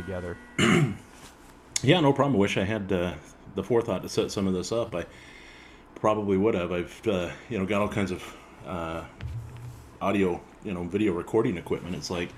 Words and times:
together. 0.00 0.36
yeah, 1.82 2.00
no 2.00 2.12
problem. 2.12 2.36
I 2.36 2.38
wish 2.38 2.56
I 2.56 2.64
had 2.64 2.92
uh, 2.92 3.14
the 3.54 3.62
forethought 3.62 4.02
to 4.02 4.08
set 4.08 4.30
some 4.30 4.46
of 4.46 4.54
this 4.54 4.72
up. 4.72 4.94
I 4.94 5.06
probably 5.96 6.36
would 6.36 6.54
have. 6.54 6.72
I've 6.72 7.06
uh, 7.06 7.30
you 7.48 7.58
know 7.58 7.66
got 7.66 7.82
all 7.82 7.88
kinds 7.88 8.10
of 8.10 8.36
uh, 8.66 9.04
audio, 10.00 10.40
you 10.64 10.72
know, 10.72 10.84
video 10.84 11.12
recording 11.12 11.56
equipment. 11.56 11.94
It's 11.94 12.10
like 12.10 12.30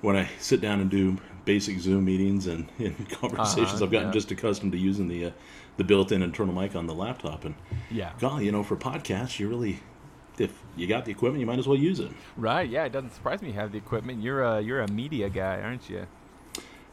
when 0.00 0.16
I 0.16 0.28
sit 0.38 0.60
down 0.60 0.80
and 0.80 0.90
do 0.90 1.18
basic 1.44 1.78
Zoom 1.78 2.04
meetings 2.04 2.46
and, 2.46 2.68
and 2.78 3.08
conversations, 3.10 3.74
uh-huh, 3.74 3.84
I've 3.84 3.90
gotten 3.90 4.08
yeah. 4.08 4.14
just 4.14 4.30
accustomed 4.30 4.72
to 4.72 4.78
using 4.78 5.08
the 5.08 5.26
uh, 5.26 5.30
the 5.76 5.84
built-in 5.84 6.22
internal 6.22 6.54
mic 6.54 6.74
on 6.74 6.86
the 6.86 6.94
laptop. 6.94 7.44
And 7.44 7.54
yeah, 7.90 8.12
God, 8.18 8.42
you 8.42 8.52
know, 8.52 8.62
for 8.62 8.76
podcasts, 8.76 9.38
you 9.38 9.48
really 9.48 9.80
if 10.38 10.62
you 10.76 10.86
got 10.86 11.04
the 11.04 11.10
equipment, 11.10 11.40
you 11.40 11.46
might 11.46 11.58
as 11.58 11.66
well 11.66 11.78
use 11.78 12.00
it. 12.00 12.10
Right? 12.36 12.68
Yeah, 12.68 12.84
it 12.84 12.92
doesn't 12.92 13.14
surprise 13.14 13.40
me 13.42 13.48
you 13.48 13.54
have 13.54 13.72
the 13.72 13.78
equipment. 13.78 14.22
You're 14.22 14.42
a 14.42 14.60
you're 14.60 14.80
a 14.80 14.90
media 14.90 15.28
guy, 15.28 15.60
aren't 15.60 15.88
you? 15.88 16.06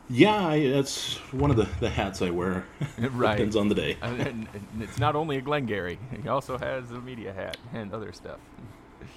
Yeah, 0.09 0.47
I, 0.47 0.69
that's 0.69 1.15
one 1.31 1.49
of 1.49 1.57
the, 1.57 1.67
the 1.79 1.89
hats 1.89 2.21
I 2.21 2.29
wear. 2.29 2.65
right. 2.99 3.37
Depends 3.37 3.55
on 3.55 3.69
the 3.69 3.75
day. 3.75 3.97
and 4.01 4.47
it's 4.79 4.99
not 4.99 5.15
only 5.15 5.37
a 5.37 5.41
Glengarry; 5.41 5.97
he 6.21 6.27
also 6.27 6.57
has 6.57 6.91
a 6.91 6.99
media 6.99 7.33
hat 7.33 7.57
and 7.73 7.93
other 7.93 8.11
stuff. 8.11 8.39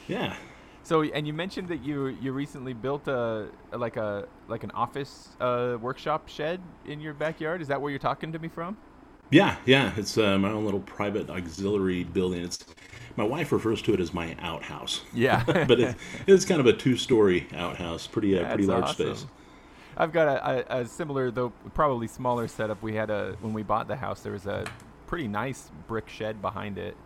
Yeah. 0.08 0.36
So, 0.82 1.02
and 1.02 1.26
you 1.26 1.32
mentioned 1.32 1.68
that 1.68 1.82
you 1.82 2.06
you 2.06 2.32
recently 2.32 2.72
built 2.72 3.08
a, 3.08 3.48
like 3.72 3.96
a 3.96 4.28
like 4.46 4.62
an 4.62 4.70
office 4.70 5.30
uh, 5.40 5.76
workshop 5.80 6.28
shed 6.28 6.60
in 6.84 7.00
your 7.00 7.12
backyard. 7.12 7.60
Is 7.60 7.68
that 7.68 7.80
where 7.80 7.90
you're 7.90 7.98
talking 7.98 8.30
to 8.32 8.38
me 8.38 8.48
from? 8.48 8.76
Yeah, 9.30 9.56
yeah. 9.66 9.92
It's 9.96 10.16
uh, 10.16 10.38
my 10.38 10.50
own 10.50 10.64
little 10.64 10.80
private 10.80 11.28
auxiliary 11.28 12.04
building. 12.04 12.44
It's 12.44 12.64
my 13.16 13.24
wife 13.24 13.50
refers 13.50 13.82
to 13.82 13.94
it 13.94 14.00
as 14.00 14.14
my 14.14 14.36
outhouse. 14.38 15.00
Yeah, 15.12 15.42
but 15.46 15.80
it, 15.80 15.96
it's 16.28 16.44
kind 16.44 16.60
of 16.60 16.66
a 16.66 16.72
two-story 16.72 17.48
outhouse, 17.52 18.06
pretty 18.06 18.38
uh, 18.38 18.46
pretty 18.46 18.66
large 18.66 18.84
awesome. 18.84 19.16
space. 19.16 19.26
I've 19.96 20.12
got 20.12 20.28
a, 20.28 20.76
a, 20.76 20.80
a, 20.80 20.86
similar, 20.86 21.30
though 21.30 21.50
probably 21.74 22.06
smaller 22.06 22.48
setup. 22.48 22.82
We 22.82 22.94
had 22.94 23.10
a 23.10 23.36
when 23.40 23.52
we 23.52 23.62
bought 23.62 23.88
the 23.88 23.96
house, 23.96 24.20
there 24.20 24.32
was 24.32 24.46
a 24.46 24.64
pretty 25.06 25.28
nice 25.28 25.70
brick 25.86 26.08
shed 26.08 26.42
behind 26.42 26.76
it, 26.78 26.96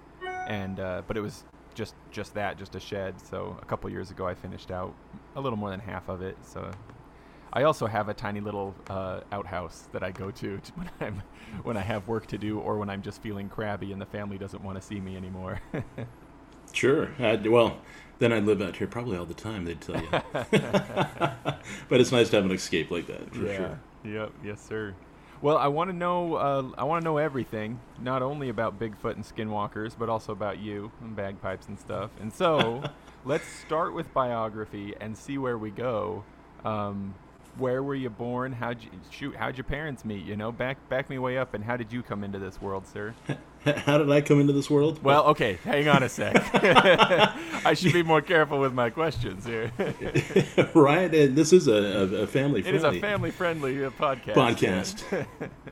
and 0.48 0.80
uh, 0.80 1.02
but 1.06 1.16
it 1.16 1.20
was 1.20 1.44
just 1.74 1.94
just 2.10 2.34
that, 2.34 2.58
just 2.58 2.74
a 2.74 2.80
shed. 2.80 3.20
So 3.20 3.56
a 3.62 3.64
couple 3.64 3.88
years 3.90 4.10
ago, 4.10 4.26
I 4.26 4.34
finished 4.34 4.70
out 4.70 4.94
a 5.36 5.40
little 5.40 5.56
more 5.58 5.70
than 5.70 5.80
half 5.80 6.08
of 6.08 6.20
it. 6.22 6.36
So 6.42 6.70
I 7.52 7.64
also 7.64 7.86
have 7.86 8.08
a 8.08 8.14
tiny 8.14 8.40
little 8.40 8.74
uh, 8.88 9.20
outhouse 9.32 9.88
that 9.92 10.02
I 10.02 10.10
go 10.10 10.30
to, 10.30 10.58
to 10.58 10.72
when 10.74 10.90
I'm 11.00 11.22
when 11.62 11.76
I 11.76 11.82
have 11.82 12.08
work 12.08 12.26
to 12.26 12.38
do 12.38 12.58
or 12.58 12.78
when 12.78 12.90
I'm 12.90 13.02
just 13.02 13.22
feeling 13.22 13.48
crabby 13.48 13.92
and 13.92 14.00
the 14.00 14.06
family 14.06 14.38
doesn't 14.38 14.62
want 14.62 14.80
to 14.80 14.82
see 14.82 15.00
me 15.00 15.16
anymore. 15.16 15.60
sure. 16.72 17.10
Well, 17.18 17.78
then 18.20 18.32
I'd 18.32 18.44
live 18.44 18.62
out 18.62 18.76
here 18.76 18.86
probably 18.86 19.16
all 19.16 19.24
the 19.24 19.34
time. 19.34 19.64
They'd 19.64 19.80
tell 19.80 20.00
you. 20.00 20.08
but 21.88 22.00
it's 22.00 22.12
nice 22.12 22.28
to 22.30 22.36
have 22.36 22.44
an 22.44 22.52
escape 22.52 22.90
like 22.90 23.06
that 23.08 23.34
for 23.34 23.46
yeah. 23.46 23.56
sure. 23.56 23.80
Yep. 24.04 24.32
Yes, 24.44 24.60
sir. 24.60 24.94
Well, 25.42 25.56
I 25.56 25.68
want 25.68 25.90
to 25.90 25.96
know. 25.96 26.34
Uh, 26.34 26.70
I 26.76 26.84
want 26.84 27.02
to 27.02 27.04
know 27.04 27.16
everything, 27.16 27.80
not 27.98 28.22
only 28.22 28.50
about 28.50 28.78
Bigfoot 28.78 29.14
and 29.14 29.24
Skinwalkers, 29.24 29.94
but 29.98 30.10
also 30.10 30.32
about 30.32 30.58
you 30.58 30.92
and 31.00 31.16
bagpipes 31.16 31.68
and 31.68 31.80
stuff. 31.80 32.10
And 32.20 32.30
so, 32.30 32.82
let's 33.24 33.46
start 33.66 33.94
with 33.94 34.12
biography 34.12 34.94
and 35.00 35.16
see 35.16 35.38
where 35.38 35.56
we 35.56 35.70
go. 35.70 36.22
Um, 36.62 37.14
where 37.56 37.82
were 37.82 37.94
you 37.94 38.10
born? 38.10 38.52
How'd 38.52 38.82
you 38.82 38.90
shoot? 39.10 39.34
How'd 39.34 39.56
your 39.56 39.64
parents 39.64 40.04
meet? 40.04 40.26
You 40.26 40.36
know, 40.36 40.52
back 40.52 40.76
back 40.90 41.08
me 41.08 41.18
way 41.18 41.38
up. 41.38 41.54
And 41.54 41.64
how 41.64 41.78
did 41.78 41.90
you 41.90 42.02
come 42.02 42.22
into 42.22 42.38
this 42.38 42.60
world, 42.60 42.86
sir? 42.86 43.14
How 43.64 43.98
did 43.98 44.10
I 44.10 44.22
come 44.22 44.40
into 44.40 44.52
this 44.54 44.70
world? 44.70 45.02
Well, 45.02 45.24
okay, 45.26 45.58
hang 45.64 45.86
on 45.88 46.02
a 46.02 46.08
sec. 46.08 46.34
I 46.54 47.74
should 47.74 47.92
be 47.92 48.02
more 48.02 48.22
careful 48.22 48.58
with 48.58 48.72
my 48.72 48.88
questions 48.88 49.44
here. 49.44 49.70
right, 50.74 51.14
and 51.14 51.36
this 51.36 51.52
is 51.52 51.68
a, 51.68 51.72
a 51.72 52.26
family. 52.26 52.62
Friendly 52.62 52.68
it 52.70 52.74
is 52.74 52.84
a 52.84 53.00
family 53.00 53.30
friendly 53.30 53.84
uh, 53.84 53.90
podcast. 53.90 54.34
Podcast. 54.34 55.26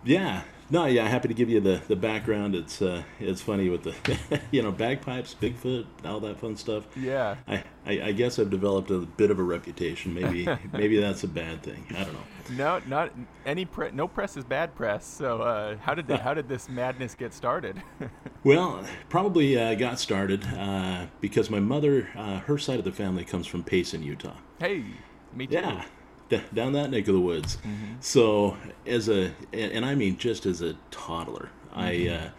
yeah. 0.05 0.43
No, 0.71 0.85
yeah, 0.85 1.09
happy 1.09 1.29
to 1.29 1.35
give 1.35 1.49
you 1.49 1.61
the, 1.61 1.81
the 1.89 1.97
background. 1.97 2.55
It's 2.55 2.83
uh, 2.83 3.03
it's 3.19 3.41
funny 3.41 3.71
with 3.71 3.85
the 3.85 4.41
you 4.51 4.63
know 4.63 4.71
bagpipes, 4.71 5.35
Bigfoot, 5.41 5.87
all 6.05 6.21
that 6.21 6.39
fun 6.39 6.57
stuff. 6.57 6.85
Yeah. 6.95 7.37
I, 7.47 7.65
I, 7.87 8.03
I 8.03 8.13
guess 8.13 8.39
I've 8.39 8.51
developed 8.51 8.91
a 8.91 8.99
bit 8.99 9.31
of 9.31 9.39
a 9.39 9.43
reputation. 9.43 10.13
Maybe 10.13 10.47
maybe 10.73 11.01
that's 11.01 11.25
a 11.25 11.29
bad 11.29 11.63
thing. 11.63 11.87
I 11.91 12.05
don't 12.05 12.13
know. 12.13 12.25
No, 12.51 12.83
not 12.87 13.13
any 13.47 13.65
pre- 13.65 13.93
no 13.93 14.07
press 14.07 14.37
is 14.37 14.45
bad 14.45 14.75
press. 14.75 15.07
So 15.07 15.41
uh, 15.41 15.77
how 15.79 15.95
did 15.95 16.07
the, 16.07 16.17
how 16.23 16.35
did 16.35 16.49
this 16.49 16.69
madness 16.69 17.15
get 17.15 17.33
started? 17.33 17.83
well, 18.45 18.85
probably 19.09 19.59
uh, 19.59 19.75
got 19.75 19.99
started 19.99 20.45
uh, 20.45 21.07
because 21.23 21.49
my 21.49 21.61
mother, 21.61 22.11
uh, 22.15 22.41
her 22.41 22.59
side 22.59 22.79
of 22.79 22.85
the 22.85 22.93
family 22.93 23.25
comes 23.25 23.47
from 23.47 23.63
Payson, 23.63 24.03
Utah. 24.03 24.37
Hey, 24.61 24.85
me 25.33 25.47
too. 25.47 25.55
Yeah 25.55 25.85
down 26.55 26.73
that 26.73 26.91
neck 26.91 27.09
of 27.09 27.15
the 27.15 27.21
woods. 27.21 27.57
Mm-hmm. 27.59 27.95
So 28.01 28.57
as 28.87 29.09
a, 29.09 29.33
and 29.53 29.85
I 29.85 29.95
mean 29.95 30.17
just 30.17 30.47
as 30.47 30.63
a 30.63 30.75
toddler, 30.91 31.51
mm-hmm. 31.71 31.81
I 31.81 32.09
uh, 32.09 32.31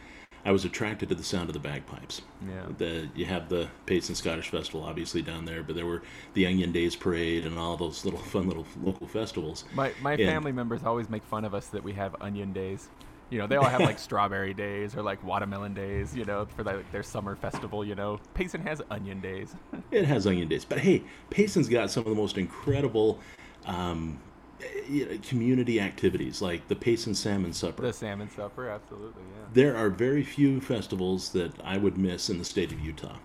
I 0.46 0.52
was 0.52 0.66
attracted 0.66 1.10
to 1.10 1.16
the 1.16 1.24
sound 1.24 1.50
of 1.50 1.54
the 1.54 1.60
bagpipes. 1.60 2.22
Yeah. 2.48 2.66
The 2.78 3.10
you 3.16 3.26
have 3.26 3.50
the 3.50 3.68
Payson 3.86 4.16
Scottish 4.16 4.50
Festival 4.50 4.84
obviously 4.84 5.22
down 5.22 5.46
there, 5.46 5.64
but 5.64 5.76
there 5.76 5.86
were 5.86 6.02
the 6.34 6.46
Onion 6.46 6.72
Days 6.72 6.96
Parade 6.96 7.46
and 7.46 7.58
all 7.60 7.78
those 7.78 8.06
little 8.06 8.20
fun 8.20 8.48
little 8.48 8.66
local 8.82 9.08
festivals. 9.08 9.66
My 9.74 9.92
my 10.02 10.14
and, 10.14 10.22
family 10.22 10.52
members 10.52 10.84
always 10.84 11.10
make 11.10 11.24
fun 11.24 11.46
of 11.46 11.54
us 11.54 11.68
that 11.68 11.84
we 11.84 11.94
have 11.94 12.16
Onion 12.22 12.54
Days. 12.54 12.90
You 13.30 13.38
know, 13.38 13.46
they 13.46 13.58
all 13.58 13.66
have 13.66 13.82
like 13.82 14.00
strawberry 14.08 14.56
days 14.56 14.96
or 14.96 15.04
like 15.04 15.24
watermelon 15.24 15.76
days, 15.76 16.16
you 16.16 16.26
know, 16.26 16.48
for 16.56 16.64
like 16.64 16.92
their 16.92 17.04
summer 17.04 17.36
festival, 17.36 17.86
you 17.86 17.94
know. 17.94 18.20
Payson 18.34 18.62
has 18.62 18.82
onion 18.90 19.22
days. 19.22 19.54
it 19.92 20.06
has 20.06 20.26
onion 20.26 20.48
days. 20.48 20.66
But 20.66 20.80
hey, 20.80 21.04
Payson's 21.30 21.70
got 21.70 21.92
some 21.92 22.06
of 22.06 22.10
the 22.10 22.16
most 22.16 22.40
incredible 22.40 23.20
um, 23.66 24.20
you 24.88 25.06
know, 25.06 25.18
community 25.28 25.80
activities 25.80 26.42
like 26.42 26.68
the 26.68 26.76
Payson 26.76 27.16
Salmon 27.16 27.54
Supper. 27.54 27.84
The 27.84 27.94
Salmon 27.94 28.30
Supper, 28.30 28.70
absolutely, 28.70 29.24
yeah. 29.24 29.46
There 29.54 29.76
are 29.76 29.90
very 29.90 30.24
few 30.24 30.60
festivals 30.62 31.32
that 31.32 31.54
I 31.64 31.78
would 31.78 31.98
miss 31.98 32.30
in 32.30 32.38
the 32.38 32.46
state 32.46 32.72
of 32.72 32.80
Utah. 32.80 33.18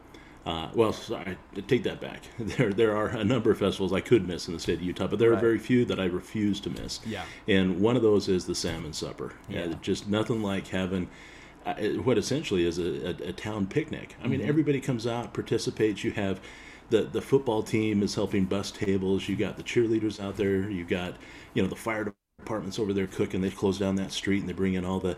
Uh, 0.47 0.69
well, 0.75 0.93
sorry, 0.93 1.39
take 1.67 1.85
that 1.85 2.01
back. 2.01 2.23
There, 2.39 2.73
there 2.73 2.97
are 2.97 3.09
a 3.09 3.25
number 3.25 3.51
of 3.51 3.59
festivals 3.59 3.93
I 3.93 4.01
could 4.01 4.29
miss 4.29 4.47
in 4.47 4.55
the 4.55 4.61
state 4.61 4.79
of 4.79 4.83
Utah, 4.83 5.07
but 5.07 5.19
there 5.19 5.31
right. 5.31 5.39
are 5.39 5.41
very 5.41 5.59
few 5.59 5.85
that 5.87 5.99
I 5.99 6.05
refuse 6.05 6.61
to 6.61 6.71
miss. 6.71 7.01
Yeah. 7.07 7.25
And 7.49 7.81
one 7.81 7.97
of 7.97 8.03
those 8.03 8.29
is 8.29 8.45
the 8.45 8.55
Salmon 8.55 8.93
Supper. 8.93 9.33
Yeah. 9.49 9.63
Uh, 9.63 9.75
just 9.81 10.09
nothing 10.09 10.43
like 10.43 10.69
having 10.69 11.09
uh, 11.65 11.75
what 12.03 12.19
essentially 12.19 12.67
is 12.67 12.79
a, 12.79 13.09
a, 13.09 13.29
a 13.29 13.33
town 13.33 13.67
picnic. 13.67 14.17
I 14.23 14.29
mean, 14.29 14.41
mm-hmm. 14.41 14.49
everybody 14.49 14.81
comes 14.81 15.07
out, 15.07 15.33
participates. 15.33 16.05
You 16.05 16.13
have 16.13 16.41
the 16.91 17.03
the 17.03 17.21
football 17.21 17.63
team 17.63 18.03
is 18.03 18.15
helping 18.15 18.45
bus 18.45 18.71
tables. 18.71 19.29
You 19.29 19.37
got 19.37 19.57
the 19.57 19.63
cheerleaders 19.63 20.21
out 20.23 20.37
there. 20.37 20.69
You 20.71 20.85
got 20.85 21.17
you 21.55 21.63
know 21.63 21.69
the 21.69 21.77
fire 21.77 22.13
departments 22.39 22.79
over 22.79 22.93
there 22.93 23.07
cooking. 23.07 23.41
They 23.41 23.51
close 23.51 23.79
down 23.79 23.97
that 23.97 24.13
street 24.13 24.41
and 24.41 24.49
they 24.49 24.53
bring 24.53 24.75
in 24.75 24.85
all 24.85 25.01
the 25.01 25.17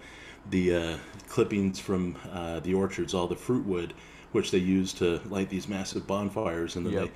the 0.50 0.75
uh, 0.75 0.97
clippings 1.28 1.81
from 1.81 2.16
uh, 2.31 2.60
the 2.60 2.75
orchards, 2.75 3.15
all 3.15 3.27
the 3.27 3.37
fruit 3.37 3.66
wood, 3.66 3.94
which 4.32 4.50
they 4.50 4.59
use 4.59 4.93
to 4.94 5.21
light 5.28 5.49
these 5.49 5.69
massive 5.69 6.06
bonfires, 6.06 6.77
and 6.77 6.87
then 6.87 6.93
yep. 6.93 7.04
they 7.04 7.10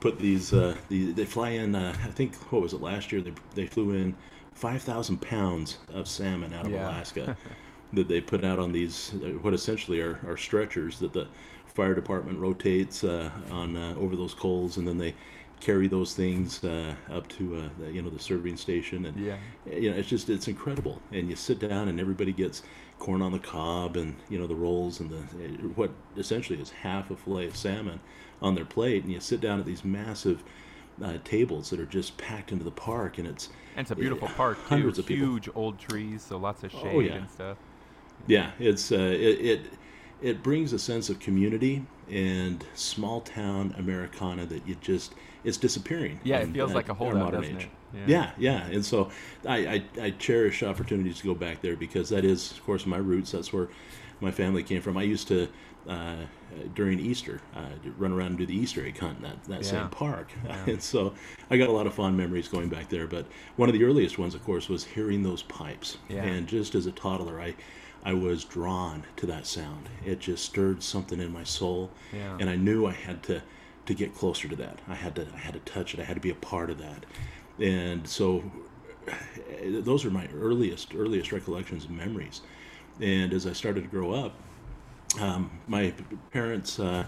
put 0.00 0.18
these. 0.18 0.52
Uh, 0.52 0.74
the, 0.88 1.12
they 1.12 1.24
fly 1.24 1.50
in. 1.50 1.74
Uh, 1.74 1.94
I 2.02 2.08
think 2.08 2.34
what 2.50 2.62
was 2.62 2.72
it 2.72 2.80
last 2.80 3.12
year? 3.12 3.20
They 3.20 3.32
they 3.54 3.66
flew 3.66 3.92
in 3.92 4.16
five 4.54 4.82
thousand 4.82 5.20
pounds 5.20 5.78
of 5.92 6.08
salmon 6.08 6.52
out 6.54 6.66
of 6.66 6.72
yeah. 6.72 6.88
Alaska. 6.88 7.36
that 7.92 8.08
they 8.08 8.20
put 8.20 8.44
out 8.44 8.58
on 8.58 8.70
these 8.70 9.10
what 9.42 9.52
essentially 9.52 10.00
are, 10.00 10.20
are 10.24 10.36
stretchers 10.36 11.00
that 11.00 11.12
the 11.12 11.26
fire 11.80 11.94
department 11.94 12.38
rotates 12.38 13.04
uh, 13.04 13.30
on 13.50 13.74
uh, 13.74 13.94
over 13.96 14.14
those 14.14 14.34
coals, 14.34 14.76
and 14.76 14.86
then 14.86 14.98
they 14.98 15.14
carry 15.60 15.88
those 15.88 16.12
things 16.12 16.62
uh, 16.62 16.94
up 17.10 17.26
to 17.26 17.56
uh, 17.56 17.68
the, 17.78 17.90
you 17.90 18.02
know 18.02 18.10
the 18.10 18.18
serving 18.18 18.54
station, 18.54 19.06
and 19.06 19.16
yeah, 19.18 19.36
you 19.64 19.90
know 19.90 19.96
it's 19.96 20.08
just 20.08 20.28
it's 20.28 20.46
incredible. 20.46 21.00
And 21.10 21.30
you 21.30 21.36
sit 21.36 21.58
down, 21.58 21.88
and 21.88 21.98
everybody 21.98 22.34
gets 22.34 22.62
corn 22.98 23.22
on 23.22 23.32
the 23.32 23.38
cob, 23.38 23.96
and 23.96 24.14
you 24.28 24.38
know 24.38 24.46
the 24.46 24.54
rolls, 24.54 25.00
and 25.00 25.08
the 25.08 25.22
what 25.74 25.90
essentially 26.18 26.60
is 26.60 26.68
half 26.68 27.10
a 27.10 27.16
fillet 27.16 27.46
of 27.46 27.56
salmon 27.56 28.00
on 28.42 28.54
their 28.54 28.66
plate, 28.66 29.04
and 29.04 29.12
you 29.14 29.18
sit 29.20 29.40
down 29.40 29.58
at 29.58 29.64
these 29.64 29.84
massive. 29.84 30.42
Uh, 31.02 31.16
tables 31.24 31.70
that 31.70 31.80
are 31.80 31.86
just 31.86 32.18
packed 32.18 32.52
into 32.52 32.62
the 32.62 32.70
park, 32.70 33.16
and 33.16 33.26
it's 33.26 33.48
and 33.74 33.84
it's 33.86 33.90
a 33.90 33.96
beautiful 33.96 34.28
park 34.28 34.58
too. 34.58 34.64
Hundreds 34.74 34.98
of 34.98 35.08
huge 35.08 35.46
people. 35.46 35.62
old 35.62 35.78
trees, 35.78 36.20
so 36.20 36.36
lots 36.36 36.62
of 36.62 36.74
oh, 36.74 36.82
shade 36.82 36.94
oh, 36.94 37.00
yeah. 37.00 37.12
and 37.14 37.30
stuff. 37.30 37.56
Yeah, 38.26 38.50
it's 38.58 38.92
uh, 38.92 38.96
it, 38.96 39.40
it 39.52 39.60
it 40.22 40.42
brings 40.42 40.72
a 40.72 40.78
sense 40.78 41.08
of 41.08 41.18
community 41.18 41.84
and 42.10 42.64
small 42.74 43.20
town 43.20 43.74
Americana 43.78 44.46
that 44.46 44.66
you 44.66 44.76
just 44.76 45.14
it's 45.44 45.56
disappearing. 45.56 46.20
Yeah, 46.22 46.38
it 46.38 46.52
feels 46.52 46.72
like 46.72 46.88
a 46.88 46.94
whole 46.94 47.12
modern 47.12 47.44
age. 47.44 47.68
Yeah. 47.92 48.00
yeah. 48.06 48.30
yeah, 48.38 48.66
and 48.66 48.84
so 48.84 49.10
I, 49.46 49.56
I, 49.66 49.84
I 50.00 50.10
cherish 50.10 50.62
opportunities 50.62 51.18
to 51.18 51.24
go 51.24 51.34
back 51.34 51.60
there 51.60 51.76
because 51.76 52.10
that 52.10 52.24
is, 52.24 52.52
of 52.52 52.64
course, 52.64 52.86
my 52.86 52.98
roots. 52.98 53.32
That's 53.32 53.52
where 53.52 53.68
my 54.20 54.30
family 54.30 54.62
came 54.62 54.82
from. 54.82 54.96
I 54.96 55.02
used 55.02 55.28
to 55.28 55.48
uh, 55.88 56.16
during 56.74 57.00
Easter 57.00 57.40
uh, 57.56 57.70
run 57.96 58.12
around 58.12 58.28
and 58.28 58.38
do 58.38 58.46
the 58.46 58.54
Easter 58.54 58.84
egg 58.86 58.98
hunt 58.98 59.18
in 59.18 59.22
that 59.22 59.44
that 59.44 59.62
yeah. 59.62 59.70
same 59.70 59.88
park, 59.88 60.30
yeah. 60.44 60.64
and 60.66 60.82
so 60.82 61.14
I 61.50 61.56
got 61.56 61.68
a 61.68 61.72
lot 61.72 61.86
of 61.86 61.94
fond 61.94 62.16
memories 62.16 62.48
going 62.48 62.68
back 62.68 62.88
there. 62.88 63.06
But 63.06 63.26
one 63.56 63.68
of 63.68 63.72
the 63.72 63.84
earliest 63.84 64.18
ones, 64.18 64.34
of 64.34 64.44
course, 64.44 64.68
was 64.68 64.84
hearing 64.84 65.22
those 65.22 65.42
pipes, 65.42 65.98
yeah. 66.08 66.22
and 66.22 66.46
just 66.46 66.74
as 66.74 66.86
a 66.86 66.92
toddler, 66.92 67.40
I 67.40 67.54
I 68.04 68.14
was 68.14 68.44
drawn 68.44 69.04
to 69.16 69.26
that 69.26 69.46
sound. 69.46 69.88
It 70.04 70.20
just 70.20 70.44
stirred 70.44 70.82
something 70.82 71.20
in 71.20 71.32
my 71.32 71.44
soul, 71.44 71.90
yeah. 72.12 72.36
and 72.40 72.48
I 72.48 72.56
knew 72.56 72.86
I 72.86 72.92
had 72.92 73.22
to 73.24 73.42
to 73.86 73.94
get 73.94 74.14
closer 74.14 74.46
to 74.48 74.56
that. 74.56 74.78
I 74.88 74.94
had 74.94 75.14
to 75.16 75.26
I 75.34 75.38
had 75.38 75.54
to 75.54 75.60
touch 75.60 75.94
it. 75.94 76.00
I 76.00 76.04
had 76.04 76.14
to 76.14 76.20
be 76.20 76.30
a 76.30 76.34
part 76.34 76.70
of 76.70 76.78
that. 76.78 77.04
and 77.58 78.06
so 78.06 78.42
those 79.64 80.04
are 80.04 80.10
my 80.10 80.28
earliest 80.34 80.94
earliest 80.94 81.32
recollections 81.32 81.84
and 81.84 81.96
memories. 81.96 82.40
And 83.00 83.32
as 83.32 83.46
I 83.46 83.52
started 83.52 83.82
to 83.82 83.88
grow 83.88 84.12
up, 84.12 84.34
um, 85.18 85.50
my 85.66 85.92
parents, 86.32 86.78
uh, 86.78 87.04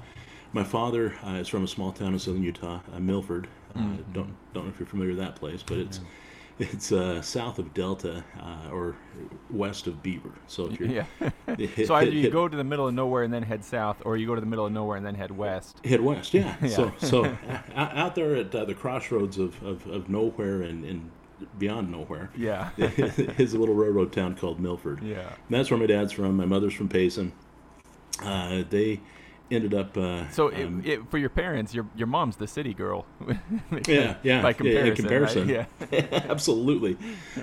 my 0.52 0.64
father 0.64 1.14
uh, 1.24 1.34
is 1.34 1.48
from 1.48 1.64
a 1.64 1.68
small 1.68 1.92
town 1.92 2.12
in 2.12 2.18
southern 2.18 2.42
Utah, 2.42 2.80
uh, 2.94 2.98
Milford. 2.98 3.48
Uh, 3.74 3.78
mm-hmm. 3.78 4.12
Don't 4.12 4.34
don't 4.52 4.64
know 4.64 4.70
if 4.70 4.78
you're 4.78 4.86
familiar 4.86 5.12
with 5.12 5.20
that 5.20 5.36
place, 5.36 5.62
but 5.62 5.78
it's 5.78 5.98
yeah. 5.98 6.04
It's 6.58 6.93
uh, 6.93 7.22
south 7.22 7.58
of 7.58 7.72
Delta 7.75 8.25
uh, 8.40 8.70
or 8.70 8.96
west 9.50 9.87
of 9.87 10.02
Beaver. 10.02 10.32
So 10.46 10.66
if 10.66 10.78
you're 10.78 10.88
yeah, 10.88 11.04
hit, 11.56 11.87
so 11.87 11.94
either 11.94 12.06
hit, 12.06 12.14
you 12.14 12.22
hit, 12.22 12.32
go 12.32 12.49
to 12.49 12.56
the 12.56 12.64
middle 12.64 12.87
of 12.87 12.94
nowhere 12.94 13.22
and 13.22 13.32
then 13.32 13.43
head 13.43 13.64
south, 13.64 14.02
or 14.04 14.16
you 14.16 14.26
go 14.26 14.34
to 14.34 14.40
the 14.40 14.46
middle 14.46 14.66
of 14.66 14.72
nowhere 14.72 14.96
and 14.96 15.04
then 15.04 15.14
head 15.14 15.31
west. 15.31 15.81
Head 15.84 16.00
west, 16.00 16.34
yeah. 16.34 16.56
yeah. 16.62 16.69
So 16.69 16.93
so 16.99 17.37
out 17.75 18.14
there 18.14 18.37
at 18.37 18.50
the 18.52 18.75
crossroads 18.75 19.38
of, 19.38 19.62
of, 19.62 19.87
of 19.87 20.08
nowhere 20.08 20.62
and, 20.62 20.84
and 20.84 21.10
beyond 21.58 21.90
nowhere. 21.90 22.31
Yeah. 22.37 22.70
is 22.78 23.55
a 23.55 23.58
little 23.58 23.75
railroad 23.75 24.12
town 24.12 24.37
called 24.37 24.60
Milford. 24.60 25.02
Yeah. 25.02 25.20
And 25.20 25.50
that's 25.50 25.70
where 25.70 25.81
my 25.81 25.87
dad's 25.87 26.12
from. 26.12 26.37
My 26.37 26.44
mother's 26.44 26.75
from 26.75 26.88
Payson. 26.88 27.32
Uh, 28.22 28.62
they 28.69 29.00
ended 29.52 29.75
up. 29.75 29.96
Uh, 29.96 30.28
so 30.31 30.52
um, 30.52 30.82
it, 30.84 30.90
it, 30.90 31.10
for 31.10 31.19
your 31.19 31.28
parents, 31.28 31.75
your 31.75 31.87
your 31.96 32.06
mom's 32.06 32.37
the 32.37 32.46
city 32.46 32.75
girl. 32.75 33.06
yeah, 33.87 34.16
yeah. 34.22 34.43
By 34.43 34.52
comparison, 34.52 34.84
yeah, 34.84 34.90
in 34.90 34.94
comparison, 34.96 35.49
right? 35.49 35.69
yeah, 35.90 36.08
absolutely. 36.31 36.96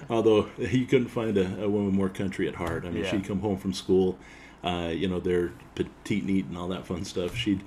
Although 0.10 0.50
you 0.58 0.86
couldn't 0.86 1.10
find 1.10 1.38
a, 1.38 1.64
a, 1.64 1.70
woman 1.70 1.94
more 1.94 2.10
country 2.10 2.48
at 2.48 2.56
heart. 2.56 2.86
I 2.86 2.90
mean, 2.90 3.04
yeah. 3.04 3.12
she'd 3.12 3.24
come 3.24 3.40
home 3.40 3.58
from 3.58 3.74
school, 3.74 4.18
uh, 4.64 4.92
you 4.94 5.08
know, 5.08 5.20
they're 5.20 5.52
petite, 5.76 6.26
neat, 6.26 6.46
and 6.46 6.58
all 6.58 6.68
that 6.70 6.86
fun 6.86 7.06
stuff. 7.06 7.36
She'd 7.36 7.64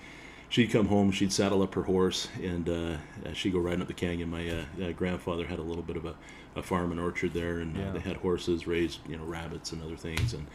she'd 0.49 0.71
come 0.71 0.87
home, 0.87 1.11
she'd 1.11 1.33
saddle 1.33 1.63
up 1.63 1.75
her 1.75 1.83
horse, 1.83 2.29
and 2.43 2.69
uh, 2.69 3.33
she'd 3.33 3.53
go 3.53 3.59
riding 3.59 3.81
up 3.81 3.89
the 3.89 3.95
canyon. 3.95 4.31
My 4.31 4.49
uh, 4.49 4.65
uh, 4.83 4.93
grandfather 4.93 5.47
had 5.47 5.59
a 5.59 5.63
little 5.63 5.83
bit 5.83 5.97
of 5.97 6.05
a, 6.05 6.15
a 6.55 6.63
farm 6.63 6.91
and 6.91 7.01
orchard 7.01 7.33
there, 7.33 7.59
and 7.59 7.77
uh, 7.77 7.81
yeah. 7.81 7.91
they 7.93 8.01
had 8.01 8.19
horses, 8.19 8.67
raised 8.67 9.01
you 9.09 9.17
know 9.17 9.25
rabbits 9.25 9.73
and 9.73 9.83
other 9.83 9.97
things. 9.97 10.35
And 10.35 10.47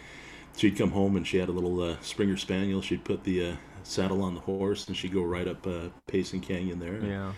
she'd 0.55 0.77
come 0.77 0.91
home 0.91 1.15
and 1.15 1.25
she 1.25 1.37
had 1.37 1.49
a 1.49 1.51
little 1.51 1.81
uh, 1.81 1.97
Springer 2.01 2.37
Spaniel. 2.37 2.81
She'd 2.81 3.03
put 3.03 3.23
the 3.23 3.51
uh, 3.51 3.55
saddle 3.87 4.21
on 4.21 4.35
the 4.35 4.41
horse, 4.41 4.87
and 4.87 4.95
she'd 4.95 5.13
go 5.13 5.23
right 5.23 5.47
up 5.47 5.65
Payson 6.07 6.41
Canyon 6.41 6.79
there. 6.79 6.99
Yeah. 7.03 7.31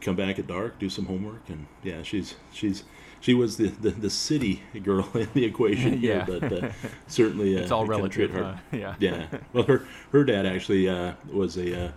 Come 0.00 0.16
back 0.16 0.38
at 0.38 0.46
dark, 0.46 0.78
do 0.78 0.88
some 0.88 1.06
homework, 1.06 1.48
and 1.48 1.66
yeah, 1.82 2.02
she's 2.02 2.36
she's 2.52 2.84
she 3.20 3.34
was 3.34 3.56
the, 3.56 3.68
the, 3.68 3.90
the 3.90 4.10
city 4.10 4.62
girl 4.82 5.08
in 5.14 5.28
the 5.34 5.44
equation 5.44 6.00
yeah. 6.00 6.24
but 6.24 6.52
uh, 6.52 6.70
certainly 7.06 7.56
uh, 7.56 7.60
it's 7.62 7.70
all 7.70 7.86
relative. 7.86 8.30
Her, 8.30 8.60
yeah, 8.72 8.94
yeah. 8.98 9.26
Well, 9.52 9.64
her 9.64 9.86
her 10.12 10.24
dad 10.24 10.46
actually 10.46 10.88
uh, 10.88 11.14
was 11.32 11.56
a 11.56 11.86
uh, 11.86 11.92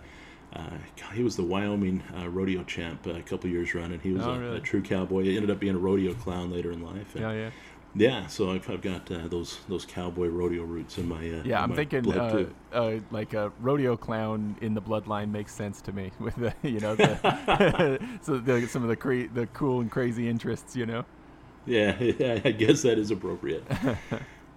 uh, 0.54 0.70
he 1.14 1.22
was 1.22 1.36
the 1.36 1.44
Wyoming 1.44 2.02
uh, 2.18 2.28
rodeo 2.28 2.64
champ 2.64 3.06
a 3.06 3.22
couple 3.22 3.48
years 3.48 3.74
running. 3.74 4.00
He 4.00 4.12
was 4.12 4.24
oh, 4.24 4.32
a, 4.32 4.38
really? 4.38 4.56
a, 4.56 4.60
true 4.60 4.82
cowboy. 4.82 5.22
He 5.22 5.36
ended 5.36 5.50
up 5.50 5.60
being 5.60 5.76
a 5.76 5.78
rodeo 5.78 6.14
clown 6.14 6.50
later 6.50 6.72
in 6.72 6.82
life. 6.82 7.14
And, 7.14 7.22
yeah, 7.22 7.32
yeah. 7.32 7.50
Yeah, 7.94 8.28
so 8.28 8.52
I've, 8.52 8.68
I've 8.70 8.82
got 8.82 9.10
uh, 9.10 9.26
those 9.28 9.58
those 9.68 9.84
cowboy 9.84 10.28
rodeo 10.28 10.62
roots 10.62 10.98
in 10.98 11.08
my 11.08 11.28
uh, 11.28 11.42
yeah. 11.44 11.62
I'm 11.62 11.70
my 11.70 11.76
thinking 11.76 12.12
uh, 12.12 12.46
uh, 12.72 12.96
like 13.10 13.34
a 13.34 13.52
rodeo 13.60 13.96
clown 13.96 14.56
in 14.60 14.74
the 14.74 14.82
bloodline 14.82 15.30
makes 15.30 15.52
sense 15.52 15.80
to 15.82 15.92
me 15.92 16.12
with 16.20 16.36
the 16.36 16.54
you 16.62 16.78
know 16.80 16.94
the 16.94 17.98
so 18.22 18.38
the, 18.38 18.66
some 18.68 18.82
of 18.82 18.88
the 18.88 18.96
cre- 18.96 19.32
the 19.34 19.46
cool 19.54 19.80
and 19.80 19.90
crazy 19.90 20.28
interests 20.28 20.76
you 20.76 20.86
know. 20.86 21.04
Yeah, 21.66 21.96
I 21.98 22.52
guess 22.52 22.82
that 22.82 22.98
is 22.98 23.10
appropriate. 23.10 23.64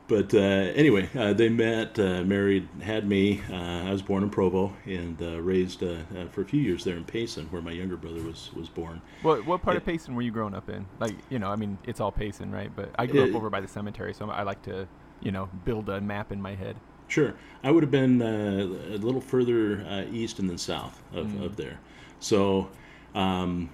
But 0.08 0.34
uh, 0.34 0.38
anyway, 0.38 1.10
uh, 1.16 1.34
they 1.34 1.50
met, 1.50 1.98
uh, 1.98 2.24
married, 2.24 2.68
had 2.82 3.08
me. 3.08 3.42
Uh, 3.50 3.56
I 3.88 3.92
was 3.92 4.02
born 4.02 4.24
in 4.24 4.30
Provo 4.30 4.74
and 4.86 5.22
uh, 5.22 5.42
raised 5.42 5.82
uh, 5.82 5.96
for 6.32 6.42
a 6.42 6.46
few 6.46 6.62
years 6.62 6.84
there 6.84 6.98
in 6.98 7.06
Payson, 7.06 7.48
where 7.48 7.62
my 7.62 7.72
younger 7.72 7.96
brother 7.96 8.22
was 8.22 8.52
was 8.54 8.68
born. 8.68 9.02
What 9.22 9.46
what 9.46 9.62
part 9.62 9.78
of 9.78 9.86
Payson 9.86 10.14
were 10.14 10.22
you 10.22 10.32
growing 10.32 10.54
up 10.54 10.70
in? 10.70 10.86
Like 11.00 11.16
you 11.30 11.40
know, 11.40 11.50
I 11.50 11.56
mean, 11.56 11.78
it's 11.86 12.02
all 12.02 12.12
Payson, 12.12 12.52
right? 12.52 12.74
But 12.76 12.90
I 13.00 13.06
grew 13.06 13.24
up 13.24 13.36
over 13.36 13.50
by 13.50 13.62
the 13.62 13.68
cemetery, 13.68 14.14
so 14.14 14.30
I 14.30 14.44
like 14.44 14.62
to 14.64 14.88
you 15.22 15.32
know 15.32 15.50
build 15.64 15.88
a 15.90 16.02
map 16.02 16.32
in 16.32 16.42
my 16.42 16.56
head. 16.56 16.76
Sure, 17.08 17.34
I 17.64 17.72
would 17.72 17.84
have 17.84 17.92
been 17.92 18.22
a 18.22 18.98
little 18.98 19.22
further 19.22 20.06
east 20.12 20.40
and 20.40 20.50
then 20.50 20.58
south 20.58 21.02
of, 21.14 21.28
mm. 21.28 21.46
of 21.46 21.56
there. 21.56 21.80
So. 22.20 22.70
Um, 23.16 23.70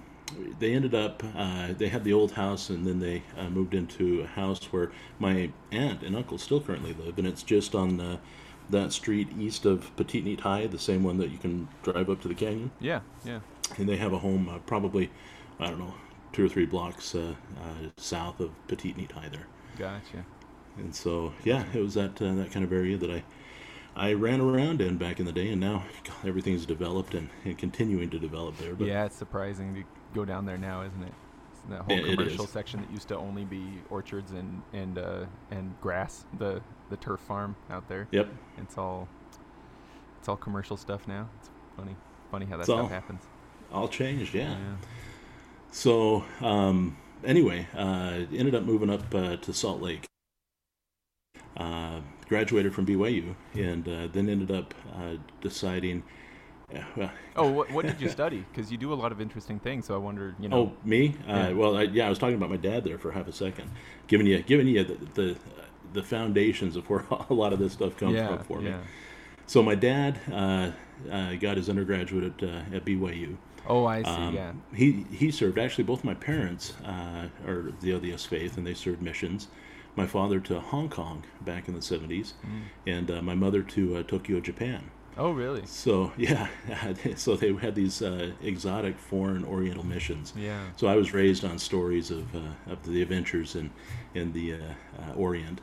they 0.58 0.74
ended 0.74 0.94
up 0.94 1.22
uh, 1.36 1.68
they 1.76 1.88
had 1.88 2.04
the 2.04 2.12
old 2.12 2.32
house 2.32 2.70
and 2.70 2.86
then 2.86 3.00
they 3.00 3.22
uh, 3.36 3.48
moved 3.48 3.74
into 3.74 4.22
a 4.22 4.26
house 4.26 4.64
where 4.66 4.90
my 5.18 5.50
aunt 5.70 6.02
and 6.02 6.16
uncle 6.16 6.38
still 6.38 6.60
currently 6.60 6.92
live 6.94 7.18
and 7.18 7.26
it's 7.26 7.42
just 7.42 7.74
on 7.74 8.00
uh, 8.00 8.16
that 8.68 8.92
street 8.92 9.28
east 9.38 9.66
of 9.66 9.94
Peteetneet 9.96 10.40
High 10.40 10.66
the 10.66 10.78
same 10.78 11.02
one 11.02 11.18
that 11.18 11.30
you 11.30 11.38
can 11.38 11.68
drive 11.82 12.08
up 12.08 12.20
to 12.22 12.28
the 12.28 12.34
canyon. 12.34 12.70
Yeah 12.80 13.00
yeah. 13.24 13.40
And 13.78 13.88
they 13.88 13.96
have 13.96 14.12
a 14.12 14.18
home 14.18 14.48
uh, 14.48 14.58
probably 14.58 15.10
I 15.58 15.68
don't 15.68 15.78
know 15.78 15.94
two 16.32 16.46
or 16.46 16.48
three 16.48 16.66
blocks 16.66 17.14
uh, 17.14 17.34
uh, 17.60 17.88
south 17.96 18.40
of 18.40 18.50
Peteetneet 18.68 19.12
High 19.12 19.28
there. 19.28 19.46
Gotcha. 19.76 20.24
And 20.76 20.94
so 20.94 21.32
yeah 21.44 21.64
it 21.74 21.80
was 21.80 21.94
that 21.94 22.16
that 22.16 22.50
kind 22.52 22.64
of 22.64 22.72
area 22.72 22.96
that 22.96 23.10
I 23.10 23.22
I 23.96 24.12
ran 24.12 24.40
around 24.40 24.80
in 24.80 24.98
back 24.98 25.18
in 25.18 25.26
the 25.26 25.32
day, 25.32 25.50
and 25.50 25.60
now 25.60 25.82
God, 26.04 26.16
everything's 26.24 26.64
developed 26.64 27.14
and, 27.14 27.28
and 27.44 27.58
continuing 27.58 28.08
to 28.10 28.18
develop 28.18 28.56
there. 28.56 28.74
But 28.74 28.86
yeah, 28.86 29.04
it's 29.04 29.16
surprising 29.16 29.84
go 30.14 30.24
down 30.24 30.46
there 30.46 30.58
now, 30.58 30.82
isn't 30.82 31.02
it? 31.02 31.12
It's 31.52 31.60
that 31.70 31.82
whole 31.82 31.98
it, 31.98 32.16
commercial 32.16 32.46
section 32.46 32.80
that 32.80 32.90
used 32.90 33.08
to 33.08 33.16
only 33.16 33.44
be 33.44 33.80
orchards 33.90 34.32
and 34.32 34.62
and 34.72 34.98
uh, 34.98 35.24
and 35.50 35.74
grass, 35.80 36.24
the 36.38 36.60
the 36.90 36.96
turf 36.96 37.20
farm 37.20 37.56
out 37.70 37.88
there. 37.88 38.08
Yep. 38.10 38.28
It's 38.58 38.78
all 38.78 39.08
it's 40.18 40.28
all 40.28 40.36
commercial 40.36 40.76
stuff 40.76 41.08
now. 41.08 41.28
It's 41.38 41.50
funny, 41.76 41.96
funny 42.30 42.46
how 42.46 42.52
that 42.52 42.60
it's 42.60 42.66
stuff 42.66 42.80
all, 42.80 42.88
happens. 42.88 43.22
All 43.72 43.88
changed, 43.88 44.34
yeah. 44.34 44.50
yeah. 44.50 44.76
So 45.70 46.24
um, 46.40 46.96
anyway, 47.24 47.66
uh, 47.74 48.24
ended 48.32 48.54
up 48.54 48.64
moving 48.64 48.90
up 48.90 49.14
uh, 49.14 49.36
to 49.36 49.52
Salt 49.52 49.80
Lake. 49.80 50.06
Uh, 51.56 52.00
graduated 52.28 52.74
from 52.74 52.86
BYU, 52.86 53.34
and 53.54 53.86
uh, 53.88 54.08
then 54.12 54.28
ended 54.28 54.50
up 54.50 54.72
uh, 54.94 55.16
deciding 55.40 56.02
yeah, 56.72 56.84
well, 56.96 57.10
oh, 57.36 57.50
what, 57.50 57.70
what 57.72 57.86
did 57.86 58.00
you 58.00 58.08
study? 58.20 58.44
Because 58.50 58.70
you 58.70 58.78
do 58.78 58.92
a 58.92 58.94
lot 58.94 59.12
of 59.12 59.20
interesting 59.20 59.58
things. 59.58 59.86
So 59.86 59.94
I 59.94 59.98
wondered, 59.98 60.36
you 60.38 60.48
know. 60.48 60.56
Oh, 60.56 60.72
me? 60.84 61.16
Uh, 61.28 61.32
yeah. 61.32 61.48
Uh, 61.48 61.54
well, 61.54 61.76
I, 61.76 61.82
yeah, 61.82 62.06
I 62.06 62.08
was 62.08 62.18
talking 62.18 62.36
about 62.36 62.50
my 62.50 62.56
dad 62.56 62.84
there 62.84 62.98
for 62.98 63.10
half 63.10 63.26
a 63.28 63.32
second, 63.32 63.70
giving 64.06 64.26
you 64.26 64.42
giving 64.42 64.68
you 64.68 64.84
the 64.84 64.98
the, 65.14 65.36
the 65.92 66.02
foundations 66.02 66.76
of 66.76 66.88
where 66.88 67.04
a 67.30 67.34
lot 67.34 67.52
of 67.52 67.58
this 67.58 67.72
stuff 67.72 67.96
comes 67.96 68.14
yeah, 68.14 68.28
from 68.28 68.44
for 68.44 68.60
me. 68.60 68.70
Yeah. 68.70 68.80
So 69.46 69.62
my 69.62 69.74
dad 69.74 70.20
uh, 70.30 70.70
uh, 71.10 71.34
got 71.34 71.56
his 71.56 71.68
undergraduate 71.68 72.40
at, 72.40 72.48
uh, 72.48 72.76
at 72.76 72.84
BYU. 72.84 73.36
Oh, 73.66 73.84
I 73.84 74.02
see. 74.02 74.08
Um, 74.08 74.34
yeah. 74.34 74.52
He 74.72 75.06
he 75.10 75.30
served 75.30 75.58
actually 75.58 75.84
both 75.84 76.04
my 76.04 76.14
parents 76.14 76.74
uh, 76.84 77.26
are 77.46 77.72
the 77.80 77.90
LDS 77.90 78.26
faith, 78.26 78.56
and 78.56 78.66
they 78.66 78.74
served 78.74 79.02
missions. 79.02 79.48
My 79.96 80.06
father 80.06 80.38
to 80.40 80.60
Hong 80.60 80.88
Kong 80.88 81.24
back 81.40 81.66
in 81.66 81.74
the 81.74 81.80
70s, 81.80 82.34
mm. 82.46 82.62
and 82.86 83.24
my 83.24 83.34
mother 83.34 83.60
to 83.64 84.04
Tokyo, 84.04 84.38
Japan. 84.38 84.88
Oh, 85.16 85.32
really? 85.32 85.66
So 85.66 86.12
yeah, 86.16 86.48
so 87.16 87.36
they 87.36 87.52
had 87.54 87.74
these 87.74 88.02
uh, 88.02 88.32
exotic 88.42 88.98
foreign 88.98 89.44
Oriental 89.44 89.84
missions. 89.84 90.32
Yeah. 90.36 90.64
So 90.76 90.86
I 90.86 90.96
was 90.96 91.12
raised 91.12 91.44
on 91.44 91.58
stories 91.58 92.10
of 92.10 92.34
uh, 92.34 92.72
of 92.72 92.82
the 92.84 93.02
adventures 93.02 93.56
in 93.56 93.70
in 94.14 94.32
the 94.32 94.54
uh, 94.54 94.56
uh 94.98 95.12
Orient. 95.14 95.60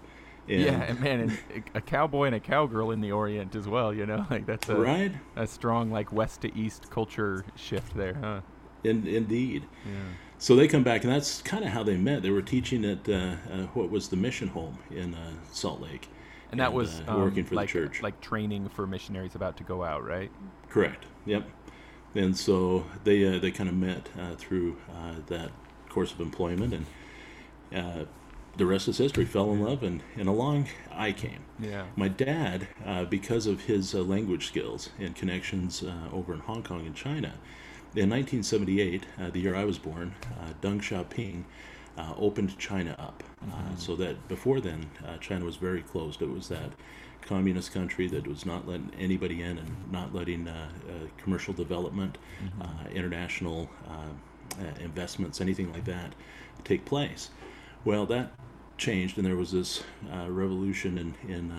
And 0.50 0.62
yeah, 0.62 0.84
and 0.84 1.00
man, 1.02 1.20
and 1.20 1.64
a 1.76 1.82
cowboy 1.82 2.28
and 2.28 2.36
a 2.36 2.40
cowgirl 2.40 2.92
in 2.92 3.02
the 3.02 3.12
Orient 3.12 3.56
as 3.56 3.68
well. 3.68 3.94
You 3.94 4.06
know, 4.06 4.26
like 4.32 4.46
that's 4.46 4.70
a 4.70 4.76
right. 4.76 5.12
a 5.36 5.48
strong 5.48 5.92
like 5.92 6.12
west 6.12 6.42
to 6.42 6.56
east 6.56 6.90
culture 6.90 7.44
shift 7.56 7.96
there, 7.96 8.14
huh? 8.14 8.42
In, 8.84 9.08
indeed. 9.08 9.66
Yeah. 9.86 9.92
So 10.38 10.56
they 10.56 10.68
come 10.68 10.84
back, 10.84 11.04
and 11.04 11.12
that's 11.12 11.42
kind 11.42 11.66
of 11.66 11.72
how 11.72 11.82
they 11.82 11.98
met. 11.98 12.22
They 12.22 12.30
were 12.30 12.44
teaching 12.44 12.86
at 12.86 13.10
uh, 13.10 13.36
uh, 13.52 13.58
what 13.74 13.90
was 13.90 14.08
the 14.08 14.16
mission 14.16 14.50
home 14.50 14.78
in 14.92 15.16
Salt 15.52 15.82
Lake 15.82 16.08
and 16.52 16.60
that 16.60 16.74
was 16.74 17.02
uh, 17.02 17.16
working 17.18 17.44
for 17.44 17.56
like, 17.56 17.68
the 17.68 17.74
church, 17.74 18.02
like 18.02 18.20
training 18.22 18.70
for 18.70 18.88
missionaries 18.88 19.36
about 19.36 19.58
to 19.58 19.64
go 19.64 19.84
out, 19.84 20.06
right? 20.06 20.32
Correct. 20.70 21.06
Yep. 21.26 21.48
And 22.16 22.36
so 22.38 22.86
they 23.04 23.26
uh, 23.26 23.40
they 23.40 23.52
kind 23.52 23.70
of 23.70 23.76
met 23.76 24.10
uh, 24.20 24.36
through 24.36 24.78
uh, 24.90 25.16
that 25.28 25.52
course 25.90 26.12
of 26.12 26.20
employment, 26.20 26.74
and 26.74 26.86
uh, 27.76 28.06
the 28.56 28.66
rest 28.66 28.88
is 28.88 28.98
history. 28.98 29.26
Fell 29.26 29.52
in 29.52 29.62
love, 29.62 29.84
and, 29.84 30.02
and 30.16 30.28
along 30.28 30.68
I 30.92 31.12
came. 31.12 31.44
Yeah. 31.60 31.86
My 31.96 32.08
dad, 32.08 32.68
uh, 32.86 33.06
because 33.06 33.46
of 33.46 33.62
his 33.62 33.94
language 33.94 34.48
skills 34.48 34.90
and 35.00 35.16
connections 35.16 35.84
over 36.12 36.34
in 36.34 36.40
Hong 36.40 36.64
Kong 36.64 36.86
and 36.86 36.96
China, 36.96 37.34
in 37.96 38.10
1978, 38.10 39.04
the 39.32 39.40
year 39.40 39.56
I 39.56 39.66
was 39.66 39.78
born, 39.78 40.16
Deng 40.62 40.80
Xiaoping 40.80 41.44
uh, 41.98 42.14
opened 42.18 42.58
China 42.58 42.96
up. 43.00 43.24
Uh, 43.42 43.46
mm-hmm. 43.46 43.76
so 43.78 43.96
that 43.96 44.28
before 44.28 44.60
then, 44.60 44.90
uh, 45.06 45.18
China 45.18 45.46
was 45.46 45.56
very 45.56 45.82
closed. 45.82 46.22
It 46.22 46.30
was 46.30 46.48
that 46.50 46.72
communist 47.22 47.74
country 47.74 48.08
that 48.08 48.26
was 48.26 48.46
not 48.46 48.68
letting 48.68 48.92
anybody 48.98 49.42
in 49.42 49.58
and 49.58 49.92
not 49.92 50.14
letting 50.14 50.48
uh, 50.48 50.70
commercial 51.18 51.54
development, 51.54 52.18
mm-hmm. 52.42 52.88
international 52.96 53.70
investments, 54.80 55.42
anything 55.42 55.72
like 55.74 55.86
that 55.86 56.14
take 56.64 56.86
place. 56.86 57.30
Well, 57.86 58.06
that 58.08 58.32
changed, 58.78 59.18
and 59.18 59.26
there 59.26 59.36
was 59.36 59.52
this 59.52 59.84
revolution 60.28 60.98
in, 60.98 61.16
in 61.30 61.54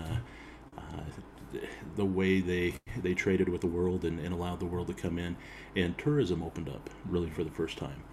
the 1.95 2.05
way 2.05 2.39
they 2.41 2.75
they 3.01 3.13
traded 3.13 3.49
with 3.49 3.61
the 3.61 3.67
world 3.67 4.05
and, 4.05 4.19
and 4.19 4.33
allowed 4.33 4.59
the 4.59 4.65
world 4.65 4.87
to 4.87 4.93
come 4.93 5.19
in, 5.19 5.37
and 5.75 5.97
tourism 5.97 6.41
opened 6.41 6.67
up 6.67 6.89
really 7.07 7.29
for 7.29 7.43
the 7.43 7.51
first 7.51 7.77
time 7.77 8.03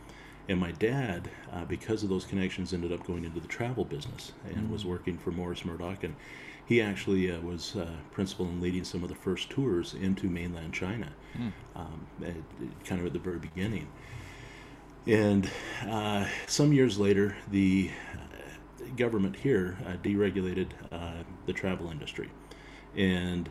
And 0.49 0.61
my 0.61 0.73
dad, 0.73 1.31
uh, 1.53 1.65
because 1.65 2.03
of 2.03 2.09
those 2.09 2.25
connections, 2.25 2.73
ended 2.73 2.93
up 2.93 3.05
going 3.05 3.25
into 3.25 3.41
the 3.41 3.49
travel 3.49 3.85
business 3.85 4.33
and 4.49 4.69
mm. 4.69 4.71
was 4.71 4.85
working 4.85 5.19
for 5.19 5.33
Morris 5.33 5.65
Murdock. 5.65 6.05
And 6.05 6.15
he 6.67 6.81
actually 6.81 7.33
uh, 7.33 7.41
was 7.41 7.75
uh, 7.77 7.91
principal 8.13 8.47
in 8.47 8.61
leading 8.61 8.85
some 8.85 9.03
of 9.03 9.09
the 9.09 9.15
first 9.15 9.51
tours 9.51 9.95
into 9.95 10.29
mainland 10.29 10.73
China, 10.73 11.09
mm. 11.37 11.53
um, 11.75 12.07
at, 12.25 12.35
kind 12.85 13.01
of 13.01 13.07
at 13.07 13.13
the 13.13 13.19
very 13.19 13.39
beginning. 13.39 13.89
And 15.07 15.49
uh, 15.89 16.27
some 16.47 16.73
years 16.73 16.99
later, 16.99 17.37
the 17.51 17.91
government 18.97 19.37
here 19.37 19.77
uh, 19.87 19.93
deregulated 20.03 20.69
uh, 20.91 21.23
the 21.47 21.53
travel 21.53 21.91
industry. 21.91 22.31
And 22.97 23.49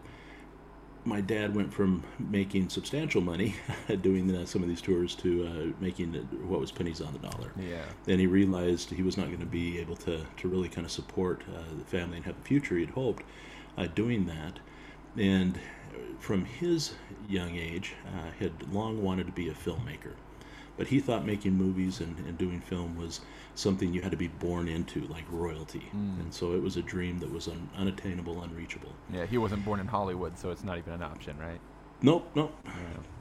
my 1.06 1.22
dad 1.22 1.56
went 1.56 1.72
from 1.72 2.04
making 2.20 2.68
substantial 2.70 3.22
money 3.22 3.56
doing 4.02 4.36
uh, 4.36 4.46
some 4.46 4.64
of 4.64 4.68
these 4.68 4.82
tours 4.82 5.14
to 5.16 5.48
uh, 5.48 5.82
making 5.82 6.14
what 6.48 6.60
was 6.60 6.72
pennies 6.72 7.00
on 7.00 7.14
the 7.14 7.20
dollar. 7.20 7.52
Yeah. 7.58 7.86
And 8.08 8.20
he 8.20 8.26
realized 8.28 8.90
he 8.90 9.04
was 9.04 9.16
not 9.16 9.28
going 9.28 9.40
to 9.40 9.46
be 9.46 9.80
able 9.80 9.96
to, 9.98 10.26
to 10.38 10.48
really 10.48 10.68
kind 10.68 10.84
of 10.84 10.92
support 10.92 11.44
uh, 11.56 11.62
the 11.78 11.86
family 11.86 12.18
and 12.18 12.26
have 12.26 12.36
the 12.36 12.44
future 12.44 12.78
he'd 12.78 12.90
hoped 12.90 13.24
uh, 13.78 13.86
doing 13.88 14.26
that. 14.26 14.60
And 15.16 15.60
from 16.20 16.46
his 16.46 16.94
young 17.30 17.56
age, 17.56 17.94
uh, 18.08 18.32
had 18.40 18.74
long 18.74 19.04
wanted 19.04 19.28
to 19.28 19.32
be 19.32 19.48
a 19.48 19.54
filmmaker. 19.54 20.14
But 20.78 20.88
he 20.88 21.00
thought 21.00 21.26
making 21.26 21.54
movies 21.54 22.02
and, 22.02 22.18
and 22.28 22.38
doing 22.38 22.60
film 22.60 22.98
was 22.98 23.22
something 23.56 23.94
you 23.94 24.02
had 24.02 24.12
to 24.12 24.18
be 24.18 24.28
born 24.28 24.68
into, 24.68 25.02
like 25.08 25.24
royalty. 25.30 25.90
Mm. 25.96 26.20
And 26.20 26.34
so 26.34 26.54
it 26.54 26.62
was 26.62 26.76
a 26.76 26.82
dream 26.82 27.20
that 27.20 27.32
was 27.32 27.48
un- 27.48 27.70
unattainable, 27.78 28.42
unreachable. 28.44 28.94
Yeah, 29.12 29.26
he 29.26 29.38
wasn't 29.38 29.64
born 29.64 29.80
in 29.80 29.88
Hollywood, 29.88 30.38
so 30.38 30.52
it's 30.52 30.64
not 30.64 30.78
even 30.78 30.94
an 30.94 31.04
option, 31.04 31.38
right? 31.40 31.60
Nope, 32.02 32.30
nope. 32.36 32.54
Yeah. 32.66 32.72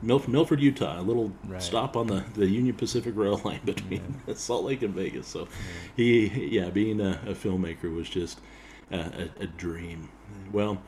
Milf- 0.02 0.28
Milford, 0.28 0.60
Utah, 0.60 1.00
a 1.00 1.02
little 1.02 1.32
right. 1.46 1.62
stop 1.62 1.96
on 1.96 2.08
the, 2.08 2.24
the 2.34 2.46
Union 2.46 2.74
Pacific 2.74 3.14
Rail 3.16 3.40
line 3.44 3.60
between 3.64 4.20
yeah. 4.26 4.34
Salt 4.36 4.64
Lake 4.64 4.82
and 4.82 4.94
Vegas. 4.94 5.28
So 5.28 5.40
yeah. 5.40 5.46
he, 5.96 6.48
yeah, 6.50 6.70
being 6.70 7.00
a, 7.00 7.20
a 7.26 7.34
filmmaker 7.34 7.94
was 7.94 8.08
just 8.08 8.40
a, 8.90 8.98
a, 8.98 9.42
a, 9.42 9.46
dream. 9.46 10.10
Well, 10.52 10.82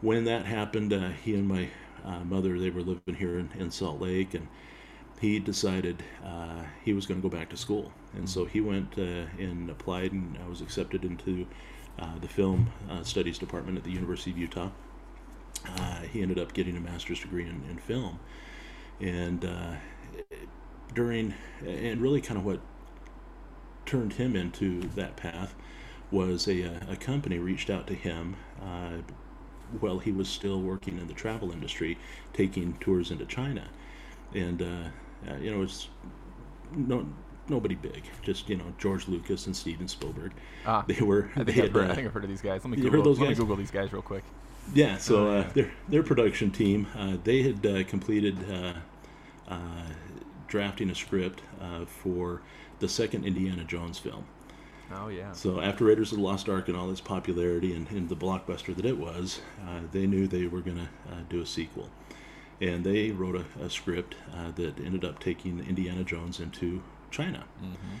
when 0.00 0.24
that 0.24 0.46
happened, 0.46 0.92
uh, 0.92 1.10
he 1.10 1.34
and 1.34 1.46
my 1.46 1.68
uh, 2.04 2.20
mother, 2.20 2.58
they 2.58 2.70
were 2.70 2.82
living 2.82 3.14
here 3.14 3.38
in, 3.38 3.50
in 3.58 3.70
Salt 3.70 4.00
Lake, 4.00 4.34
and 4.34 4.48
he 5.20 5.38
decided 5.38 6.02
uh, 6.24 6.62
he 6.84 6.92
was 6.92 7.06
going 7.06 7.20
to 7.20 7.28
go 7.28 7.34
back 7.34 7.48
to 7.50 7.56
school, 7.56 7.92
and 8.14 8.28
so 8.28 8.44
he 8.44 8.60
went 8.60 8.94
uh, 8.98 9.26
and 9.38 9.68
applied 9.70 10.12
and 10.12 10.38
was 10.48 10.60
accepted 10.60 11.04
into 11.04 11.46
uh, 11.98 12.18
the 12.20 12.28
film 12.28 12.70
uh, 12.90 13.02
studies 13.02 13.38
department 13.38 13.76
at 13.76 13.84
the 13.84 13.90
University 13.90 14.30
of 14.30 14.38
Utah. 14.38 14.70
Uh, 15.66 16.00
he 16.02 16.22
ended 16.22 16.38
up 16.38 16.52
getting 16.52 16.76
a 16.76 16.80
master's 16.80 17.20
degree 17.20 17.42
in, 17.42 17.62
in 17.68 17.78
film, 17.78 18.20
and 19.00 19.44
uh, 19.44 19.74
during 20.94 21.34
and 21.66 22.00
really 22.00 22.20
kind 22.20 22.38
of 22.38 22.44
what 22.44 22.60
turned 23.86 24.14
him 24.14 24.36
into 24.36 24.82
that 24.94 25.16
path 25.16 25.54
was 26.10 26.46
a, 26.46 26.80
a 26.88 26.96
company 26.96 27.38
reached 27.38 27.70
out 27.70 27.86
to 27.86 27.94
him 27.94 28.36
while 29.80 29.98
he 29.98 30.12
was 30.12 30.28
still 30.28 30.60
working 30.60 30.98
in 30.98 31.06
the 31.08 31.12
travel 31.14 31.52
industry, 31.52 31.98
taking 32.32 32.74
tours 32.80 33.10
into 33.10 33.26
China, 33.26 33.68
and 34.34 34.62
uh, 34.62 34.88
you 35.40 35.50
know, 35.50 35.62
it's 35.62 35.88
no 36.74 37.06
nobody 37.48 37.74
big, 37.74 38.04
just 38.22 38.48
you 38.48 38.56
know 38.56 38.64
George 38.78 39.08
Lucas 39.08 39.46
and 39.46 39.56
Steven 39.56 39.88
Spielberg. 39.88 40.32
Ah, 40.66 40.84
they 40.86 41.00
were. 41.02 41.30
I 41.36 41.44
think, 41.44 41.56
they 41.56 41.62
I've, 41.62 41.72
heard, 41.72 41.90
uh, 41.90 41.92
I 41.92 41.94
think 41.94 42.06
I've 42.06 42.14
heard 42.14 42.24
of 42.24 42.30
these 42.30 42.42
guys. 42.42 42.64
Let 42.64 42.70
me 42.70 42.76
Google, 42.76 42.92
heard 42.92 43.04
those 43.04 43.18
let 43.18 43.28
guys? 43.28 43.38
me 43.38 43.42
Google 43.42 43.56
these 43.56 43.70
guys 43.70 43.92
real 43.92 44.02
quick. 44.02 44.24
Yeah, 44.74 44.98
so 44.98 45.30
uh, 45.30 45.48
their 45.50 45.70
their 45.88 46.02
production 46.02 46.50
team, 46.50 46.86
uh, 46.96 47.16
they 47.24 47.42
had 47.42 47.64
uh, 47.64 47.84
completed 47.84 48.36
uh, 48.50 48.74
uh, 49.48 49.86
drafting 50.46 50.90
a 50.90 50.94
script 50.94 51.42
for 51.86 52.42
the 52.80 52.88
second 52.88 53.24
Indiana 53.24 53.64
Jones 53.64 53.98
film. 53.98 54.24
Oh 54.94 55.08
yeah. 55.08 55.32
So 55.32 55.60
after 55.60 55.84
Raiders 55.84 56.12
of 56.12 56.18
the 56.18 56.24
Lost 56.24 56.48
Ark 56.48 56.68
and 56.68 56.76
all 56.76 56.90
its 56.90 57.00
popularity 57.00 57.74
and, 57.74 57.90
and 57.90 58.08
the 58.08 58.16
blockbuster 58.16 58.74
that 58.74 58.86
it 58.86 58.98
was, 58.98 59.40
they 59.92 60.06
knew 60.06 60.26
they 60.26 60.46
were 60.46 60.60
going 60.60 60.76
to 60.78 60.88
do 61.28 61.40
a 61.40 61.46
sequel 61.46 61.88
and 62.60 62.84
they 62.84 63.10
wrote 63.10 63.36
a, 63.36 63.64
a 63.64 63.70
script 63.70 64.16
uh, 64.34 64.50
that 64.52 64.78
ended 64.78 65.04
up 65.04 65.18
taking 65.20 65.60
Indiana 65.60 66.04
Jones 66.04 66.40
into 66.40 66.82
China. 67.10 67.44
Mm-hmm. 67.62 67.96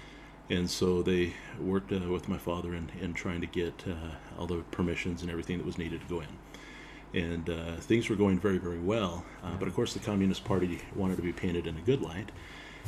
And 0.50 0.70
so 0.70 1.02
they 1.02 1.34
worked 1.60 1.92
uh, 1.92 1.98
with 2.10 2.28
my 2.28 2.38
father 2.38 2.74
in, 2.74 2.90
in 3.00 3.12
trying 3.12 3.40
to 3.42 3.46
get 3.46 3.84
uh, 3.86 4.38
all 4.38 4.46
the 4.46 4.62
permissions 4.70 5.22
and 5.22 5.30
everything 5.30 5.58
that 5.58 5.66
was 5.66 5.78
needed 5.78 6.00
to 6.00 6.06
go 6.06 6.20
in. 6.20 7.20
And 7.20 7.50
uh, 7.50 7.76
things 7.76 8.08
were 8.08 8.16
going 8.16 8.38
very, 8.38 8.58
very 8.58 8.78
well. 8.78 9.24
Uh, 9.42 9.56
but 9.58 9.68
of 9.68 9.74
course, 9.74 9.92
the 9.92 10.00
Communist 10.00 10.44
Party 10.44 10.80
wanted 10.94 11.16
to 11.16 11.22
be 11.22 11.32
painted 11.32 11.66
in 11.66 11.76
a 11.76 11.80
good 11.80 12.00
light. 12.00 12.30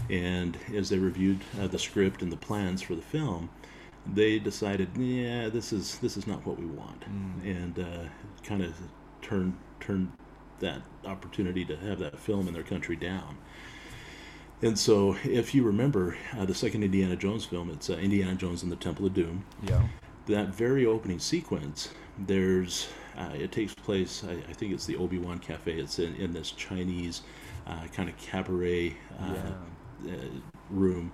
And 0.08 0.56
as 0.74 0.88
they 0.88 0.98
reviewed 0.98 1.40
uh, 1.60 1.66
the 1.66 1.78
script 1.78 2.22
and 2.22 2.32
the 2.32 2.36
plans 2.36 2.80
for 2.80 2.94
the 2.94 3.02
film, 3.02 3.50
they 4.06 4.38
decided, 4.38 4.88
yeah, 4.96 5.50
this 5.50 5.74
is 5.74 5.98
this 5.98 6.16
is 6.16 6.26
not 6.26 6.46
what 6.46 6.58
we 6.58 6.64
want, 6.64 7.02
mm. 7.02 7.44
and 7.44 8.10
kind 8.42 8.62
of 8.62 8.74
turned 9.20 9.54
turned 9.78 10.10
that 10.60 10.82
opportunity 11.04 11.64
to 11.64 11.76
have 11.76 11.98
that 11.98 12.18
film 12.18 12.48
in 12.48 12.54
their 12.54 12.62
country 12.62 12.96
down. 12.96 13.38
And 14.62 14.78
so, 14.78 15.16
if 15.24 15.54
you 15.54 15.62
remember 15.62 16.16
uh, 16.36 16.44
the 16.44 16.54
second 16.54 16.82
Indiana 16.82 17.16
Jones 17.16 17.46
film, 17.46 17.70
it's 17.70 17.88
uh, 17.88 17.94
Indiana 17.94 18.34
Jones 18.34 18.62
and 18.62 18.70
the 18.70 18.76
Temple 18.76 19.06
of 19.06 19.14
Doom. 19.14 19.44
Yeah. 19.62 19.82
That 20.26 20.48
very 20.48 20.84
opening 20.84 21.18
sequence, 21.18 21.88
there's 22.18 22.88
uh, 23.16 23.30
it 23.34 23.52
takes 23.52 23.74
place. 23.74 24.22
I, 24.22 24.32
I, 24.32 24.52
think 24.52 24.72
it's 24.72 24.84
the 24.84 24.96
Obi 24.96 25.18
Wan 25.18 25.38
Cafe. 25.38 25.72
It's 25.72 25.98
in, 25.98 26.14
in 26.16 26.32
this 26.32 26.52
Chinese 26.52 27.22
uh, 27.66 27.86
kind 27.92 28.08
of 28.08 28.16
cabaret 28.18 28.96
uh, 29.18 29.34
yeah. 30.04 30.12
Uh, 30.12 30.16
room 30.70 31.10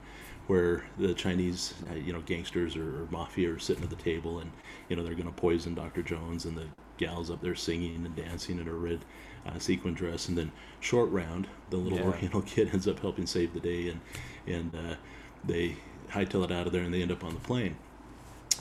where 0.47 0.85
the 0.99 1.13
Chinese, 1.13 1.75
you 2.05 2.13
know, 2.13 2.21
gangsters 2.21 2.77
or, 2.77 3.03
or 3.03 3.09
mafia 3.11 3.53
are 3.53 3.59
sitting 3.59 3.83
at 3.83 3.91
the 3.91 3.97
table, 3.97 4.39
and 4.39 4.51
you 4.89 4.97
know 4.97 5.03
they're 5.03 5.15
going 5.15 5.27
to 5.27 5.33
poison 5.33 5.75
Dr. 5.75 6.03
Jones, 6.03 6.45
and 6.45 6.57
the 6.57 6.67
gals 6.99 7.31
up 7.31 7.41
there 7.41 7.55
singing 7.55 8.07
and 8.07 8.15
dancing 8.15 8.59
in 8.59 8.69
a 8.69 8.73
red 8.73 9.05
uh, 9.47 9.59
sequin 9.59 9.95
dress, 9.95 10.29
and 10.29 10.37
then 10.37 10.53
short 10.81 11.11
round, 11.11 11.47
the 11.71 11.77
little 11.77 11.99
yeah. 11.99 12.05
Oriental 12.07 12.43
kid 12.47 12.71
ends 12.73 12.87
up 12.89 13.01
helping 13.01 13.27
save 13.27 13.55
the 13.55 13.61
day, 13.61 13.89
and 13.89 14.01
and 14.47 14.75
uh, 14.75 14.95
they 15.45 15.77
hightail 16.11 16.45
it 16.45 16.53
out 16.53 16.67
of 16.67 16.73
there, 16.73 16.83
and 16.83 16.93
they 16.93 17.03
end 17.03 17.13
up 17.13 17.25
on 17.25 17.35
the 17.35 17.41
plane. 17.41 17.77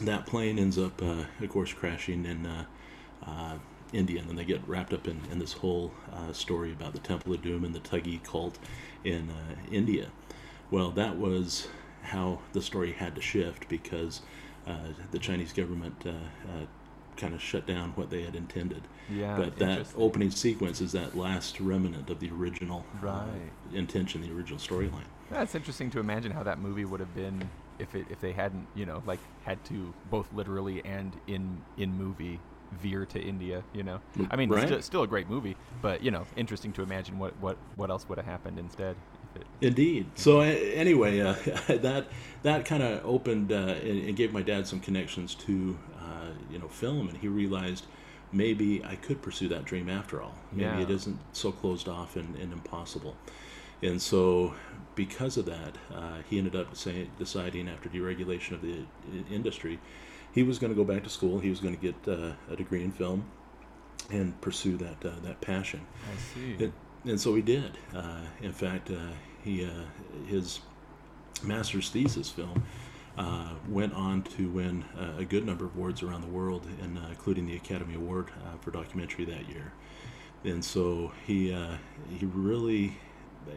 That 0.01 0.25
plane 0.25 0.59
ends 0.59 0.77
up, 0.77 1.01
uh, 1.01 1.23
of 1.41 1.49
course, 1.49 1.71
crashing 1.71 2.25
in 2.25 2.45
uh, 2.45 2.65
uh, 3.25 3.57
India, 3.93 4.19
and 4.19 4.29
then 4.29 4.35
they 4.35 4.43
get 4.43 4.67
wrapped 4.67 4.93
up 4.93 5.07
in, 5.07 5.21
in 5.31 5.39
this 5.39 5.53
whole 5.53 5.93
uh, 6.11 6.33
story 6.33 6.71
about 6.71 6.93
the 6.93 6.99
Temple 6.99 7.33
of 7.33 7.41
Doom 7.41 7.63
and 7.63 7.73
the 7.73 7.79
Thuggee 7.79 8.21
cult 8.23 8.57
in 9.03 9.31
India. 9.71 10.07
Well, 10.69 10.91
that 10.91 11.15
was 11.17 11.67
how 12.01 12.39
the 12.51 12.61
story 12.61 12.91
had 12.91 13.15
to 13.15 13.21
shift 13.21 13.69
because 13.69 14.21
the 15.11 15.19
Chinese 15.19 15.53
government 15.53 16.03
kind 17.15 17.33
of 17.33 17.41
shut 17.41 17.65
down 17.65 17.91
what 17.91 18.09
they 18.09 18.23
had 18.23 18.35
intended. 18.35 18.81
Yeah, 19.09 19.37
but 19.37 19.57
that 19.57 19.87
opening 19.95 20.31
sequence 20.31 20.81
is 20.81 20.91
that 20.93 21.15
last 21.15 21.59
remnant 21.59 22.09
of 22.09 22.19
the 22.19 22.31
original 22.31 22.85
uh, 23.01 23.05
right. 23.05 23.27
uh, 23.73 23.75
intention, 23.75 24.21
the 24.21 24.31
original 24.31 24.59
storyline. 24.59 25.05
That's 25.29 25.55
interesting 25.55 25.89
to 25.91 25.99
imagine 25.99 26.31
how 26.31 26.43
that 26.43 26.59
movie 26.59 26.85
would 26.85 26.99
have 26.99 27.13
been 27.15 27.47
if 27.77 27.93
it 27.93 28.05
if 28.09 28.21
they 28.21 28.31
hadn't 28.31 28.67
you 28.73 28.85
know 28.85 29.03
like 29.05 29.19
had 29.43 29.63
to 29.65 29.93
both 30.09 30.31
literally 30.33 30.83
and 30.85 31.13
in 31.27 31.61
in 31.77 31.91
movie 31.97 32.39
veer 32.71 33.05
to 33.05 33.19
India. 33.19 33.63
You 33.73 33.83
know, 33.83 34.01
I 34.29 34.35
mean, 34.35 34.49
right? 34.49 34.83
still 34.83 35.03
a 35.03 35.07
great 35.07 35.29
movie, 35.29 35.55
but 35.81 36.03
you 36.03 36.11
know, 36.11 36.25
interesting 36.35 36.71
to 36.73 36.83
imagine 36.83 37.19
what 37.19 37.35
what 37.39 37.57
what 37.75 37.89
else 37.89 38.07
would 38.09 38.17
have 38.17 38.27
happened 38.27 38.59
instead. 38.59 38.95
Indeed. 39.61 40.07
So 40.15 40.39
anyway, 40.39 41.19
uh, 41.19 41.33
that 41.67 42.07
that 42.43 42.65
kind 42.65 42.83
of 42.83 43.05
opened 43.05 43.51
uh, 43.51 43.75
and, 43.83 44.07
and, 44.07 44.15
gave 44.15 44.31
my 44.31 44.41
dad 44.41 44.65
some 44.65 44.79
connections 44.79 45.35
to 45.35 45.77
uh, 45.99 46.29
you 46.49 46.59
know 46.59 46.67
film, 46.67 47.09
and 47.09 47.17
he 47.17 47.27
realized 47.27 47.85
maybe 48.35 48.83
I 48.83 48.95
could 48.95 49.21
pursue 49.21 49.47
that 49.49 49.65
dream 49.65 49.89
after 49.89 50.21
all. 50.21 50.35
Maybe 50.51 50.63
yeah. 50.63 50.81
it 50.81 50.89
isn't 50.89 51.19
so 51.31 51.51
closed 51.51 51.87
off 51.87 52.15
and, 52.15 52.35
and, 52.35 52.51
impossible. 52.51 53.15
And 53.81 54.01
so, 54.01 54.53
because 54.95 55.37
of 55.37 55.45
that, 55.45 55.77
uh, 55.93 56.17
he 56.29 56.37
ended 56.37 56.55
up 56.55 56.75
say, 56.75 57.07
deciding 57.17 57.69
after 57.69 57.89
deregulation 57.89 58.51
of 58.51 58.61
the 58.61 58.85
industry, 59.31 59.79
he 60.33 60.43
was 60.43 60.59
going 60.59 60.71
to 60.71 60.75
go 60.75 60.83
back 60.83 61.03
to 61.03 61.09
school. 61.09 61.39
He 61.39 61.49
was 61.49 61.59
going 61.59 61.77
to 61.77 61.81
get 61.81 61.95
uh, 62.07 62.33
a 62.51 62.55
degree 62.55 62.83
in 62.83 62.91
film 62.91 63.25
and 64.11 64.39
pursue 64.41 64.77
that 64.77 65.05
uh, 65.05 65.11
that 65.23 65.39
passion. 65.41 65.81
I 66.11 66.17
see. 66.17 66.63
And, 66.65 66.73
and 67.05 67.19
so 67.19 67.35
he 67.35 67.41
did. 67.41 67.77
Uh, 67.93 68.21
in 68.41 68.51
fact, 68.51 68.91
uh, 68.91 69.13
he 69.43 69.69
his 70.27 70.59
master's 71.43 71.89
thesis 71.89 72.29
film 72.29 72.63
uh, 73.17 73.49
went 73.69 73.93
on 73.93 74.21
to 74.23 74.49
win 74.49 74.83
uh, 74.99 75.19
a 75.19 75.25
good 75.25 75.45
number 75.45 75.65
of 75.65 75.75
awards 75.75 76.03
around 76.03 76.21
the 76.21 76.27
world, 76.27 76.67
and 76.81 76.97
uh, 76.97 77.01
including 77.09 77.45
the 77.45 77.55
Academy 77.55 77.95
Award 77.95 78.29
uh, 78.45 78.57
for 78.59 78.71
documentary 78.71 79.25
that 79.25 79.47
year. 79.49 79.71
And 80.43 80.63
so 80.63 81.11
he 81.25 81.53
uh, 81.53 81.75
he 82.09 82.25
really, 82.25 82.97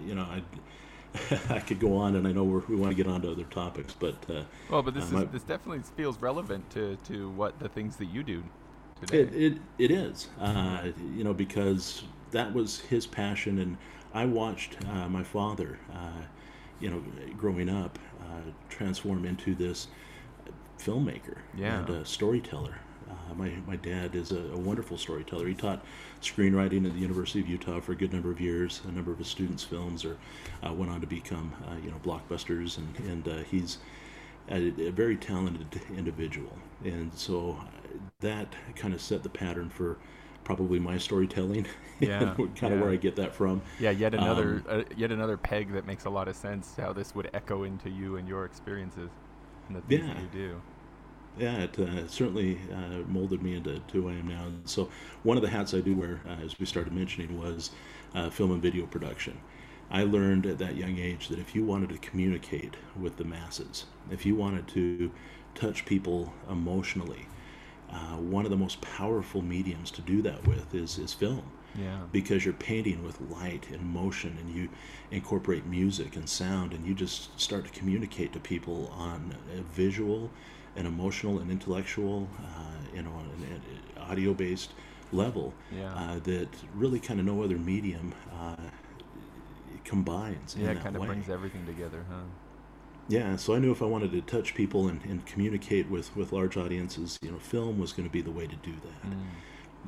you 0.05 0.15
know, 0.15 0.23
I. 0.23 0.43
I 1.49 1.61
could 1.61 1.81
go 1.81 1.97
on, 1.97 2.17
and 2.17 2.29
I 2.29 2.33
know 2.33 2.45
we 2.45 2.77
want 2.77 2.91
to 2.91 2.95
get 2.95 3.11
on 3.11 3.23
to 3.23 3.33
other 3.33 3.45
topics, 3.45 3.95
but 3.99 4.15
well, 4.69 4.83
but 4.83 4.93
this 4.93 5.11
is, 5.11 5.25
this 5.33 5.43
definitely 5.43 5.83
feels 5.97 6.21
relevant 6.21 6.69
to, 6.73 6.99
to 7.07 7.31
what 7.31 7.59
the 7.59 7.69
things 7.69 7.97
that 7.97 8.05
you 8.05 8.23
do 8.23 8.45
today. 9.01 9.21
It 9.21 9.35
it, 9.35 9.59
it 9.79 9.91
is, 9.91 10.29
you 11.17 11.25
know, 11.25 11.33
because 11.33 12.03
that 12.31 12.53
was 12.53 12.81
his 12.81 13.07
passion, 13.07 13.59
and 13.59 13.79
I 14.13 14.27
watched 14.27 14.85
my 14.85 15.23
father 15.23 15.79
you 16.81 16.91
know, 16.91 17.03
growing 17.37 17.69
up, 17.69 17.99
uh, 17.99 18.08
transform 18.69 19.25
into 19.25 19.55
this 19.55 19.89
filmmaker 20.79 21.39
Yeah. 21.57 21.81
and 21.81 21.91
a 21.91 22.05
storyteller. 22.05 22.77
Uh, 23.11 23.35
my, 23.35 23.51
my 23.67 23.77
dad 23.77 24.15
is 24.15 24.33
a, 24.33 24.39
a 24.53 24.57
wonderful 24.59 24.99
storyteller. 24.99 25.47
He 25.49 25.55
taught 25.55 25.83
screenwriting 26.21 26.87
at 26.87 26.93
the 26.93 26.99
University 27.01 27.41
of 27.41 27.49
Utah 27.49 27.81
for 27.81 27.93
a 27.93 27.97
good 27.97 28.13
number 28.13 28.31
of 28.31 28.39
years. 28.41 28.83
A 28.87 28.93
number 28.93 29.11
of 29.11 29.19
his 29.19 29.29
students' 29.29 29.65
films 29.65 30.05
or 30.05 30.19
uh, 30.67 30.73
went 30.73 30.91
on 30.93 31.01
to 31.01 31.07
become 31.07 31.53
uh, 31.67 31.77
you 31.83 31.91
know 31.91 31.97
blockbusters, 32.05 32.77
and 32.77 32.95
and 33.09 33.27
uh, 33.29 33.37
he's 33.51 33.79
a, 34.51 34.89
a 34.89 34.91
very 34.91 35.17
talented 35.17 35.81
individual. 35.97 36.53
And 36.85 37.11
so 37.15 37.57
uh, 37.61 37.65
that 38.21 38.55
kind 38.77 38.93
of 38.93 39.01
set 39.01 39.23
the 39.23 39.31
pattern 39.31 39.71
for 39.71 39.97
probably 40.49 40.79
my 40.79 40.97
storytelling. 40.99 41.67
Yeah, 42.01 42.37
kind 42.55 42.73
of 42.73 42.79
yeah. 42.79 42.81
where 42.81 42.91
I 42.91 42.97
get 42.97 43.17
that 43.17 43.35
from. 43.35 43.61
Yeah, 43.77 43.91
yet 43.91 44.15
another 44.15 44.63
Um, 44.65 44.65
uh, 44.69 44.83
yet 44.97 45.11
another 45.11 45.37
peg 45.37 45.73
that 45.73 45.85
makes 45.85 46.05
a 46.05 46.11
lot 46.11 46.29
of 46.29 46.37
sense. 46.37 46.77
How 46.77 46.93
this 46.93 47.13
would 47.15 47.29
echo 47.35 47.65
into 47.65 47.91
you 47.91 48.17
and 48.17 48.29
your 48.29 48.45
experiences 48.45 49.11
and 49.69 49.77
the 49.77 49.83
things 49.83 50.07
that 50.07 50.17
Yeah. 50.17 50.21
you 50.21 50.29
do. 50.29 50.63
Yeah, 51.37 51.59
it 51.65 51.79
uh, 51.79 52.09
certainly 52.09 52.61
uh, 52.73 53.03
molded 53.07 53.43
me 53.43 53.55
into 53.55 53.81
to 53.81 54.03
who 54.03 54.09
I 54.09 54.15
am 54.15 54.27
now. 54.29 54.47
And 54.47 54.69
so, 54.69 54.91
one 55.23 55.37
of 55.37 55.43
the 55.43 55.49
hats 55.51 55.73
I 55.75 55.81
do 55.81 55.95
wear, 55.95 56.21
uh, 56.27 56.37
as 56.45 56.59
we 56.59 56.67
started 56.67 56.93
mentioning, 56.93 57.39
was 57.39 57.71
uh, 58.15 58.31
film 58.31 58.51
and 58.53 58.63
video 58.63 58.87
production. 58.87 59.41
I 59.91 60.03
learned 60.03 60.47
at 60.47 60.59
that 60.59 60.77
young 60.77 60.99
age 60.99 61.29
that 61.29 61.39
if 61.39 61.55
you 61.55 61.65
wanted 61.65 61.91
to 61.91 61.99
communicate 61.99 62.77
with 62.97 63.17
the 63.17 63.25
masses, 63.25 63.87
if 64.11 64.27
you 64.27 64.35
wanted 64.37 64.69
to 64.69 65.11
touch 65.55 65.87
people 65.87 66.33
emotionally, 66.51 67.27
uh, 67.93 68.17
one 68.17 68.45
of 68.45 68.51
the 68.51 68.57
most 68.57 68.81
powerful 68.81 69.43
mediums 69.43 69.91
to 69.93 70.03
do 70.03 70.21
that 70.23 70.47
with 70.47 70.75
is, 70.75 70.99
is 70.99 71.13
film 71.13 71.43
Yeah. 71.79 72.01
because 72.13 72.45
you're 72.45 72.55
painting 72.55 73.03
with 73.03 73.21
light 73.21 73.69
and 73.71 73.83
motion 73.85 74.37
and 74.41 74.51
you 74.55 74.69
incorporate 75.11 75.65
music 75.67 76.17
and 76.17 76.29
sound 76.29 76.73
and 76.73 76.87
you 76.87 76.95
just 76.95 77.39
start 77.41 77.65
to 77.65 77.71
communicate 77.71 78.33
to 78.35 78.41
people 78.41 78.93
on 78.97 79.35
a 79.57 79.63
visual 79.63 80.31
and 80.77 80.87
emotional 80.87 81.39
and 81.41 81.51
intellectual 81.51 82.29
uh, 82.39 82.95
you 82.97 83.03
know 83.03 83.11
an, 83.37 83.45
an 83.55 83.63
audio 84.11 84.35
based 84.35 84.73
level 85.13 85.55
Yeah. 85.75 85.95
uh, 85.95 86.19
that 86.21 86.49
really 86.75 87.01
kind 87.01 87.19
of 87.21 87.27
no 87.27 87.43
other 87.43 87.57
medium 87.59 88.13
uh, 88.33 88.57
combines 89.85 90.55
in 90.57 90.63
yeah, 90.63 90.71
it 90.73 90.83
kind 90.83 90.97
of 90.97 91.03
brings 91.07 91.29
everything 91.31 91.65
together, 91.67 92.05
huh? 92.11 92.17
Yeah, 93.09 93.37
so 93.37 93.55
I 93.55 93.59
knew 93.59 93.73
if 93.73 93.81
I 93.83 93.87
wanted 93.87 94.13
to 94.13 94.21
touch 94.21 94.55
people 94.55 94.87
and, 94.89 95.03
and 95.05 95.25
communicate 95.25 95.89
with, 95.91 96.15
with 96.15 96.33
large 96.33 96.57
audiences, 96.57 97.19
you 97.23 97.31
know, 97.31 97.39
film 97.39 97.79
was 97.79 97.93
going 97.93 98.07
to 98.07 98.13
be 98.13 98.21
the 98.21 98.31
way 98.31 98.47
to 98.47 98.57
do 98.57 98.73
that 98.73 99.03
Mm. 99.07 99.39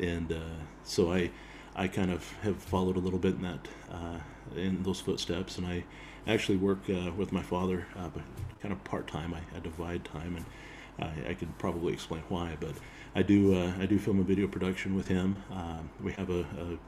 and 0.00 0.33
uh, 0.33 0.57
so 0.85 1.12
I 1.12 1.31
I 1.77 1.89
kind 1.89 2.11
of 2.11 2.33
have 2.43 2.57
followed 2.59 2.97
a 2.97 3.00
little 3.00 3.19
bit 3.19 3.35
in 3.37 3.43
that 3.43 3.69
uh, 3.91 4.19
in 4.57 4.83
those 4.83 5.00
footsteps, 5.00 5.59
and 5.59 5.67
I 5.67 5.85
actually 6.27 6.59
work 6.59 6.81
uh, 6.91 7.12
with 7.17 7.33
my 7.33 7.43
father, 7.43 7.87
uh, 7.97 8.09
but 8.09 8.23
kind 8.62 8.73
of 8.73 8.83
part 8.85 9.07
time. 9.09 9.35
I, 9.35 9.41
I 9.57 9.61
divide 9.61 10.05
time, 10.05 10.37
and 10.37 10.47
I, 10.99 11.31
I 11.31 11.35
could 11.35 11.57
probably 11.59 11.93
explain 11.93 12.23
why, 12.29 12.57
but 12.61 12.75
I 13.15 13.23
do 13.23 13.55
uh, 13.55 13.73
I 13.81 13.87
do 13.87 13.99
film 13.99 14.19
and 14.19 14.27
video 14.29 14.49
production 14.49 14.95
with 14.97 15.09
him. 15.09 15.37
Um, 15.53 15.91
we 16.03 16.12
have 16.12 16.31
a, 16.31 16.41
a 16.41 16.79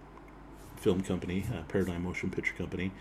film 0.77 1.03
company, 1.03 1.45
uh, 1.55 1.63
Paradigm 1.69 2.05
Motion 2.05 2.31
Picture 2.31 2.55
Company. 2.55 2.93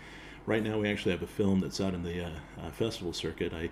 Right 0.44 0.62
now, 0.62 0.78
we 0.78 0.90
actually 0.90 1.12
have 1.12 1.22
a 1.22 1.26
film 1.28 1.60
that's 1.60 1.80
out 1.80 1.94
in 1.94 2.02
the 2.02 2.24
uh, 2.24 2.30
uh, 2.60 2.70
festival 2.72 3.12
circuit. 3.12 3.52
I 3.52 3.70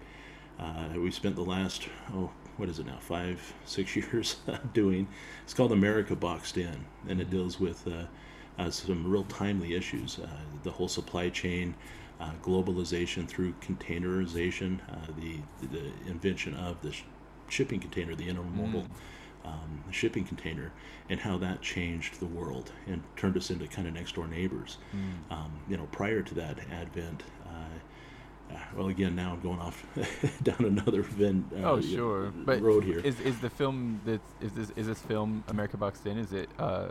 uh, 0.63 1.01
we 1.01 1.11
spent 1.11 1.35
the 1.35 1.43
last 1.43 1.89
oh 2.13 2.31
what 2.59 2.69
is 2.69 2.79
it 2.79 2.87
now 2.87 2.99
five 3.01 3.55
six 3.65 3.97
years 3.97 4.37
doing. 4.73 5.09
It's 5.43 5.55
called 5.55 5.73
America 5.73 6.15
Boxed 6.15 6.59
In, 6.59 6.85
and 7.09 7.21
it 7.21 7.29
deals 7.29 7.59
with 7.59 7.89
some 8.69 9.11
real 9.11 9.25
timely 9.25 9.75
issues. 9.75 10.21
The 10.63 10.71
whole 10.71 10.89
supply 10.89 11.31
chain, 11.31 11.75
uh, 12.21 12.33
globalization 12.43 13.27
through 13.27 13.55
containerization, 13.61 14.79
uh, 14.93 15.13
the 15.19 15.39
the 15.67 15.91
invention 16.07 16.55
of 16.55 16.81
the 16.83 16.93
sh- 16.93 17.03
shipping 17.49 17.81
container, 17.81 18.15
the 18.15 18.29
intermodal 18.29 18.87
um, 19.45 19.85
shipping 19.91 20.25
container, 20.25 20.73
and 21.09 21.21
how 21.21 21.39
that 21.39 21.61
changed 21.61 22.21
the 22.21 22.27
world 22.27 22.73
and 22.87 23.03
turned 23.17 23.37
us 23.37 23.51
into 23.51 23.67
kind 23.67 23.89
of 23.89 23.95
next 23.95 24.15
door 24.15 24.27
neighbors. 24.27 24.79
Mm. 24.95 25.35
Um, 25.35 25.53
you 25.69 25.77
know, 25.77 25.87
prior 25.91 26.23
to 26.23 26.35
that 26.35 26.59
advent, 26.71 27.23
uh, 27.47 28.59
well, 28.77 28.89
again, 28.89 29.15
now 29.15 29.33
I'm 29.33 29.41
going 29.41 29.59
off 29.59 29.85
down 30.43 30.65
another 30.65 31.03
Venn. 31.03 31.45
Uh, 31.53 31.71
Oh, 31.71 31.81
sure. 31.81 32.33
But 32.35 32.61
road 32.61 32.85
here. 32.85 32.99
Is 33.01 33.21
is 33.21 33.39
the 33.41 33.51
film 33.51 34.01
that 34.05 34.21
is 34.41 34.53
this 34.53 34.71
is 34.77 34.87
this 34.87 35.01
film 35.01 35.45
America 35.49 35.77
Boxed 35.77 36.07
In? 36.07 36.19
Is 36.19 36.33
it 36.33 36.49
uh, 36.59 36.89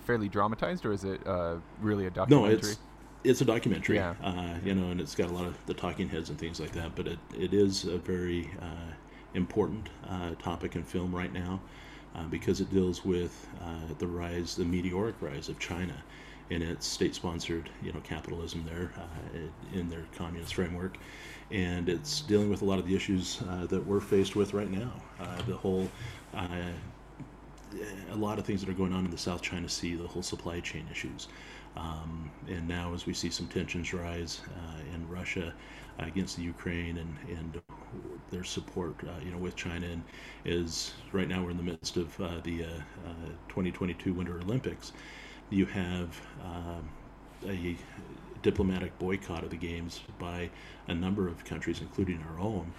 fairly 0.00 0.28
dramatized 0.28 0.84
or 0.84 0.92
is 0.92 1.04
it 1.04 1.26
uh, 1.26 1.56
really 1.80 2.06
a 2.06 2.10
documentary? 2.10 2.52
no, 2.52 2.58
it's 2.58 2.78
it's 3.24 3.40
a 3.40 3.44
documentary. 3.44 3.96
Yeah. 3.96 4.14
Uh, 4.22 4.58
you 4.64 4.74
know, 4.74 4.90
and 4.90 5.00
it's 5.00 5.14
got 5.14 5.30
a 5.30 5.32
lot 5.32 5.46
of 5.46 5.56
the 5.66 5.74
talking 5.74 6.08
heads 6.08 6.30
and 6.30 6.38
things 6.38 6.60
like 6.60 6.72
that. 6.72 6.94
But 6.94 7.06
it, 7.06 7.18
it 7.36 7.54
is 7.54 7.84
a 7.84 7.98
very 7.98 8.50
uh, 8.60 8.92
important 9.34 9.88
uh, 10.08 10.34
topic 10.38 10.76
in 10.76 10.82
film 10.82 11.14
right 11.14 11.32
now 11.32 11.60
uh, 12.14 12.24
because 12.24 12.60
it 12.60 12.70
deals 12.70 13.04
with 13.04 13.48
uh, 13.62 13.94
the 13.98 14.06
rise, 14.06 14.56
the 14.56 14.64
meteoric 14.64 15.16
rise 15.20 15.48
of 15.48 15.58
China, 15.58 15.94
and 16.50 16.62
its 16.62 16.86
state-sponsored, 16.86 17.70
you 17.82 17.92
know, 17.92 18.00
capitalism 18.00 18.64
there 18.66 18.90
uh, 18.96 19.38
in 19.78 19.88
their 19.88 20.04
communist 20.16 20.54
framework, 20.54 20.98
and 21.50 21.88
it's 21.88 22.22
dealing 22.22 22.50
with 22.50 22.62
a 22.62 22.64
lot 22.64 22.78
of 22.78 22.86
the 22.86 22.94
issues 22.94 23.40
uh, 23.48 23.66
that 23.66 23.86
we're 23.86 24.00
faced 24.00 24.34
with 24.34 24.52
right 24.52 24.70
now. 24.70 24.92
Uh, 25.20 25.40
the 25.42 25.56
whole 25.56 25.88
a 28.10 28.16
lot 28.16 28.36
of 28.36 28.44
things 28.44 28.60
that 28.60 28.68
are 28.68 28.74
going 28.74 28.92
on 28.92 29.04
in 29.04 29.10
the 29.12 29.18
South 29.18 29.42
China 29.42 29.68
Sea, 29.68 29.94
the 29.94 30.06
whole 30.06 30.24
supply 30.24 30.58
chain 30.58 30.84
issues. 30.90 31.28
Um, 31.76 32.28
and 32.48 32.66
now, 32.66 32.92
as 32.94 33.06
we 33.06 33.14
see 33.14 33.30
some 33.30 33.46
tensions 33.46 33.94
rise 33.94 34.40
in 34.92 35.08
Russia 35.08 35.54
against 36.06 36.36
the 36.36 36.42
Ukraine 36.42 36.98
and, 36.98 37.18
and 37.28 37.60
their 38.30 38.44
support, 38.44 39.02
uh, 39.06 39.18
you 39.22 39.30
know, 39.30 39.38
with 39.38 39.56
China, 39.56 39.86
and 39.86 40.04
is 40.44 40.94
right 41.12 41.28
now 41.28 41.42
we're 41.42 41.50
in 41.50 41.56
the 41.56 41.62
midst 41.62 41.96
of 41.96 42.18
uh, 42.20 42.40
the 42.42 42.64
uh, 42.64 42.68
uh, 43.06 43.28
2022 43.48 44.14
Winter 44.14 44.40
Olympics. 44.40 44.92
You 45.48 45.66
have 45.66 46.20
um, 46.40 46.92
a 47.46 47.78
diplomatic 48.42 48.98
boycott 48.98 49.44
of 49.44 49.50
the 49.50 49.56
games 49.56 50.00
by 50.18 50.50
a 50.86 50.94
number 50.94 51.28
of 51.28 51.44
countries, 51.44 51.80
including 51.80 52.22
our 52.22 52.38
own, 52.38 52.74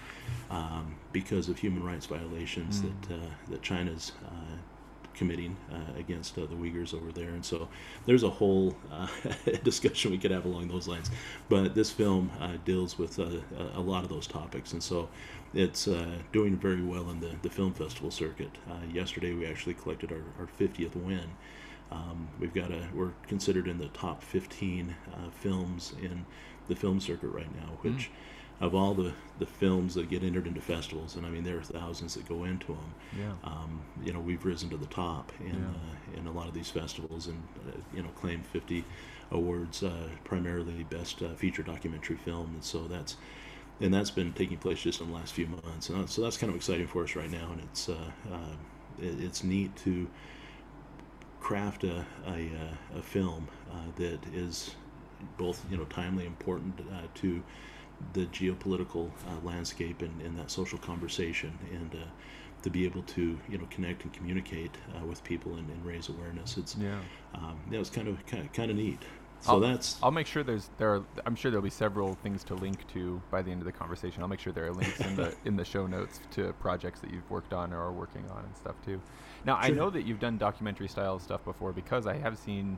um, 0.50 0.98
because 1.12 1.50
of 1.50 1.60
human 1.60 1.84
rights 1.84 2.06
violations 2.06 2.82
Mm. 2.82 3.02
that 3.02 3.14
uh, 3.16 3.30
that 3.48 3.62
China's 3.64 4.12
uh, 4.26 4.58
committing 5.14 5.58
uh, 5.72 5.98
against 6.00 6.38
uh, 6.38 6.42
the 6.42 6.56
Uyghurs 6.56 6.94
over 6.94 7.12
there. 7.12 7.30
And 7.30 7.44
so 7.46 7.68
there's 8.06 8.24
a 8.24 8.30
whole 8.30 8.76
uh, 8.92 9.08
discussion 9.64 10.12
we 10.12 10.18
could 10.18 10.32
have 10.32 10.46
along 10.46 10.68
those 10.70 10.88
lines. 10.88 11.12
But 11.50 11.76
this 11.76 11.92
film 11.92 12.32
uh, 12.40 12.54
deals 12.66 12.98
with 12.98 13.20
uh, 13.20 13.24
a- 13.58 13.80
a 13.80 13.82
lot 13.82 14.04
of 14.04 14.10
those 14.10 14.28
topics, 14.28 14.74
and 14.74 14.82
so 14.84 15.10
it's 15.54 15.88
uh, 15.88 16.18
doing 16.32 16.56
very 16.58 16.82
well 16.82 17.10
in 17.10 17.20
the 17.20 17.32
the 17.42 17.50
film 17.50 17.74
festival 17.74 18.12
circuit. 18.12 18.52
Uh, 18.70 18.86
yesterday 18.92 19.34
we 19.34 19.46
actually 19.46 19.74
collected 19.74 20.12
our, 20.12 20.24
our 20.40 20.48
50th 20.60 20.96
win. 20.96 21.26
Um, 21.92 22.30
we've 22.40 22.54
got 22.54 22.72
a 22.72 22.88
we're 22.94 23.12
considered 23.28 23.68
in 23.68 23.78
the 23.78 23.90
top 23.90 24.24
15 24.24 24.96
uh, 25.14 25.30
films 25.32 25.94
in 26.02 26.26
the 26.68 26.76
film 26.76 27.00
circuit 27.02 27.28
right 27.30 27.54
now, 27.56 27.78
which 27.82 28.10
of 28.62 28.76
all 28.76 28.94
the 28.96 29.14
the 29.40 29.48
films 29.48 29.96
that 29.96 30.10
get 30.10 30.24
entered 30.24 30.48
into 30.48 30.62
festivals, 30.62 31.16
and 31.18 31.26
I 31.26 31.30
mean 31.30 31.44
there 31.44 31.58
are 31.58 31.64
thousands 31.64 32.16
that 32.16 32.28
go 32.30 32.46
into 32.46 32.68
them. 32.68 32.96
Yeah. 33.18 33.34
Um, 33.44 33.82
you 34.04 34.14
know, 34.14 34.20
we've 34.20 34.46
risen 34.46 34.70
to 34.70 34.78
the 34.78 34.86
top 34.88 35.32
in 35.42 35.48
Yeah. 35.52 35.74
uh, 35.74 36.20
in 36.20 36.28
a 36.28 36.32
lot 36.32 36.48
of 36.48 36.54
these 36.54 36.70
festivals, 36.70 37.28
and 37.28 37.44
uh, 37.68 37.72
you 37.94 38.04
know, 38.04 38.10
claimed 38.10 38.46
50 38.46 38.86
awards, 39.32 39.84
uh, 39.84 40.10
primarily 40.24 40.84
best 40.84 41.22
uh, 41.24 41.34
feature 41.36 41.64
documentary 41.64 42.18
film, 42.18 42.52
and 42.54 42.64
so 42.64 42.88
that's 42.88 43.18
and 43.80 43.94
that's 43.94 44.12
been 44.12 44.34
taking 44.34 44.58
place 44.58 44.82
just 44.82 45.02
in 45.02 45.08
the 45.10 45.14
last 45.16 45.34
few 45.34 45.48
months, 45.48 45.90
and 45.90 46.10
so 46.10 46.22
that's 46.22 46.38
kind 46.38 46.50
of 46.52 46.56
exciting 46.56 46.88
for 46.88 47.04
us 47.04 47.16
right 47.16 47.32
now, 47.32 47.50
and 47.52 47.62
it's 47.62 47.90
uh, 47.90 48.12
uh, 48.32 48.56
it, 49.02 49.20
it's 49.22 49.44
neat 49.44 49.76
to 49.78 50.08
craft 51.40 51.84
a 51.84 52.06
a, 52.28 52.52
a 52.98 53.02
film 53.02 53.48
uh, 53.72 53.76
that 53.96 54.20
is 54.34 54.76
both 55.38 55.66
you 55.70 55.78
know 55.78 55.86
timely, 55.86 56.26
important 56.26 56.80
uh, 56.92 57.02
to 57.16 57.44
the 58.14 58.26
geopolitical 58.28 59.10
uh, 59.28 59.46
landscape 59.46 60.02
and, 60.02 60.22
and 60.22 60.38
that 60.38 60.52
social 60.52 60.78
conversation, 60.80 61.58
and 61.72 61.96
uh, 61.96 62.06
to 62.64 62.70
be 62.70 62.86
able 62.86 63.04
to 63.04 63.38
you 63.50 63.58
know 63.58 63.68
connect 63.70 64.04
and 64.04 64.14
communicate 64.14 64.72
uh, 64.96 65.06
with 65.06 65.24
people 65.24 65.56
and, 65.56 65.70
and 65.70 65.86
raise 65.86 66.10
awareness. 66.10 66.58
It's 66.58 66.76
Yeah. 66.76 67.00
um, 67.36 67.60
yeah, 67.70 67.80
it's 67.80 67.90
kind 67.90 68.08
of 68.08 68.26
kind 68.26 68.46
of, 68.46 68.54
kind 68.54 68.72
of 68.72 68.78
neat. 68.78 69.00
So 69.42 69.54
I'll, 69.54 69.60
that's 69.60 69.98
I'll 70.04 70.12
make 70.12 70.28
sure 70.28 70.44
there's 70.44 70.70
there. 70.78 70.96
Are, 70.96 71.04
I'm 71.26 71.36
sure 71.36 71.50
there'll 71.50 71.64
be 71.64 71.72
several 71.72 72.14
things 72.14 72.44
to 72.46 72.56
link 72.56 72.88
to 72.90 73.22
by 73.32 73.42
the 73.42 73.50
end 73.50 73.62
of 73.62 73.66
the 73.66 73.72
conversation. 73.72 74.22
I'll 74.22 74.30
make 74.30 74.40
sure 74.40 74.54
there 74.54 74.68
are 74.68 74.74
links 74.74 75.00
in 75.00 75.16
the 75.16 75.34
in 75.46 75.56
the 75.56 75.66
show 75.66 75.88
notes 75.88 76.20
to 76.32 76.54
projects 76.54 77.00
that 77.02 77.12
you've 77.12 77.30
worked 77.30 77.52
on 77.52 77.74
or 77.74 77.80
are 77.80 77.92
working 77.92 78.24
on 78.30 78.46
and 78.46 78.56
stuff 78.56 78.76
too. 78.86 79.02
Now 79.44 79.58
I 79.60 79.70
know 79.70 79.90
that 79.90 80.04
you've 80.06 80.20
done 80.20 80.38
documentary 80.38 80.88
style 80.88 81.18
stuff 81.18 81.44
before 81.44 81.74
because 81.74 82.06
I 82.06 82.18
have 82.18 82.38
seen 82.38 82.78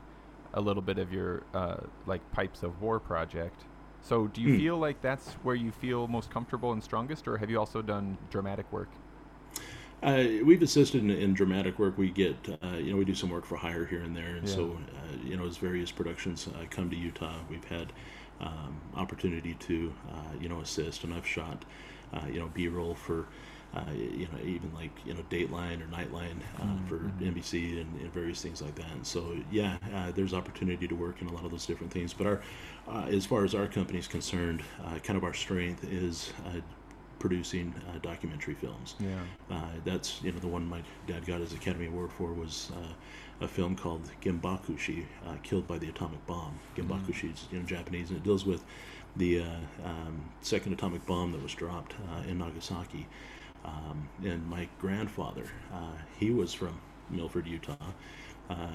a 0.54 0.60
little 0.60 0.82
bit 0.82 0.98
of 0.98 1.12
your 1.12 1.42
uh, 1.52 1.76
like 2.06 2.20
Pipes 2.32 2.62
of 2.62 2.80
War 2.80 2.98
project. 2.98 3.64
So 4.04 4.28
do 4.28 4.40
you 4.40 4.50
Hmm. 4.50 4.58
feel 4.58 4.78
like 4.78 5.00
that's 5.00 5.32
where 5.42 5.56
you 5.56 5.72
feel 5.72 6.06
most 6.08 6.30
comfortable 6.30 6.72
and 6.72 6.82
strongest, 6.84 7.26
or 7.26 7.38
have 7.38 7.50
you 7.50 7.58
also 7.58 7.82
done 7.82 8.18
dramatic 8.30 8.70
work? 8.72 9.00
Uh, 10.02 10.24
we've 10.44 10.62
assisted 10.62 11.02
in, 11.02 11.10
in 11.10 11.32
dramatic 11.34 11.78
work. 11.78 11.96
We 11.96 12.10
get, 12.10 12.46
uh, 12.62 12.76
you 12.76 12.90
know, 12.90 12.98
we 12.98 13.04
do 13.04 13.14
some 13.14 13.30
work 13.30 13.46
for 13.46 13.56
hire 13.56 13.86
here 13.86 14.02
and 14.02 14.14
there, 14.14 14.36
and 14.36 14.46
Yeah. 14.46 14.48
so, 14.48 14.78
uh, 14.94 15.16
you 15.22 15.36
know, 15.36 15.46
as 15.46 15.56
various 15.56 15.90
productions 15.90 16.46
uh, 16.46 16.64
come 16.68 16.90
to 16.90 16.96
Utah, 16.96 17.38
we've 17.48 17.64
had 17.64 17.92
um, 18.40 18.82
opportunity 18.94 19.54
to 19.54 19.94
uh, 20.10 20.34
you 20.38 20.48
know 20.48 20.60
assist, 20.60 21.04
and 21.04 21.14
I've 21.14 21.26
shot 21.26 21.64
uh, 22.12 22.26
you 22.26 22.40
know 22.40 22.48
B-roll 22.52 22.94
for. 22.94 23.28
Uh, 23.74 23.90
you 23.92 24.28
know, 24.30 24.38
even 24.44 24.72
like 24.72 24.92
you 25.04 25.12
know, 25.14 25.20
Dateline 25.30 25.82
or 25.82 25.86
Nightline 25.86 26.36
uh, 26.58 26.62
mm-hmm. 26.62 26.86
for 26.86 26.98
NBC 27.20 27.80
and, 27.80 28.00
and, 28.00 28.12
various 28.12 28.40
things 28.40 28.62
like 28.62 28.76
that. 28.76 28.90
And 28.92 29.04
so, 29.04 29.36
yeah, 29.50 29.78
uh, 29.92 30.12
there's 30.12 30.32
opportunity 30.32 30.86
to 30.86 30.94
work 30.94 31.20
in 31.20 31.26
a 31.26 31.32
lot 31.32 31.44
of 31.44 31.50
those 31.50 31.66
different 31.66 31.92
things. 31.92 32.12
But 32.12 32.26
our, 32.28 32.40
uh, 32.86 33.06
as 33.06 33.26
far 33.26 33.44
as 33.44 33.52
our 33.52 33.66
company 33.66 33.98
is 33.98 34.06
concerned, 34.06 34.62
uh, 34.84 34.98
kind 35.00 35.16
of 35.16 35.24
our 35.24 35.34
strength 35.34 35.82
is 35.90 36.32
producing 37.18 37.74
documentary 38.02 38.54
films. 38.54 38.94
Yeah, 39.00 39.64
that's 39.84 40.22
you 40.22 40.30
know 40.30 40.38
the 40.38 40.46
one 40.46 40.68
my 40.68 40.82
dad 41.08 41.26
got 41.26 41.40
his 41.40 41.52
Academy 41.52 41.86
Award 41.86 42.12
for 42.12 42.32
was 42.32 42.70
a 43.40 43.48
film 43.48 43.76
called 43.76 44.02
Genbakushi, 44.22 45.04
uh, 45.26 45.34
Killed 45.42 45.66
by 45.66 45.78
the 45.78 45.88
Atomic 45.88 46.24
Bomb. 46.26 46.58
Genbakushi 46.76 47.32
is 47.32 47.46
you 47.50 47.58
know, 47.58 47.64
Japanese, 47.64 48.10
and 48.10 48.18
it 48.18 48.24
deals 48.24 48.44
with 48.46 48.64
the 49.16 49.40
uh, 49.40 49.46
um, 49.84 50.30
second 50.40 50.72
atomic 50.72 51.04
bomb 51.06 51.32
that 51.32 51.42
was 51.42 51.54
dropped 51.54 51.94
uh, 52.10 52.28
in 52.28 52.38
Nagasaki. 52.38 53.06
Um, 53.64 54.08
and 54.24 54.46
my 54.48 54.68
grandfather, 54.78 55.46
uh, 55.72 55.96
he 56.18 56.30
was 56.30 56.52
from 56.52 56.78
Milford, 57.10 57.46
Utah. 57.46 57.76
Uh, 58.50 58.68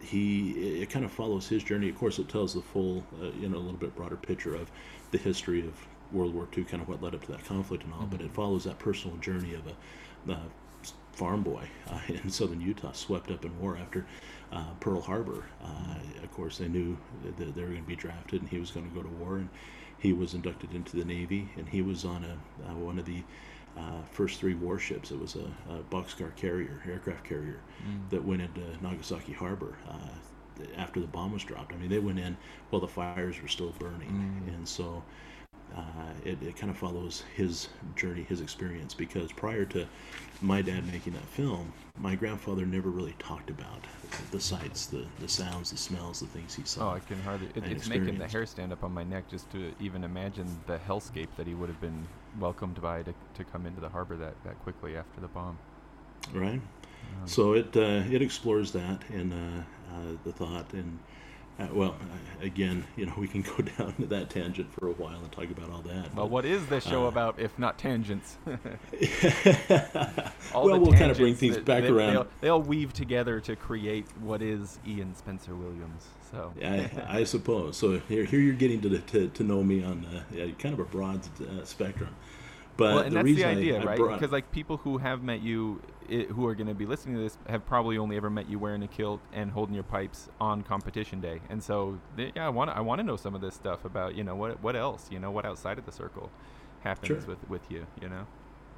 he 0.00 0.50
it 0.82 0.90
kind 0.90 1.04
of 1.04 1.12
follows 1.12 1.48
his 1.48 1.62
journey. 1.62 1.88
Of 1.88 1.96
course, 1.96 2.18
it 2.18 2.28
tells 2.28 2.54
the 2.54 2.62
full, 2.62 3.04
uh, 3.20 3.30
you 3.40 3.48
know, 3.48 3.56
a 3.56 3.58
little 3.58 3.78
bit 3.78 3.94
broader 3.94 4.16
picture 4.16 4.54
of 4.54 4.70
the 5.10 5.18
history 5.18 5.60
of 5.66 5.74
World 6.12 6.34
War 6.34 6.48
II, 6.56 6.64
kind 6.64 6.82
of 6.82 6.88
what 6.88 7.02
led 7.02 7.14
up 7.14 7.24
to 7.24 7.32
that 7.32 7.44
conflict 7.44 7.84
and 7.84 7.92
all. 7.92 8.00
Mm-hmm. 8.00 8.16
But 8.16 8.20
it 8.20 8.32
follows 8.32 8.64
that 8.64 8.78
personal 8.78 9.16
journey 9.18 9.54
of 9.54 9.66
a, 9.66 10.32
a 10.32 10.40
farm 11.12 11.42
boy 11.42 11.66
uh, 11.90 12.00
in 12.08 12.28
southern 12.30 12.60
Utah, 12.60 12.92
swept 12.92 13.30
up 13.30 13.44
in 13.44 13.58
war 13.60 13.76
after 13.76 14.06
uh, 14.52 14.70
Pearl 14.80 15.00
Harbor. 15.00 15.44
Uh, 15.62 15.96
of 16.22 16.30
course, 16.32 16.58
they 16.58 16.68
knew 16.68 16.96
that 17.24 17.36
they 17.36 17.62
were 17.62 17.68
going 17.68 17.82
to 17.82 17.88
be 17.88 17.96
drafted, 17.96 18.42
and 18.42 18.50
he 18.50 18.58
was 18.58 18.70
going 18.70 18.88
to 18.88 18.94
go 18.94 19.02
to 19.02 19.08
war. 19.08 19.36
And 19.36 19.48
he 19.98 20.12
was 20.12 20.34
inducted 20.34 20.74
into 20.74 20.96
the 20.96 21.04
Navy, 21.04 21.48
and 21.56 21.68
he 21.68 21.82
was 21.82 22.04
on 22.04 22.24
a 22.24 22.70
uh, 22.70 22.74
one 22.74 22.98
of 22.98 23.06
the 23.06 23.22
uh, 23.76 24.02
first 24.10 24.40
three 24.40 24.54
warships. 24.54 25.10
It 25.10 25.20
was 25.20 25.36
a, 25.36 25.72
a 25.72 25.82
boxcar 25.90 26.34
carrier, 26.36 26.82
aircraft 26.88 27.24
carrier, 27.24 27.60
mm. 27.86 28.10
that 28.10 28.24
went 28.24 28.42
into 28.42 28.62
Nagasaki 28.82 29.32
Harbor 29.32 29.76
uh, 29.88 30.64
after 30.76 31.00
the 31.00 31.06
bomb 31.06 31.32
was 31.32 31.44
dropped. 31.44 31.72
I 31.72 31.76
mean, 31.76 31.90
they 31.90 31.98
went 31.98 32.18
in 32.18 32.36
while 32.70 32.80
the 32.80 32.88
fires 32.88 33.40
were 33.40 33.48
still 33.48 33.74
burning, 33.78 34.42
mm. 34.44 34.54
and 34.54 34.66
so 34.66 35.02
uh, 35.76 35.80
it, 36.24 36.42
it 36.42 36.56
kind 36.56 36.70
of 36.70 36.78
follows 36.78 37.24
his 37.34 37.68
journey, 37.94 38.22
his 38.22 38.40
experience. 38.40 38.94
Because 38.94 39.32
prior 39.32 39.64
to 39.66 39.86
my 40.40 40.62
dad 40.62 40.86
making 40.86 41.12
that 41.14 41.26
film, 41.26 41.72
my 41.98 42.14
grandfather 42.14 42.64
never 42.64 42.90
really 42.90 43.14
talked 43.18 43.50
about 43.50 43.84
the 44.30 44.40
sights, 44.40 44.86
the, 44.86 45.04
the 45.20 45.28
sounds, 45.28 45.70
the 45.70 45.76
smells, 45.76 46.20
the 46.20 46.26
things 46.26 46.54
he 46.54 46.62
saw. 46.64 46.92
Oh, 46.92 46.94
I 46.94 47.00
can 47.00 47.20
hardly. 47.22 47.48
It, 47.54 47.64
it's 47.64 47.88
making 47.88 48.18
the 48.18 48.28
hair 48.28 48.46
stand 48.46 48.72
up 48.72 48.84
on 48.84 48.92
my 48.92 49.04
neck 49.04 49.28
just 49.28 49.50
to 49.50 49.72
even 49.80 50.04
imagine 50.04 50.46
the 50.66 50.78
hellscape 50.78 51.28
that 51.36 51.46
he 51.46 51.54
would 51.54 51.68
have 51.68 51.80
been 51.80 52.06
welcomed 52.38 52.80
by 52.80 53.02
to, 53.02 53.14
to 53.34 53.44
come 53.44 53.66
into 53.66 53.80
the 53.80 53.88
harbor 53.88 54.16
that, 54.16 54.34
that 54.44 54.60
quickly 54.62 54.96
after 54.96 55.20
the 55.20 55.28
bomb. 55.28 55.58
Right. 56.32 56.60
Um, 56.60 57.26
so 57.26 57.52
it 57.52 57.76
uh, 57.76 58.02
it 58.10 58.22
explores 58.22 58.72
that 58.72 59.02
and 59.10 59.32
uh, 59.32 59.94
uh, 59.94 60.16
the 60.24 60.32
thought 60.32 60.72
and 60.72 60.98
uh, 61.58 61.66
well, 61.72 61.96
again, 62.42 62.84
you 62.96 63.06
know, 63.06 63.14
we 63.16 63.26
can 63.26 63.40
go 63.40 63.56
down 63.78 63.94
to 63.94 64.04
that 64.06 64.28
tangent 64.28 64.70
for 64.74 64.88
a 64.88 64.92
while 64.92 65.18
and 65.18 65.32
talk 65.32 65.44
about 65.44 65.70
all 65.70 65.80
that. 65.82 66.14
Well, 66.14 66.26
but, 66.26 66.30
what 66.30 66.44
is 66.44 66.66
this 66.66 66.84
show 66.84 67.06
uh, 67.06 67.08
about 67.08 67.40
if 67.40 67.58
not 67.58 67.78
tangents? 67.78 68.36
well, 70.54 70.78
we'll 70.78 70.92
kind 70.92 71.10
of 71.10 71.16
bring 71.16 71.34
things 71.34 71.54
that, 71.54 71.64
back 71.64 71.84
they, 71.84 71.88
around. 71.88 72.12
They 72.12 72.16
all, 72.16 72.26
they 72.42 72.48
all, 72.48 72.62
weave 72.62 72.92
together 72.92 73.40
to 73.40 73.56
create 73.56 74.06
what 74.20 74.42
is 74.42 74.78
Ian 74.86 75.14
Spencer 75.14 75.54
Williams. 75.54 76.04
So 76.30 76.52
I, 76.62 76.90
I 77.08 77.24
suppose. 77.24 77.78
So 77.78 78.00
here, 78.00 78.24
here 78.24 78.40
you're 78.40 78.54
getting 78.54 78.82
to 78.82 78.98
to, 78.98 79.28
to 79.28 79.42
know 79.42 79.62
me 79.62 79.82
on 79.82 80.04
uh, 80.04 80.48
kind 80.58 80.74
of 80.74 80.80
a 80.80 80.84
broad 80.84 81.20
uh, 81.40 81.64
spectrum. 81.64 82.14
But 82.76 82.94
well, 82.94 82.98
and 83.04 83.12
the 83.12 83.22
that's 83.22 83.36
the 83.36 83.44
idea, 83.44 83.80
I, 83.80 83.84
right? 83.84 83.98
Because 83.98 84.32
like 84.32 84.50
people 84.50 84.76
who 84.76 84.98
have 84.98 85.22
met 85.22 85.40
you, 85.40 85.80
it, 86.08 86.28
who 86.28 86.46
are 86.46 86.54
going 86.54 86.66
to 86.66 86.74
be 86.74 86.84
listening 86.84 87.16
to 87.16 87.22
this, 87.22 87.38
have 87.48 87.64
probably 87.64 87.96
only 87.96 88.16
ever 88.16 88.28
met 88.28 88.48
you 88.48 88.58
wearing 88.58 88.82
a 88.82 88.88
kilt 88.88 89.20
and 89.32 89.50
holding 89.50 89.74
your 89.74 89.84
pipes 89.84 90.28
on 90.40 90.62
competition 90.62 91.20
day. 91.20 91.40
And 91.48 91.62
so, 91.62 91.98
they, 92.16 92.32
yeah, 92.36 92.46
I 92.46 92.50
want 92.50 92.70
I 92.70 92.80
want 92.80 92.98
to 92.98 93.02
know 93.02 93.16
some 93.16 93.34
of 93.34 93.40
this 93.40 93.54
stuff 93.54 93.84
about 93.84 94.14
you 94.14 94.24
know 94.24 94.36
what 94.36 94.62
what 94.62 94.76
else 94.76 95.08
you 95.10 95.18
know 95.18 95.30
what 95.30 95.46
outside 95.46 95.78
of 95.78 95.86
the 95.86 95.92
circle 95.92 96.30
happens 96.80 97.06
sure. 97.06 97.16
with 97.26 97.48
with 97.48 97.70
you, 97.70 97.86
you 98.00 98.08
know. 98.08 98.26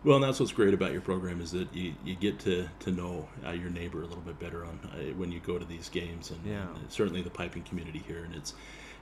Well, 0.04 0.16
and 0.16 0.24
that's 0.24 0.38
what's 0.38 0.52
great 0.52 0.74
about 0.74 0.92
your 0.92 1.00
program 1.00 1.40
is 1.40 1.50
that 1.50 1.74
you, 1.74 1.92
you 2.04 2.14
get 2.14 2.38
to, 2.40 2.68
to 2.80 2.92
know 2.92 3.28
uh, 3.44 3.50
your 3.50 3.68
neighbor 3.68 4.00
a 4.02 4.06
little 4.06 4.22
bit 4.22 4.38
better 4.38 4.64
on 4.64 4.78
uh, 4.92 5.12
when 5.16 5.32
you 5.32 5.40
go 5.40 5.58
to 5.58 5.64
these 5.64 5.88
games 5.88 6.30
and, 6.30 6.40
yeah. 6.46 6.68
and, 6.76 6.88
certainly 6.88 7.20
the 7.20 7.30
piping 7.30 7.64
community 7.64 8.02
here 8.06 8.22
and 8.22 8.32
it's 8.32 8.54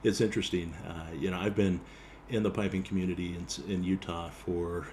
it's 0.03 0.21
interesting. 0.21 0.73
Uh, 0.89 1.13
you 1.15 1.31
know, 1.31 1.39
I've 1.39 1.57
been 1.57 1.81
in 2.29 2.43
the 2.43 2.51
piping 2.51 2.83
community 2.83 3.37
in, 3.37 3.73
in 3.73 3.85
Utah 3.85 4.31
for 4.31 4.87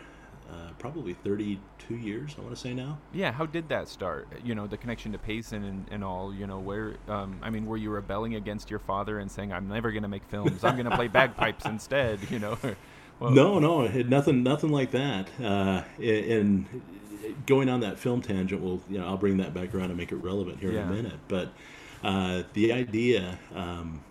uh, 0.49 0.69
probably 0.77 1.13
32 1.13 1.95
years, 1.95 2.35
I 2.37 2.41
want 2.41 2.53
to 2.53 2.59
say 2.59 2.73
now. 2.73 2.97
Yeah, 3.13 3.31
how 3.31 3.45
did 3.45 3.69
that 3.69 3.87
start? 3.87 4.27
You 4.43 4.53
know, 4.55 4.67
the 4.67 4.77
connection 4.77 5.11
to 5.13 5.17
Payson 5.17 5.63
and, 5.63 5.85
and 5.89 6.03
all, 6.03 6.33
you 6.33 6.45
know, 6.45 6.59
where, 6.59 6.95
um, 7.07 7.39
I 7.41 7.49
mean, 7.49 7.65
were 7.65 7.77
you 7.77 7.89
rebelling 7.89 8.35
against 8.35 8.69
your 8.69 8.79
father 8.79 9.19
and 9.19 9.31
saying, 9.31 9.51
I'm 9.51 9.67
never 9.67 9.91
going 9.91 10.03
to 10.03 10.09
make 10.09 10.23
films, 10.25 10.63
I'm 10.63 10.75
going 10.75 10.89
to 10.89 10.95
play 10.95 11.07
bagpipes 11.07 11.65
instead, 11.65 12.19
you 12.29 12.39
know? 12.39 12.57
well, 13.19 13.31
no, 13.31 13.59
no, 13.59 13.87
nothing, 13.87 14.43
nothing 14.43 14.69
like 14.69 14.91
that. 14.91 15.29
Uh, 15.41 15.83
and 15.99 16.81
going 17.45 17.69
on 17.69 17.79
that 17.79 17.97
film 17.97 18.21
tangent, 18.21 18.61
well, 18.61 18.81
you 18.89 18.99
know, 18.99 19.07
I'll 19.07 19.17
bring 19.17 19.37
that 19.37 19.53
back 19.53 19.73
around 19.73 19.89
and 19.89 19.97
make 19.97 20.11
it 20.11 20.17
relevant 20.17 20.59
here 20.59 20.71
yeah. 20.71 20.83
in 20.83 20.89
a 20.89 20.91
minute. 20.91 21.19
But 21.27 21.53
uh, 22.03 22.43
the 22.53 22.73
idea, 22.73 23.39
um, 23.55 24.03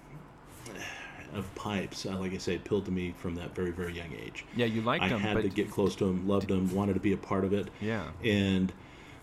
of 1.35 1.53
pipes, 1.55 2.07
uh, 2.07 2.17
like 2.19 2.35
I 2.35 2.39
say, 2.39 2.57
appealed 2.57 2.85
to 2.87 2.91
me 2.91 3.15
from 3.19 3.35
that 3.37 3.55
very, 3.55 3.71
very 3.71 3.95
young 3.95 4.13
age. 4.13 4.45
Yeah, 4.55 4.67
you 4.67 4.83
liked 4.83 5.05
I 5.05 5.09
them. 5.09 5.19
I 5.19 5.21
had 5.21 5.43
to 5.43 5.49
get 5.49 5.71
close 5.71 5.97
to 5.97 6.05
them, 6.05 6.29
loved 6.29 6.49
them, 6.49 6.75
wanted 6.75 6.95
to 6.95 7.01
be 7.01 7.13
a 7.13 7.17
part 7.17 7.45
of 7.45 7.53
it. 7.53 7.69
Yeah. 7.81 8.09
And 8.23 8.73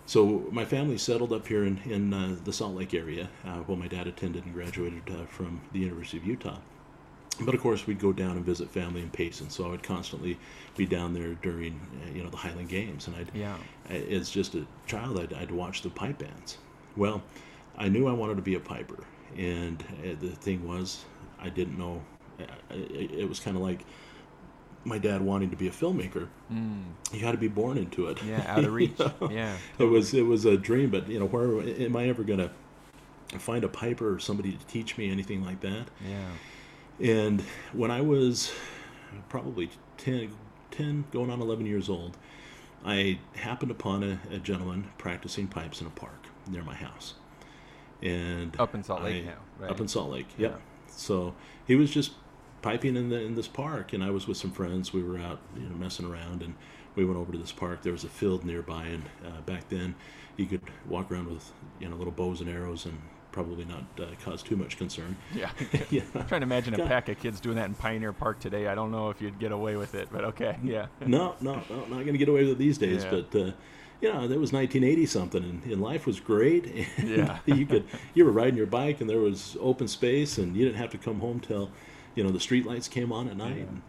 so 0.06 0.48
my 0.52 0.65
family 0.65 0.98
settled 0.98 1.32
up 1.32 1.48
here 1.48 1.65
in, 1.65 1.78
in 1.86 2.13
uh, 2.13 2.36
the 2.43 2.52
Salt 2.52 2.76
Lake 2.76 2.93
area 2.93 3.30
uh, 3.45 3.58
while 3.60 3.78
my 3.78 3.88
dad 3.88 4.08
attended 4.08 4.43
and 4.45 4.54
graduated 4.54 5.04
uh, 5.10 5.26
from 5.26 5.62
the 5.72 5.80
University 5.80 6.17
of 6.17 6.26
Utah. 6.26 6.58
But 7.41 7.56
of 7.56 7.62
course, 7.62 7.88
we'd 7.88 8.00
go 8.00 8.12
down 8.12 8.32
and 8.32 8.43
visit 8.43 8.69
family 8.69 9.02
in 9.02 9.10
Payson, 9.12 9.50
so 9.50 9.65
I 9.65 9.69
would 9.69 9.84
constantly 9.84 10.38
be 10.76 10.86
down 10.86 11.13
there 11.13 11.36
during, 11.36 11.80
uh, 12.04 12.12
you 12.12 12.22
know, 12.22 12.30
the 12.30 12.38
Highland 12.38 12.67
Games, 12.67 13.08
and 13.08 13.15
I'd, 13.15 13.32
yeah, 13.34 13.56
as 13.89 14.30
just 14.30 14.56
a 14.56 14.65
child, 14.88 15.17
I'd, 15.17 15.32
I'd 15.32 15.52
watch 15.52 15.82
the 15.82 15.89
pipe 15.89 16.17
bands. 16.17 16.58
Well, 16.98 17.22
I 17.78 17.88
knew 17.88 18.08
I 18.08 18.12
wanted 18.12 18.36
to 18.36 18.41
be 18.41 18.56
a 18.56 18.60
piper, 18.60 19.06
and 19.38 19.82
the 20.19 20.32
thing 20.32 20.67
was, 20.67 21.06
I 21.41 21.49
didn't 21.49 21.78
know. 21.78 22.02
It, 22.69 23.28
was 23.28 23.39
kind 23.39 23.58
of 23.58 23.63
like 23.63 23.84
my 24.86 24.97
dad 24.97 25.21
wanting 25.21 25.49
to 25.49 25.58
be 25.58 25.67
a 25.67 25.71
filmmaker. 25.71 26.30
Mm. 26.52 26.84
You 27.12 27.19
had 27.19 27.34
to 27.34 27.38
be 27.38 27.49
born 27.49 27.78
into 27.78 28.08
it. 28.08 28.23
Yeah, 28.23 28.43
out 28.47 28.63
of 28.63 28.73
reach. 28.73 28.97
know? 28.97 29.12
Yeah, 29.30 29.58
totally. 29.73 29.89
it 29.89 29.91
was 29.91 30.13
it 30.13 30.25
was 30.25 30.45
a 30.45 30.58
dream. 30.58 30.89
But 30.89 31.10
you 31.10 31.19
know, 31.19 31.25
where 31.25 31.62
am 31.62 31.95
I 31.95 32.08
ever 32.08 32.23
gonna 32.23 32.52
find 33.38 33.63
a 33.63 33.67
piper 33.67 34.15
or 34.15 34.19
somebody 34.19 34.54
to 34.54 34.65
teach 34.67 34.97
me 34.97 35.12
anything 35.12 35.43
like 35.43 35.62
that? 35.62 35.88
Yeah. 36.08 36.30
And 37.02 37.41
when 37.73 37.91
I 37.91 38.02
was 38.02 38.52
probably 39.30 39.69
10, 39.97 40.32
10 40.71 41.06
going 41.12 41.30
on 41.30 41.41
11 41.41 41.65
years 41.65 41.89
old, 41.89 42.17
I 42.86 43.19
happened 43.36 43.71
upon 43.71 44.04
a, 44.04 44.19
a 44.32 44.39
gentleman 44.39 44.89
practicing 44.97 45.47
pipes 45.47 45.82
in 45.82 45.88
a 45.88 45.91
park 45.91 46.28
near 46.49 46.63
my 46.63 46.75
house. 46.75 47.13
And 48.02 48.58
up 48.60 48.75
in 48.75 48.84
Salt 48.84 49.04
Lake 49.04 49.23
I, 49.23 49.28
now, 49.28 49.38
right? 49.60 49.71
Up 49.71 49.80
in 49.80 49.88
Salt 49.88 50.12
Lake, 50.12 50.28
yeah. 50.38 50.56
Yeah. 50.89 50.95
So 50.97 51.36
he 51.65 51.75
was 51.75 51.91
just 51.91 52.12
piping 52.62 52.95
in 52.95 53.10
the 53.10 53.19
in 53.19 53.36
this 53.36 53.47
park, 53.47 53.93
and 53.93 54.04
I 54.04 54.10
was 54.10 54.28
with 54.28 54.38
some 54.38 54.52
friends. 54.52 54.93
We 54.93 55.04
were 55.04 55.17
out, 55.17 55.39
you 55.56 55.63
know, 55.63 55.75
messing 55.75 56.06
around, 56.06 56.41
and 56.41 56.56
we 56.95 57.06
went 57.06 57.17
over 57.17 57.32
to 57.32 57.38
this 57.38 57.52
park. 57.52 57.84
There 57.84 57.93
was 57.93 58.04
a 58.04 58.10
field 58.10 58.43
nearby, 58.43 58.86
and 58.88 59.04
uh, 59.25 59.41
back 59.41 59.69
then 59.69 59.95
you 60.38 60.45
could 60.45 60.62
walk 60.88 61.12
around 61.12 61.28
with 61.28 61.52
you 61.80 61.89
know 61.89 61.95
little 61.95 62.13
bows 62.13 62.41
and 62.41 62.49
arrows 62.49 62.86
and 62.86 62.99
probably 63.32 63.65
not 63.65 63.84
uh, 63.99 64.06
cause 64.23 64.41
too 64.41 64.56
much 64.56 64.78
concern. 64.78 65.15
Yeah. 65.34 65.52
yeah. 65.89 66.02
I'm 66.15 66.28
trying 66.28 66.41
to 66.41 66.45
imagine 66.45 66.80
a 66.80 66.88
pack 66.88 67.10
of 67.10 67.19
kids 67.19 67.39
doing 67.39 67.58
that 67.58 67.65
in 67.65 67.75
Pioneer 67.75 68.13
Park 68.13 68.39
today. 68.39 68.67
I 68.67 68.75
don't 68.75 68.91
know 68.91 69.10
if 69.10 69.21
you'd 69.21 69.39
get 69.39 69.52
away 69.52 69.75
with 69.75 69.95
it, 69.95 70.10
but 70.12 70.23
okay. 70.25 70.58
Yeah. 70.63 70.88
no, 71.06 71.36
no, 71.41 71.62
no, 71.69 71.75
not 71.82 71.89
going 71.89 72.08
to 72.08 72.17
get 72.17 72.30
away 72.30 72.41
with 72.41 72.54
it 72.54 72.58
these 72.58 72.78
days. 72.78 73.04
Yeah. 73.04 73.12
But 73.12 73.39
uh, 73.39 73.52
you 74.02 74.12
know, 74.14 74.28
that 74.28 74.40
was 74.40 74.54
1980 74.54 75.06
something, 75.06 75.44
and, 75.44 75.64
and 75.64 75.82
life 75.82 76.06
was 76.06 76.20
great. 76.20 76.66
And 76.66 76.88
yeah. 77.18 77.40
you 77.46 77.66
could 77.66 77.86
you 78.14 78.26
were 78.26 78.32
riding 78.32 78.58
your 78.58 78.68
bike, 78.68 79.02
and 79.02 79.10
there 79.10 79.20
was 79.20 79.58
open 79.60 79.88
space, 79.88 80.38
and 80.38 80.56
you 80.56 80.66
didn't 80.66 80.78
have 80.78 80.92
to 80.92 80.98
come 80.98 81.20
home 81.20 81.40
till, 81.40 81.70
you 82.16 82.24
know, 82.24 82.30
the 82.30 82.40
street 82.40 82.66
lights 82.66 82.88
came 82.88 83.12
on 83.12 83.28
at 83.28 83.38
night. 83.38 83.58
Yeah. 83.58 83.64
And 83.64 83.82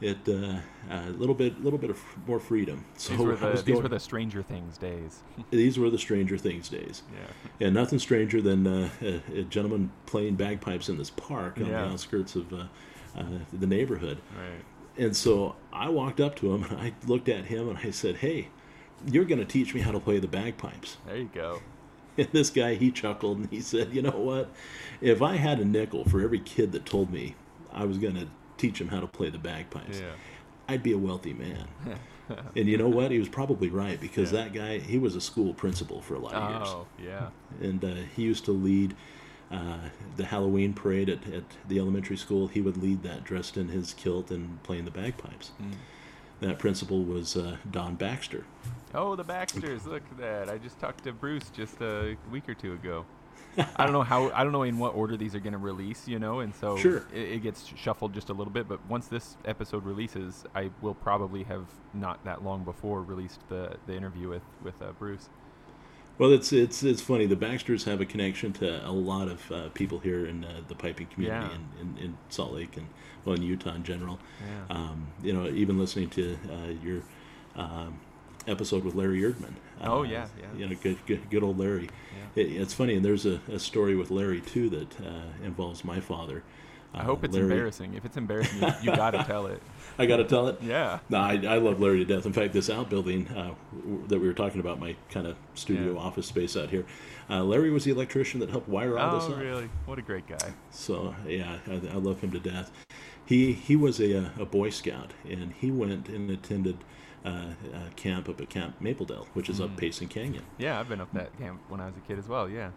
it 0.00 0.18
uh, 0.28 0.60
a 0.90 1.10
little 1.10 1.34
bit, 1.34 1.62
little 1.62 1.78
bit 1.78 1.90
of 1.90 2.02
more 2.26 2.38
freedom. 2.38 2.84
So 2.96 3.12
these 3.12 3.20
were 3.20 3.36
the, 3.36 3.50
these 3.52 3.62
going, 3.62 3.82
were 3.82 3.88
the 3.88 4.00
Stranger 4.00 4.42
Things 4.42 4.78
days. 4.78 5.22
these 5.50 5.78
were 5.78 5.90
the 5.90 5.98
Stranger 5.98 6.36
Things 6.36 6.68
days. 6.68 7.02
Yeah. 7.12 7.26
Yeah, 7.58 7.70
nothing 7.70 7.98
stranger 7.98 8.42
than 8.42 8.66
uh, 8.66 8.90
a, 9.00 9.22
a, 9.34 9.42
gentleman 9.44 9.90
playing 10.06 10.36
bagpipes 10.36 10.88
in 10.88 10.98
this 10.98 11.10
park 11.10 11.58
on 11.58 11.66
yeah. 11.66 11.82
the 11.82 11.92
outskirts 11.92 12.36
of 12.36 12.52
uh, 12.52 12.64
uh, 13.16 13.24
the 13.52 13.66
neighborhood. 13.66 14.18
Right. 14.36 14.64
And 14.98 15.16
so 15.16 15.56
I 15.72 15.88
walked 15.88 16.20
up 16.20 16.36
to 16.36 16.54
him 16.54 16.64
and 16.64 16.78
I 16.78 16.92
looked 17.06 17.28
at 17.28 17.46
him 17.46 17.68
and 17.68 17.78
I 17.78 17.90
said, 17.90 18.16
"Hey." 18.16 18.48
You're 19.06 19.24
going 19.24 19.38
to 19.38 19.44
teach 19.44 19.74
me 19.74 19.80
how 19.80 19.92
to 19.92 20.00
play 20.00 20.18
the 20.18 20.28
bagpipes. 20.28 20.96
There 21.06 21.16
you 21.16 21.30
go. 21.34 21.60
And 22.18 22.28
this 22.32 22.48
guy, 22.48 22.76
he 22.76 22.90
chuckled 22.90 23.36
and 23.36 23.50
he 23.50 23.60
said, 23.60 23.92
you 23.92 24.00
know 24.00 24.08
what? 24.18 24.48
If 25.02 25.20
I 25.20 25.36
had 25.36 25.60
a 25.60 25.66
nickel 25.66 26.06
for 26.08 26.22
every 26.22 26.38
kid 26.40 26.72
that 26.72 26.86
told 26.86 27.12
me 27.12 27.34
I 27.70 27.84
was 27.84 27.98
going 27.98 28.14
to 28.14 28.26
teach 28.56 28.80
him 28.80 28.88
how 28.88 29.00
to 29.00 29.06
play 29.06 29.28
the 29.28 29.36
bagpipes, 29.36 30.00
Yeah. 30.00 30.12
I'd 30.66 30.82
be 30.82 30.92
a 30.92 30.98
wealthy 30.98 31.34
man. 31.34 31.66
and 32.56 32.66
you 32.66 32.78
know 32.78 32.88
what? 32.88 33.10
He 33.10 33.18
was 33.18 33.28
probably 33.28 33.68
right 33.68 34.00
because 34.00 34.32
Yeah. 34.32 34.44
that 34.44 34.54
guy, 34.54 34.78
he 34.78 34.96
was 34.96 35.14
a 35.14 35.20
school 35.20 35.52
principal 35.52 36.00
for 36.00 36.14
a 36.14 36.18
lot 36.18 36.32
of 36.32 36.50
years. 36.54 36.68
Oh, 36.68 36.86
yeah. 36.98 37.28
And 37.60 37.84
uh, 37.84 37.94
he 38.16 38.22
used 38.22 38.46
to 38.46 38.52
lead 38.52 38.96
uh, 39.52 39.76
the 40.16 40.24
Halloween 40.24 40.72
parade 40.72 41.10
at, 41.10 41.26
at 41.30 41.44
the 41.68 41.78
elementary 41.78 42.16
school. 42.16 42.46
He 42.48 42.62
would 42.62 42.78
lead 42.78 43.02
that 43.02 43.24
dressed 43.24 43.58
in 43.58 43.68
his 43.68 43.92
kilt 43.92 44.30
and 44.30 44.62
playing 44.62 44.86
the 44.86 44.90
bagpipes. 44.90 45.50
Mm. 45.62 45.72
That 46.40 46.58
principal 46.58 47.02
was 47.02 47.36
uh, 47.36 47.56
Don 47.70 47.94
Baxter. 47.94 48.44
Oh, 48.94 49.16
the 49.16 49.24
Baxters! 49.24 49.86
Look 49.86 50.02
at 50.12 50.18
that. 50.18 50.48
I 50.50 50.58
just 50.58 50.78
talked 50.78 51.04
to 51.04 51.12
Bruce 51.12 51.50
just 51.50 51.80
a 51.80 52.16
week 52.30 52.48
or 52.48 52.54
two 52.54 52.74
ago. 52.74 53.04
I 53.76 53.84
don't 53.84 53.92
know 53.92 54.02
how. 54.02 54.30
I 54.32 54.42
don't 54.44 54.52
know 54.52 54.64
in 54.64 54.78
what 54.78 54.94
order 54.94 55.16
these 55.16 55.34
are 55.34 55.40
going 55.40 55.54
to 55.54 55.58
release. 55.58 56.06
You 56.06 56.18
know, 56.18 56.40
and 56.40 56.54
so 56.54 56.76
Sure. 56.76 56.98
it, 57.12 57.18
it 57.32 57.42
gets 57.42 57.64
shuffled 57.74 58.12
just 58.12 58.28
a 58.28 58.34
little 58.34 58.52
bit. 58.52 58.68
But 58.68 58.86
once 58.86 59.06
this 59.08 59.36
episode 59.46 59.84
releases, 59.84 60.44
I 60.54 60.70
will 60.82 60.94
probably 60.94 61.42
have 61.44 61.64
not 61.94 62.22
that 62.24 62.44
long 62.44 62.64
before 62.64 63.02
released 63.02 63.40
the 63.48 63.76
the 63.86 63.94
interview 63.94 64.28
with 64.28 64.42
with 64.62 64.80
uh, 64.82 64.92
Bruce. 64.98 65.30
Well, 66.18 66.32
it's 66.32 66.52
it's 66.52 66.82
it's 66.82 67.00
funny. 67.00 67.24
The 67.26 67.36
Baxters 67.36 67.84
have 67.84 68.00
a 68.02 68.06
connection 68.06 68.52
to 68.54 68.86
a 68.86 68.92
lot 68.92 69.28
of 69.28 69.50
uh, 69.52 69.68
people 69.70 69.98
here 70.00 70.26
in 70.26 70.44
uh, 70.44 70.60
the 70.68 70.74
piping 70.74 71.06
community 71.06 71.46
Yeah. 71.50 71.54
in, 71.80 71.96
in, 71.96 72.02
in 72.04 72.18
Salt 72.28 72.52
Lake 72.52 72.76
and 72.76 72.86
well 73.26 73.36
in 73.36 73.42
Utah 73.42 73.74
in 73.74 73.82
general. 73.82 74.18
Yeah. 74.40 74.74
Um, 74.76 75.08
you 75.22 75.32
know, 75.32 75.46
even 75.48 75.78
listening 75.78 76.08
to 76.10 76.38
uh, 76.50 76.72
your 76.82 77.02
um, 77.56 77.98
episode 78.46 78.84
with 78.84 78.94
Larry 78.94 79.20
Erdman. 79.20 79.54
Oh, 79.82 80.00
uh, 80.00 80.02
yeah, 80.04 80.26
yeah. 80.40 80.46
You 80.58 80.68
know, 80.68 80.76
good 80.82 80.96
good, 81.06 81.28
good 81.28 81.42
old 81.42 81.58
Larry. 81.58 81.90
Yeah. 82.36 82.42
It, 82.42 82.52
it's 82.52 82.72
funny, 82.72 82.94
and 82.94 83.04
there's 83.04 83.26
a, 83.26 83.40
a 83.52 83.58
story 83.58 83.96
with 83.96 84.10
Larry 84.10 84.40
too 84.40 84.70
that 84.70 85.00
uh, 85.00 85.44
involves 85.44 85.84
my 85.84 86.00
father. 86.00 86.42
I 86.94 87.02
hope 87.02 87.22
Uh, 87.22 87.26
it's 87.26 87.34
Larry- 87.34 87.50
embarrassing. 87.50 87.94
If 87.94 88.04
it's 88.06 88.16
embarrassing, 88.16 88.62
you, 88.62 88.68
you 88.84 88.96
got 88.96 89.10
to 89.10 89.22
tell 89.24 89.46
it. 89.46 89.60
I 89.98 90.06
got 90.06 90.16
to 90.18 90.24
tell 90.24 90.48
it. 90.48 90.58
Yeah. 90.62 91.00
No, 91.10 91.18
I, 91.18 91.32
I 91.46 91.56
love 91.58 91.80
Larry 91.80 91.98
to 91.98 92.04
death. 92.04 92.24
In 92.26 92.32
fact, 92.32 92.52
this 92.54 92.70
outbuilding 92.70 93.28
uh, 93.28 93.54
w- 93.76 94.06
that 94.08 94.18
we 94.18 94.26
were 94.26 94.34
talking 94.34 94.60
about, 94.60 94.78
my 94.78 94.94
kind 95.10 95.26
of 95.26 95.36
studio 95.54 95.92
Yeah. 95.94 95.98
office 95.98 96.26
space 96.26 96.56
out 96.56 96.70
here, 96.70 96.84
uh, 97.28 97.42
Larry 97.42 97.70
was 97.70 97.84
the 97.84 97.90
electrician 97.90 98.40
that 98.40 98.50
helped 98.50 98.68
wire 98.68 98.98
all 98.98 99.18
this 99.18 99.28
Oh, 99.28 99.32
up. 99.34 99.40
really? 99.40 99.68
What 99.84 99.98
a 99.98 100.02
great 100.02 100.26
guy. 100.26 100.52
So 100.70 101.14
yeah, 101.26 101.58
I, 101.66 101.72
I 101.72 101.96
love 101.96 102.20
him 102.20 102.30
to 102.32 102.38
death. 102.38 102.70
He 103.26 103.52
he 103.52 103.76
was 103.76 104.00
a, 104.00 104.30
a 104.38 104.46
Boy 104.46 104.70
Scout, 104.70 105.12
and 105.28 105.52
he 105.52 105.70
went 105.70 106.08
and 106.08 106.30
attended 106.30 106.78
uh, 107.24 107.28
uh, 107.28 107.78
camp 107.96 108.28
up 108.28 108.40
at 108.40 108.48
Camp 108.48 108.80
Maple 108.80 109.04
Dell, 109.06 109.26
which 109.34 109.48
is 109.48 109.58
Mm. 109.60 109.64
up 109.64 109.76
Payson 109.76 110.08
Canyon. 110.08 110.44
Yeah, 110.58 110.78
I've 110.78 110.88
been 110.88 111.00
up 111.00 111.12
that 111.12 111.36
camp 111.38 111.60
when 111.68 111.80
I 111.80 111.86
was 111.86 111.96
a 111.96 112.00
kid 112.06 112.18
as 112.18 112.28
well. 112.28 112.48
Yeah. 112.48 112.70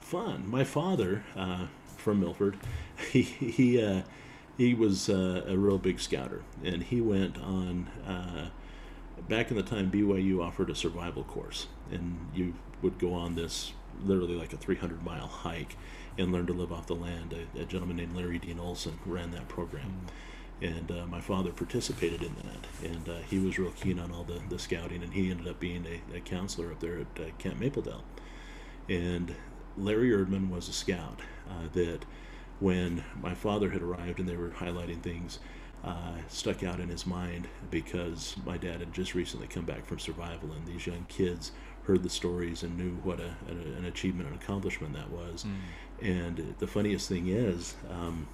Fun. 0.00 0.48
My 0.48 0.64
father 0.64 1.24
uh, 1.34 1.66
from 1.96 2.20
Milford, 2.20 2.58
he 3.10 3.22
he 3.22 3.82
uh, 3.82 4.02
he 4.58 4.74
was 4.74 5.08
uh, 5.08 5.44
a 5.46 5.56
real 5.56 5.78
big 5.78 5.98
scouter, 6.00 6.42
and 6.62 6.82
he 6.82 7.00
went 7.00 7.38
on. 7.38 7.88
Uh, 8.06 8.48
back 9.28 9.50
in 9.50 9.56
the 9.56 9.62
time, 9.62 9.90
BYU 9.90 10.42
offered 10.44 10.68
a 10.68 10.74
survival 10.74 11.24
course, 11.24 11.68
and 11.90 12.28
you 12.34 12.54
would 12.82 12.98
go 12.98 13.14
on 13.14 13.34
this 13.34 13.72
literally 14.04 14.34
like 14.34 14.52
a 14.52 14.58
300 14.58 15.02
mile 15.02 15.26
hike 15.26 15.74
and 16.18 16.32
learn 16.32 16.46
to 16.46 16.52
live 16.52 16.72
off 16.72 16.86
the 16.86 16.94
land. 16.94 17.34
A, 17.34 17.60
a 17.60 17.64
gentleman 17.64 17.96
named 17.96 18.16
Larry 18.16 18.38
Dean 18.38 18.58
Olsen 18.58 18.98
ran 19.04 19.30
that 19.32 19.48
program. 19.48 20.06
And 20.62 20.90
uh, 20.90 21.06
my 21.06 21.20
father 21.20 21.52
participated 21.52 22.22
in 22.22 22.34
that, 22.36 22.90
and 22.90 23.08
uh, 23.10 23.18
he 23.28 23.38
was 23.38 23.58
real 23.58 23.72
keen 23.72 23.98
on 23.98 24.10
all 24.10 24.24
the, 24.24 24.40
the 24.48 24.58
scouting, 24.58 25.02
and 25.02 25.12
he 25.12 25.30
ended 25.30 25.46
up 25.46 25.60
being 25.60 25.84
a, 25.86 26.16
a 26.16 26.20
counselor 26.20 26.72
up 26.72 26.80
there 26.80 27.00
at 27.00 27.20
uh, 27.20 27.30
Camp 27.36 27.60
Maple 27.60 27.82
Dell. 27.82 28.04
And 28.88 29.34
Larry 29.76 30.10
Erdman 30.10 30.48
was 30.48 30.70
a 30.70 30.72
scout 30.72 31.20
uh, 31.46 31.68
that, 31.74 32.06
when 32.58 33.04
my 33.20 33.34
father 33.34 33.68
had 33.68 33.82
arrived 33.82 34.18
and 34.18 34.26
they 34.26 34.36
were 34.36 34.48
highlighting 34.48 35.02
things, 35.02 35.40
uh, 35.84 36.14
stuck 36.28 36.62
out 36.62 36.80
in 36.80 36.88
his 36.88 37.06
mind 37.06 37.48
because 37.70 38.34
my 38.46 38.56
dad 38.56 38.80
had 38.80 38.94
just 38.94 39.14
recently 39.14 39.46
come 39.46 39.66
back 39.66 39.84
from 39.84 39.98
survival, 39.98 40.52
and 40.52 40.66
these 40.66 40.86
young 40.86 41.04
kids 41.08 41.52
heard 41.82 42.02
the 42.02 42.08
stories 42.08 42.62
and 42.62 42.76
knew 42.78 42.92
what 43.04 43.20
a, 43.20 43.36
a, 43.48 43.76
an 43.76 43.84
achievement 43.84 44.28
and 44.28 44.40
accomplishment 44.40 44.94
that 44.94 45.10
was. 45.10 45.44
And 46.02 46.54
the 46.58 46.66
funniest 46.66 47.08
thing 47.08 47.28
is, 47.28 47.74
um, 47.90 48.28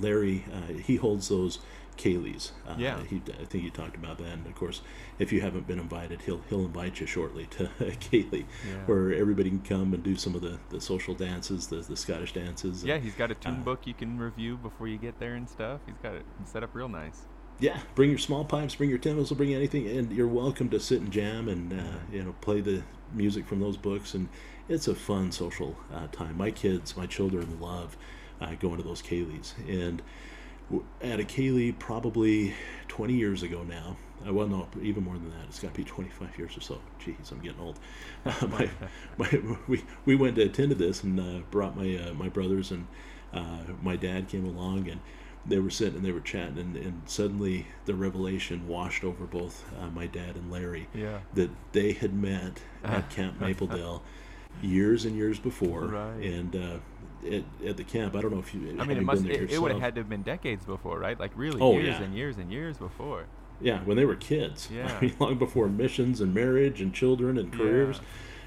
Larry, 0.00 0.44
uh, 0.52 0.72
he 0.74 0.96
holds 0.96 1.28
those 1.28 1.58
ceilidhs. 1.96 2.50
Uh, 2.66 2.74
Yeah. 2.76 3.02
He, 3.04 3.22
I 3.40 3.44
think 3.44 3.64
he 3.64 3.70
talked 3.70 3.94
about 3.96 4.18
that. 4.18 4.26
And 4.32 4.46
of 4.46 4.54
course, 4.54 4.80
if 5.18 5.32
you 5.32 5.40
haven't 5.40 5.66
been 5.66 5.78
invited, 5.78 6.22
he'll 6.22 6.40
he'll 6.48 6.64
invite 6.64 7.00
you 7.00 7.06
shortly 7.06 7.46
to 7.46 7.66
ceilidh, 7.80 8.44
Yeah. 8.66 8.74
where 8.86 9.12
everybody 9.14 9.50
can 9.50 9.60
come 9.60 9.94
and 9.94 10.02
do 10.02 10.16
some 10.16 10.34
of 10.34 10.40
the, 10.42 10.58
the 10.70 10.80
social 10.80 11.14
dances, 11.14 11.68
the, 11.68 11.76
the 11.76 11.96
Scottish 11.96 12.32
dances. 12.32 12.80
and- 12.82 12.88
Yeah, 12.88 12.98
he's 12.98 13.14
got 13.14 13.30
a 13.30 13.34
tune 13.34 13.60
Uh, 13.60 13.64
book 13.64 13.86
you 13.86 13.94
can 13.94 14.18
review 14.18 14.56
before 14.56 14.88
you 14.88 14.98
get 14.98 15.18
there 15.20 15.34
and 15.34 15.48
stuff. 15.48 15.80
He's 15.86 15.94
got 16.02 16.14
it 16.14 16.24
set 16.44 16.62
up 16.64 16.74
real 16.74 16.88
nice. 16.88 17.22
yeah. 17.60 17.78
Bring 17.94 18.10
your 18.10 18.18
small 18.18 18.44
pipes, 18.44 18.74
bring 18.74 18.90
your 18.90 18.98
timbales, 18.98 19.34
bring 19.36 19.54
anything, 19.54 19.86
and 19.86 20.10
you're 20.12 20.26
welcome 20.26 20.68
to 20.70 20.80
sit 20.80 21.00
and 21.00 21.12
jam 21.12 21.48
and 21.48 21.72
uh, 21.72 21.98
you 22.10 22.24
know 22.24 22.34
play 22.40 22.60
the 22.60 22.82
music 23.12 23.46
from 23.46 23.60
those 23.60 23.76
books. 23.76 24.14
And 24.14 24.28
it's 24.68 24.88
a 24.88 24.94
fun 24.94 25.32
social 25.32 25.76
uh, 25.92 26.06
time. 26.12 26.36
My 26.36 26.50
kids, 26.50 26.96
my 26.96 27.06
children 27.06 27.58
love 27.60 27.96
uh, 28.40 28.54
going 28.54 28.76
to 28.78 28.82
those 28.82 29.02
ceilidhs. 29.02 29.54
And 29.68 30.02
at 31.02 31.20
a 31.20 31.24
ceilidh, 31.24 31.78
probably 31.78 32.54
20 32.88 33.14
years 33.14 33.42
ago 33.42 33.62
now. 33.62 33.96
Uh, 34.26 34.32
well, 34.32 34.46
no, 34.46 34.66
even 34.80 35.04
more 35.04 35.14
than 35.14 35.28
that. 35.30 35.44
It's 35.48 35.60
got 35.60 35.74
to 35.74 35.76
be 35.76 35.84
25 35.84 36.38
years 36.38 36.56
or 36.56 36.60
so. 36.62 36.80
Jeez, 37.00 37.30
I'm 37.30 37.40
getting 37.40 37.60
old. 37.60 37.78
Uh, 38.26 38.46
my, 38.46 38.70
my, 39.18 39.42
we, 39.68 39.84
we 40.06 40.16
went 40.16 40.36
to 40.36 40.42
attend 40.42 40.70
to 40.70 40.74
this 40.74 41.02
and 41.02 41.20
uh, 41.20 41.40
brought 41.50 41.76
my 41.76 41.94
uh, 41.96 42.14
my 42.14 42.26
brothers 42.30 42.70
and 42.70 42.86
uh, 43.34 43.58
my 43.82 43.96
dad 43.96 44.28
came 44.28 44.46
along 44.46 44.88
and 44.88 44.98
they 45.44 45.58
were 45.58 45.68
sitting 45.68 45.96
and 45.96 46.04
they 46.06 46.10
were 46.10 46.20
chatting 46.20 46.56
and, 46.56 46.74
and 46.74 47.02
suddenly 47.04 47.66
the 47.84 47.94
revelation 47.94 48.66
washed 48.66 49.04
over 49.04 49.26
both 49.26 49.62
uh, 49.78 49.88
my 49.90 50.06
dad 50.06 50.36
and 50.36 50.50
Larry 50.50 50.88
Yeah. 50.94 51.18
that 51.34 51.50
they 51.72 51.92
had 51.92 52.14
met 52.14 52.62
at 52.82 53.10
Camp 53.14 53.38
Maple 53.38 53.66
Dell 53.66 54.02
years 54.62 55.04
and 55.04 55.16
years 55.16 55.38
before 55.38 55.82
Right. 55.86 56.22
and 56.22 56.56
uh, 56.56 56.76
at, 57.30 57.42
at 57.66 57.76
the 57.76 57.84
camp 57.84 58.14
I 58.16 58.20
don't 58.22 58.32
know 58.32 58.38
if 58.38 58.54
you 58.54 58.76
I 58.78 58.84
mean, 58.84 58.98
it 58.98 59.02
must. 59.02 59.22
been 59.22 59.32
there 59.32 59.42
It, 59.44 59.52
it 59.52 59.58
would 59.62 59.72
have 59.72 59.80
had 59.80 59.94
to 59.96 60.00
have 60.00 60.08
been 60.08 60.22
decades 60.22 60.64
before, 60.64 60.98
right? 60.98 61.18
Like 61.18 61.32
really 61.36 61.60
Oh, 61.60 61.72
years 61.72 61.86
yeah. 61.98 62.02
and 62.02 62.14
years 62.14 62.36
and 62.38 62.50
years 62.52 62.78
before. 62.78 63.26
Yeah, 63.60 63.80
when 63.84 63.96
they 63.96 64.04
were 64.04 64.16
kids. 64.16 64.68
Yeah. 64.74 64.96
I 64.96 65.00
mean, 65.00 65.14
long 65.18 65.38
before 65.38 65.68
missions 65.68 66.20
and 66.20 66.34
marriage 66.34 66.80
and 66.80 66.92
children 66.92 67.38
and 67.38 67.52
careers. 67.52 68.00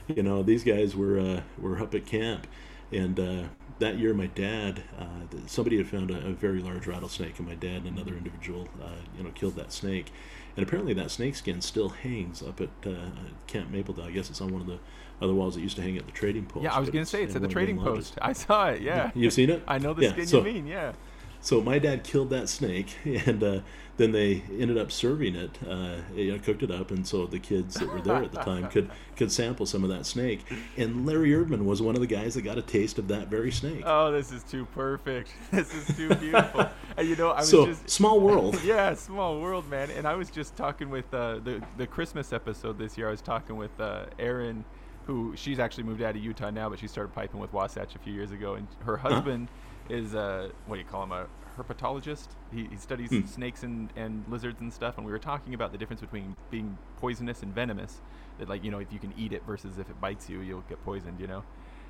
You 0.07 0.23
know, 0.23 0.41
these 0.43 0.63
guys 0.63 0.95
were 0.95 1.19
uh, 1.19 1.41
were 1.59 1.81
up 1.81 1.93
at 1.93 2.05
camp, 2.05 2.47
and 2.93 3.19
uh, 3.19 3.43
that 3.79 3.97
year, 3.99 4.13
my 4.13 4.27
dad, 4.27 4.83
uh, 4.97 5.05
somebody 5.47 5.75
had 5.77 5.87
found 5.87 6.11
a, 6.11 6.27
a 6.27 6.31
very 6.31 6.61
large 6.61 6.87
rattlesnake, 6.87 7.37
and 7.39 7.47
my 7.47 7.55
dad 7.55 7.83
and 7.83 7.97
another 7.97 8.15
individual, 8.15 8.69
uh, 8.81 8.91
you 9.17 9.23
know, 9.23 9.31
killed 9.31 9.55
that 9.57 9.73
snake. 9.73 10.11
And 10.55 10.65
apparently, 10.65 10.93
that 10.93 11.11
snake 11.11 11.35
skin 11.35 11.59
still 11.61 11.89
hangs 11.89 12.41
up 12.41 12.61
at 12.61 12.69
uh, 12.85 13.09
Camp 13.47 13.69
Maple 13.69 13.93
Dell. 13.93 14.05
I 14.05 14.11
guess 14.11 14.29
it's 14.29 14.39
on 14.39 14.51
one 14.53 14.61
of 14.61 14.67
the 14.67 14.79
other 15.21 15.34
walls 15.34 15.56
that 15.56 15.62
used 15.62 15.75
to 15.77 15.82
hang 15.82 15.97
at 15.97 16.06
the 16.06 16.12
trading 16.12 16.45
post. 16.45 16.63
Yeah, 16.63 16.73
I 16.73 16.80
was 16.80 16.89
gonna 16.89 17.06
say 17.06 17.23
it's 17.23 17.36
at 17.36 17.41
the 17.41 17.47
trading 17.47 17.77
post. 17.80 18.17
I 18.21 18.34
saw 18.34 18.67
it. 18.69 18.82
Yeah. 18.82 19.12
You've 19.15 19.34
seen 19.34 19.49
it? 19.49 19.63
I 19.67 19.77
know 19.77 19.93
the 19.93 20.03
Yeah, 20.03 20.10
skin 20.12 20.27
so- 20.27 20.38
you 20.39 20.43
mean. 20.53 20.67
Yeah. 20.67 20.93
So 21.39 21.62
my 21.62 21.77
dad 21.80 22.03
killed 22.03 22.32
that 22.32 22.49
snake, 22.49 22.95
and 23.06 23.41
uh, 23.43 23.60
then 23.97 24.12
they 24.12 24.43
ended 24.60 24.77
up 24.77 24.91
serving 24.91 25.36
it. 25.36 25.58
Uh, 25.65 25.97
you 26.15 26.32
know, 26.34 26.39
cooked 26.39 26.63
it 26.63 26.71
up, 26.71 26.89
and 26.89 27.08
so 27.08 27.27
the 27.27 27.38
kids 27.38 27.75
that 27.75 27.88
were 27.93 28.01
there 28.01 28.23
at 28.23 28.32
the 28.32 28.39
time 28.41 28.67
could 28.69 28.89
could 29.15 29.32
sample 29.32 29.65
some 29.67 29.84
of 29.84 29.89
that 29.91 30.06
snake. 30.08 30.43
And 30.77 31.06
Larry 31.06 31.30
Erdman 31.30 31.63
was 31.63 31.80
one 31.82 31.93
of 31.95 32.01
the 32.01 32.08
guys 32.08 32.34
that 32.34 32.41
got 32.41 32.58
a 32.58 32.62
taste 32.63 32.97
of 32.97 33.08
that 33.10 33.27
very 33.27 33.51
snake. 33.51 33.84
Oh, 33.86 34.12
this 34.12 34.32
is 34.32 34.43
too 34.43 34.65
perfect. 34.73 35.32
This 35.51 35.73
is 35.73 35.95
too 35.95 36.10
beautiful. 36.15 36.67
and 36.97 37.08
you 37.08 37.15
know, 37.15 37.30
I 37.30 37.39
was 37.41 37.49
so 37.49 37.67
just 37.67 37.88
small 37.89 38.19
world. 38.19 38.60
yeah, 38.65 38.93
small 38.95 39.39
world, 39.39 39.69
man. 39.69 39.89
And 39.91 40.08
I 40.08 40.15
was 40.15 40.32
just 40.32 40.56
talking 40.58 40.89
with 40.89 41.12
uh, 41.13 41.38
the 41.43 41.62
the 41.77 41.86
Christmas 41.88 42.34
episode 42.34 42.77
this 42.80 42.97
year. 42.97 43.08
I 43.08 43.12
was 43.12 43.21
talking 43.21 43.56
with 43.58 43.80
uh, 43.80 44.06
Erin, 44.19 44.65
who 45.07 45.33
she's 45.35 45.57
actually 45.57 45.85
moved 45.85 46.01
out 46.01 46.15
of 46.15 46.21
Utah 46.23 46.49
now, 46.51 46.69
but 46.69 46.79
she 46.79 46.87
started 46.87 47.13
piping 47.13 47.39
with 47.39 47.51
Wasatch 47.53 47.95
a 47.95 47.99
few 47.99 48.13
years 48.13 48.31
ago. 48.31 48.55
And 48.55 48.67
her 48.85 48.97
husband 48.97 49.49
is 49.89 50.13
uh, 50.13 50.49
what 50.65 50.75
do 50.75 50.79
you 50.81 50.85
call 50.85 51.03
him 51.03 51.13
a 51.13 51.27
herpetologist? 51.57 52.27
He, 52.53 52.65
he 52.69 52.75
studies 52.75 53.09
Hmm. 53.09 53.25
snakes 53.25 53.63
and, 53.63 53.91
and 53.95 54.25
lizards 54.27 54.59
and 54.59 54.71
stuff. 54.71 54.97
And 54.97 55.05
we 55.05 55.11
were 55.11 55.17
talking 55.19 55.53
about 55.53 55.71
the 55.71 55.77
difference 55.77 56.01
between 56.01 56.35
being 56.51 56.77
poisonous 56.97 57.41
and 57.41 57.53
venomous. 57.53 58.01
That 58.37 58.49
like 58.49 58.63
you 58.63 58.69
know 58.69 58.79
if 58.79 58.91
you 58.91 58.99
can 58.99 59.13
eat 59.17 59.31
it 59.33 59.43
versus 59.47 59.79
if 59.79 59.89
it 59.89 59.99
bites 59.99 60.29
you, 60.29 60.41
you'll 60.41 60.61
get 60.69 60.83
poisoned. 60.83 61.19
You 61.19 61.27
know. 61.27 61.43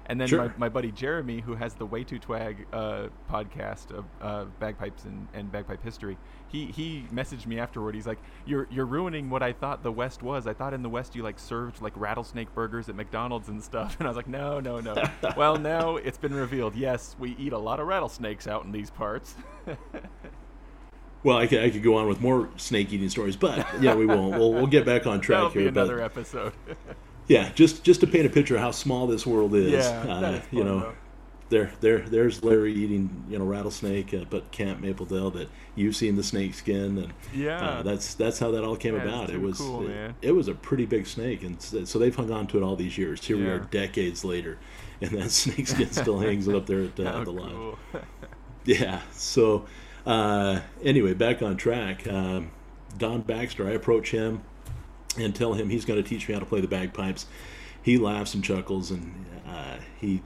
And 0.10 0.22
then 0.22 0.30
Sure. 0.30 0.46
my, 0.46 0.52
my 0.58 0.70
buddy 0.70 0.90
Jeremy, 0.92 1.42
who 1.42 1.56
has 1.56 1.74
the 1.74 1.86
Way 1.86 2.06
Too 2.06 2.18
Twag 2.18 2.66
uh, 2.72 3.08
podcast 3.30 3.92
of 3.92 4.06
uh, 4.22 4.46
bagpipes 4.58 5.04
and, 5.04 5.28
and 5.34 5.52
bagpipe 5.52 5.84
history, 5.84 6.18
he, 6.48 6.68
he 6.68 7.06
messaged 7.14 7.46
me 7.46 7.60
afterward. 7.60 7.94
He's 7.94 8.08
like, 8.08 8.20
"You're 8.46 8.68
you're 8.72 8.86
ruining 8.86 9.30
what 9.30 9.44
I 9.44 9.52
thought 9.52 9.84
the 9.84 9.92
West 9.92 10.24
was. 10.24 10.48
I 10.48 10.54
thought 10.54 10.74
in 10.74 10.82
the 10.82 10.88
West 10.90 11.14
you 11.14 11.24
like 11.24 11.38
served 11.38 11.82
like 11.82 11.92
rattlesnake 11.98 12.54
burgers 12.56 12.88
at 12.88 12.96
McDonald's 12.96 13.50
and 13.50 13.62
stuff." 13.62 13.98
And 14.00 14.08
I 14.08 14.10
was 14.10 14.16
like, 14.16 14.28
"No, 14.30 14.62
no, 14.62 14.80
no. 14.80 14.96
well, 15.38 15.58
now 15.58 15.98
it's 15.98 16.18
been 16.18 16.34
revealed. 16.34 16.74
Yes, 16.76 17.16
we 17.20 17.36
eat 17.38 17.52
a 17.52 17.58
lot 17.60 17.82
of 17.82 17.88
rattlesnakes 17.88 18.48
out 18.48 18.64
in 18.64 18.72
these 18.72 18.90
parts." 18.90 19.36
Well, 21.24 21.38
I 21.38 21.48
could, 21.48 21.62
I 21.64 21.70
could 21.72 21.84
go 21.84 21.96
on 21.96 22.08
with 22.08 22.22
more 22.22 22.48
snake 22.58 22.94
eating 22.94 23.10
stories, 23.10 23.36
but 23.36 23.82
yeah, 23.82 23.96
we 23.96 24.06
won't. 24.06 24.38
We'll, 24.38 24.54
we'll 24.54 24.68
get 24.68 24.86
back 24.86 25.08
on 25.08 25.20
track 25.20 25.38
That'll 25.40 25.50
here. 25.50 25.64
be 25.64 25.68
another 25.68 25.98
but 25.98 26.04
episode. 26.06 26.54
Yeah, 27.28 27.52
just 27.54 27.84
just 27.84 28.00
to 28.02 28.08
paint 28.08 28.26
a 28.26 28.30
picture 28.30 28.56
of 28.56 28.62
how 28.62 28.72
small 28.72 29.08
this 29.08 29.26
world 29.26 29.54
is. 29.56 29.72
yeah, 29.72 30.00
uh, 30.02 30.42
you 30.52 30.64
know, 30.64 30.80
though. 30.80 30.94
there, 31.50 31.72
there, 31.82 32.00
there's 32.00 32.44
Larry 32.44 32.74
eating, 32.74 33.24
you 33.30 33.38
know, 33.38 33.46
rattlesnake 33.46 34.14
up 34.14 34.34
at 34.34 34.52
Camp 34.52 34.80
Maple 34.82 35.06
Dell 35.06 35.30
that 35.32 35.50
you've 35.76 35.96
seen 35.96 36.16
the 36.16 36.24
snake 36.24 36.54
skin, 36.54 36.98
and 36.98 37.14
Yeah. 37.34 37.60
uh, 37.62 37.84
that's 37.84 38.14
that's 38.14 38.40
how 38.40 38.52
that 38.52 38.64
all 38.64 38.76
came 38.78 38.96
Yeah, 38.96 39.04
about. 39.04 39.30
It 39.30 39.42
was 39.42 39.58
cool, 39.58 39.88
it, 39.90 40.16
it 40.22 40.32
was 40.32 40.48
a 40.48 40.54
pretty 40.54 40.86
big 40.86 41.06
snake, 41.06 41.44
and 41.44 41.62
so 41.62 42.00
they've 42.00 42.16
hung 42.16 42.32
on 42.32 42.48
to 42.48 42.58
it 42.58 42.64
all 42.64 42.76
these 42.78 42.98
years. 42.98 43.24
Here 43.26 43.38
we 43.38 43.46
are, 43.48 43.60
decades 43.60 44.24
later, 44.24 44.58
and 45.02 45.12
that 45.12 45.32
snake 45.44 45.68
skin 45.68 45.92
still 45.92 46.20
hangs 46.20 46.48
up 46.48 46.66
there 46.66 46.84
at 46.84 47.00
uh, 47.00 47.24
the 47.24 47.32
lodge. 47.32 47.78
Yeah. 48.66 49.00
So, 49.12 49.66
uh, 50.06 50.60
anyway, 50.84 51.14
back 51.14 51.42
on 51.42 51.56
track. 51.56 52.06
Um, 52.08 52.52
Don 52.98 53.22
Baxter, 53.22 53.66
I 53.68 53.72
approach 53.72 54.12
him 54.12 54.42
and 55.18 55.34
tell 55.36 55.54
him 55.54 55.70
he's 55.70 55.86
going 55.86 56.02
to 56.02 56.08
teach 56.08 56.28
me 56.28 56.34
how 56.34 56.40
to 56.40 56.46
play 56.46 56.62
the 56.62 56.68
bagpipes. 56.68 57.26
He 57.82 57.98
laughs 57.98 58.34
and 58.34 58.44
chuckles, 58.44 58.92
and 58.92 59.26
uh, 59.48 59.78
he 60.00 60.22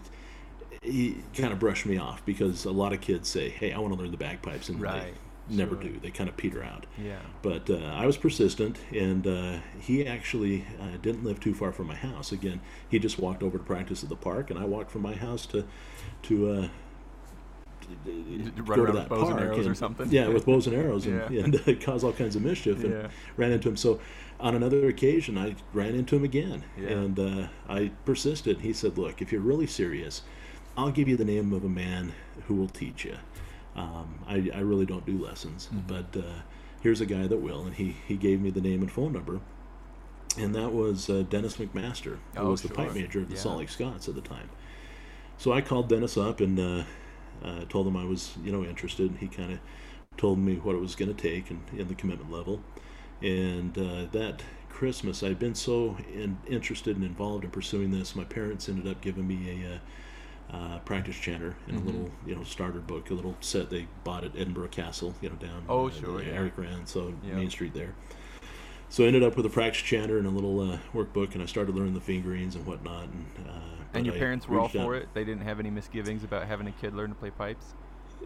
he 0.81 1.17
kind 1.35 1.53
of 1.53 1.59
brushed 1.59 1.85
me 1.85 1.97
off 1.97 2.25
because 2.25 2.65
a 2.65 2.71
lot 2.71 2.91
of 2.93 3.01
kids 3.01 3.29
say, 3.29 3.49
"Hey, 3.49 3.71
I 3.71 3.79
want 3.79 3.93
to 3.93 3.99
learn 3.99 4.11
the 4.11 4.17
bagpipes," 4.17 4.67
and 4.69 4.81
Right. 4.81 5.13
they 5.49 5.55
never 5.55 5.75
Sure. 5.75 5.83
do. 5.91 5.99
They 6.01 6.09
kind 6.11 6.27
of 6.29 6.37
peter 6.37 6.63
out. 6.63 6.85
yeah. 6.97 7.19
But 7.43 7.69
uh, 7.69 7.75
I 7.93 8.05
was 8.07 8.17
persistent, 8.17 8.77
and 8.91 9.27
uh, 9.27 9.57
he 9.79 10.07
actually 10.07 10.65
uh, 10.79 10.97
didn't 11.01 11.23
live 11.23 11.39
too 11.39 11.53
far 11.53 11.71
from 11.71 11.87
my 11.87 11.95
house. 11.95 12.31
Again, 12.31 12.61
he 12.89 12.97
just 12.99 13.19
walked 13.19 13.43
over 13.43 13.57
to 13.59 13.63
practice 13.63 14.01
at 14.01 14.09
the 14.09 14.15
park, 14.15 14.49
and 14.49 14.57
I 14.57 14.65
walked 14.65 14.89
from 14.91 15.01
my 15.03 15.13
house 15.15 15.45
to 15.47 15.65
to. 16.23 16.69
Run 18.05 18.79
go 18.79 18.85
to 18.85 18.91
that 18.93 19.09
bows 19.09 19.29
and 19.29 19.37
park 19.37 19.41
arrows 19.51 19.67
or 19.67 19.75
something? 19.75 20.09
Yeah, 20.11 20.27
with 20.27 20.45
bows 20.45 20.67
and 20.67 20.75
arrows, 20.75 21.05
and, 21.05 21.31
Yeah. 21.33 21.43
and 21.43 21.55
uh, 21.55 21.73
cause 21.85 22.03
all 22.03 22.13
kinds 22.13 22.35
of 22.35 22.41
mischief, 22.43 22.83
and 22.83 22.93
Yeah. 22.93 23.07
ran 23.37 23.51
into 23.51 23.69
him. 23.69 23.77
So, 23.77 23.99
on 24.39 24.55
another 24.55 24.87
occasion, 24.87 25.37
I 25.37 25.55
ran 25.73 25.93
into 25.95 26.15
him 26.15 26.23
again, 26.23 26.63
Yeah. 26.79 26.89
and 26.89 27.19
uh, 27.19 27.47
I 27.69 27.91
persisted. 28.05 28.59
He 28.61 28.73
said, 28.73 28.97
"Look, 28.97 29.21
if 29.21 29.31
you're 29.31 29.41
really 29.41 29.67
serious, 29.67 30.23
I'll 30.77 30.91
give 30.91 31.07
you 31.07 31.17
the 31.17 31.25
name 31.25 31.53
of 31.53 31.63
a 31.63 31.69
man 31.69 32.13
who 32.47 32.55
will 32.55 32.69
teach 32.69 33.05
you. 33.05 33.17
Um, 33.75 34.19
I, 34.27 34.49
I 34.53 34.59
really 34.59 34.85
don't 34.85 35.05
do 35.05 35.17
lessons, 35.17 35.69
Mm-hmm. 35.73 35.87
but 35.87 36.19
uh, 36.19 36.41
here's 36.81 37.01
a 37.01 37.05
guy 37.05 37.27
that 37.27 37.37
will." 37.37 37.63
And 37.65 37.75
he 37.75 37.95
he 38.07 38.15
gave 38.17 38.41
me 38.41 38.49
the 38.49 38.61
name 38.61 38.81
and 38.81 38.91
phone 38.91 39.13
number, 39.13 39.39
and 40.37 40.55
that 40.55 40.71
was 40.73 41.09
uh, 41.09 41.23
Dennis 41.29 41.57
McMaster, 41.57 42.17
who 42.35 42.39
Oh, 42.41 42.51
was 42.51 42.61
the 42.61 42.69
pipe 42.69 42.91
sure. 42.91 42.95
major 43.01 43.19
of 43.19 43.29
the. 43.29 43.37
Salt 43.37 43.59
Lake 43.59 43.69
Scots 43.69 44.07
at 44.07 44.15
the 44.15 44.21
time. 44.21 44.49
So 45.37 45.51
I 45.51 45.61
called 45.61 45.89
Dennis 45.89 46.17
up 46.17 46.39
and 46.39 46.59
uh, 46.59 46.83
uh, 47.43 47.65
told 47.69 47.87
him 47.87 47.97
I 47.97 48.05
was, 48.05 48.33
you 48.43 48.51
know, 48.51 48.63
interested. 48.63 49.09
And 49.09 49.19
he 49.19 49.27
kind 49.27 49.53
of 49.53 49.59
told 50.17 50.39
me 50.39 50.55
what 50.55 50.75
it 50.75 50.79
was 50.79 50.95
going 50.95 51.13
to 51.13 51.21
take 51.21 51.49
and, 51.49 51.61
and 51.77 51.87
the 51.87 51.95
commitment 51.95 52.31
level. 52.31 52.61
And 53.21 53.77
uh, 53.77 54.05
that 54.11 54.43
Christmas, 54.69 55.21
I'd 55.23 55.39
been 55.39 55.55
so 55.55 55.97
in, 56.13 56.37
interested 56.47 56.95
and 56.95 57.05
involved 57.05 57.43
in 57.43 57.51
pursuing 57.51 57.91
this. 57.91 58.15
My 58.15 58.23
parents 58.23 58.67
ended 58.67 58.87
up 58.87 59.01
giving 59.01 59.27
me 59.27 59.61
a 59.63 59.75
uh, 59.75 59.77
uh, 60.57 60.79
practice 60.79 61.15
chanter 61.15 61.55
and 61.67 61.77
Mhm. 61.77 61.83
a 61.83 61.85
little, 61.85 62.11
you 62.25 62.35
know, 62.35 62.43
starter 62.43 62.79
book, 62.79 63.09
a 63.09 63.13
little 63.13 63.37
set 63.39 63.69
they 63.69 63.87
bought 64.03 64.23
at 64.23 64.35
Edinburgh 64.35 64.67
Castle, 64.69 65.13
you 65.21 65.29
know, 65.29 65.35
down 65.35 65.63
Oh, 65.69 65.87
uh, 65.87 65.91
sure, 65.91 66.21
yeah. 66.23 66.31
Eric 66.33 66.57
Rand, 66.57 66.87
so 66.89 67.13
Yeah. 67.25 67.35
Main 67.35 67.49
Street 67.49 67.73
there. 67.73 67.93
So 68.89 69.05
I 69.05 69.07
ended 69.07 69.23
up 69.23 69.37
with 69.37 69.45
a 69.45 69.49
practice 69.49 69.81
chanter 69.81 70.17
and 70.17 70.27
a 70.27 70.31
little 70.31 70.59
uh, 70.59 70.79
workbook, 70.93 71.33
and 71.33 71.41
I 71.41 71.45
started 71.45 71.73
learning 71.75 71.93
the 71.93 72.01
fingerings 72.01 72.55
and 72.55 72.65
whatnot. 72.65 73.03
And, 73.05 73.25
uh, 73.47 73.70
And 73.93 74.05
your 74.05 74.15
I 74.15 74.19
parents 74.19 74.47
were 74.47 74.57
all 74.59 74.65
reached 74.65 74.75
out- 74.77 74.85
for 74.85 74.95
it? 74.95 75.09
They 75.13 75.23
didn't 75.23 75.43
have 75.43 75.59
any 75.59 75.69
misgivings 75.69 76.23
about 76.23 76.47
having 76.47 76.67
a 76.67 76.71
kid 76.71 76.93
learn 76.93 77.09
to 77.09 77.15
play 77.15 77.31
pipes? 77.31 77.73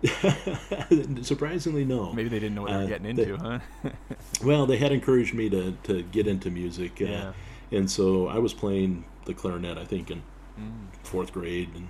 Surprisingly, 1.21 1.85
no. 1.85 2.11
Maybe 2.13 2.29
they 2.29 2.39
didn't 2.39 2.55
know 2.55 2.63
what 2.63 2.71
they 2.71 2.77
Uh, 2.77 2.81
were 2.81 2.87
getting 2.87 3.15
they- 3.15 3.23
into, 3.23 3.37
huh? 3.37 3.59
Well, 4.43 4.65
they 4.65 4.77
had 4.77 4.91
encouraged 4.91 5.33
me 5.33 5.49
to, 5.49 5.71
to 5.83 6.03
get 6.03 6.27
into 6.27 6.49
music, 6.51 7.01
uh, 7.01 7.05
Yeah. 7.05 7.33
and 7.71 7.89
so 7.89 8.27
I 8.27 8.37
was 8.39 8.53
playing 8.53 9.05
the 9.25 9.33
clarinet. 9.33 9.77
I 9.77 9.85
think 9.85 10.11
in 10.11 10.21
Mm. 10.59 10.87
fourth 11.03 11.33
grade, 11.33 11.69
and 11.75 11.87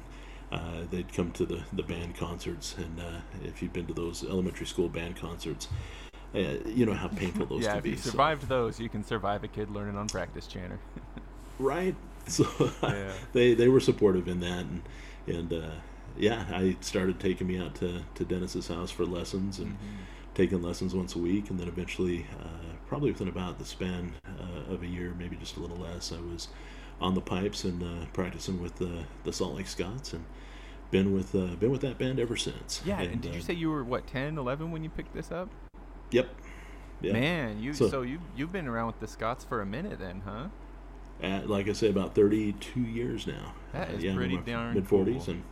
uh, 0.51 0.85
they'd 0.89 1.13
come 1.13 1.31
to 1.33 1.45
the, 1.45 1.61
the 1.73 1.83
band 1.83 2.15
concerts. 2.15 2.75
And 2.79 2.99
uh, 2.99 3.19
if 3.43 3.61
you've 3.61 3.73
been 3.73 3.85
to 3.85 3.93
those 3.93 4.23
elementary 4.23 4.65
school 4.65 4.89
band 4.89 5.17
concerts, 5.17 5.67
uh, 6.33 6.39
you 6.65 6.83
know 6.87 6.93
how 6.93 7.07
painful 7.23 7.45
those 7.45 7.61
yeah, 7.63 7.69
can 7.69 7.77
if 7.77 7.83
be. 7.83 7.89
you 7.91 7.97
so- 7.97 8.09
survived 8.09 8.47
those, 8.47 8.79
you 8.79 8.89
can 8.89 9.03
survive 9.03 9.43
a 9.43 9.47
kid 9.47 9.69
learning 9.69 9.95
on 9.97 10.07
practice 10.07 10.47
chanter. 10.47 10.79
right? 11.59 11.95
So 12.27 12.45
Yeah. 12.81 13.11
they 13.33 13.53
they 13.53 13.67
were 13.67 13.79
supportive 13.79 14.27
in 14.27 14.39
that, 14.39 14.65
and 14.65 14.81
and 15.27 15.53
uh, 15.53 15.71
yeah, 16.17 16.45
I 16.49 16.75
started 16.81 17.19
taking 17.19 17.47
me 17.47 17.57
out 17.59 17.75
to 17.75 18.01
to 18.15 18.25
Dennis's 18.25 18.67
house 18.67 18.91
for 18.91 19.05
lessons 19.05 19.59
and. 19.59 19.73
Mm-hmm. 19.73 20.03
taking 20.35 20.61
lessons 20.61 20.93
once 20.93 21.15
a 21.15 21.19
week, 21.19 21.49
and 21.49 21.57
then 21.57 21.67
eventually, 21.69 22.25
uh, 22.43 22.73
probably 22.89 23.09
within 23.09 23.29
about 23.29 23.57
the 23.57 23.63
span 23.63 24.11
uh, 24.27 24.73
of 24.73 24.83
a 24.83 24.85
year, 24.85 25.15
maybe 25.17 25.37
just 25.37 25.55
a 25.55 25.61
little 25.61 25.77
less, 25.77 26.11
I 26.11 26.19
was 26.19 26.49
on 26.99 27.13
the 27.13 27.21
pipes 27.21 27.63
and 27.63 27.81
uh, 27.81 28.05
practicing 28.11 28.61
with 28.61 28.75
the 28.75 29.05
the 29.23 29.31
Salt 29.31 29.55
Lake 29.55 29.67
Scots, 29.67 30.11
and 30.11 30.25
been 30.91 31.13
with 31.13 31.33
uh, 31.33 31.55
been 31.55 31.71
with 31.71 31.79
that 31.81 31.97
band 31.97 32.19
ever 32.19 32.35
since. 32.35 32.81
Yeah, 32.85 32.99
and, 33.01 33.21
did 33.21 33.31
uh, 33.31 33.35
you 33.35 33.41
say 33.41 33.53
you 33.53 33.69
were 33.69 33.83
what 33.85 34.07
10, 34.07 34.37
11 34.37 34.71
when 34.71 34.83
you 34.83 34.89
picked 34.89 35.13
this 35.13 35.31
up? 35.31 35.47
Yep. 36.11 36.27
Yeah. 37.01 37.13
Man, 37.13 37.59
you 37.59 37.73
so, 37.73 37.87
So- 37.87 38.01
you 38.01 38.19
you've 38.35 38.51
been 38.51 38.67
around 38.67 38.87
with 38.87 38.99
the 38.99 39.07
Scots 39.07 39.45
for 39.45 39.61
a 39.61 39.65
minute 39.65 39.99
then, 39.99 40.21
huh? 40.25 40.47
At, 41.21 41.49
like 41.49 41.69
I 41.69 41.73
say, 41.73 41.89
about 41.89 42.13
thirty-two 42.13 42.81
years 42.81 43.25
now. 43.25 43.53
That 43.71 43.89
is 43.91 44.03
yeah, 44.03 44.15
pretty 44.15 44.37
darn 44.37 44.75
mid 44.75 44.87
forties, 44.87 45.25
cool. 45.25 45.35
and 45.35 45.43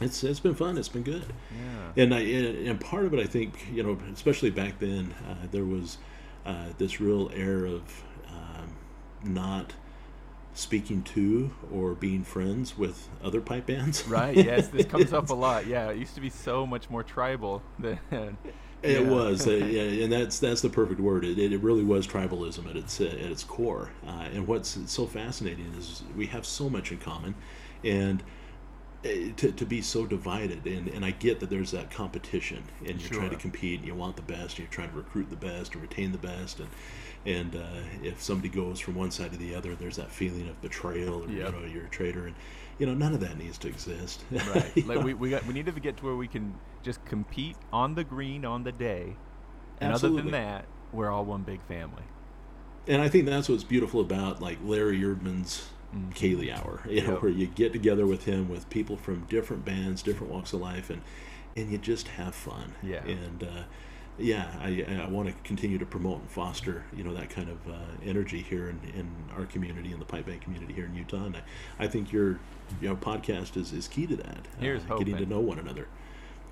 it's 0.00 0.24
it's 0.24 0.40
been 0.40 0.54
fun. 0.54 0.78
It's 0.78 0.88
been 0.88 1.02
good. 1.02 1.24
Yeah. 1.50 2.02
and 2.02 2.14
I 2.14 2.20
and 2.20 2.80
part 2.80 3.04
of 3.04 3.14
it, 3.14 3.20
I 3.20 3.26
think, 3.26 3.66
you 3.72 3.82
know, 3.82 3.98
especially 4.12 4.50
back 4.50 4.78
then, 4.78 5.14
uh, 5.28 5.46
there 5.50 5.64
was 5.64 5.98
uh, 6.46 6.68
this 6.78 7.00
real 7.00 7.30
air 7.34 7.64
of 7.66 7.82
um, 8.28 8.76
not 9.22 9.74
speaking 10.54 11.02
to 11.02 11.50
or 11.72 11.94
being 11.94 12.24
friends 12.24 12.76
with 12.76 13.08
other 13.22 13.40
pipe 13.40 13.66
bands. 13.66 14.06
Right. 14.06 14.36
Yes, 14.36 14.68
this 14.68 14.86
comes 14.90 15.12
up 15.12 15.30
a 15.30 15.34
lot. 15.34 15.66
Yeah, 15.66 15.90
it 15.90 15.98
used 15.98 16.14
to 16.14 16.20
be 16.20 16.30
so 16.30 16.66
much 16.66 16.90
more 16.90 17.02
tribal 17.02 17.62
than. 17.78 18.36
It 18.82 19.00
Yeah. 19.02 19.08
was, 19.10 19.46
uh, 19.46 19.52
yeah, 19.52 20.04
and 20.04 20.12
that's 20.12 20.38
that's 20.40 20.60
the 20.60 20.68
perfect 20.68 21.00
word. 21.00 21.24
It, 21.24 21.38
it 21.38 21.60
really 21.62 21.84
was 21.84 22.06
tribalism 22.06 22.68
at 22.68 22.76
its 22.76 23.00
uh, 23.00 23.04
at 23.04 23.30
its 23.30 23.44
core. 23.44 23.90
Uh, 24.06 24.28
and 24.34 24.46
what's 24.46 24.78
so 24.86 25.06
fascinating 25.06 25.72
is 25.78 26.02
we 26.16 26.26
have 26.26 26.44
so 26.44 26.68
much 26.68 26.90
in 26.90 26.98
common, 26.98 27.34
and 27.84 28.22
uh, 29.04 29.08
to, 29.36 29.52
to 29.52 29.64
be 29.64 29.80
so 29.82 30.04
divided. 30.06 30.66
And, 30.66 30.88
and 30.88 31.04
I 31.04 31.12
get 31.12 31.38
that 31.40 31.50
there's 31.50 31.70
that 31.72 31.90
competition, 31.90 32.62
and 32.84 33.00
you're 33.00 33.10
trying 33.10 33.30
to 33.30 33.36
compete, 33.36 33.78
and 33.80 33.86
you 33.86 33.94
want 33.94 34.16
the 34.16 34.22
best, 34.22 34.50
and 34.50 34.60
you're 34.60 34.68
trying 34.68 34.90
to 34.90 34.96
recruit 34.96 35.30
the 35.30 35.36
best 35.36 35.74
and 35.74 35.82
retain 35.82 36.10
the 36.12 36.18
best. 36.18 36.58
And 36.60 36.68
and 37.24 37.54
uh, 37.54 37.82
if 38.02 38.20
somebody 38.20 38.48
goes 38.48 38.80
from 38.80 38.96
one 38.96 39.12
side 39.12 39.30
to 39.30 39.38
the 39.38 39.54
other, 39.54 39.76
there's 39.76 39.96
that 39.96 40.10
feeling 40.10 40.48
of 40.48 40.60
betrayal, 40.60 41.22
or 41.22 41.28
Yep. 41.28 41.54
you 41.54 41.60
know, 41.60 41.66
you're 41.66 41.84
a 41.84 41.88
traitor, 41.90 42.26
and 42.26 42.34
you 42.80 42.86
know, 42.86 42.94
none 42.94 43.14
of 43.14 43.20
that 43.20 43.38
needs 43.38 43.58
to 43.58 43.68
exist. 43.68 44.24
right. 44.32 44.72
Like 44.86 44.98
know? 44.98 45.04
we 45.04 45.14
we 45.14 45.30
got 45.30 45.46
we 45.46 45.54
need 45.54 45.66
to 45.66 45.72
get 45.72 45.96
to 45.98 46.04
where 46.04 46.16
we 46.16 46.26
can 46.26 46.52
just 46.82 47.04
compete 47.04 47.56
on 47.72 47.94
the 47.94 48.04
green 48.04 48.44
on 48.44 48.64
the 48.64 48.72
day, 48.72 49.16
and 49.80 49.92
other 49.92 50.10
than 50.10 50.30
that, 50.32 50.64
we're 50.92 51.10
all 51.10 51.24
one 51.24 51.42
big 51.42 51.60
family. 51.62 52.02
and 52.88 53.00
I 53.00 53.08
think 53.08 53.26
that's 53.26 53.48
what's 53.48 53.62
beautiful 53.64 54.00
about 54.00 54.42
like 54.42 54.58
Larry 54.64 55.00
Erdman's 55.00 55.68
Mhm. 55.94 56.14
ceilidh 56.14 56.56
Hour, 56.58 56.80
you 56.88 57.02
know, 57.02 57.12
Yep. 57.12 57.22
where 57.22 57.30
you 57.30 57.46
get 57.46 57.72
together 57.72 58.06
with 58.06 58.24
him 58.24 58.48
with 58.48 58.68
people 58.70 58.96
from 58.96 59.26
different 59.28 59.64
bands, 59.64 60.02
different 60.02 60.32
walks 60.32 60.52
of 60.52 60.60
life, 60.60 60.88
and 60.90 61.02
and 61.54 61.70
you 61.70 61.76
just 61.78 62.08
have 62.08 62.34
fun. 62.34 62.72
Yeah. 62.82 63.04
And 63.04 63.42
uh, 63.44 63.62
yeah, 64.18 64.46
I, 64.60 64.84
I 65.04 65.08
want 65.08 65.28
to 65.28 65.34
continue 65.44 65.76
to 65.78 65.84
promote 65.86 66.20
and 66.20 66.30
foster, 66.30 66.84
you 66.96 67.04
know, 67.04 67.12
that 67.14 67.28
kind 67.30 67.50
of 67.50 67.58
uh, 67.70 67.76
energy 68.04 68.40
here 68.40 68.68
in, 68.70 68.80
in 68.98 69.06
our 69.36 69.44
community, 69.44 69.92
in 69.92 69.98
the 69.98 70.04
pipe 70.06 70.24
band 70.26 70.40
community 70.40 70.72
here 70.72 70.86
in 70.86 70.94
Utah. 70.94 71.24
And 71.26 71.36
I, 71.36 71.42
I 71.78 71.88
think 71.88 72.10
your, 72.10 72.38
you 72.80 72.88
know, 72.88 72.96
podcast 72.96 73.56
is, 73.58 73.72
is 73.74 73.86
key 73.86 74.06
to 74.06 74.16
that. 74.16 74.48
Here's 74.58 74.82
uh, 74.90 74.96
getting 74.96 75.16
to 75.18 75.26
know 75.26 75.40
one 75.40 75.58
another. 75.58 75.88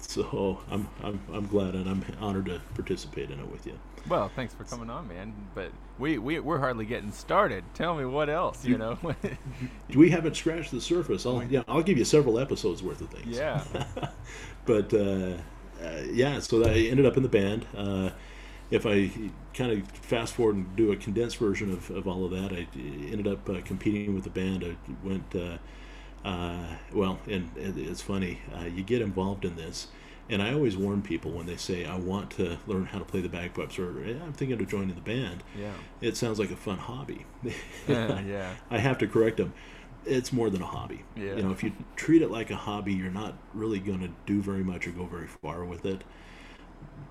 So 0.01 0.61
I'm, 0.71 0.89
I'm 1.03 1.21
I'm 1.33 1.47
glad 1.47 1.75
and 1.75 1.89
I'm 1.89 2.05
honored 2.21 2.47
to 2.47 2.61
participate 2.75 3.31
in 3.31 3.39
it 3.41 3.49
with 3.51 3.67
you. 3.67 3.79
Well, 4.09 4.29
thanks 4.35 4.55
for 4.55 4.65
coming 4.65 4.91
on, 4.91 5.09
man. 5.09 5.35
But 5.55 5.73
we 5.99 6.19
we 6.19 6.41
we're 6.41 6.59
hardly 6.59 6.87
getting 6.87 7.13
started. 7.13 7.65
Tell 7.75 7.95
me 7.95 8.05
what 8.05 8.29
else, 8.31 8.65
you 8.65 8.79
know? 8.79 8.99
We 9.95 10.11
haven't 10.11 10.37
scratched 10.37 10.71
the 10.71 10.81
surface. 10.81 11.27
I'll 11.27 11.43
yeah, 11.45 11.63
I'll 11.69 11.83
give 11.83 11.99
you 11.99 12.05
several 12.05 12.39
episodes 12.39 12.83
worth 12.83 13.01
of 13.01 13.11
things. 13.11 13.39
yeah. 13.39 13.65
but 14.65 14.93
uh, 14.95 15.39
uh, 15.83 16.03
yeah, 16.11 16.39
so 16.41 16.65
I 16.65 16.75
ended 16.75 17.07
up 17.07 17.17
in 17.17 17.23
the 17.23 17.29
band. 17.29 17.67
Uh, 17.77 18.11
if 18.71 18.87
I 18.87 19.11
kind 19.53 19.73
of 19.73 19.89
fast 19.89 20.35
forward 20.35 20.57
and 20.57 20.77
do 20.77 20.93
a 20.93 20.97
condensed 20.97 21.39
version 21.39 21.73
of, 21.73 21.91
of 21.91 22.07
all 22.07 22.25
of 22.25 22.31
that, 22.31 22.53
I 22.53 22.69
ended 22.79 23.27
up 23.27 23.49
uh, 23.49 23.61
competing 23.65 24.15
with 24.15 24.25
the 24.25 24.31
band. 24.31 24.65
I 24.65 24.77
went, 25.07 25.35
uh, 26.25 26.29
uh, 26.29 26.66
well, 26.93 27.18
and, 27.29 27.51
and 27.57 27.79
it's 27.79 28.03
funny, 28.03 28.41
uh, 28.55 28.64
you 28.64 28.83
get 28.83 29.03
involved 29.03 29.45
in 29.45 29.57
this. 29.57 29.89
And 30.29 30.41
I 30.41 30.53
always 30.53 30.77
warn 30.77 31.03
people 31.03 31.33
when 31.33 31.47
they 31.47 31.57
say, 31.57 31.85
I 31.85 31.97
want 31.97 32.31
to 32.33 32.59
learn 32.68 32.87
how 32.87 33.01
to 33.01 33.05
play 33.05 33.21
the 33.21 33.29
bagpipes 33.29 33.81
or 33.81 34.05
"Eh, 34.05 34.14
I'm 34.25 34.33
thinking 34.33 34.61
of 34.61 34.68
joining 34.68 34.95
the 34.95 35.01
band. 35.01 35.43
Yeah. 35.59 35.73
It 36.01 36.16
sounds 36.16 36.39
like 36.39 36.53
a 36.53 36.57
fun 36.57 36.79
hobby. 36.79 37.27
yeah. 37.89 38.55
I 38.71 38.79
have 38.79 38.97
to 38.99 39.09
correct 39.09 39.39
them. 39.39 39.53
It's 40.07 40.33
more 40.33 40.49
than 40.49 40.62
a 40.62 40.66
hobby. 40.66 41.03
Yeah. 41.16 41.35
You 41.35 41.43
know, 41.43 41.51
if 41.51 41.64
you 41.64 41.73
treat 41.97 42.23
it 42.23 42.31
like 42.31 42.51
a 42.51 42.57
hobby, 42.57 42.95
you're 42.95 43.11
not 43.11 43.35
really 43.55 43.81
going 43.81 44.01
to 44.01 44.11
do 44.25 44.41
very 44.41 44.62
much 44.62 44.87
or 44.87 44.93
go 44.93 45.05
very 45.05 45.27
far 45.27 45.64
with 45.64 45.85
it. 45.85 46.05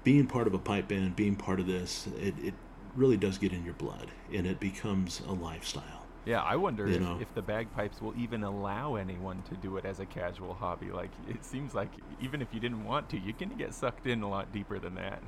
Being 0.06 0.26
part 0.26 0.48
of 0.48 0.54
a 0.54 0.58
pipe 0.60 0.88
band, 0.88 1.18
being 1.18 1.36
part 1.36 1.60
of 1.60 1.68
this, 1.68 2.08
it, 2.22 2.36
it 2.42 2.54
really 2.96 3.18
does 3.18 3.38
get 3.38 3.52
in 3.52 3.66
your 3.66 3.74
blood 3.74 4.12
and 4.34 4.48
it 4.48 4.62
becomes 4.62 5.22
a 5.28 5.34
lifestyle. 5.34 5.99
Yeah, 6.26 6.42
I 6.42 6.56
wonder 6.58 6.88
if, 6.88 7.02
know. 7.02 7.18
if 7.20 7.34
the 7.34 7.42
bagpipes 7.42 8.02
will 8.02 8.14
even 8.18 8.44
allow 8.44 8.96
anyone 8.96 9.42
to 9.44 9.56
do 9.56 9.78
it 9.78 9.86
as 9.86 10.00
a 10.00 10.06
casual 10.06 10.54
hobby. 10.54 10.92
Like 10.92 11.12
it 11.28 11.44
seems 11.46 11.74
like 11.74 11.90
even 12.22 12.42
if 12.42 12.54
you 12.54 12.60
didn't 12.60 12.84
want 12.86 13.10
to, 13.10 13.18
you 13.20 13.34
can 13.34 13.50
get 13.58 13.74
sucked 13.74 14.06
in 14.08 14.22
a 14.22 14.30
lot 14.30 14.52
deeper 14.52 14.80
than 14.80 14.96
that. 14.96 15.22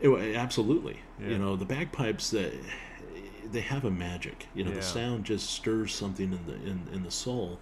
It 0.00 0.08
wa- 0.08 0.18
absolutely. 0.18 1.00
Yeah. 1.20 1.28
You 1.30 1.38
know, 1.38 1.56
the 1.56 1.64
bagpipes 1.64 2.30
that 2.30 2.52
they 3.50 3.60
have 3.60 3.84
a 3.84 3.90
magic. 3.90 4.48
You 4.54 4.64
know, 4.64 4.70
Yeah. 4.70 4.76
the 4.76 4.82
sound 4.82 5.24
just 5.24 5.50
stirs 5.50 5.94
something 5.94 6.32
in 6.32 6.46
the 6.46 6.54
in, 6.54 6.88
in 6.92 7.02
the 7.04 7.10
soul. 7.10 7.60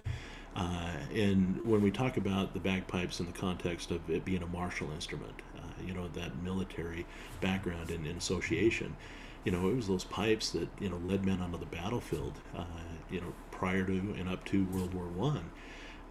Uh, 0.55 0.91
and 1.13 1.63
when 1.65 1.81
we 1.81 1.91
talk 1.91 2.17
about 2.17 2.53
the 2.53 2.59
bagpipes 2.59 3.19
in 3.21 3.25
the 3.25 3.31
context 3.31 3.89
of 3.89 4.09
it 4.09 4.25
being 4.25 4.43
a 4.43 4.47
martial 4.47 4.91
instrument, 4.91 5.41
uh, 5.57 5.61
you 5.85 5.93
know, 5.93 6.09
that 6.09 6.41
military 6.43 7.05
background 7.39 7.89
and, 7.89 8.05
and 8.05 8.17
association, 8.17 8.95
you 9.43 9.51
know, 9.51 9.69
it 9.69 9.75
was 9.75 9.87
those 9.87 10.03
pipes 10.03 10.51
that 10.51 10.69
you 10.79 10.89
know 10.89 10.99
led 11.05 11.25
men 11.25 11.41
onto 11.41 11.57
the 11.57 11.65
battlefield. 11.65 12.33
Uh, 12.55 12.63
you 13.09 13.19
know, 13.19 13.33
prior 13.51 13.83
to 13.83 13.93
and 14.17 14.27
up 14.29 14.43
to 14.45 14.65
World 14.65 14.93
War 14.93 15.05
One. 15.05 15.51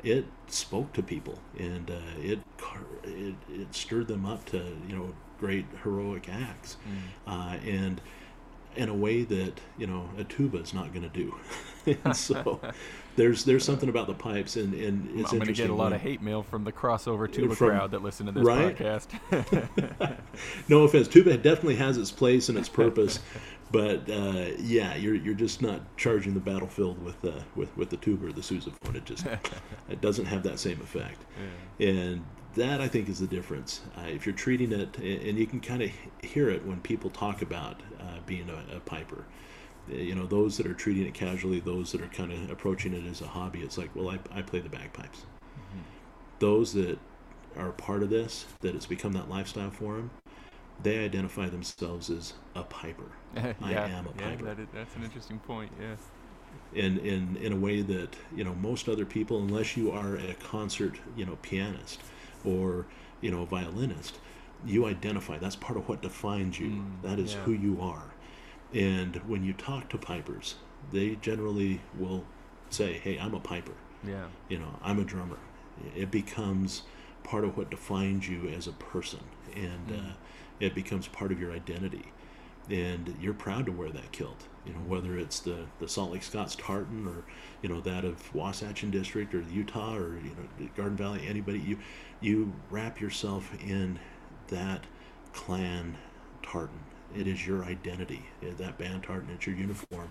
It 0.03 0.25
spoke 0.47 0.95
to 0.95 1.03
people 1.03 1.39
and 1.59 1.91
uh, 1.91 2.01
it, 2.19 2.39
it 3.05 3.35
it 3.51 3.75
stirred 3.75 4.09
them 4.09 4.25
up 4.25 4.47
to 4.47 4.57
you 4.89 4.97
know 4.97 5.13
great 5.39 5.67
heroic 5.83 6.29
acts. 6.29 6.77
Uh, 7.27 7.57
and 7.67 8.01
in 8.77 8.89
a 8.89 8.95
way 8.95 9.25
that 9.25 9.61
you 9.77 9.87
know 9.87 10.09
a 10.17 10.25
tuba 10.25 10.59
is 10.59 10.73
not 10.73 10.93
going 10.93 11.09
to 11.09 11.17
do. 11.17 11.35
And 12.05 12.15
so 12.15 12.61
there's 13.21 13.45
there's 13.45 13.65
something 13.65 13.89
about 13.89 14.07
the 14.07 14.15
pipes 14.15 14.57
and 14.57 14.73
and 14.75 15.21
it's 15.21 15.33
I'm 15.33 15.39
going 15.39 15.47
to 15.49 15.53
get 15.53 15.69
a 15.69 15.75
lot 15.75 15.93
of 15.93 16.01
hate 16.01 16.23
mail 16.23 16.43
from 16.43 16.65
the 16.65 16.73
crossover 16.73 17.31
tuba 17.31 17.55
From- 17.55 17.69
crowd 17.69 17.91
that 17.91 18.03
listen 18.03 18.27
to 18.27 18.33
this 18.33 18.43
right? 18.43 18.77
podcast. 18.77 20.19
no 20.69 20.85
offense 20.85 21.07
tuba 21.07 21.37
definitely 21.37 21.77
has 21.77 21.99
its 21.99 22.11
place 22.11 22.49
and 22.49 22.57
its 22.57 22.69
purpose 22.69 23.21
but 23.71 24.09
uh, 24.11 24.47
yeah 24.59 24.97
you're 24.97 25.15
you're 25.15 25.35
just 25.35 25.61
not 25.61 25.81
charging 25.97 26.33
the 26.33 26.41
battlefield 26.41 27.03
with 27.05 27.23
uh, 27.25 27.33
with 27.55 27.77
with 27.77 27.91
the 27.91 27.99
tuba 27.99 28.29
or 28.29 28.33
the 28.33 28.41
sousaphone 28.41 28.97
it 28.97 29.05
just 29.05 29.27
it 29.91 30.01
doesn't 30.01 30.25
have 30.25 30.43
that 30.43 30.59
same 30.59 30.81
effect 30.81 31.21
and 31.79 32.25
that 32.55 32.81
I 32.81 32.89
think 32.89 33.09
is 33.09 33.21
the 33.21 33.29
difference. 33.29 33.81
Uh, 33.97 34.09
if 34.09 34.27
you're 34.27 34.35
treating 34.35 34.73
it, 34.73 34.99
and 34.99 35.39
you 35.39 35.47
can 35.47 35.61
kind 35.61 35.83
of 35.83 35.91
hear 36.21 36.51
it 36.51 36.67
when 36.67 36.81
people 36.81 37.09
talk 37.09 37.43
about 37.43 37.81
uh, 38.01 38.19
being 38.27 38.51
a, 38.51 38.77
a 38.77 38.81
piper. 38.81 39.25
Uh, 39.89 39.95
You 39.97 40.15
know, 40.15 40.27
those 40.27 40.57
that 40.57 40.67
are 40.67 40.75
treating 40.75 41.07
it 41.07 41.15
casually, 41.15 41.61
those 41.61 41.93
that 41.93 42.01
are 42.01 42.09
kind 42.09 42.33
of 42.33 42.51
approaching 42.51 42.93
it 42.95 43.07
as 43.07 43.21
a 43.21 43.29
hobby. 43.29 43.61
It's 43.63 43.79
like, 43.79 43.95
well, 43.95 44.09
I, 44.11 44.21
I 44.33 44.43
play 44.43 44.61
the 44.61 44.69
bagpipes. 44.69 45.27
Those 46.41 46.73
that 46.73 46.99
are 47.57 47.73
part 47.73 48.03
of 48.03 48.11
this, 48.11 48.47
that 48.61 48.75
it's 48.75 48.87
become 48.87 49.13
that 49.13 49.29
lifestyle 49.29 49.71
for 49.71 49.97
them, 49.97 50.11
they 50.79 51.05
identify 51.05 51.49
themselves 51.49 52.11
as 52.11 52.35
a 52.55 52.65
piper. 52.65 53.13
yeah, 53.35 53.55
I 53.61 53.75
am 53.75 54.07
a 54.07 54.13
yeah, 54.15 54.37
piper. 54.37 54.45
that 54.45 54.59
is, 54.59 54.69
that's 54.73 54.97
an 54.97 55.03
interesting 55.05 55.41
point. 55.41 55.73
Yeah. 55.79 55.97
in 56.73 56.99
in 56.99 57.37
in 57.37 57.53
a 57.53 57.57
way 57.57 57.83
that 57.83 58.17
you 58.35 58.45
know 58.45 58.55
most 58.55 58.89
other 58.89 59.05
people 59.07 59.39
unless 59.43 59.77
you 59.77 59.91
are 59.91 60.17
a 60.17 60.35
concert 60.35 60.97
you 61.17 61.25
know 61.25 61.37
pianist 61.43 62.01
or 62.45 62.87
you 63.21 63.31
know 63.31 63.45
violinist 63.45 64.19
you 64.65 64.87
identify 64.87 65.39
that's 65.39 65.57
part 65.57 65.77
of 65.79 65.89
what 65.89 66.03
defines 66.03 66.59
you 66.59 66.73
Mm, 66.73 67.03
that 67.03 67.19
is 67.19 67.33
yeah. 67.33 67.45
who 67.45 67.53
you 67.53 67.81
are 67.81 68.15
and 68.73 69.17
when 69.29 69.43
you 69.43 69.53
talk 69.53 69.89
to 69.89 69.99
pipers 69.99 70.55
they 70.93 71.17
generally 71.17 71.81
will 71.99 72.25
say 72.71 72.95
hey 72.95 73.19
i'm 73.19 73.35
a 73.35 73.41
piper 73.41 73.73
Yeah. 74.05 74.27
you 74.49 74.59
know 74.59 74.79
i'm 74.83 74.99
a 74.99 75.05
drummer 75.05 75.39
it 75.97 76.11
becomes 76.11 76.83
part 77.25 77.45
of 77.45 77.57
what 77.57 77.71
defines 77.71 78.29
you 78.29 78.49
as 78.49 78.67
a 78.67 78.73
person 78.73 79.21
and 79.55 79.89
Mm. 79.89 80.11
uh, 80.11 80.13
it 80.61 80.75
becomes 80.75 81.09
part 81.09 81.33
of 81.33 81.41
your 81.41 81.53
identity 81.53 82.13
and 82.69 83.15
you're 83.21 83.35
proud 83.35 83.67
to 83.67 83.73
wear 83.73 83.89
that 83.91 84.13
kilt 84.13 84.47
you 84.67 84.73
know 84.73 84.81
whether 84.81 85.17
it's 85.19 85.41
the, 85.41 85.67
the 85.81 85.89
salt 85.89 86.13
lake 86.13 86.23
scots 86.23 86.55
tartan 86.55 87.07
or 87.07 87.25
you 87.63 87.69
know 87.69 87.81
that 87.81 88.05
of 88.05 88.33
wasatch 88.35 88.89
district 88.91 89.35
or 89.35 89.41
utah 89.51 89.97
or 89.97 90.17
you 90.19 90.31
know 90.37 90.69
garden 90.77 90.97
valley 90.97 91.27
anybody 91.27 91.59
you 91.59 91.79
you 92.21 92.53
wrap 92.71 93.01
yourself 93.01 93.51
in 93.63 93.99
that 94.49 94.85
clan 95.33 95.97
tartan 96.43 96.81
it 97.17 97.27
is 97.27 97.47
your 97.47 97.65
identity 97.65 98.25
Uh, 98.43 98.47
that 98.59 98.79
band 98.79 99.03
tartan 99.03 99.31
it's 99.35 99.47
your 99.47 99.57
uniform 99.57 100.11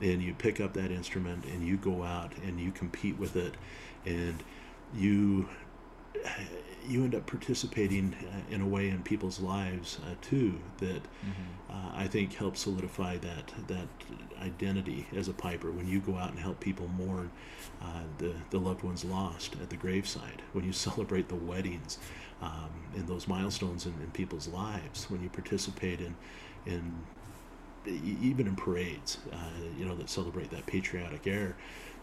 and 0.00 0.22
you 0.22 0.34
pick 0.34 0.60
up 0.60 0.72
that 0.74 0.90
instrument 0.90 1.44
and 1.44 1.66
you 1.66 1.76
go 1.76 2.02
out 2.02 2.32
and 2.44 2.60
you 2.60 2.70
compete 2.72 3.18
with 3.18 3.36
it 3.36 3.54
and 4.04 4.42
you 4.94 5.48
you 6.88 7.04
end 7.04 7.14
up 7.14 7.26
participating 7.26 8.14
uh, 8.20 8.54
in 8.54 8.60
a 8.60 8.66
way 8.66 8.88
in 8.88 9.02
people's 9.02 9.38
lives 9.40 9.98
uh, 10.04 10.14
too 10.20 10.58
that 10.78 11.02
uh, 11.70 11.90
I 11.94 12.06
think 12.08 12.34
helps 12.34 12.60
solidify 12.60 13.18
that 13.18 13.52
that 13.68 13.86
identity 14.42 15.06
as 15.16 15.28
a 15.28 15.32
piper. 15.32 15.70
When 15.70 15.86
you 15.86 16.00
go 16.00 16.16
out 16.16 16.30
and 16.30 16.38
help 16.40 16.58
people 16.60 16.88
mourn 16.88 17.30
uh, 17.80 18.02
the 18.18 18.34
the 18.50 18.58
loved 18.58 18.82
ones 18.82 19.04
lost 19.04 19.54
at 19.62 19.70
the 19.70 19.76
graveside, 19.76 20.42
when 20.52 20.64
you 20.64 20.72
celebrate 20.88 21.28
the 21.28 21.36
weddings 21.36 21.98
um, 22.42 22.70
and 22.96 23.06
those 23.08 23.26
milestones 23.28 23.86
in, 23.86 23.92
in 24.02 24.10
people's 24.10 24.48
lives, 24.48 25.08
when 25.10 25.22
you 25.22 25.28
participate 25.28 26.00
in 26.00 26.14
in 26.66 26.92
even 27.86 28.46
in 28.46 28.54
parades, 28.54 29.18
uh, 29.32 29.36
you 29.78 29.84
know 29.84 29.96
that 29.96 30.08
celebrate 30.08 30.50
that 30.50 30.66
patriotic 30.66 31.26
air, 31.26 31.56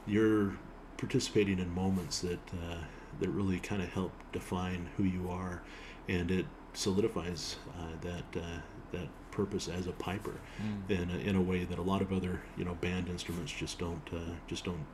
you're 0.07 0.53
participating 0.97 1.59
in 1.59 1.73
moments 1.73 2.19
that 2.19 2.39
uh, 2.53 2.77
that 3.19 3.29
really 3.29 3.59
kind 3.59 3.81
of 3.81 3.89
help 3.93 4.11
define 4.33 4.89
who 4.97 5.03
you 5.03 5.29
are, 5.29 5.61
and 6.07 6.31
it 6.31 6.45
solidifies 6.73 7.55
uh, 7.77 7.83
that 8.01 8.41
uh, 8.41 8.59
that 8.91 9.07
purpose 9.31 9.67
as 9.67 9.87
a 9.87 9.91
piper 9.93 10.33
Mm. 10.61 10.89
in 10.89 11.09
a, 11.11 11.17
in 11.29 11.35
a 11.37 11.41
way 11.41 11.63
that 11.63 11.79
a 11.79 11.81
lot 11.81 12.01
of 12.01 12.11
other 12.11 12.41
you 12.57 12.65
know 12.65 12.75
band 12.81 13.07
instruments 13.07 13.51
just 13.53 13.79
don't 13.79 14.09
uh, 14.13 14.33
just 14.47 14.65
don't 14.65 14.85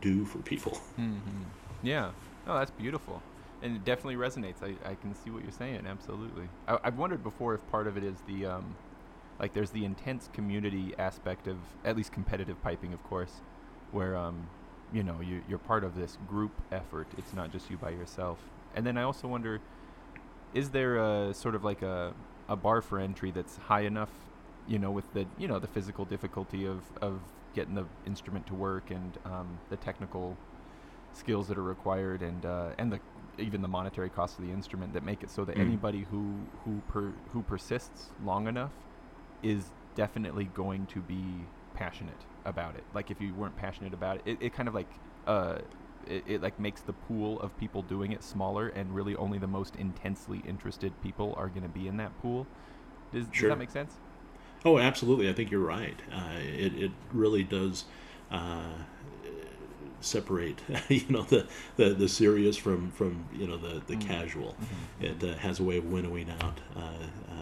do 0.00 0.24
for 0.24 0.38
people. 0.38 0.78
hmm 0.96 1.18
Yeah. 1.82 2.10
Oh, 2.46 2.54
that's 2.58 2.70
beautiful. 2.70 3.20
And 3.64 3.76
it 3.76 3.84
definitely 3.84 4.16
resonates. 4.16 4.62
I, 4.62 4.74
I 4.88 4.94
can 4.94 5.14
see 5.14 5.30
what 5.30 5.42
you're 5.42 5.50
saying. 5.50 5.86
Absolutely. 5.86 6.48
I, 6.68 6.78
I've 6.84 6.98
wondered 6.98 7.24
before 7.24 7.54
if 7.54 7.66
part 7.70 7.86
of 7.86 7.96
it 7.96 8.04
is 8.04 8.16
the, 8.28 8.44
um, 8.44 8.76
like, 9.40 9.54
there's 9.54 9.70
the 9.70 9.86
intense 9.86 10.28
community 10.34 10.94
aspect 10.98 11.48
of, 11.48 11.56
at 11.82 11.96
least 11.96 12.12
competitive 12.12 12.62
piping, 12.62 12.92
of 12.92 13.02
course, 13.04 13.40
where, 13.90 14.16
um, 14.16 14.46
you 14.92 15.02
know, 15.02 15.20
you, 15.22 15.42
you're 15.48 15.58
part 15.58 15.82
of 15.82 15.96
this 15.96 16.18
group 16.28 16.52
effort. 16.70 17.06
It's 17.16 17.32
not 17.32 17.50
just 17.50 17.70
you 17.70 17.78
by 17.78 17.90
yourself. 17.90 18.38
And 18.76 18.86
then 18.86 18.98
I 18.98 19.02
also 19.02 19.28
wonder, 19.28 19.60
is 20.52 20.68
there 20.70 20.98
a 20.98 21.32
sort 21.32 21.54
of 21.54 21.64
like 21.64 21.80
a, 21.80 22.12
a 22.50 22.56
bar 22.56 22.82
for 22.82 23.00
entry 23.00 23.30
that's 23.30 23.56
high 23.56 23.82
enough, 23.82 24.10
you 24.68 24.78
know, 24.78 24.90
with 24.90 25.10
the, 25.14 25.24
you 25.38 25.48
know, 25.48 25.58
the 25.58 25.68
physical 25.68 26.04
difficulty 26.04 26.66
of, 26.66 26.82
of 27.00 27.18
getting 27.54 27.74
the 27.74 27.86
instrument 28.06 28.46
to 28.48 28.54
work 28.54 28.90
and 28.90 29.16
um, 29.24 29.58
the 29.70 29.76
technical 29.76 30.36
skills 31.14 31.46
that 31.46 31.56
are 31.56 31.62
required 31.62 32.22
and 32.22 32.44
uh, 32.44 32.70
and 32.76 32.92
the 32.92 32.98
even 33.38 33.62
the 33.62 33.68
monetary 33.68 34.10
cost 34.10 34.38
of 34.38 34.44
the 34.44 34.50
instrument 34.52 34.92
that 34.92 35.02
make 35.02 35.22
it 35.22 35.30
so 35.30 35.44
that 35.44 35.56
Mm. 35.56 35.60
anybody 35.60 36.02
who 36.02 36.50
who 36.64 36.82
per, 36.88 37.14
who 37.32 37.42
persists 37.42 38.10
long 38.22 38.46
enough 38.46 38.72
is 39.42 39.72
definitely 39.94 40.44
going 40.46 40.86
to 40.86 41.00
be 41.02 41.48
passionate 41.74 42.24
about 42.44 42.74
it. 42.76 42.84
Like 42.94 43.10
if 43.10 43.20
you 43.20 43.34
weren't 43.34 43.56
passionate 43.56 43.94
about 43.94 44.16
it, 44.18 44.22
it, 44.26 44.38
it 44.40 44.52
kind 44.52 44.68
of 44.68 44.74
like 44.74 44.88
uh 45.26 45.58
it, 46.06 46.24
it 46.26 46.42
like 46.42 46.58
makes 46.58 46.82
the 46.82 46.92
pool 46.92 47.40
of 47.40 47.56
people 47.56 47.82
doing 47.82 48.12
it 48.12 48.22
smaller 48.22 48.68
and 48.68 48.94
really 48.94 49.16
only 49.16 49.38
the 49.38 49.46
most 49.46 49.76
intensely 49.76 50.38
interested 50.40 51.00
people 51.00 51.34
are 51.36 51.48
going 51.48 51.62
to 51.62 51.68
be 51.68 51.86
in 51.88 51.96
that 51.96 52.16
pool. 52.18 52.46
Does, 53.12 53.28
does 53.28 53.48
that 53.48 53.58
make 53.58 53.70
sense? 53.70 54.00
Oh, 54.64 54.78
absolutely. 54.78 55.28
I 55.28 55.32
think 55.32 55.50
you're 55.50 55.60
right. 55.60 56.00
Uh, 56.10 56.38
it, 56.38 56.74
it 56.74 56.92
really 57.12 57.44
does 57.44 57.84
uh, 58.30 58.78
separate, 60.04 60.60
you 60.88 61.04
know, 61.08 61.22
the, 61.22 61.46
the, 61.76 61.90
the 61.90 62.08
serious 62.08 62.56
from, 62.56 62.90
from, 62.92 63.24
you 63.32 63.46
know, 63.46 63.56
the, 63.56 63.80
the 63.86 63.94
Mm. 63.96 64.06
casual. 64.06 64.56
It 65.00 65.22
uh, 65.22 65.34
has 65.38 65.60
a 65.60 65.62
way 65.64 65.76
of 65.78 65.84
winnowing 65.86 66.30
out 66.30 66.60
uh, 66.76 66.80
uh, 66.80 67.34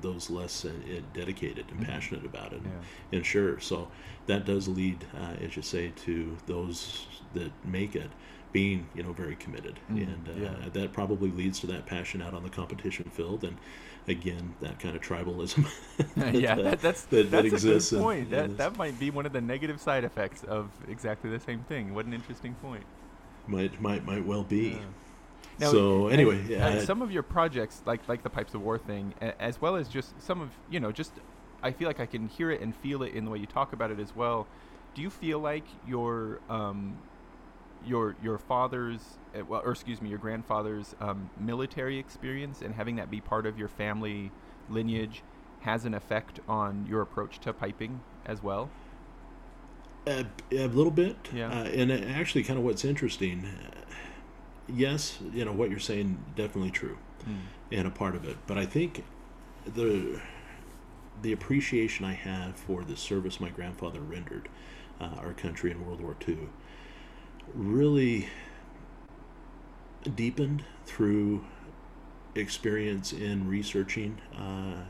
those 0.00 0.30
less 0.30 0.64
uh, 0.64 0.70
dedicated 1.14 1.66
and 1.70 1.80
Mhm. 1.80 1.86
passionate 1.86 2.24
about 2.24 2.52
it. 2.52 2.60
Yeah. 2.64 2.70
And 3.16 3.26
sure, 3.26 3.58
so 3.60 3.88
that 4.26 4.44
does 4.44 4.68
lead, 4.68 5.06
uh, 5.14 5.34
as 5.44 5.56
you 5.56 5.62
say, 5.62 5.92
to 6.04 6.36
those 6.46 7.06
that 7.34 7.50
make 7.64 7.94
it 7.96 8.10
being, 8.52 8.88
you 8.94 9.02
know, 9.02 9.12
very 9.12 9.36
committed, 9.36 9.78
Mm, 9.92 10.02
and 10.02 10.28
uh, 10.28 10.32
yeah. 10.42 10.68
that 10.72 10.92
probably 10.92 11.30
leads 11.30 11.60
to 11.60 11.66
that 11.68 11.86
passion 11.86 12.20
out 12.20 12.34
on 12.34 12.42
the 12.42 12.50
competition 12.50 13.04
field, 13.10 13.44
and 13.44 13.56
again, 14.08 14.54
that 14.60 14.78
kind 14.78 14.96
of 14.96 15.02
tribalism. 15.02 15.66
yeah, 16.32 16.52
uh, 16.54 16.62
that, 16.62 16.80
that's 16.82 17.02
that- 17.04 17.30
that 17.30 17.44
exists 17.44 17.92
a 17.92 17.96
good 17.96 18.02
point. 18.02 18.20
in 18.24 18.30
that 18.30 18.48
this. 18.50 18.58
that 18.58 18.76
might 18.76 18.98
be 18.98 19.10
one 19.10 19.26
of 19.26 19.32
the 19.32 19.40
negative 19.40 19.80
side 19.80 20.04
effects 20.04 20.42
of 20.44 20.70
exactly 20.88 21.30
the 21.30 21.40
same 21.40 21.60
thing. 21.60 21.94
What 21.94 22.06
an 22.06 22.14
interesting 22.14 22.54
point. 22.54 22.84
might 23.46 23.80
might 23.80 24.04
might 24.04 24.24
well 24.24 24.42
be. 24.44 24.68
Yeah. 24.70 24.78
Now, 25.58 25.70
so 25.72 26.08
anyway, 26.08 26.40
uh, 26.42 26.48
yeah, 26.48 26.66
I- 26.68 26.84
some 26.84 27.02
of 27.02 27.10
your 27.12 27.22
projects, 27.22 27.82
like 27.86 28.06
like 28.08 28.22
the 28.22 28.30
pipes 28.30 28.54
of 28.54 28.62
war 28.62 28.78
thing, 28.78 29.14
as 29.38 29.60
well 29.60 29.76
as 29.76 29.88
just 29.88 30.20
some 30.22 30.40
of 30.40 30.50
you 30.70 30.80
know, 30.80 30.90
just 30.92 31.12
I 31.62 31.72
feel 31.72 31.86
like 31.88 32.00
I 32.00 32.06
can 32.06 32.28
hear 32.28 32.50
it 32.50 32.60
and 32.62 32.74
feel 32.74 33.02
it 33.02 33.12
in 33.14 33.24
the 33.24 33.30
way 33.30 33.38
you 33.38 33.46
talk 33.46 33.72
about 33.72 33.90
it 33.90 34.00
as 34.00 34.16
well. 34.16 34.46
Do 34.94 35.02
you 35.02 35.10
feel 35.10 35.38
like 35.38 35.64
your 35.86 36.40
um, 36.48 36.96
your 37.86 38.16
your 38.22 38.38
father's, 38.38 39.00
uh, 39.34 39.44
well, 39.44 39.62
or 39.64 39.72
excuse 39.72 40.00
me, 40.02 40.08
your 40.08 40.18
grandfather's 40.18 40.94
um, 41.00 41.30
military 41.38 41.98
experience 41.98 42.62
and 42.62 42.74
having 42.74 42.96
that 42.96 43.10
be 43.10 43.20
part 43.20 43.46
of 43.46 43.58
your 43.58 43.68
family 43.68 44.30
lineage 44.68 45.22
has 45.60 45.84
an 45.84 45.94
effect 45.94 46.40
on 46.48 46.86
your 46.88 47.02
approach 47.02 47.38
to 47.40 47.52
piping 47.52 48.00
as 48.26 48.42
well? 48.42 48.70
A, 50.06 50.24
a 50.52 50.66
little 50.68 50.90
bit, 50.90 51.16
Yeah. 51.32 51.48
Uh, 51.50 51.64
and 51.64 51.92
actually, 51.92 52.42
kind 52.42 52.58
of 52.58 52.64
what's 52.64 52.84
interesting. 52.84 53.46
Yes, 54.68 55.18
you 55.32 55.44
know 55.44 55.52
what 55.52 55.68
you're 55.70 55.78
saying, 55.78 56.18
definitely 56.36 56.70
true, 56.70 56.96
Mm. 57.28 57.36
and 57.72 57.86
a 57.88 57.90
part 57.90 58.14
of 58.14 58.24
it. 58.26 58.38
But 58.46 58.56
I 58.56 58.64
think 58.66 59.04
the 59.66 60.20
the 61.22 61.32
appreciation 61.32 62.06
I 62.06 62.14
have 62.14 62.56
for 62.56 62.82
the 62.82 62.96
service 62.96 63.40
my 63.40 63.50
grandfather 63.50 64.00
rendered 64.00 64.48
uh, 64.98 65.16
our 65.18 65.34
country 65.34 65.70
in 65.70 65.84
World 65.84 66.00
War 66.00 66.16
II 66.26 66.38
really 67.54 68.28
deepened 70.16 70.64
through 70.86 71.44
experience 72.34 73.12
in 73.12 73.48
researching 73.48 74.18
uh, 74.36 74.84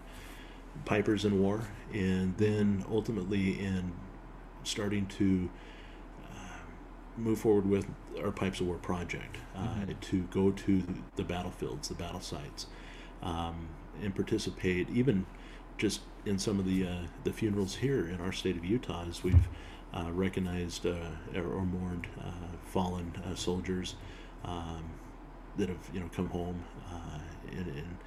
pipers 0.84 1.24
in 1.24 1.40
war, 1.40 1.62
and 1.92 2.36
then 2.36 2.84
ultimately 2.90 3.58
in 3.58 3.92
starting 4.62 5.06
to 5.06 5.50
uh, 6.24 6.58
move 7.16 7.40
forward 7.40 7.66
with 7.66 7.86
our 8.22 8.30
Pipes 8.30 8.60
of 8.60 8.66
War 8.66 8.76
project 8.76 9.38
uh, 9.56 9.60
Mhm. 9.80 10.00
to 10.00 10.22
go 10.24 10.50
to 10.50 10.82
the 11.16 11.24
battlefields, 11.24 11.88
the 11.88 11.94
battle 11.94 12.20
sites, 12.20 12.66
um, 13.22 13.68
and 14.02 14.14
participate 14.14 14.88
even 14.90 15.26
just 15.78 16.02
in 16.26 16.38
some 16.38 16.58
of 16.58 16.66
the 16.66 16.86
uh, 16.86 17.06
the 17.24 17.32
funerals 17.32 17.76
here 17.76 18.06
in 18.06 18.20
our 18.20 18.32
state 18.32 18.56
of 18.56 18.64
Utah 18.64 19.06
as 19.08 19.24
we've 19.24 19.48
recognized 20.12 20.86
uh, 20.86 20.94
or, 21.34 21.64
mourned 21.64 22.06
uh, 22.20 22.56
fallen 22.64 23.12
uh, 23.24 23.34
soldiers 23.34 23.96
um, 24.44 24.84
that 25.56 25.68
have 25.68 25.90
you 25.92 26.00
know 26.00 26.08
come 26.14 26.28
home 26.28 26.62
uh, 26.92 27.18
in, 27.52 27.98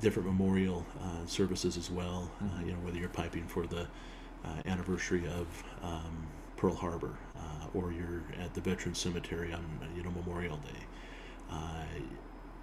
different 0.00 0.28
memorial 0.28 0.84
uh, 1.02 1.24
services 1.26 1.76
as 1.76 1.90
well. 1.90 2.30
Uh, 2.42 2.64
you 2.64 2.72
know 2.72 2.78
whether 2.78 2.98
you're 2.98 3.08
piping 3.08 3.46
for 3.46 3.66
the 3.66 3.86
uh, 4.44 4.48
anniversary 4.66 5.26
of 5.26 5.64
um, 5.82 6.26
Pearl 6.56 6.74
Harbor 6.74 7.16
uh, 7.36 7.66
or 7.74 7.92
you're 7.92 8.22
at 8.42 8.52
the 8.54 8.60
Veterans 8.60 8.98
Cemetery 8.98 9.52
on 9.52 9.64
you 9.96 10.02
know 10.02 10.10
Memorial 10.10 10.56
Day. 10.58 10.84
Uh, 11.50 11.84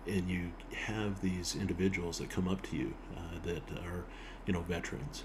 and 0.08 0.30
you 0.30 0.52
have 0.76 1.22
these 1.22 1.56
individuals 1.56 2.18
that 2.18 2.30
come 2.30 2.48
up 2.48 2.62
to 2.64 2.76
you 2.76 2.94
uh, 3.16 3.40
that 3.44 3.62
are, 3.86 4.04
you 4.46 4.54
know, 4.54 4.62
veterans, 4.62 5.24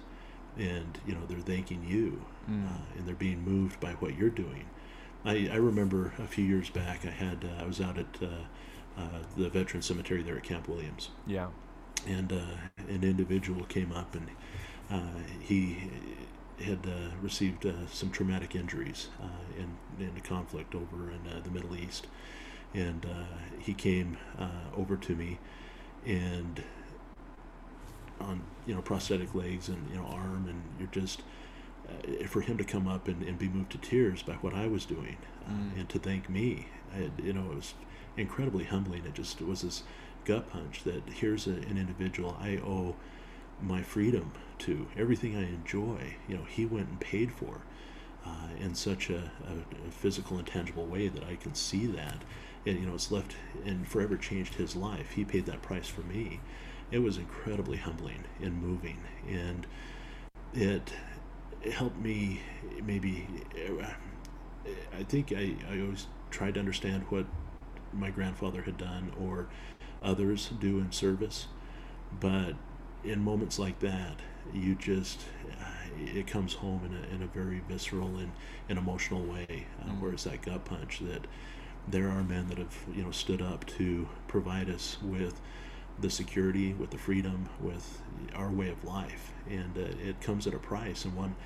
and 0.58 0.98
you 1.06 1.14
know 1.14 1.20
they're 1.28 1.38
thanking 1.40 1.84
you, 1.86 2.24
Mm. 2.50 2.64
uh, 2.66 2.78
and 2.96 3.06
they're 3.08 3.14
being 3.16 3.42
moved 3.44 3.80
by 3.80 3.92
what 3.94 4.16
you're 4.16 4.30
doing. 4.30 4.64
I, 5.24 5.48
I 5.52 5.56
remember 5.56 6.12
a 6.18 6.26
few 6.28 6.44
years 6.44 6.70
back, 6.70 7.04
I 7.04 7.10
had 7.10 7.44
uh, 7.44 7.62
I 7.62 7.66
was 7.66 7.80
out 7.80 7.98
at 7.98 8.06
uh, 8.22 8.26
uh, 9.00 9.08
the 9.36 9.48
veteran 9.48 9.82
cemetery 9.82 10.22
there 10.22 10.36
at 10.36 10.44
Camp 10.44 10.68
Williams, 10.68 11.10
Yeah. 11.26 11.48
and 12.06 12.32
uh, 12.32 12.44
an 12.88 13.02
individual 13.02 13.64
came 13.64 13.90
up 13.92 14.14
and 14.14 14.28
uh, 14.90 15.18
he 15.40 15.90
had 16.64 16.86
uh, 16.86 17.10
received 17.20 17.66
uh, 17.66 17.72
some 17.88 18.10
traumatic 18.10 18.54
injuries 18.54 19.08
uh, 19.20 19.26
in, 19.60 19.76
in 20.06 20.16
a 20.16 20.20
conflict 20.20 20.74
over 20.74 21.10
in 21.10 21.30
uh, 21.30 21.40
the 21.42 21.50
Middle 21.50 21.76
East. 21.76 22.06
And 22.72 23.04
uh, 23.04 23.24
he 23.58 23.74
came 23.74 24.16
uh, 24.38 24.48
over 24.76 24.96
to 24.96 25.14
me 25.16 25.38
and 26.06 26.62
on 28.20 28.42
you 28.66 28.74
know 28.74 28.82
prosthetic 28.82 29.34
legs 29.34 29.68
and 29.68 29.88
you 29.90 29.96
know 29.96 30.06
arm 30.06 30.46
and 30.48 30.62
you're 30.78 30.88
just 31.04 31.22
uh, 31.88 32.26
for 32.26 32.40
him 32.40 32.56
to 32.58 32.64
come 32.64 32.88
up 32.88 33.08
and, 33.08 33.22
and 33.22 33.38
be 33.38 33.48
moved 33.48 33.70
to 33.72 33.78
tears 33.78 34.22
by 34.22 34.34
what 34.34 34.54
I 34.54 34.66
was 34.66 34.84
doing 34.84 35.16
uh, 35.46 35.50
Mm. 35.52 35.78
and 35.78 35.88
to 35.90 35.98
thank 35.98 36.28
me 36.28 36.66
I, 36.94 37.10
you 37.22 37.32
know 37.32 37.50
it 37.52 37.56
was 37.56 37.74
incredibly 38.16 38.64
humbling. 38.64 39.04
It 39.06 39.14
just 39.14 39.40
it 39.40 39.46
was 39.46 39.62
this 39.62 39.82
gut 40.24 40.50
punch 40.50 40.82
that 40.84 41.02
here's 41.08 41.46
a, 41.46 41.50
an 41.52 41.76
individual 41.78 42.36
I 42.40 42.56
owe 42.56 42.96
my 43.62 43.82
freedom 43.82 44.32
to 44.60 44.86
everything 44.96 45.36
I 45.36 45.44
enjoy 45.48 46.14
you 46.28 46.36
know 46.36 46.44
he 46.44 46.66
went 46.66 46.88
and 46.88 47.00
paid 47.00 47.32
for 47.32 47.60
uh, 48.26 48.48
in 48.58 48.74
such 48.74 49.08
a, 49.10 49.30
a, 49.46 49.86
a 49.86 49.90
physical 49.90 50.36
and 50.38 50.46
tangible 50.46 50.84
way 50.86 51.06
that 51.08 51.22
I 51.22 51.36
can 51.36 51.54
see 51.54 51.86
that. 51.86 52.22
And 52.66 52.80
you 52.80 52.86
know 52.86 52.94
it's 52.94 53.12
left 53.12 53.36
and 53.64 53.86
forever 53.86 54.16
changed 54.16 54.54
his 54.54 54.74
life. 54.74 55.12
He 55.12 55.24
paid 55.24 55.46
that 55.46 55.62
price 55.62 55.86
for 55.88 56.00
me 56.02 56.40
it 56.90 56.98
was 57.00 57.18
incredibly 57.18 57.76
humbling 57.78 58.24
and 58.40 58.60
moving 58.60 58.98
and 59.28 59.66
it, 60.54 60.92
it 61.62 61.72
helped 61.72 61.98
me 61.98 62.40
maybe 62.84 63.26
I 64.96 65.02
think 65.04 65.32
I, 65.32 65.54
I 65.70 65.80
always 65.80 66.06
tried 66.30 66.54
to 66.54 66.60
understand 66.60 67.04
what 67.08 67.26
my 67.92 68.10
grandfather 68.10 68.62
had 68.62 68.76
done 68.78 69.12
or 69.18 69.46
others 70.02 70.50
do 70.60 70.78
in 70.78 70.92
service 70.92 71.46
but 72.20 72.54
in 73.04 73.20
moments 73.22 73.58
like 73.58 73.78
that 73.80 74.16
you 74.52 74.74
just 74.74 75.20
it 75.98 76.26
comes 76.26 76.54
home 76.54 76.82
in 76.84 76.94
a, 76.96 77.14
in 77.14 77.22
a 77.22 77.26
very 77.26 77.60
visceral 77.68 78.16
and, 78.18 78.32
and 78.68 78.78
emotional 78.78 79.24
way 79.24 79.66
uh, 79.82 79.90
Mm. 79.90 80.00
where 80.00 80.12
it's 80.12 80.24
that 80.24 80.42
gut 80.42 80.64
punch 80.64 81.00
that 81.00 81.26
there 81.88 82.08
are 82.08 82.22
men 82.22 82.48
that 82.48 82.58
have 82.58 82.76
you 82.94 83.02
know 83.02 83.10
stood 83.10 83.40
up 83.42 83.64
to 83.66 84.08
provide 84.28 84.68
us 84.68 84.98
with 85.02 85.40
the 85.98 86.10
security 86.10 86.74
with 86.74 86.90
the 86.90 86.98
freedom 86.98 87.48
with 87.60 88.02
our 88.34 88.50
way 88.50 88.68
of 88.68 88.84
life. 88.84 89.32
And 89.48 89.76
uh, 89.76 90.08
it 90.08 90.20
comes 90.20 90.46
at 90.46 90.54
a 90.54 90.58
price 90.58 91.04
and 91.04 91.14
one 91.14 91.36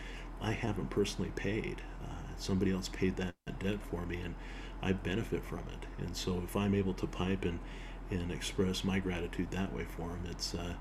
I 0.40 0.52
haven't 0.52 0.90
personally 0.90 1.32
paid. 1.36 1.82
Uh, 2.02 2.36
somebody 2.36 2.72
else 2.72 2.88
paid 2.88 3.16
that 3.16 3.34
debt 3.58 3.78
for 3.90 4.06
me 4.06 4.20
and 4.20 4.34
I 4.82 4.92
benefit 4.92 5.44
from 5.44 5.60
it. 5.60 5.86
And 5.98 6.16
so 6.16 6.40
if 6.42 6.56
I'm 6.56 6.74
able 6.74 6.94
to 6.94 7.06
pipe 7.06 7.44
and 7.44 7.58
and 8.10 8.32
express 8.32 8.82
my 8.82 8.98
gratitude 8.98 9.52
that 9.52 9.72
way 9.72 9.84
for 9.84 10.08
him 10.08 10.22
it's 10.28 10.52
uh, 10.52 10.74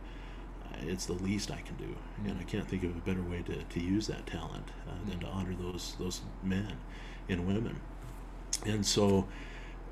it's 0.81 1.05
the 1.05 1.13
least 1.13 1.51
I 1.51 1.61
can 1.61 1.75
do, 1.75 1.95
and 2.25 2.39
I 2.39 2.43
can't 2.43 2.67
think 2.67 2.83
of 2.83 2.95
a 2.95 2.99
better 2.99 3.21
way 3.21 3.41
to, 3.43 3.63
to 3.63 3.79
use 3.79 4.07
that 4.07 4.25
talent 4.27 4.69
uh, 4.87 5.09
than 5.09 5.19
to 5.19 5.27
honor 5.27 5.55
those 5.59 5.95
those 5.99 6.21
men 6.43 6.77
and 7.27 7.47
women. 7.47 7.79
And 8.65 8.85
so, 8.85 9.27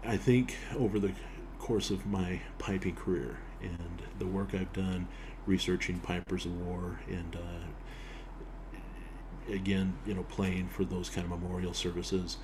I 0.06 0.18
think 0.18 0.56
over 0.78 1.00
the 1.00 1.14
course 1.60 1.90
of 1.90 2.06
my 2.06 2.42
piping 2.60 2.96
career 2.96 3.38
and 3.62 4.02
the 4.20 4.26
work 4.26 4.54
I've 4.54 4.74
done 4.74 5.08
researching 5.46 6.00
pipers 6.00 6.46
of 6.46 6.60
war 6.66 7.00
and 7.08 7.36
uh, 7.36 9.54
again, 9.54 9.98
you 10.06 10.14
know, 10.14 10.24
playing 10.24 10.68
for 10.68 10.84
those 10.84 11.10
kind 11.10 11.32
of 11.32 11.40
memorial 11.40 11.74
services, 11.74 12.38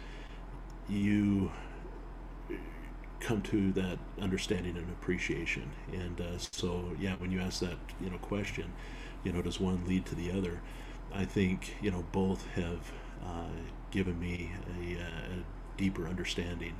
you 0.88 1.52
come 3.20 3.42
to 3.42 3.72
that 3.74 3.98
understanding 4.22 4.78
and 4.78 4.90
appreciation. 4.90 5.70
And 5.92 6.22
uh, 6.22 6.38
so, 6.38 6.92
yeah, 7.00 7.16
when 7.18 7.32
you 7.32 7.40
ask 7.40 7.60
that, 7.62 7.78
you 8.02 8.10
know, 8.10 8.18
question, 8.18 8.72
you 9.24 9.32
know, 9.32 9.42
does 9.42 9.60
one 9.60 9.86
lead 9.86 10.06
to 10.08 10.16
the 10.16 10.32
other? 10.32 10.62
I 11.14 11.26
think 11.26 11.76
you 11.82 11.92
know 11.92 12.04
both 12.12 12.48
have 12.56 12.92
uh, 13.24 13.46
given 13.92 14.20
me 14.20 14.52
a, 14.82 15.02
a 15.02 15.44
deeper 15.78 16.08
understanding 16.08 16.76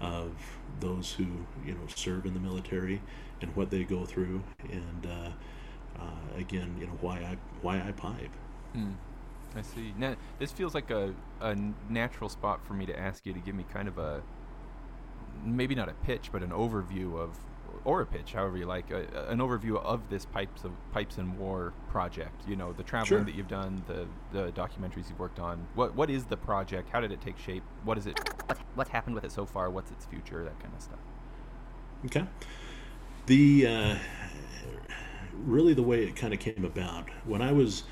of 0.00 0.32
those 0.80 1.12
who 1.12 1.26
you 1.64 1.72
know 1.72 1.86
serve 1.94 2.26
in 2.26 2.34
the 2.34 2.40
military 2.40 3.00
and 3.40 3.54
what 3.56 3.70
they 3.70 3.84
go 3.84 4.04
through, 4.04 4.42
and 4.70 5.06
uh, 5.06 5.30
uh, 6.00 6.38
again, 6.38 6.76
you 6.78 6.86
know, 6.86 6.96
why 7.00 7.16
I 7.18 7.36
why 7.62 7.76
I 7.86 7.92
pipe. 7.92 8.30
Mm. 8.76 8.94
I 9.56 9.62
see. 9.62 9.92
Now, 9.96 10.16
this 10.38 10.50
feels 10.52 10.74
like 10.74 10.90
a 10.90 11.14
a 11.40 11.56
natural 11.88 12.28
spot 12.28 12.66
for 12.66 12.74
me 12.74 12.86
to 12.86 12.98
ask 12.98 13.24
you 13.26 13.32
to 13.32 13.40
give 13.40 13.54
me 13.54 13.64
kind 13.72 13.88
of 13.88 13.98
a 13.98 14.22
maybe 15.44 15.74
not 15.74 15.88
a 15.88 15.92
pitch, 16.04 16.30
but 16.32 16.42
an 16.42 16.50
overview 16.50 17.18
of, 17.18 17.36
or 17.84 18.00
a 18.00 18.06
pitch, 18.06 18.32
however 18.32 18.56
you 18.56 18.64
like, 18.66 18.90
a, 18.90 19.04
a- 19.14 19.30
an 19.30 19.38
overview 19.40 19.76
of 19.82 20.00
this 20.08 20.24
pipes 20.24 20.64
of 20.64 20.72
pipes 20.92 21.18
and 21.18 21.38
war 21.38 21.72
project. 21.90 22.42
You 22.48 22.56
know, 22.56 22.72
the 22.72 22.82
traveling 22.82 23.08
Sure. 23.20 23.24
that 23.24 23.34
you've 23.34 23.48
done, 23.48 23.82
the 23.86 24.06
the 24.32 24.50
documentaries 24.52 25.08
you've 25.08 25.18
worked 25.20 25.38
on. 25.38 25.66
What 25.74 25.94
what 25.94 26.10
is 26.10 26.24
the 26.24 26.36
project? 26.36 26.88
How 26.90 27.00
did 27.00 27.12
it 27.12 27.20
take 27.20 27.38
shape? 27.38 27.62
What 27.84 27.98
is 27.98 28.06
it? 28.06 28.18
What's, 28.46 28.60
what's 28.74 28.90
happened 28.90 29.14
with 29.14 29.24
it 29.24 29.32
so 29.32 29.44
far? 29.46 29.70
What's 29.70 29.90
its 29.90 30.06
future? 30.06 30.42
That 30.44 30.58
kind 30.60 30.74
of 30.74 30.82
stuff. 30.82 30.98
Okay. 32.06 32.24
The 33.26 33.66
uh, 33.66 33.96
really 35.32 35.74
the 35.74 35.82
way 35.82 36.04
it 36.04 36.16
kind 36.16 36.34
of 36.34 36.40
came 36.40 36.64
about 36.64 37.08
when 37.24 37.40
I 37.42 37.52
was 37.52 37.84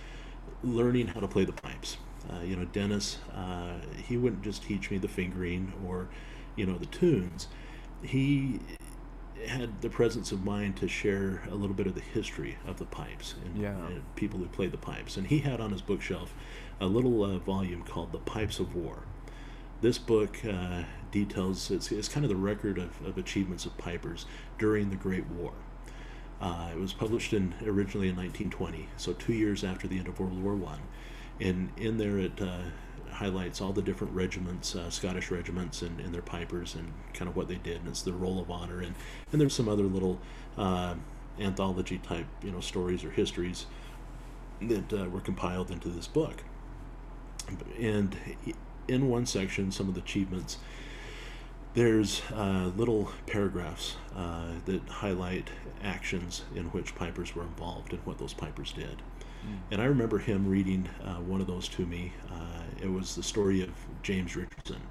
learning 0.63 1.09
how 1.09 1.21
to 1.21 1.29
play 1.29 1.45
the 1.45 1.53
pipes. 1.53 1.97
Uh, 2.31 2.41
you 2.41 2.55
know, 2.55 2.65
Dennis, 2.67 3.19
uh, 3.35 3.79
he 4.07 4.17
wouldn't 4.17 4.43
just 4.43 4.63
teach 4.63 4.91
me 4.91 4.99
the 4.99 5.09
fingering 5.09 5.73
or, 5.87 6.09
you 6.55 6.67
know, 6.67 6.79
the 6.79 6.87
tunes. 6.87 7.49
He 8.03 8.61
had 9.47 9.81
the 9.81 9.89
presence 9.89 10.31
of 10.31 10.45
mind 10.45 10.77
to 10.77 10.87
share 10.87 11.43
a 11.51 11.55
little 11.55 11.75
bit 11.75 11.87
of 11.89 11.95
the 11.95 12.01
history 12.01 12.59
of 12.67 12.79
the 12.79 12.85
pipes 12.85 13.35
and, 13.45 13.61
Yeah. 13.61 13.75
and 13.87 14.15
people 14.15 14.39
who 14.39 14.47
played 14.47 14.71
the 14.71 14.79
pipes. 14.79 15.17
And 15.17 15.27
he 15.27 15.41
had 15.41 15.61
on 15.61 15.73
his 15.73 15.83
bookshelf 15.83 16.33
a 16.81 16.87
little 16.87 17.25
uh, 17.25 17.39
volume 17.39 17.83
called 17.83 18.13
The 18.13 18.19
Pipes 18.19 18.61
of 18.61 18.75
War. 18.75 19.03
This 19.83 19.99
book 19.99 20.39
uh, 20.45 20.85
details, 21.11 21.73
it's, 21.73 21.91
it's 21.91 22.09
kind 22.09 22.25
of 22.25 22.29
the 22.29 22.37
record 22.37 22.79
of, 22.79 23.05
of 23.05 23.19
achievements 23.19 23.67
of 23.67 23.77
pipers 23.77 24.27
during 24.57 24.91
the 24.91 24.97
Great 24.97 25.27
War. 25.27 25.53
Uh, 26.41 26.71
it 26.73 26.79
was 26.79 26.93
published 26.93 27.33
in 27.33 27.53
originally 27.67 28.09
in 28.09 28.15
1920, 28.15 28.89
so 28.97 29.13
two 29.13 29.33
years 29.33 29.65
after 29.65 29.89
the 29.89 29.99
end 29.99 30.07
of 30.07 30.21
World 30.21 30.41
War 30.41 30.55
One, 30.55 30.79
and 31.41 31.71
in 31.77 31.99
there 31.99 32.17
it 32.17 32.41
uh, 32.41 32.59
highlights 33.11 33.61
all 33.61 33.73
the 33.73 33.83
different 33.83 34.15
regiments, 34.15 34.77
uh, 34.77 34.89
Scottish 34.89 35.33
regiments, 35.33 35.83
and, 35.83 35.99
and 35.99 36.15
their 36.15 36.23
pipers, 36.23 36.77
and 36.77 36.93
kind 37.13 37.29
of 37.29 37.35
what 37.35 37.49
they 37.49 37.57
did, 37.57 37.79
and 37.79 37.89
it's 37.89 38.03
the 38.03 38.13
Roll 38.13 38.41
of 38.41 38.53
Honor, 38.53 38.83
and 38.83 38.95
and 39.33 39.41
there's 39.41 39.55
some 39.55 39.69
other 39.69 39.85
little 39.85 40.21
uh, 40.57 40.95
anthology 41.41 41.99
type, 41.99 42.27
you 42.41 42.53
know, 42.53 42.61
stories 42.61 43.03
or 43.03 43.11
histories 43.11 43.67
that 44.61 44.93
uh, 44.93 45.09
were 45.09 45.21
compiled 45.21 45.73
into 45.73 45.89
this 45.89 46.07
book. 46.07 46.45
And 47.81 48.17
in 48.89 49.09
one 49.09 49.27
section, 49.27 49.71
some 49.71 49.89
of 49.89 49.95
the 49.95 50.01
achievements, 50.01 50.59
there's 51.75 52.21
uh, 52.33 52.71
little 52.77 53.11
paragraphs 53.27 53.97
uh, 54.15 54.53
that 54.67 54.83
highlight 54.89 55.49
actions 55.83 56.45
in 56.55 56.65
which 56.67 56.95
pipers 56.95 57.35
were 57.35 57.45
involved 57.45 57.93
and 57.93 58.05
what 58.05 58.19
those 58.19 58.35
pipers 58.35 58.73
did. 58.73 58.99
Mm. 59.47 59.59
And 59.71 59.83
I 59.83 59.87
remember 59.87 60.19
him 60.19 60.49
reading 60.49 60.89
uh, 61.03 61.15
one 61.15 61.41
of 61.41 61.47
those 61.47 61.69
to 61.69 61.87
me. 61.87 62.13
Uh, 62.31 62.63
it 62.83 62.93
was 62.93 63.15
the 63.15 63.23
story 63.23 63.63
of 63.63 63.71
James 64.03 64.37
Richardson. 64.37 64.83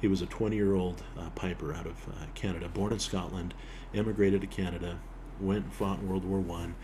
He 0.00 0.08
was 0.08 0.22
a 0.22 0.26
20 0.26 0.56
year 0.56 0.74
old 0.74 1.02
uh, 1.16 1.30
piper 1.30 1.72
out 1.72 1.86
of 1.86 2.08
uh, 2.08 2.26
Canada, 2.34 2.68
born 2.68 2.92
in 2.92 2.98
Scotland, 2.98 3.54
immigrated 3.92 4.40
to 4.40 4.46
Canada, 4.46 4.98
went 5.40 5.64
and 5.64 5.72
fought 5.72 6.00
in 6.00 6.08
World 6.08 6.24
War 6.24 6.40
One, 6.40 6.74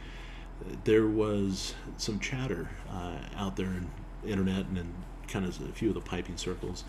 there 0.84 1.06
was 1.06 1.74
some 1.96 2.20
chatter 2.20 2.68
uh, 2.90 3.16
out 3.36 3.56
there 3.56 3.68
in 3.68 3.90
internet 4.26 4.66
and 4.66 4.78
in 4.78 4.92
kind 5.30 5.44
of 5.46 5.60
a 5.60 5.72
few 5.72 5.88
of 5.88 5.94
the 5.94 6.00
piping 6.00 6.36
circles 6.36 6.84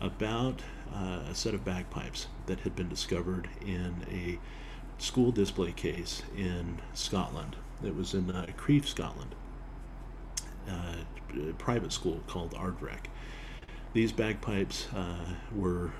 about 0.00 0.60
uh, 0.94 1.20
a 1.30 1.34
set 1.34 1.54
of 1.54 1.64
bagpipes 1.64 2.26
that 2.46 2.60
had 2.60 2.76
been 2.76 2.88
discovered 2.88 3.48
in 3.64 4.04
a 4.10 4.38
school 5.02 5.32
display 5.32 5.72
case 5.72 6.22
in 6.36 6.80
Scotland. 6.92 7.56
It 7.84 7.96
was 7.96 8.14
in 8.14 8.30
uh, 8.30 8.46
Crieff, 8.56 8.86
Scotland, 8.86 9.34
uh, 10.68 10.96
a 11.48 11.52
private 11.54 11.92
school 11.92 12.20
called 12.26 12.52
Ardvreck. 12.52 13.06
These 13.92 14.12
bagpipes 14.12 14.86
uh, 14.94 15.24
were 15.54 15.92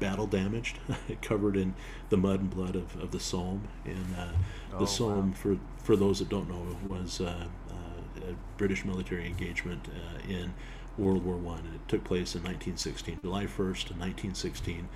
battle 0.00 0.26
damaged, 0.26 0.78
covered 1.22 1.56
in 1.56 1.74
the 2.10 2.16
mud 2.16 2.40
and 2.40 2.50
blood 2.50 2.76
of, 2.76 3.00
of 3.00 3.10
the 3.10 3.20
Somme. 3.20 3.68
And 3.84 4.14
uh, 4.18 4.28
oh, 4.74 4.80
the 4.80 4.86
Somme, 4.86 5.30
wow. 5.30 5.36
for, 5.36 5.58
for 5.82 5.96
those 5.96 6.18
that 6.18 6.28
don't 6.28 6.48
know, 6.48 6.76
was 6.88 7.20
uh, 7.20 7.46
uh, 7.70 8.30
a 8.30 8.34
British 8.58 8.84
military 8.84 9.26
engagement 9.26 9.88
uh, 9.88 10.30
in 10.30 10.54
World 10.96 11.24
War 11.24 11.36
One, 11.36 11.60
and 11.60 11.74
it 11.74 11.88
took 11.88 12.04
place 12.04 12.34
in 12.34 12.42
1916. 12.42 13.20
July 13.22 13.44
1st, 13.44 13.96
1916, 13.96 14.88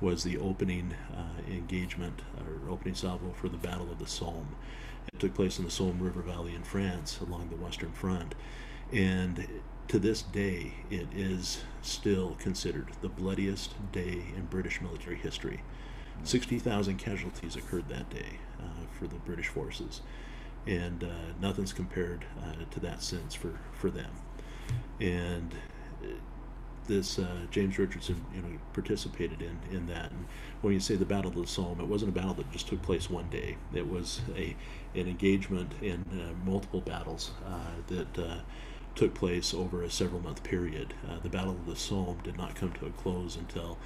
was 0.00 0.24
the 0.24 0.36
opening 0.38 0.94
uh, 1.16 1.50
engagement 1.50 2.22
or 2.38 2.70
opening 2.70 2.94
salvo 2.94 3.32
for 3.32 3.48
the 3.48 3.56
Battle 3.56 3.90
of 3.90 3.98
the 3.98 4.06
Somme. 4.06 4.56
It 5.12 5.20
took 5.20 5.34
place 5.34 5.58
in 5.58 5.64
the 5.64 5.70
Somme 5.70 6.00
River 6.00 6.22
Valley 6.22 6.54
in 6.54 6.64
France 6.64 7.20
along 7.20 7.50
the 7.50 7.56
Western 7.56 7.92
Front, 7.92 8.34
and 8.92 9.46
to 9.88 9.98
this 9.98 10.22
day, 10.22 10.74
it 10.90 11.06
is 11.14 11.62
still 11.82 12.36
considered 12.38 12.88
the 13.00 13.08
bloodiest 13.08 13.74
day 13.92 14.22
in 14.36 14.46
British 14.50 14.80
military 14.80 15.16
history. 15.16 15.62
60,000 16.24 16.96
casualties 16.96 17.54
occurred 17.54 17.88
that 17.88 18.08
day 18.10 18.38
uh, 18.58 18.86
for 18.98 19.06
the 19.06 19.16
British 19.16 19.48
forces, 19.48 20.00
and 20.66 21.04
uh, 21.04 21.08
nothing's 21.40 21.72
compared 21.72 22.24
uh, 22.42 22.64
to 22.70 22.80
that 22.80 23.02
since 23.02 23.34
for, 23.34 23.58
for 23.72 23.90
them 23.90 24.10
and 25.00 25.54
uh, 26.02 26.08
this 26.86 27.18
uh, 27.18 27.46
James 27.50 27.78
Richardson, 27.78 28.24
you 28.34 28.42
know, 28.42 28.48
participated 28.72 29.42
in 29.42 29.58
in 29.74 29.86
that. 29.86 30.10
And 30.10 30.26
when 30.60 30.74
you 30.74 30.80
say 30.80 30.96
the 30.96 31.04
Battle 31.04 31.30
of 31.30 31.36
the 31.36 31.46
Somme, 31.46 31.80
it 31.80 31.86
wasn't 31.86 32.10
a 32.10 32.12
battle 32.12 32.34
that 32.34 32.50
just 32.52 32.68
took 32.68 32.82
place 32.82 33.08
one 33.08 33.28
day. 33.30 33.56
It 33.72 33.88
was 33.88 34.20
a 34.36 34.56
an 34.94 35.08
engagement 35.08 35.72
in 35.82 36.04
uh, 36.12 36.48
multiple 36.48 36.80
battles 36.80 37.32
uh, 37.46 37.82
that 37.88 38.18
uh, 38.18 38.38
took 38.94 39.14
place 39.14 39.52
over 39.54 39.82
a 39.82 39.90
several 39.90 40.20
month 40.20 40.42
period. 40.42 40.94
Uh, 41.08 41.18
the 41.22 41.28
Battle 41.28 41.52
of 41.52 41.66
the 41.66 41.76
Somme 41.76 42.18
did 42.22 42.36
not 42.36 42.54
come 42.54 42.72
to 42.74 42.86
a 42.86 42.90
close 42.90 43.36
until. 43.36 43.78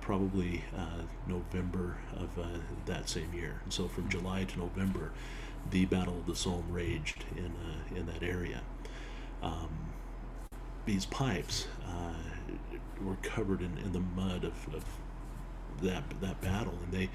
probably 0.00 0.64
November 1.26 1.96
of 2.16 2.30
that 2.86 3.08
same 3.08 3.32
year. 3.34 3.60
And 3.64 3.72
so, 3.72 3.88
from 3.88 4.08
July 4.08 4.44
to 4.44 4.58
November, 4.58 5.12
the 5.70 5.84
Battle 5.86 6.18
of 6.18 6.26
the 6.26 6.36
Somme 6.36 6.70
raged 6.70 7.24
in 7.36 7.52
in 7.96 8.06
that 8.06 8.22
area. 8.22 8.60
Um, 9.42 9.93
these 10.84 11.06
pipes 11.06 11.66
uh, 11.86 12.14
were 13.02 13.16
covered 13.22 13.60
in, 13.60 13.78
in 13.78 13.92
the 13.92 14.00
mud 14.00 14.44
of, 14.44 14.74
of 14.74 14.84
that 15.82 16.04
that 16.20 16.40
battle, 16.40 16.74
and 16.84 16.92
they 16.92 17.10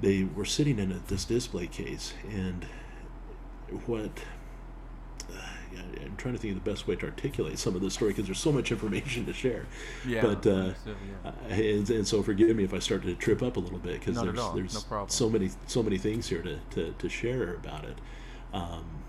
they 0.00 0.24
were 0.24 0.44
sitting 0.44 0.78
in 0.78 0.92
a, 0.92 0.98
this 1.08 1.24
display 1.24 1.66
case. 1.66 2.14
And 2.28 2.66
what 3.86 4.10
uh, 5.30 5.36
I'm 6.04 6.16
trying 6.16 6.34
to 6.34 6.40
think 6.40 6.56
of 6.56 6.64
the 6.64 6.70
best 6.70 6.86
way 6.86 6.96
to 6.96 7.06
articulate 7.06 7.58
some 7.58 7.74
of 7.74 7.80
this 7.80 7.94
story 7.94 8.10
because 8.10 8.26
there's 8.26 8.38
so 8.38 8.52
much 8.52 8.70
information 8.70 9.24
to 9.26 9.32
share. 9.32 9.66
Yeah. 10.06 10.22
But 10.22 10.46
uh, 10.46 10.74
so, 10.74 10.76
yeah. 11.24 11.30
Uh, 11.30 11.32
and, 11.48 11.90
and, 11.90 12.06
so 12.06 12.22
forgive 12.22 12.54
me 12.54 12.64
if 12.64 12.74
I 12.74 12.78
start 12.78 13.02
to 13.04 13.14
trip 13.14 13.42
up 13.42 13.56
a 13.56 13.60
little 13.60 13.78
bit 13.78 14.00
because 14.00 14.20
there's 14.20 14.52
there's 14.54 14.90
no 14.90 15.06
so 15.08 15.30
many 15.30 15.50
so 15.66 15.82
many 15.82 15.98
things 15.98 16.28
here 16.28 16.42
to, 16.42 16.58
to, 16.72 16.94
to 16.98 17.08
share 17.08 17.54
about 17.54 17.84
it. 17.84 17.98
Um, 18.52 19.01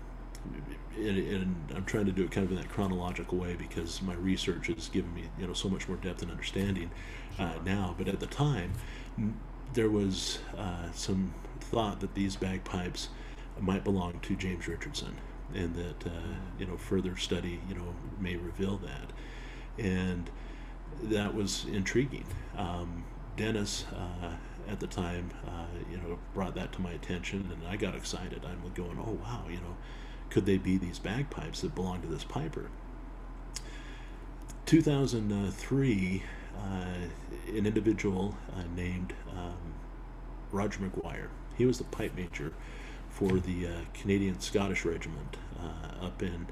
and, 0.96 1.18
and, 1.18 1.72
I'm 1.74 1.84
trying 1.84 2.06
to 2.06 2.12
do 2.12 2.22
it 2.22 2.30
kind 2.30 2.44
of 2.44 2.52
in 2.52 2.58
that 2.58 2.68
chronological 2.68 3.38
way 3.38 3.56
because 3.56 4.00
my 4.02 4.14
research 4.14 4.68
has 4.68 4.88
given 4.88 5.12
me 5.14 5.24
you 5.38 5.46
know 5.46 5.52
so 5.52 5.68
much 5.68 5.88
more 5.88 5.96
depth 5.96 6.22
and 6.22 6.30
understanding 6.30 6.90
uh, 7.38 7.54
now. 7.64 7.94
But 7.98 8.08
at 8.08 8.20
the 8.20 8.26
time, 8.26 8.72
there 9.72 9.90
was 9.90 10.38
uh, 10.56 10.90
some 10.92 11.34
thought 11.60 12.00
that 12.00 12.14
these 12.14 12.36
bagpipes 12.36 13.08
might 13.60 13.84
belong 13.84 14.20
to 14.20 14.36
James 14.36 14.68
Richardson, 14.68 15.16
and 15.54 15.74
that 15.74 16.06
uh, 16.06 16.34
you 16.58 16.66
know 16.66 16.76
further 16.76 17.16
study 17.16 17.60
you 17.68 17.74
know 17.74 17.94
may 18.20 18.36
reveal 18.36 18.76
that, 18.78 19.12
and 19.78 20.30
that 21.02 21.34
was 21.34 21.64
intriguing. 21.66 22.26
Um, 22.56 23.04
Dennis 23.36 23.84
uh, 23.92 24.34
at 24.68 24.78
the 24.80 24.86
time, 24.86 25.30
uh, 25.46 25.66
you 25.90 25.96
know, 25.96 26.18
brought 26.34 26.54
that 26.54 26.72
to 26.72 26.80
my 26.80 26.92
attention, 26.92 27.50
and 27.52 27.66
I 27.68 27.76
got 27.76 27.94
excited. 27.94 28.44
I'm 28.44 28.62
going, 28.74 28.98
oh 29.04 29.18
wow, 29.22 29.44
you 29.48 29.56
know 29.56 29.76
could 30.34 30.46
they 30.46 30.58
be 30.58 30.76
these 30.76 30.98
bagpipes 30.98 31.60
that 31.60 31.76
belong 31.76 32.02
to 32.02 32.08
this 32.08 32.24
piper? 32.24 32.68
2003, 34.66 36.22
uh, 36.58 36.60
an 37.56 37.66
individual 37.66 38.36
uh, 38.52 38.64
named 38.74 39.12
um, 39.30 39.74
Roger 40.50 40.80
McGuire, 40.80 41.28
he 41.56 41.64
was 41.64 41.78
the 41.78 41.84
pipe 41.84 42.16
major 42.16 42.52
for 43.10 43.38
the 43.38 43.68
uh, 43.68 43.70
Canadian 43.94 44.40
Scottish 44.40 44.84
Regiment 44.84 45.36
uh, 45.62 46.06
up 46.06 46.20
in 46.20 46.48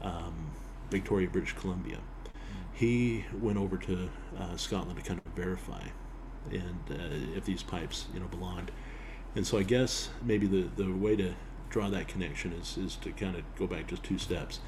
um, 0.00 0.52
Victoria, 0.90 1.28
British 1.28 1.52
Columbia. 1.52 1.98
He 2.72 3.26
went 3.38 3.58
over 3.58 3.76
to 3.76 4.08
uh, 4.38 4.56
Scotland 4.56 4.96
to 4.96 5.04
kind 5.04 5.20
of 5.22 5.32
verify 5.34 5.82
and 6.50 6.80
uh, 6.90 7.36
if 7.36 7.44
these 7.44 7.62
pipes, 7.62 8.06
you 8.14 8.20
know, 8.20 8.26
belonged. 8.28 8.70
And 9.36 9.46
so 9.46 9.58
I 9.58 9.64
guess 9.64 10.08
maybe 10.22 10.46
the, 10.46 10.70
the 10.82 10.90
way 10.90 11.14
to 11.16 11.34
draw 11.70 11.88
that 11.90 12.08
connection 12.08 12.52
is, 12.52 12.76
is 12.76 12.96
to 12.96 13.10
kind 13.12 13.36
of 13.36 13.42
go 13.56 13.66
back 13.66 13.88
just 13.88 14.02
two 14.02 14.18
steps. 14.18 14.60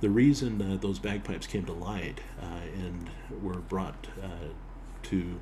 The 0.00 0.10
reason 0.10 0.60
uh, 0.60 0.76
those 0.80 0.98
bagpipes 0.98 1.46
came 1.46 1.64
to 1.66 1.72
light 1.72 2.20
uh, 2.40 2.60
and 2.74 3.10
were 3.40 3.60
brought 3.60 4.08
uh, 4.22 4.48
to 5.04 5.40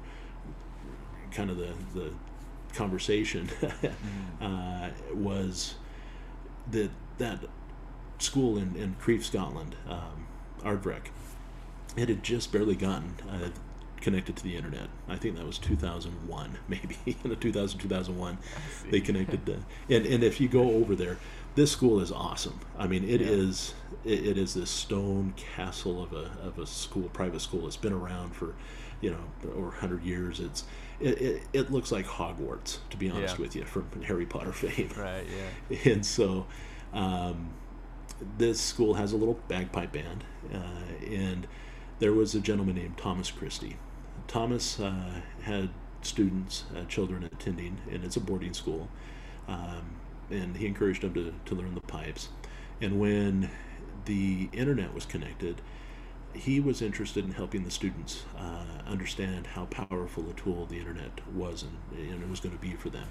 kind 1.33 1.51
of 1.51 1.57
the, 1.57 1.73
the 1.95 2.13
conversation 2.75 3.49
mm-hmm. 3.49 5.15
was 5.25 5.75
that 6.71 6.91
that 7.19 7.41
school 8.19 8.59
in, 8.59 8.77
in 8.77 8.97
Crieff, 9.01 9.25
Scotland, 9.25 9.77
um, 9.89 10.27
it 11.97 12.09
had 12.09 12.23
just 12.23 12.53
barely 12.53 12.77
gotten 12.77 13.17
uh, 13.29 13.49
connected 14.01 14.37
to 14.37 14.43
the 14.43 14.57
internet. 14.57 14.89
I 15.09 15.17
think 15.17 15.37
that 15.37 15.47
was 15.47 15.59
2001, 15.59 16.59
maybe 16.69 16.97
in 17.07 17.31
the 17.31 17.37
2000 17.37 17.79
2001 17.79 18.39
they 18.91 19.01
connected. 19.01 19.47
To, 19.47 19.59
and 19.89 20.07
and 20.07 20.25
if 20.25 20.41
you 20.41 20.49
go 20.49 20.71
over 20.71 20.95
there, 20.95 21.19
this 21.55 21.73
school 21.73 22.01
is 22.01 22.13
awesome. 22.13 22.61
I 22.79 22.87
mean, 22.87 23.05
it 23.05 23.21
yeah. 23.21 23.29
is 23.29 23.75
it, 24.05 24.27
it 24.27 24.39
is 24.39 24.55
this 24.55 24.71
stone 24.71 25.35
castle 25.37 26.03
of 26.03 26.13
a 26.13 26.31
of 26.43 26.59
a 26.59 26.67
school, 26.67 27.09
private 27.13 27.41
school. 27.41 27.67
It's 27.67 27.77
been 27.77 27.93
around 27.93 28.35
for 28.35 28.55
you 29.01 29.11
know 29.11 29.53
over 29.55 29.71
hundred 29.71 30.05
years. 30.05 30.41
It's 30.41 30.65
it, 31.01 31.21
it, 31.21 31.43
it, 31.55 31.73
looks 31.73 31.91
like 31.91 32.07
Hogwarts, 32.07 32.79
to 32.91 32.97
be 32.99 33.09
honest 33.09 33.37
yeah. 33.37 33.43
with 33.43 33.57
you, 33.57 33.65
from 33.65 33.89
Harry 34.03 34.27
Potter 34.27 34.53
fame. 34.53 34.91
Right. 34.97 35.25
Yeah. 35.71 35.79
And 35.93 36.05
so, 36.05 36.47
um, 36.93 37.51
this 38.37 38.61
school 38.61 38.95
has 38.95 39.13
a 39.13 39.17
little 39.17 39.41
bagpipe 39.49 39.93
band, 39.93 40.25
uh, 40.53 41.07
and 41.07 41.47
there 42.01 42.13
was 42.13 42.35
a 42.35 42.41
gentleman 42.41 42.77
named 42.77 42.99
Thomas 42.99 43.31
Christie. 43.31 43.77
Thomas 44.31 44.79
uh, 44.79 45.23
had 45.43 45.71
students, 46.03 46.63
uh, 46.77 46.85
children 46.85 47.25
attending, 47.25 47.79
and 47.91 48.05
it's 48.05 48.15
a 48.15 48.21
boarding 48.21 48.55
school. 48.55 48.89
Um, 49.49 49.97
and 50.31 50.57
he 50.57 50.67
encouraged 50.67 51.03
them 51.03 51.15
to, 51.15 51.35
to 51.47 51.55
learn 51.57 51.75
the 51.75 51.81
pipes. 51.81 52.29
And 52.81 53.01
when 53.01 53.51
the 54.05 54.49
internet 54.53 54.95
was 54.95 55.05
connected, 55.05 55.61
he 56.33 56.61
was 56.61 56.81
interested 56.81 57.25
in 57.25 57.33
helping 57.33 57.65
the 57.65 57.73
students 57.73 58.23
uh, 58.39 58.89
understand 58.89 59.49
how 59.49 59.65
powerful 59.65 60.31
a 60.31 60.33
tool 60.35 60.65
the 60.65 60.79
internet 60.79 61.11
was 61.35 61.65
and, 61.65 61.77
and 61.99 62.23
it 62.23 62.31
was 62.31 62.39
going 62.39 62.55
to 62.55 62.63
be 62.63 62.75
for 62.75 62.89
them. 62.89 63.09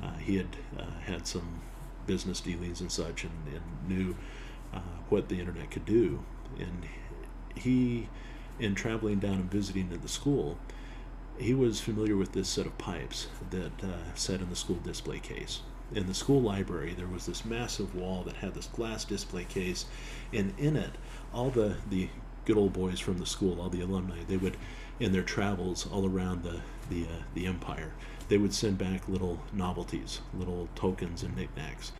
Uh, 0.00 0.14
he 0.18 0.36
had 0.36 0.56
uh, 0.78 1.00
had 1.04 1.26
some 1.26 1.60
business 2.06 2.40
dealings 2.40 2.80
and 2.80 2.92
such 2.92 3.24
and, 3.24 3.32
and 3.52 3.88
knew 3.88 4.16
uh, 4.72 4.78
what 5.08 5.28
the 5.28 5.40
internet 5.40 5.72
could 5.72 5.84
do. 5.84 6.22
And 6.56 6.86
he, 7.56 8.08
in 8.62 8.74
traveling 8.76 9.18
down 9.18 9.34
and 9.34 9.50
visiting 9.50 9.92
at 9.92 10.02
the 10.02 10.08
school, 10.08 10.56
he 11.36 11.52
was 11.52 11.80
familiar 11.80 12.16
with 12.16 12.32
this 12.32 12.48
set 12.48 12.66
of 12.66 12.78
pipes 12.78 13.26
that 13.50 13.72
uh, 13.82 14.14
sat 14.14 14.40
in 14.40 14.48
the 14.48 14.56
school 14.56 14.76
display 14.76 15.18
case. 15.18 15.60
In 15.92 16.06
the 16.06 16.14
school 16.14 16.40
library 16.40 16.94
there 16.94 17.08
was 17.08 17.26
this 17.26 17.44
massive 17.44 17.94
wall 17.94 18.22
that 18.22 18.36
had 18.36 18.54
this 18.54 18.66
glass 18.66 19.04
display 19.04 19.44
case 19.44 19.84
and 20.32 20.54
in 20.58 20.76
it 20.76 20.92
all 21.34 21.50
the 21.50 21.76
the 21.90 22.08
good 22.46 22.56
old 22.56 22.72
boys 22.72 22.98
from 22.98 23.18
the 23.18 23.26
school 23.26 23.60
all 23.60 23.68
the 23.68 23.82
alumni 23.82 24.16
they 24.26 24.38
would 24.38 24.56
in 25.00 25.12
their 25.12 25.22
travels 25.22 25.86
all 25.92 26.08
around 26.08 26.42
the 26.44 26.60
the 26.88 27.04
uh, 27.04 27.22
the 27.34 27.46
empire 27.46 27.92
they 28.30 28.38
would 28.38 28.54
send 28.54 28.78
back 28.78 29.06
little 29.06 29.38
novelties 29.52 30.22
little 30.32 30.66
tokens 30.74 31.22
and 31.22 31.36
knickknacks 31.36 31.92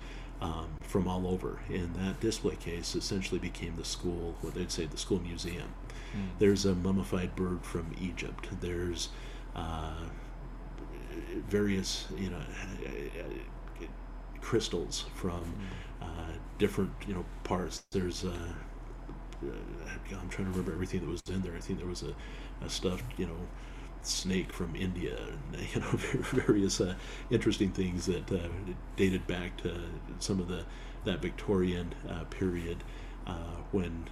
um, 0.42 0.66
from 0.82 1.06
all 1.06 1.26
over. 1.26 1.60
And 1.68 1.94
that 1.94 2.20
display 2.20 2.56
case 2.56 2.96
essentially 2.96 3.38
became 3.38 3.76
the 3.76 3.84
school 3.84 4.34
what 4.40 4.54
they'd 4.54 4.72
say 4.72 4.86
the 4.86 4.98
school 4.98 5.20
museum 5.20 5.72
mm. 6.12 6.28
there's 6.38 6.64
a 6.64 6.74
mummified 6.74 7.34
bird 7.36 7.64
from 7.64 7.86
egypt 8.00 8.48
there's 8.60 9.08
uh, 9.54 10.04
various 11.48 12.06
you 12.16 12.30
know 12.30 12.40
crystals 14.42 15.06
from 15.14 15.40
mm-hmm. 15.40 16.04
uh, 16.04 16.32
different 16.58 16.92
you 17.06 17.14
know 17.14 17.24
parts. 17.44 17.84
There's 17.90 18.24
uh, 18.24 18.52
uh, 19.42 19.48
I'm 20.10 20.28
trying 20.28 20.46
to 20.46 20.50
remember 20.50 20.72
everything 20.72 21.00
that 21.00 21.08
was 21.08 21.22
in 21.30 21.40
there. 21.40 21.54
I 21.56 21.60
think 21.60 21.78
there 21.78 21.88
was 21.88 22.02
a, 22.02 22.14
a 22.64 22.68
stuffed 22.68 23.04
you 23.16 23.26
know 23.26 23.38
snake 24.02 24.52
from 24.52 24.76
India, 24.76 25.16
and 25.16 25.62
you 25.74 25.80
know 25.80 25.90
various 26.44 26.80
uh, 26.80 26.94
interesting 27.30 27.70
things 27.70 28.06
that 28.06 28.30
uh, 28.30 28.48
dated 28.96 29.26
back 29.26 29.56
to 29.62 29.74
some 30.18 30.40
of 30.40 30.48
the 30.48 30.64
that 31.04 31.22
Victorian 31.22 31.94
uh, 32.08 32.24
period 32.24 32.84
uh, 33.26 33.56
when 33.70 34.04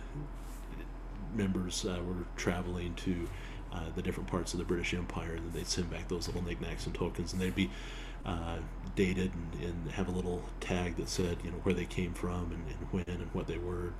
members 1.34 1.84
uh, 1.84 2.00
were 2.06 2.24
traveling 2.36 2.94
to 2.94 3.28
uh, 3.72 3.84
the 3.94 4.02
different 4.02 4.28
parts 4.28 4.52
of 4.52 4.58
the 4.58 4.64
British 4.64 4.94
Empire, 4.94 5.32
and 5.34 5.44
then 5.46 5.52
they'd 5.52 5.66
send 5.66 5.90
back 5.90 6.08
those 6.08 6.26
little 6.26 6.42
knickknacks 6.42 6.86
and 6.86 6.94
tokens, 6.94 7.32
and 7.32 7.40
they'd 7.40 7.54
be 7.54 7.70
uh, 8.24 8.56
dated 8.96 9.32
and, 9.32 9.64
and, 9.64 9.90
have 9.92 10.08
a 10.08 10.10
little 10.10 10.42
tag 10.60 10.96
that 10.96 11.08
said 11.08 11.38
you 11.42 11.50
know 11.50 11.56
where 11.62 11.74
they 11.74 11.86
came 11.86 12.12
from 12.12 12.52
and, 12.52 12.64
and 12.66 12.92
when 12.92 13.04
and 13.06 13.32
what 13.32 13.46
they 13.46 13.58
were. 13.58 13.92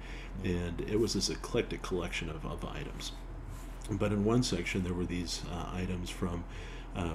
And 0.45 0.81
it 0.83 0.99
was 0.99 1.14
this 1.14 1.31
eclectic 1.31 1.83
collection 1.83 2.28
of, 2.28 2.45
of 2.45 2.64
items. 2.64 3.12
But 3.91 4.12
in 4.12 4.24
one 4.24 4.43
section 4.43 4.85
there 4.85 4.93
were 4.93 5.07
these 5.07 5.43
uh, 5.51 5.70
items 5.72 6.11
from 6.11 6.45
uh, 6.95 7.14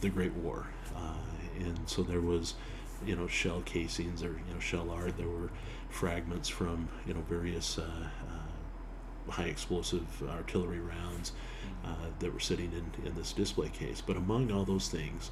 the 0.00 0.08
Great 0.08 0.32
War. 0.34 0.66
Uh, 0.94 1.14
and 1.58 1.80
so 1.86 2.02
there 2.02 2.20
was 2.20 2.54
you 3.04 3.16
know 3.16 3.26
shell 3.26 3.60
casings 3.62 4.22
or 4.22 4.28
you 4.48 4.54
know 4.54 4.60
shell 4.60 4.90
art. 4.90 5.18
There 5.18 5.28
were 5.28 5.50
fragments 5.90 6.48
from 6.48 6.88
you 7.06 7.14
know 7.14 7.20
various 7.28 7.78
uh, 7.78 8.08
high 9.28 9.44
explosive 9.44 10.22
artillery 10.28 10.80
rounds 10.80 11.32
that 12.18 12.32
were 12.32 12.40
sitting 12.40 12.72
in, 12.72 13.06
in 13.06 13.14
this 13.14 13.32
display 13.32 13.68
case 13.68 14.00
but 14.00 14.16
among 14.16 14.50
all 14.50 14.64
those 14.64 14.88
things 14.88 15.30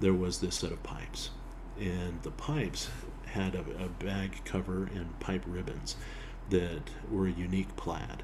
there 0.00 0.14
was 0.14 0.38
this 0.38 0.56
set 0.56 0.72
of 0.72 0.82
pipes. 0.82 1.30
And 1.78 2.22
the 2.22 2.30
pipes 2.30 2.88
had 3.26 3.54
a, 3.54 3.60
a 3.60 3.88
bag 3.88 4.44
cover 4.44 4.88
and 4.94 5.18
pipe 5.20 5.44
ribbons 5.46 5.96
that 6.50 6.82
were 7.10 7.26
a 7.26 7.32
unique 7.32 7.76
plaid. 7.76 8.22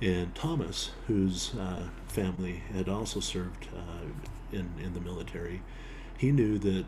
And 0.00 0.34
Thomas, 0.34 0.92
whose 1.08 1.54
uh, 1.54 1.88
family 2.06 2.62
had 2.72 2.88
also 2.88 3.20
served 3.20 3.68
uh, 3.74 4.06
in, 4.52 4.70
in 4.82 4.94
the 4.94 5.00
military, 5.00 5.62
he 6.16 6.32
knew 6.32 6.58
that 6.58 6.86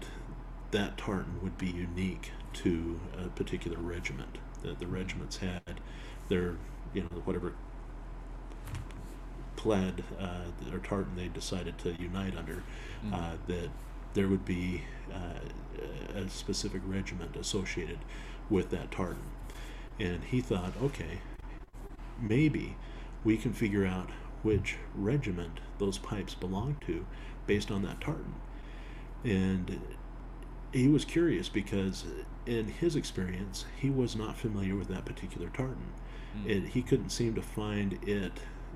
that 0.71 0.97
tartan 0.97 1.43
would 1.43 1.59
be 1.59 1.67
unique 1.67 2.31
to 2.55 3.01
a 3.23 3.29
particular 3.29 3.79
regiment. 3.79 4.39
That 4.63 4.79
the 4.79 4.87
regiments 4.87 5.39
had 5.39 5.81
their, 6.29 6.57
you 6.95 7.03
know, 7.03 7.09
whatever 7.25 7.55
plaid 9.57 10.03
uh, 10.19 10.73
or 10.73 10.79
tartan 10.79 11.15
they 11.15 11.29
decided 11.29 11.79
to 11.79 11.95
unite 11.95 12.37
under, 12.37 12.63
mm-hmm. 13.05 13.15
uh, 13.15 13.33
that 13.47 13.71
there 14.15 14.29
would 14.29 14.45
be 14.45 14.83
uh, 15.13 16.19
a 16.19 16.29
specific 16.29 16.83
regiment 16.85 17.37
associated 17.37 17.99
with 18.51 18.71
that 18.71 18.91
tartan. 18.91 19.23
And 19.99 20.25
he 20.25 20.41
thought, 20.41 20.73
okay, 20.83 21.21
maybe 22.21 22.77
we 23.25 23.37
can 23.37 23.53
figure 23.53 23.87
out 23.87 24.11
which 24.43 24.77
regiment 24.95 25.61
those 25.79 25.99
pipes 25.99 26.35
belong 26.35 26.77
to 26.87 27.07
based 27.47 27.71
on 27.71 27.83
that 27.83 28.01
tartan. 28.01 28.35
And 29.25 29.81
he 30.73 30.89
was 30.89 31.05
curious 31.05 31.49
because 31.49 32.05
in 32.47 32.67
his 32.69 32.97
experience, 32.97 33.67
he 33.77 33.91
was 33.91 34.17
not 34.17 34.37
familiar 34.37 34.75
with 34.75 34.89
that 34.89 35.05
particular 35.05 35.49
tartan. 35.49 35.93
Mm. 36.39 36.49
It, 36.49 36.69
he 36.71 36.83
couldn't 36.83 37.11
seem 37.11 37.35
to 37.35 37.43
find 37.43 37.99
it 38.03 38.33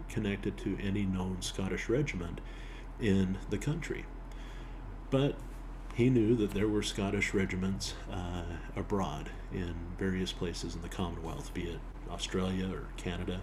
connected 0.09 0.57
to 0.59 0.79
any 0.81 1.05
known 1.05 1.43
Scottish 1.43 1.89
regiment 1.89 2.41
in 3.01 3.39
the 3.51 3.59
country. 3.59 4.05
But 5.11 5.37
he 5.95 6.11
knew 6.11 6.35
that 6.37 6.51
there 6.51 6.69
were 6.69 6.83
Scottish 6.83 7.33
regiments 7.33 7.95
uh, 8.13 8.43
abroad 8.77 9.31
in 9.53 9.75
various 9.99 10.33
places 10.33 10.75
in 10.75 10.83
the 10.83 10.89
Commonwealth, 10.89 11.55
be 11.55 11.63
it 11.63 11.81
Australia 12.11 12.69
or 12.71 12.89
Canada. 12.97 13.41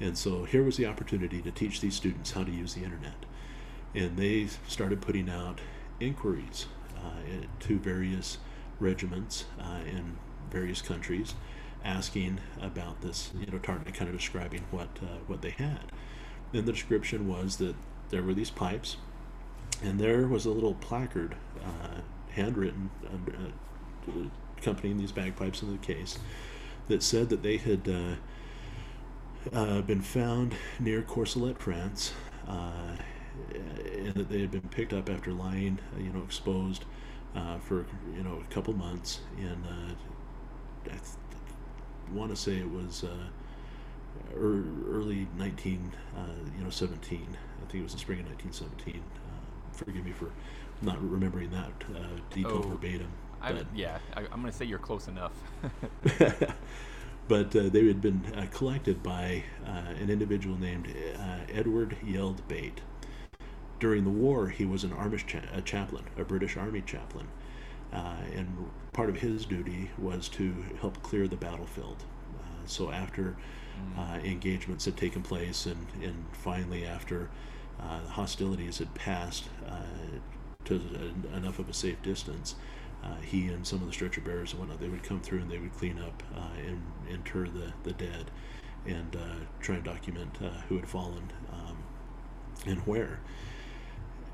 And 0.00 0.16
so 0.16 0.44
here 0.44 0.62
was 0.62 0.76
the 0.76 0.86
opportunity 0.86 1.42
to 1.42 1.50
teach 1.50 1.80
these 1.80 1.94
students 1.94 2.32
how 2.32 2.44
to 2.44 2.50
use 2.50 2.74
the 2.74 2.84
internet. 2.84 3.26
And 3.94 4.16
they 4.16 4.48
started 4.66 5.00
putting 5.00 5.28
out 5.28 5.60
inquiries 6.00 6.66
uh, 6.96 7.46
to 7.60 7.78
various 7.78 8.38
regiments 8.78 9.44
uh, 9.60 9.80
in 9.86 10.16
various 10.50 10.80
countries, 10.82 11.34
asking 11.84 12.40
about 12.60 13.00
this, 13.00 13.30
you 13.38 13.46
know, 13.46 13.58
tartan, 13.58 13.92
kind 13.92 14.10
of 14.10 14.16
describing 14.16 14.64
what 14.70 14.88
uh, 15.02 15.18
what 15.26 15.42
they 15.42 15.50
had. 15.50 15.92
And 16.52 16.66
the 16.66 16.72
description 16.72 17.28
was 17.28 17.56
that 17.56 17.76
there 18.10 18.22
were 18.22 18.34
these 18.34 18.50
pipes 18.50 18.96
and 19.82 19.98
there 19.98 20.26
was 20.26 20.44
a 20.44 20.50
little 20.50 20.74
placard, 20.74 21.36
uh, 21.64 22.00
handwritten, 22.32 22.90
uh, 23.06 24.10
accompanying 24.58 24.98
these 24.98 25.12
bagpipes 25.12 25.62
in 25.62 25.72
the 25.72 25.78
case, 25.78 26.18
that 26.88 27.02
said 27.02 27.28
that 27.28 27.42
they 27.42 27.56
had 27.56 27.88
uh, 27.88 29.56
uh 29.56 29.80
been 29.82 30.02
found 30.02 30.54
near 30.78 31.02
Courcelette, 31.02 31.58
France, 31.58 32.12
uh, 32.46 32.96
and 33.54 34.14
that 34.14 34.28
they 34.28 34.40
had 34.40 34.50
been 34.50 34.68
picked 34.68 34.92
up 34.92 35.08
after 35.08 35.32
lying, 35.32 35.78
you 35.96 36.12
know, 36.12 36.22
exposed 36.22 36.84
for 37.62 37.86
you 38.14 38.22
know 38.22 38.42
a 38.42 38.52
couple 38.52 38.74
months. 38.74 39.20
And 39.38 39.64
I 40.84 40.88
th- 40.88 41.00
want 42.12 42.30
to 42.30 42.36
say 42.36 42.56
it 42.56 42.70
was 42.70 43.04
early 44.36 45.28
19, 45.36 45.92
you 46.56 46.64
know, 46.64 46.70
17. 46.70 47.36
I 47.36 47.70
think 47.70 47.80
it 47.80 47.82
was 47.82 47.92
the 47.92 47.98
spring 47.98 48.20
of 48.20 48.26
1917 48.26 49.02
forgive 49.84 50.04
me 50.04 50.12
for 50.12 50.30
not 50.82 51.00
remembering 51.10 51.50
that 51.50 51.72
uh, 51.94 52.00
detail 52.30 52.62
oh, 52.64 52.68
verbatim. 52.68 53.08
I, 53.42 53.62
yeah, 53.74 53.98
I, 54.14 54.20
am 54.20 54.40
going 54.40 54.46
to 54.46 54.52
say 54.52 54.66
you're 54.66 54.78
close 54.78 55.08
enough. 55.08 55.32
but 57.28 57.56
uh, 57.56 57.68
they 57.68 57.86
had 57.86 58.02
been 58.02 58.22
uh, 58.36 58.46
collected 58.50 59.02
by 59.02 59.44
uh, 59.66 59.94
an 60.00 60.10
individual 60.10 60.58
named 60.58 60.88
uh, 61.18 61.52
Edward 61.52 61.96
Yeld 62.04 62.46
Bate. 62.48 62.82
During 63.78 64.04
the 64.04 64.10
war, 64.10 64.48
he 64.48 64.66
was 64.66 64.84
an 64.84 64.90
Amish 64.90 65.26
cha- 65.26 65.40
a 65.54 65.62
chaplain, 65.62 66.04
a 66.18 66.24
British 66.24 66.56
Army 66.58 66.82
chaplain, 66.82 67.26
uh, 67.26 67.39
and 67.92 68.70
part 68.92 69.08
of 69.08 69.16
his 69.16 69.44
duty 69.44 69.90
was 69.98 70.28
to 70.28 70.54
help 70.80 71.02
clear 71.02 71.28
the 71.28 71.36
battlefield. 71.36 72.04
so 72.66 72.90
after 72.90 73.36
mm. 73.96 74.24
engagements 74.24 74.84
had 74.84 74.96
taken 74.96 75.22
place, 75.22 75.66
and, 75.66 75.86
and 76.02 76.24
finally 76.32 76.84
after 76.86 77.30
uh, 77.80 78.00
hostilities 78.08 78.78
had 78.78 78.94
passed 78.94 79.44
uh, 79.66 79.80
to 80.64 80.80
enough 81.34 81.58
of 81.58 81.68
a 81.68 81.72
safe 81.72 82.00
distance, 82.02 82.54
uh, 83.02 83.16
he 83.22 83.48
and 83.48 83.66
some 83.66 83.80
of 83.80 83.86
the 83.86 83.92
stretcher 83.92 84.20
bearers 84.20 84.52
and 84.52 84.60
whatnot, 84.60 84.80
they 84.80 84.88
would 84.88 85.02
come 85.02 85.20
through 85.20 85.40
and 85.40 85.50
they 85.50 85.58
would 85.58 85.74
clean 85.76 85.98
up 85.98 86.22
uh, 86.36 86.60
and 86.66 86.82
inter 87.08 87.46
the, 87.46 87.72
the 87.82 87.92
dead 87.92 88.30
and 88.86 89.16
uh, 89.16 89.44
try 89.60 89.76
and 89.76 89.84
document 89.84 90.36
uh, 90.42 90.50
who 90.68 90.76
had 90.76 90.88
fallen 90.88 91.32
um, 91.52 91.78
and 92.66 92.78
where. 92.80 93.20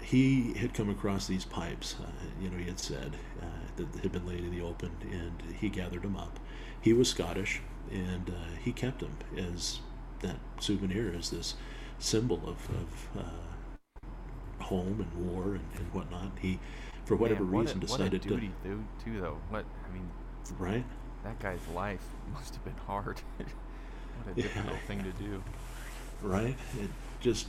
He 0.06 0.54
had 0.54 0.72
come 0.72 0.88
across 0.88 1.26
these 1.26 1.44
pipes, 1.44 1.96
uh, 2.00 2.06
you 2.40 2.48
know, 2.48 2.58
he 2.58 2.64
had 2.64 2.78
said 2.78 3.16
uh, 3.42 3.46
that 3.76 4.02
had 4.02 4.12
been 4.12 4.26
laid 4.26 4.44
in 4.44 4.56
the 4.56 4.64
open, 4.64 4.92
and 5.02 5.54
he 5.58 5.68
gathered 5.68 6.02
them 6.02 6.16
up. 6.16 6.38
He 6.80 6.92
was 6.92 7.08
Scottish, 7.08 7.60
and 7.90 8.32
he 8.62 8.72
kept 8.72 9.00
them 9.00 9.16
as 9.36 9.80
that 10.20 10.36
souvenir, 10.60 11.12
as 11.18 11.30
this 11.30 11.54
symbol 11.98 12.40
of, 12.46 12.56
of 12.76 13.24
home 14.60 15.00
and 15.00 15.26
war 15.26 15.54
and, 15.54 15.64
and 15.76 15.92
whatnot. 15.92 16.32
He 16.40 16.58
for 17.04 17.16
whatever 17.16 17.44
Man, 17.44 17.52
what 17.52 17.60
reason, 17.62 17.78
a, 17.78 17.80
decided 17.80 18.12
what 18.12 18.24
a 18.24 18.28
duty, 18.28 18.50
to. 18.64 18.84
too, 19.04 19.20
though. 19.20 19.38
What 19.48 19.64
I 19.88 19.94
mean, 19.94 20.08
right? 20.58 20.84
That 21.24 21.38
guy's 21.38 21.66
life 21.74 22.04
must 22.32 22.54
have 22.54 22.64
been 22.64 22.76
hard. 22.86 23.20
what 23.36 23.48
a 24.36 24.42
difficult 24.42 24.74
yeah. 24.74 24.86
thing 24.86 25.02
to 25.04 25.12
do. 25.12 25.42
Right? 26.22 26.56
It 26.80 26.90
just 27.20 27.46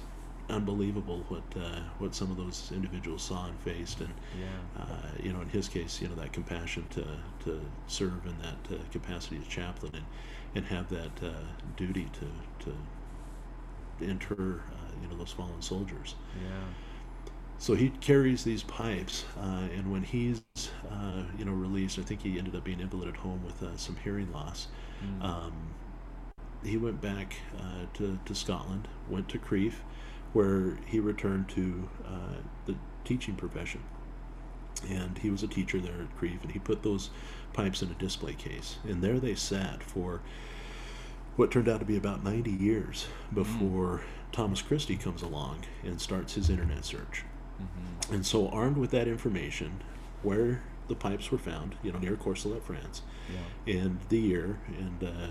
unbelievable 0.50 1.24
what 1.28 1.44
uh, 1.62 1.82
what 2.00 2.16
some 2.16 2.32
of 2.32 2.38
those 2.38 2.72
individuals 2.74 3.24
saw 3.24 3.48
and 3.48 3.60
faced, 3.60 4.02
and 4.02 4.14
yeah. 4.40 4.82
uh, 4.84 5.12
you 5.22 5.34
know, 5.34 5.42
in 5.42 5.50
his 5.50 5.68
case, 5.68 6.02
you 6.02 6.08
know, 6.08 6.16
that 6.16 6.34
compassion 6.34 6.86
to 6.92 7.06
to 7.46 7.62
serve 7.88 8.26
in 8.26 8.38
that 8.40 8.76
uh, 8.78 8.84
capacity 8.92 9.38
as 9.42 9.48
chaplain 9.48 9.94
and 9.96 10.06
and 10.56 10.66
have 10.66 10.90
that 10.90 11.12
uh, 11.24 11.32
duty 11.76 12.10
to 12.14 12.66
to 12.66 12.74
inter 14.00 14.62
uh, 14.72 15.02
you 15.02 15.08
know 15.08 15.16
those 15.18 15.32
fallen 15.32 15.62
soldiers. 15.62 16.16
Yeah 16.36 16.74
so 17.60 17.74
he 17.74 17.90
carries 17.90 18.44
these 18.44 18.64
pipes, 18.64 19.26
uh, 19.40 19.68
and 19.76 19.92
when 19.92 20.04
he's 20.04 20.42
uh, 20.92 21.24
you 21.38 21.46
know 21.46 21.52
released, 21.54 21.98
I 21.98 22.04
think 22.04 22.22
he 22.22 22.38
ended 22.38 22.56
up 22.56 22.64
being 22.64 22.80
invalided 22.80 23.18
home 23.18 23.44
with 23.44 23.62
uh, 23.64 23.76
some 23.78 23.96
hearing 24.04 24.32
loss. 24.32 24.68
Mm. 25.04 25.24
Um, 25.24 25.54
he 26.64 26.78
went 26.78 27.02
back 27.02 27.36
uh, 27.58 27.86
to 27.96 28.20
to 28.26 28.36
Scotland, 28.36 28.88
went 29.10 29.28
to 29.30 29.40
Crieff, 29.40 29.76
where 30.38 30.78
he 30.86 31.00
returned 31.00 31.50
to 31.50 31.90
uh, 32.06 32.36
the 32.68 32.76
teaching 33.04 33.34
profession, 33.34 33.82
and 34.88 35.18
he 35.18 35.32
was 35.32 35.42
a 35.42 35.48
teacher 35.48 35.80
there 35.80 36.02
at 36.02 36.16
Crieff, 36.16 36.44
and 36.44 36.52
he 36.52 36.60
put 36.60 36.84
those 36.84 37.10
pipes 37.54 37.82
in 37.82 37.90
a 37.90 37.96
display 37.96 38.36
case, 38.36 38.78
and 38.88 39.02
there 39.02 39.20
they 39.20 39.34
sat 39.34 39.82
for 39.82 40.22
what 41.38 41.50
turned 41.50 41.68
out 41.68 41.80
to 41.80 41.88
be 41.88 41.98
about 41.98 42.24
90 42.24 42.52
years 42.52 43.08
before. 43.34 43.98
Mm. 43.98 44.02
Thomas 44.32 44.62
Christie 44.62 44.96
comes 44.96 45.24
along 45.24 45.64
and 45.84 46.00
starts 46.00 46.36
his 46.36 46.52
internet 46.52 46.86
search. 46.86 47.24
Mm-hmm. 47.60 48.14
And 48.14 48.24
so, 48.24 48.48
armed 48.50 48.78
with 48.78 48.92
that 48.92 49.08
information, 49.08 49.82
where 50.22 50.62
the 50.88 50.94
pipes 50.94 51.32
were 51.32 51.40
found, 51.40 51.74
you 51.82 51.92
know, 51.92 51.98
near 51.98 52.16
Courcelette, 52.16 52.62
France, 52.62 53.02
yeah. 53.28 53.74
and 53.74 54.00
the 54.10 54.20
year, 54.20 54.60
and 54.68 55.04
uh, 55.04 55.28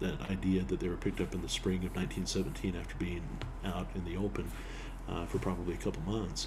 that 0.00 0.30
idea 0.30 0.62
that 0.62 0.78
they 0.78 0.88
were 0.88 0.96
picked 0.96 1.20
up 1.20 1.34
in 1.34 1.42
the 1.42 1.48
spring 1.48 1.78
of 1.78 1.96
1917 1.96 2.76
after 2.76 2.94
being 3.00 3.20
out 3.64 3.88
in 3.96 4.04
the 4.04 4.16
open 4.16 4.48
uh, 5.08 5.26
for 5.26 5.40
probably 5.40 5.74
a 5.74 5.76
couple 5.76 6.00
months. 6.02 6.46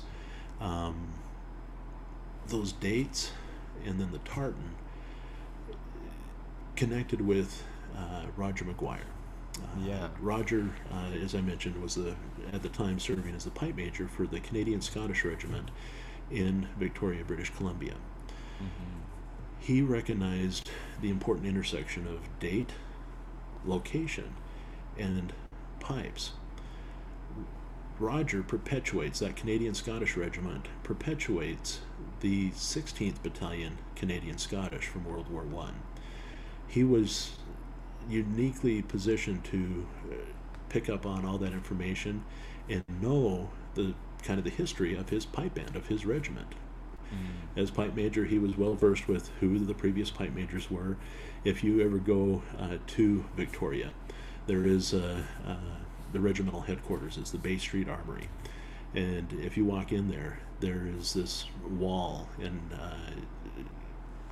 Um, 0.61 1.09
those 2.47 2.71
dates 2.71 3.31
and 3.85 3.99
then 3.99 4.13
the 4.13 4.19
tartan 4.19 4.75
connected 6.77 7.19
with 7.19 7.61
uh, 7.97 8.27
Roger 8.37 8.63
McGuire. 8.63 8.99
Uh, 9.57 9.85
yeah. 9.85 10.07
Roger, 10.21 10.69
uh, 10.89 11.13
as 11.21 11.35
I 11.35 11.41
mentioned, 11.41 11.75
was 11.81 11.95
the 11.95 12.15
at 12.53 12.63
the 12.63 12.69
time 12.69 12.99
serving 12.99 13.35
as 13.35 13.43
the 13.43 13.51
pipe 13.51 13.75
major 13.75 14.07
for 14.07 14.25
the 14.25 14.39
Canadian 14.39 14.79
Scottish 14.79 15.25
Regiment 15.25 15.71
in 16.31 16.69
Victoria, 16.79 17.25
British 17.25 17.49
Columbia. 17.49 17.95
Mm-hmm. 18.59 19.01
He 19.59 19.81
recognized 19.81 20.71
the 21.01 21.09
important 21.09 21.47
intersection 21.47 22.07
of 22.07 22.21
date, 22.39 22.69
location, 23.65 24.35
and 24.97 25.33
pipes. 25.79 26.31
Roger 27.99 28.41
perpetuates 28.41 29.19
that 29.19 29.35
Canadian 29.35 29.75
Scottish 29.75 30.17
Regiment 30.17 30.67
perpetuates 30.83 31.81
the 32.21 32.49
16th 32.51 33.21
Battalion 33.21 33.77
Canadian 33.95 34.37
Scottish 34.37 34.87
from 34.87 35.05
World 35.05 35.29
War 35.29 35.43
One. 35.43 35.75
He 36.67 36.83
was 36.83 37.31
uniquely 38.09 38.81
positioned 38.81 39.43
to 39.45 39.85
uh, 40.09 40.15
pick 40.69 40.89
up 40.89 41.05
on 41.05 41.25
all 41.25 41.37
that 41.37 41.53
information 41.53 42.23
and 42.69 42.83
know 43.01 43.49
the 43.75 43.93
kind 44.23 44.39
of 44.39 44.45
the 44.45 44.51
history 44.51 44.95
of 44.95 45.09
his 45.09 45.25
pipe 45.25 45.53
band 45.53 45.75
of 45.75 45.87
his 45.87 46.05
regiment. 46.05 46.47
Mm. 47.13 47.61
As 47.61 47.71
pipe 47.71 47.95
major, 47.95 48.25
he 48.25 48.39
was 48.39 48.57
well 48.57 48.73
versed 48.73 49.07
with 49.07 49.29
who 49.39 49.59
the 49.59 49.73
previous 49.73 50.09
pipe 50.09 50.33
majors 50.33 50.71
were. 50.71 50.97
If 51.43 51.63
you 51.63 51.81
ever 51.81 51.97
go 51.97 52.43
uh, 52.59 52.77
to 52.85 53.25
Victoria, 53.35 53.91
there 54.45 54.65
is 54.65 54.93
uh, 54.93 55.23
uh, 55.47 55.55
the 56.13 56.19
regimental 56.19 56.61
headquarters 56.61 57.17
it's 57.17 57.31
the 57.31 57.39
Bay 57.39 57.57
Street 57.57 57.89
Armory, 57.89 58.29
and 58.93 59.33
if 59.33 59.57
you 59.57 59.65
walk 59.65 59.91
in 59.91 60.09
there, 60.09 60.39
there 60.59 60.85
is 60.85 61.13
this 61.13 61.45
wall, 61.67 62.29
and 62.39 62.59
uh, 62.79 63.63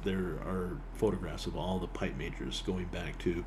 there 0.03 0.37
are 0.45 0.77
photographs 0.93 1.47
of 1.47 1.57
all 1.57 1.79
the 1.79 1.87
pipe 1.87 2.15
majors 2.15 2.61
going 2.61 2.85
back 2.85 3.17
to 3.19 3.43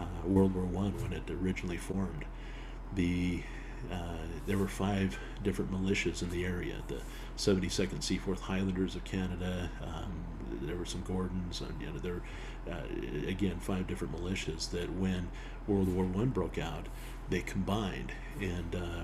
uh, 0.00 0.04
World 0.24 0.56
War 0.56 0.64
One 0.64 1.00
when 1.00 1.12
it 1.12 1.30
originally 1.30 1.76
formed. 1.76 2.24
The 2.94 3.42
uh, 3.92 4.16
there 4.46 4.58
were 4.58 4.68
five 4.68 5.18
different 5.42 5.70
militias 5.70 6.22
in 6.22 6.30
the 6.30 6.44
area. 6.44 6.76
The 6.88 7.00
72nd 7.36 8.02
Seaforth 8.02 8.40
Highlanders 8.40 8.96
of 8.96 9.04
Canada. 9.04 9.70
Um, 9.82 10.24
there 10.62 10.76
were 10.76 10.84
some 10.84 11.02
Gordons, 11.02 11.60
and 11.60 11.80
you 11.80 11.86
know 11.86 11.98
there, 11.98 12.22
uh, 12.70 13.28
again, 13.28 13.58
five 13.60 13.86
different 13.86 14.14
militias 14.14 14.70
that 14.70 14.92
when 14.92 15.28
World 15.66 15.88
War 15.94 16.04
One 16.04 16.30
broke 16.30 16.58
out, 16.58 16.86
they 17.30 17.40
combined 17.40 18.12
and 18.40 18.74
uh, 18.74 19.02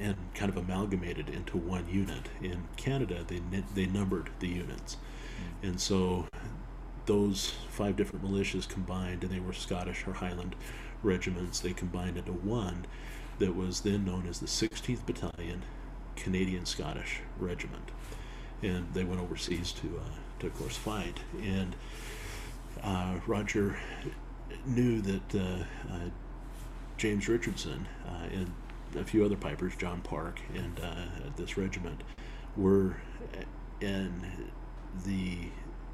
and 0.00 0.16
kind 0.34 0.50
of 0.50 0.56
amalgamated 0.56 1.28
into 1.28 1.56
one 1.56 1.86
unit. 1.88 2.28
In 2.42 2.64
Canada, 2.76 3.24
they 3.26 3.40
they 3.74 3.86
numbered 3.86 4.30
the 4.40 4.48
units, 4.48 4.96
mm. 4.96 5.68
and 5.68 5.80
so 5.80 6.26
those 7.06 7.52
five 7.70 7.96
different 7.96 8.24
militias 8.24 8.68
combined, 8.68 9.22
and 9.22 9.32
they 9.32 9.40
were 9.40 9.52
Scottish 9.52 10.06
or 10.06 10.14
Highland 10.14 10.56
regiments. 11.02 11.60
They 11.60 11.72
combined 11.72 12.16
into 12.16 12.32
one 12.32 12.86
that 13.38 13.54
was 13.54 13.80
then 13.80 14.04
known 14.04 14.26
as 14.26 14.40
the 14.40 14.46
16th 14.46 15.04
Battalion 15.04 15.62
Canadian 16.16 16.64
Scottish 16.64 17.20
Regiment, 17.38 17.90
and 18.62 18.92
they 18.94 19.04
went 19.04 19.20
overseas 19.20 19.72
to 19.72 20.00
uh, 20.02 20.14
to 20.40 20.46
of 20.46 20.54
course 20.54 20.76
fight. 20.76 21.20
And 21.42 21.76
uh, 22.82 23.18
Roger 23.26 23.76
knew 24.66 25.00
that 25.00 25.34
uh, 25.34 25.92
uh 25.92 25.98
James 26.96 27.28
Richardson 27.28 27.86
uh, 28.06 28.28
and 28.32 28.52
a 28.96 29.04
few 29.04 29.24
other 29.24 29.36
pipers, 29.36 29.74
John 29.76 30.00
Park, 30.00 30.40
and 30.54 30.80
uh, 30.80 31.30
this 31.36 31.56
regiment 31.56 32.02
were 32.56 32.96
in 33.80 34.12
the 35.04 35.38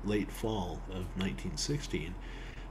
late 0.05 0.31
fall 0.31 0.81
of 0.89 1.07
1916 1.17 2.15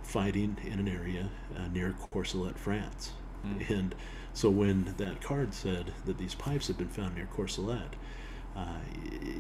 fighting 0.04 0.58
in 0.66 0.80
an 0.80 0.88
area 0.88 1.30
uh, 1.56 1.68
near 1.68 1.96
Courcelette, 2.12 2.58
France. 2.58 3.12
Mm. 3.46 3.70
And 3.70 3.96
so 4.34 4.50
when 4.50 4.96
that 4.98 5.22
card 5.22 5.54
said 5.54 5.94
that 6.06 6.18
these 6.18 6.36
pipes 6.36 6.68
had 6.68 6.78
been 6.78 6.90
found 6.90 7.16
near 7.16 7.28
Courcelette, 7.36 7.94
uh, 8.56 8.80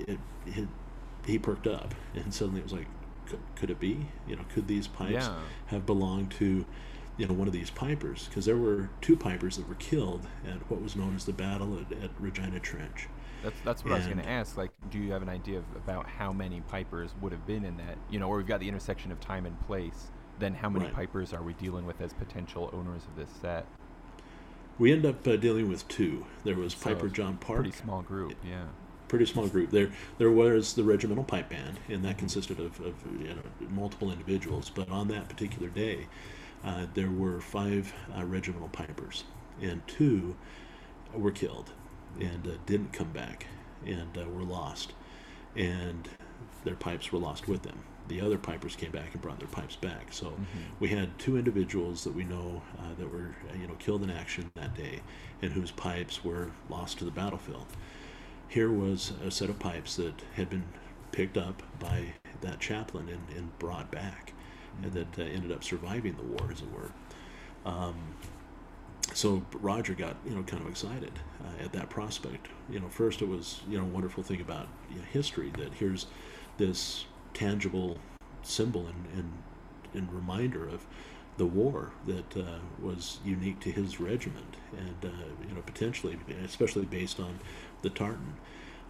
it, 0.07 0.19
it, 0.45 0.67
he 1.25 1.39
perked 1.39 1.67
up 1.67 1.93
and 2.13 2.33
suddenly 2.33 2.59
it 2.59 2.63
was 2.63 2.73
like, 2.73 2.87
could, 3.29 3.39
could 3.55 3.69
it 3.69 3.79
be? 3.79 4.07
You 4.27 4.35
know, 4.35 4.43
could 4.53 4.67
these 4.67 4.87
pipes 4.87 5.11
yeah. 5.13 5.35
have 5.67 5.85
belonged 5.85 6.31
to, 6.31 6.65
you 7.17 7.27
know, 7.27 7.33
one 7.33 7.47
of 7.47 7.53
these 7.53 7.69
pipers? 7.69 8.27
Because 8.27 8.45
there 8.45 8.57
were 8.57 8.89
two 9.01 9.15
pipers 9.15 9.57
that 9.57 9.67
were 9.67 9.75
killed 9.75 10.27
at 10.45 10.69
what 10.69 10.81
was 10.81 10.95
known 10.95 11.15
as 11.15 11.25
the 11.25 11.33
Battle 11.33 11.77
at, 11.79 11.91
at 12.03 12.09
Regina 12.19 12.59
Trench. 12.59 13.07
That's 13.43 13.59
that's 13.63 13.83
what 13.85 13.93
and 13.93 13.95
I 13.95 13.97
was 14.05 14.13
going 14.13 14.25
to 14.25 14.29
ask. 14.29 14.57
Like, 14.57 14.71
do 14.89 14.99
you 14.99 15.11
have 15.11 15.21
an 15.21 15.29
idea 15.29 15.59
of, 15.59 15.65
about 15.75 16.07
how 16.07 16.33
many 16.33 16.61
pipers 16.61 17.11
would 17.21 17.31
have 17.31 17.45
been 17.45 17.63
in 17.63 17.77
that? 17.77 17.97
You 18.09 18.19
know, 18.19 18.27
where 18.27 18.37
we've 18.37 18.47
got 18.47 18.59
the 18.59 18.67
intersection 18.67 19.11
of 19.11 19.19
time 19.21 19.45
and 19.45 19.59
place. 19.65 20.07
Then 20.39 20.53
how 20.53 20.69
many 20.69 20.85
right. 20.85 20.93
pipers 20.93 21.33
are 21.33 21.43
we 21.43 21.53
dealing 21.53 21.85
with 21.85 21.99
as 22.01 22.13
potential 22.13 22.69
owners 22.73 23.03
of 23.03 23.15
this 23.15 23.29
set? 23.41 23.65
We 24.77 24.93
end 24.93 25.05
up 25.05 25.27
uh, 25.27 25.35
dealing 25.35 25.67
with 25.67 25.85
two. 25.89 26.25
There 26.45 26.55
was 26.55 26.73
so 26.73 26.89
Piper 26.89 27.09
John 27.09 27.37
Park. 27.37 27.63
Pretty 27.63 27.77
small 27.77 28.01
group, 28.01 28.35
yeah. 28.47 28.65
Pretty 29.09 29.25
small 29.25 29.47
group. 29.47 29.71
There, 29.71 29.91
there 30.17 30.31
was 30.31 30.75
the 30.75 30.83
regimental 30.83 31.25
pipe 31.25 31.49
band, 31.49 31.79
and 31.89 32.05
that 32.05 32.17
consisted 32.17 32.59
of, 32.59 32.79
of 32.79 32.93
you 33.19 33.27
know, 33.27 33.41
multiple 33.69 34.11
individuals. 34.11 34.71
But 34.73 34.89
on 34.89 35.09
that 35.09 35.27
particular 35.27 35.67
day, 35.67 36.07
uh, 36.63 36.85
there 36.93 37.09
were 37.09 37.41
five 37.41 37.93
uh, 38.17 38.23
regimental 38.23 38.69
pipers, 38.69 39.23
and 39.61 39.85
two 39.87 40.37
were 41.13 41.31
killed 41.31 41.71
and 42.19 42.47
uh, 42.47 42.51
didn't 42.65 42.93
come 42.93 43.11
back 43.11 43.47
and 43.85 44.17
uh, 44.17 44.27
were 44.29 44.43
lost, 44.43 44.93
and 45.55 46.09
their 46.63 46.75
pipes 46.75 47.11
were 47.11 47.19
lost 47.19 47.47
with 47.47 47.63
them. 47.63 47.79
The 48.07 48.21
other 48.21 48.37
pipers 48.37 48.75
came 48.75 48.91
back 48.91 49.13
and 49.13 49.21
brought 49.21 49.39
their 49.39 49.47
pipes 49.47 49.75
back. 49.75 50.11
So 50.11 50.27
mm-hmm. 50.27 50.43
we 50.79 50.89
had 50.89 51.17
two 51.19 51.37
individuals 51.37 52.03
that 52.03 52.15
we 52.15 52.23
know 52.23 52.63
uh, 52.79 52.95
that 52.97 53.11
were 53.11 53.35
you 53.59 53.67
know 53.67 53.75
killed 53.75 54.03
in 54.03 54.09
action 54.09 54.51
that 54.55 54.75
day, 54.75 55.01
and 55.41 55.53
whose 55.53 55.71
pipes 55.71 56.23
were 56.23 56.51
lost 56.69 56.97
to 56.99 57.05
the 57.05 57.11
battlefield. 57.11 57.65
Here 58.49 58.71
was 58.71 59.13
a 59.23 59.29
set 59.29 59.49
of 59.49 59.59
pipes 59.59 59.95
that 59.97 60.23
had 60.33 60.49
been 60.49 60.63
picked 61.11 61.37
up 61.37 61.61
by 61.79 62.13
that 62.41 62.59
chaplain 62.59 63.07
and, 63.07 63.37
and 63.37 63.59
brought 63.59 63.91
back, 63.91 64.33
and 64.81 64.91
that 64.91 65.19
uh, 65.19 65.21
ended 65.21 65.51
up 65.51 65.63
surviving 65.63 66.15
the 66.15 66.23
war, 66.23 66.49
as 66.51 66.61
it 66.61 66.71
were. 66.71 66.91
Um, 67.63 68.15
so 69.13 69.45
Roger 69.53 69.93
got 69.93 70.15
you 70.25 70.35
know 70.35 70.41
kind 70.43 70.63
of 70.63 70.69
excited 70.69 71.11
uh, 71.43 71.63
at 71.63 71.73
that 71.73 71.91
prospect. 71.91 72.47
You 72.69 72.79
know, 72.79 72.89
first 72.89 73.21
it 73.21 73.27
was 73.27 73.61
you 73.69 73.77
know 73.77 73.85
wonderful 73.85 74.23
thing 74.23 74.41
about 74.41 74.67
you 74.89 74.97
know, 74.97 75.05
history 75.11 75.51
that 75.57 75.75
here's 75.75 76.07
this 76.57 77.05
tangible 77.35 77.99
symbol 78.41 78.87
and, 78.87 79.05
and, 79.13 79.33
and 79.93 80.11
reminder 80.11 80.67
of 80.67 80.85
the 81.39 81.45
war 81.45 81.91
that 82.05 82.37
uh, 82.37 82.59
was 82.81 83.19
unique 83.23 83.61
to 83.61 83.71
his 83.71 83.99
regiment, 83.99 84.57
and 84.77 85.11
uh, 85.11 85.25
you 85.47 85.55
know 85.55 85.61
potentially, 85.65 86.19
especially 86.45 86.85
based 86.85 87.19
on 87.19 87.39
the 87.81 87.89
tartan. 87.89 88.35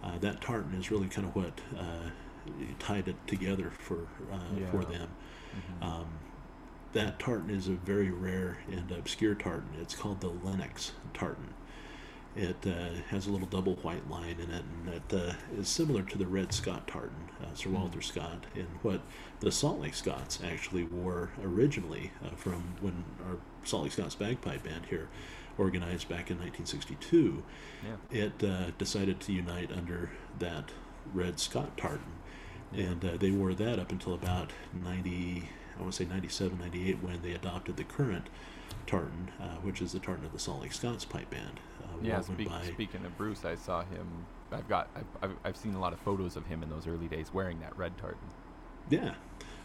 Uh, 0.02 0.18
that 0.18 0.40
tartan 0.40 0.74
is 0.74 0.90
really 0.90 1.06
kind 1.06 1.28
of 1.28 1.36
what 1.36 1.60
uh, 1.78 2.10
tied 2.80 3.06
it 3.06 3.14
together 3.28 3.70
for 3.78 4.08
uh, 4.32 4.38
yeah. 4.58 4.70
for 4.70 4.84
them. 4.84 5.08
Mm-hmm. 5.54 5.84
Um, 5.84 6.06
that 6.92 7.20
tartan 7.20 7.50
is 7.50 7.68
a 7.68 7.72
very 7.72 8.10
rare 8.10 8.58
and 8.68 8.90
obscure 8.90 9.36
tartan. 9.36 9.68
It's 9.80 9.94
called 9.94 10.20
the 10.20 10.28
Lennox 10.28 10.92
tartan. 11.14 11.54
It 12.36 12.64
uh, 12.64 13.00
has 13.08 13.26
a 13.26 13.32
little 13.32 13.48
double 13.48 13.74
white 13.76 14.08
line 14.08 14.36
in 14.38 14.50
it, 14.50 14.62
and 14.62 14.94
it 14.94 15.14
uh, 15.14 15.32
is 15.58 15.68
similar 15.68 16.02
to 16.02 16.16
the 16.16 16.26
Red 16.26 16.52
Scott 16.52 16.86
tartan, 16.86 17.28
uh, 17.42 17.54
Sir 17.54 17.70
Walter 17.70 17.98
mm. 17.98 18.04
Scott, 18.04 18.46
and 18.54 18.68
what 18.82 19.00
the 19.40 19.50
Salt 19.50 19.80
Lake 19.80 19.94
Scots 19.94 20.38
actually 20.44 20.84
wore 20.84 21.30
originally 21.42 22.12
uh, 22.24 22.36
from 22.36 22.74
when 22.80 23.04
our 23.26 23.36
Salt 23.64 23.82
Lake 23.82 23.92
Scots 23.92 24.14
Bagpipe 24.14 24.62
Band 24.62 24.86
here 24.86 25.08
organized 25.58 26.08
back 26.08 26.30
in 26.30 26.38
1962. 26.38 27.42
Yeah. 27.84 28.26
It 28.26 28.44
uh, 28.44 28.70
decided 28.78 29.18
to 29.20 29.32
unite 29.32 29.72
under 29.72 30.10
that 30.38 30.70
Red 31.12 31.40
Scott 31.40 31.76
tartan, 31.76 32.12
yeah. 32.72 32.84
and 32.84 33.04
uh, 33.04 33.16
they 33.18 33.32
wore 33.32 33.54
that 33.54 33.80
up 33.80 33.90
until 33.90 34.14
about 34.14 34.52
90, 34.72 35.48
I 35.76 35.80
want 35.80 35.92
to 35.94 36.04
say 36.04 36.08
97, 36.08 36.58
98, 36.58 37.02
when 37.02 37.22
they 37.22 37.32
adopted 37.32 37.76
the 37.76 37.84
current 37.84 38.28
tartan, 38.86 39.32
uh, 39.40 39.56
which 39.62 39.82
is 39.82 39.90
the 39.90 39.98
tartan 39.98 40.24
of 40.24 40.32
the 40.32 40.38
Salt 40.38 40.62
Lake 40.62 40.72
Scots 40.72 41.04
Pipe 41.04 41.30
Band. 41.30 41.58
Uh, 42.00 42.06
yeah, 42.06 42.20
speak, 42.20 42.48
speaking 42.64 43.04
of 43.04 43.16
Bruce, 43.16 43.44
I 43.44 43.54
saw 43.54 43.82
him. 43.82 44.26
I've 44.52 44.68
got, 44.68 44.88
I've, 44.96 45.04
I've, 45.22 45.36
I've, 45.44 45.56
seen 45.56 45.74
a 45.74 45.80
lot 45.80 45.92
of 45.92 46.00
photos 46.00 46.36
of 46.36 46.46
him 46.46 46.62
in 46.62 46.70
those 46.70 46.86
early 46.86 47.06
days 47.06 47.32
wearing 47.32 47.60
that 47.60 47.76
red 47.76 47.96
tartan. 47.98 48.18
Yeah. 48.88 49.14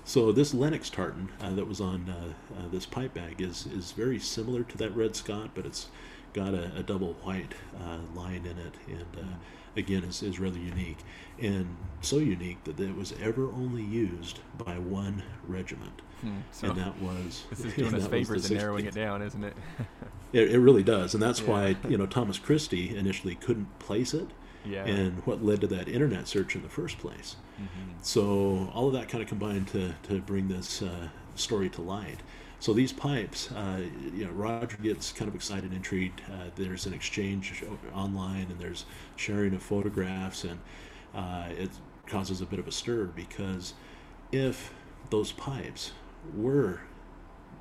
So 0.03 0.31
this 0.31 0.53
Lennox 0.53 0.89
tartan 0.91 1.29
uh, 1.41 1.51
that 1.51 1.67
was 1.67 1.81
on 1.81 2.09
uh, 2.09 2.33
uh, 2.55 2.67
this 2.71 2.85
pipe 2.85 3.15
bag 3.15 3.41
is 3.41 3.65
is 3.65 3.91
very 3.91 4.19
similar 4.19 4.63
to 4.63 4.77
that 4.77 4.95
Red 4.95 5.15
Scott, 5.15 5.51
but 5.55 5.65
it's 5.65 5.87
got 6.33 6.53
a, 6.53 6.71
a 6.75 6.83
double 6.83 7.13
white 7.23 7.53
uh, 7.81 7.97
line 8.13 8.45
in 8.45 8.57
it, 8.59 8.75
and 8.87 9.11
mm 9.13 9.35
again 9.77 10.03
is, 10.03 10.23
is 10.23 10.39
rather 10.39 10.57
unique 10.57 10.97
and 11.39 11.75
so 12.01 12.17
unique 12.17 12.63
that 12.63 12.79
it 12.79 12.95
was 12.95 13.13
ever 13.21 13.47
only 13.51 13.83
used 13.83 14.39
by 14.57 14.77
one 14.77 15.23
regiment 15.47 16.01
hmm. 16.21 16.37
so 16.51 16.69
and 16.69 16.79
that 16.79 16.99
was 17.01 17.43
this 17.49 17.65
is 17.65 17.73
doing 17.75 17.93
us 17.93 18.07
favors 18.07 18.49
and 18.49 18.59
narrowing 18.59 18.85
it 18.85 18.93
down 18.93 19.21
isn't 19.21 19.43
it? 19.43 19.53
it 20.33 20.51
it 20.51 20.59
really 20.59 20.83
does 20.83 21.13
and 21.13 21.21
that's 21.21 21.41
yeah. 21.41 21.49
why 21.49 21.75
you 21.89 21.97
know 21.97 22.05
thomas 22.05 22.39
christie 22.39 22.95
initially 22.95 23.35
couldn't 23.35 23.79
place 23.79 24.13
it 24.13 24.27
yeah. 24.65 24.83
and 24.85 25.23
what 25.27 25.43
led 25.43 25.61
to 25.61 25.67
that 25.67 25.87
internet 25.87 26.27
search 26.27 26.55
in 26.55 26.63
the 26.63 26.69
first 26.69 26.97
place 26.97 27.35
mm-hmm. 27.55 27.91
so 28.01 28.71
all 28.73 28.87
of 28.87 28.93
that 28.93 29.07
kind 29.07 29.21
of 29.21 29.27
combined 29.29 29.67
to, 29.67 29.93
to 30.03 30.19
bring 30.21 30.47
this 30.47 30.81
uh, 30.81 31.09
story 31.35 31.69
to 31.69 31.81
light 31.81 32.21
so 32.59 32.73
these 32.73 32.93
pipes, 32.93 33.51
uh, 33.51 33.81
you 34.13 34.25
know, 34.25 34.31
Roger 34.31 34.77
gets 34.77 35.11
kind 35.11 35.27
of 35.27 35.35
excited, 35.35 35.73
intrigued. 35.73 36.21
Uh, 36.31 36.49
there's 36.55 36.85
an 36.85 36.93
exchange 36.93 37.63
online, 37.93 38.47
and 38.49 38.59
there's 38.59 38.85
sharing 39.15 39.53
of 39.53 39.61
photographs, 39.61 40.43
and 40.43 40.59
uh, 41.13 41.49
it 41.49 41.69
causes 42.07 42.41
a 42.41 42.45
bit 42.45 42.59
of 42.59 42.67
a 42.67 42.71
stir 42.71 43.05
because 43.05 43.73
if 44.31 44.73
those 45.09 45.31
pipes 45.31 45.91
were 46.35 46.81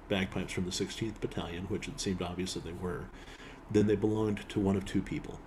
bagpipes 0.08 0.52
from 0.52 0.64
the 0.64 0.70
16th 0.70 1.20
Battalion, 1.20 1.64
which 1.64 1.88
it 1.88 2.00
seemed 2.00 2.22
obvious 2.22 2.54
that 2.54 2.64
they 2.64 2.72
were, 2.72 3.04
then 3.70 3.86
they 3.86 3.96
belonged 3.96 4.48
to 4.48 4.60
one 4.60 4.76
of 4.76 4.84
two 4.84 5.02
people, 5.02 5.40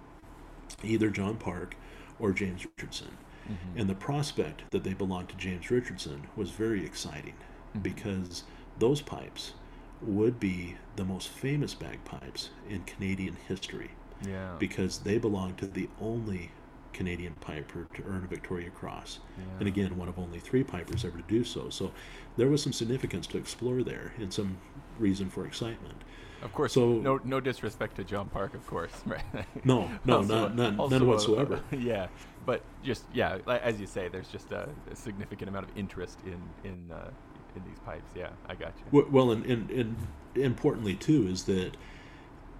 either 0.84 1.10
John 1.10 1.38
Park 1.38 1.76
or 2.20 2.32
James 2.32 2.66
Richardson. 2.66 3.18
Mm-hmm. 3.46 3.80
And 3.80 3.90
the 3.90 3.96
prospect 3.96 4.70
that 4.72 4.84
they 4.84 4.94
belonged 4.94 5.30
to 5.30 5.38
James 5.38 5.72
Richardson 5.72 6.28
was 6.36 6.50
very 6.50 6.86
exciting 6.86 7.36
mm-hmm. 7.70 7.80
because 7.80 8.44
those 8.80 9.02
pipes 9.02 9.54
would 10.02 10.40
be 10.40 10.76
the 10.96 11.06
most 11.06 11.30
famous 11.30 11.74
bagpipes 11.74 12.50
in 12.70 12.84
Canadian 12.84 13.38
history. 13.48 13.92
Yeah. 14.26 14.56
Because 14.60 15.00
they 15.00 15.18
belong 15.18 15.56
to 15.56 15.68
the 15.68 15.90
only 16.00 16.52
Canadian 16.94 17.34
piper 17.36 17.88
to 17.94 18.04
earn 18.08 18.24
a 18.24 18.28
Victoria 18.28 18.70
Cross. 18.72 19.20
Yeah. 19.38 19.44
And 19.60 19.68
again, 19.68 19.98
one 19.98 20.08
of 20.08 20.18
only 20.18 20.40
three 20.40 20.64
pipers 20.64 21.06
ever 21.06 21.18
to 21.18 21.24
do 21.28 21.44
so. 21.44 21.70
So 21.70 21.92
there 22.38 22.48
was 22.48 22.64
some 22.64 22.74
significance 22.74 23.28
to 23.28 23.38
explore 23.38 23.84
there 23.84 24.14
and 24.18 24.34
some 24.34 24.58
reason 24.98 25.30
for 25.30 25.46
excitement. 25.46 26.04
Of 26.42 26.54
course, 26.54 26.74
so, 26.74 26.94
no 26.94 27.20
no 27.24 27.40
disrespect 27.40 27.96
to 27.96 28.04
John 28.04 28.30
Park, 28.30 28.54
of 28.54 28.66
course, 28.68 28.92
right? 29.06 29.24
No, 29.64 29.90
no, 30.06 30.18
also, 30.18 30.50
none, 30.50 30.78
none, 30.78 30.90
none 30.90 31.08
whatsoever. 31.08 31.62
A, 31.72 31.76
yeah, 31.92 32.08
but 32.46 32.62
just 32.84 33.06
yeah, 33.12 33.40
as 33.48 33.80
you 33.80 33.88
say, 33.88 34.08
there's 34.08 34.28
just 34.28 34.52
a, 34.52 34.70
a 34.92 34.96
significant 34.96 35.50
amount 35.50 35.68
of 35.68 35.76
interest 35.76 36.20
in 36.26 36.40
in 36.64 36.92
uh, 36.92 37.10
in 37.58 37.70
these 37.70 37.80
pipes. 37.80 38.12
Yeah, 38.16 38.30
I 38.48 38.56
got 38.56 38.74
you. 38.92 39.06
Well, 39.10 39.32
and, 39.32 39.46
and, 39.46 39.70
and 39.70 39.96
importantly 40.36 40.96
too 40.96 41.28
is 41.28 41.44
that 41.46 41.72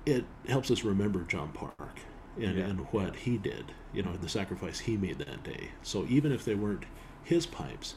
it 0.06 0.26
helps 0.48 0.72
us 0.72 0.84
remember 0.84 1.24
John 1.24 1.52
Park 1.52 2.00
and, 2.38 2.58
yeah. 2.58 2.66
and 2.66 2.80
what 2.92 3.16
he 3.16 3.38
did. 3.38 3.72
You 3.94 4.04
know, 4.04 4.16
the 4.16 4.30
sacrifice 4.30 4.80
he 4.80 4.98
made 4.98 5.20
that 5.20 5.44
day. 5.44 5.70
So 5.84 6.06
even 6.10 6.32
if 6.32 6.46
they 6.46 6.56
weren't 6.56 6.86
his 7.24 7.46
pipes, 7.46 7.96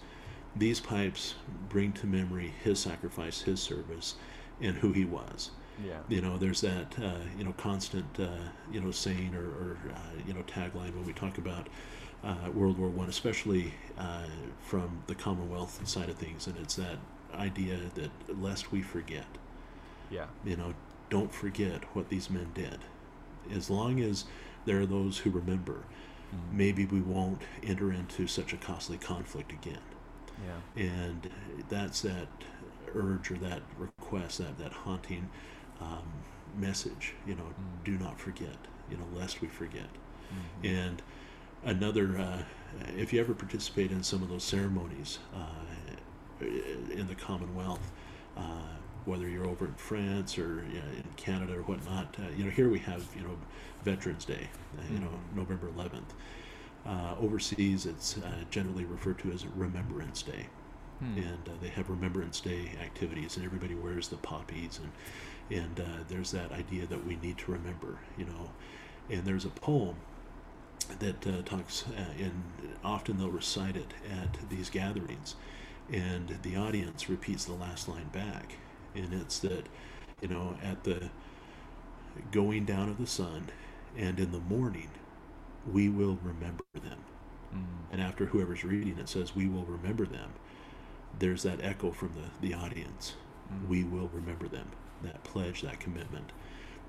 these 0.57 0.81
pipes 0.81 1.35
bring 1.69 1.93
to 1.95 2.07
memory 2.07 2.55
his 2.63 2.81
sacrifice, 2.81 3.43
his 3.43 3.61
service, 3.61 4.17
and 4.61 4.77
who 4.77 4.93
he 4.93 5.05
was. 5.05 5.51
Yeah. 5.85 6.01
You 6.09 6.21
know, 6.21 6.37
there's 6.37 6.61
that 6.61 6.99
uh, 6.99 7.21
you 7.39 7.45
know 7.45 7.53
constant 7.53 8.07
uh, 8.19 8.51
you 8.71 8.81
know 8.81 8.91
saying 8.91 9.35
or, 9.35 9.47
or 9.47 9.79
uh, 9.95 10.23
you 10.27 10.35
know 10.35 10.43
tagline 10.43 10.95
when 10.95 11.05
we 11.05 11.13
talk 11.13 11.39
about 11.39 11.69
World 12.55 12.79
War 12.79 12.89
One, 12.89 13.09
especially 13.09 13.75
uh, 13.99 14.27
from 14.61 15.03
the 15.07 15.15
Commonwealth 15.15 15.87
side 15.89 16.09
of 16.09 16.17
things, 16.17 16.47
and 16.47 16.57
it's 16.59 16.77
that 16.77 16.99
idea 17.35 17.79
that 17.95 18.11
lest 18.41 18.73
we 18.73 18.83
forget. 18.83 19.27
Yeah. 20.11 20.27
You 20.45 20.57
know, 20.57 20.75
don't 21.09 21.33
forget 21.33 21.85
what 21.95 22.09
these 22.09 22.29
men 22.31 22.51
did. 22.55 22.79
As 23.55 23.71
long 23.71 24.01
as 24.01 24.25
there 24.65 24.81
are 24.81 24.87
those 24.87 25.19
who 25.19 25.31
remember, 25.31 25.85
mm-hmm. 26.35 26.57
maybe 26.57 26.85
we 26.85 27.01
won't 27.01 27.43
enter 27.63 27.93
into 27.93 28.27
such 28.27 28.53
a 28.53 28.57
costly 28.57 28.99
conflict 28.99 29.53
again. 29.53 29.79
Yeah. 30.47 30.85
And 30.85 31.31
that's 31.69 32.03
that 32.03 32.29
urge 32.95 33.31
or 33.31 33.37
that 33.37 33.63
request, 33.79 34.39
that 34.39 34.59
that 34.59 34.73
haunting 34.73 35.31
um, 35.81 36.03
message. 36.57 37.15
You 37.27 37.35
know, 37.37 37.45
mm-hmm. 37.45 37.85
do 37.85 37.99
not 37.99 38.21
forget. 38.21 38.57
You 38.91 38.97
know, 38.97 39.07
lest 39.15 39.41
we 39.41 39.49
forget. 39.49 39.89
Mm-hmm. 40.33 40.67
And 40.67 41.03
another, 41.65 42.19
uh, 42.19 42.43
if 42.97 43.13
you 43.13 43.21
ever 43.21 43.35
participate 43.35 43.91
in 43.91 44.03
some 44.03 44.23
of 44.23 44.29
those 44.29 44.45
ceremonies 44.45 45.19
uh, 45.35 46.45
in 46.93 47.07
the 47.07 47.15
Commonwealth, 47.15 47.93
uh, 48.37 48.43
whether 49.05 49.29
you're 49.29 49.47
over 49.47 49.67
in 49.67 49.75
France 49.75 50.39
or 50.39 50.65
you 50.71 50.79
know, 50.79 50.85
in 50.97 51.05
Canada 51.17 51.55
or 51.55 51.63
whatnot, 51.63 52.15
uh, 52.19 52.23
you 52.37 52.45
know, 52.45 52.51
here 52.51 52.69
we 52.69 52.79
have, 52.81 53.07
you 53.17 53.23
know, 53.23 53.37
Veterans 53.85 54.25
Day, 54.25 54.49
mm-hmm. 54.77 54.95
you 54.95 55.01
know, 55.01 55.09
mm-hmm. 55.09 55.39
November 55.39 55.69
11th. 55.77 56.03
Uh, 56.87 57.15
overseas, 57.21 57.85
it's 57.85 58.19
generally 58.51 58.85
referred 58.87 59.19
to 59.19 59.31
as 59.33 59.47
Remembrance 59.47 60.23
Day. 60.23 60.47
Hmm. 61.01 61.17
and 61.17 61.49
uh, 61.49 61.53
they 61.63 61.69
have 61.69 61.89
Remembrance 61.89 62.41
Day 62.41 62.73
activities, 62.83 63.37
and 63.37 63.45
everybody 63.47 63.75
wears 63.75 64.09
the 64.09 64.19
poppies, 64.19 64.79
and 64.83 64.93
and 65.51 65.81
uh, 65.81 66.05
there's 66.09 66.31
that 66.33 66.53
idea 66.53 66.87
that 66.87 67.07
we 67.07 67.17
need 67.17 67.39
to 67.39 67.53
remember, 67.53 67.99
you 68.19 68.27
know. 68.27 68.51
And 69.09 69.25
there's 69.25 69.47
a 69.47 69.49
poem 69.49 69.97
that 70.99 71.27
uh, 71.27 71.43
talks, 71.43 71.85
uh, 71.97 72.13
and 72.19 72.43
often 72.85 73.19
they'll 73.19 73.31
recite 73.31 73.77
it 73.77 73.95
at 74.11 74.49
these 74.49 74.71
gatherings, 74.71 75.37
and 75.93 76.39
the 76.43 76.57
audience 76.57 77.09
repeats 77.09 77.45
the 77.45 77.53
last 77.53 77.89
line 77.89 78.09
back, 78.13 78.55
and 78.95 79.13
it's 79.13 79.39
that, 79.41 79.67
you 80.21 80.29
know, 80.29 80.57
at 80.63 80.85
the 80.85 81.11
going 82.33 82.65
down 82.65 82.89
of 82.89 82.99
the 82.99 83.07
sun, 83.07 83.49
and 83.97 84.19
in 84.19 84.33
the 84.33 84.41
morning, 84.41 84.91
we 85.71 85.89
will 85.89 86.19
remember 86.23 86.65
them. 86.75 86.99
Mm. 87.55 87.93
And 87.93 88.01
after 88.01 88.27
whoever's 88.27 88.65
reading 88.65 88.99
it 88.99 89.09
says, 89.09 89.35
"We 89.35 89.47
will 89.49 89.65
remember 89.65 90.07
them," 90.07 90.31
there's 91.19 91.43
that 91.43 91.63
echo 91.63 91.91
from 91.91 92.13
the 92.15 92.49
the 92.49 92.55
audience. 92.55 93.15
Mm. 93.53 93.69
We 93.69 93.85
will 93.85 94.09
remember 94.13 94.49
them. 94.49 94.71
That 95.03 95.25
pledge, 95.25 95.63
that 95.63 95.81
commitment, 95.81 96.31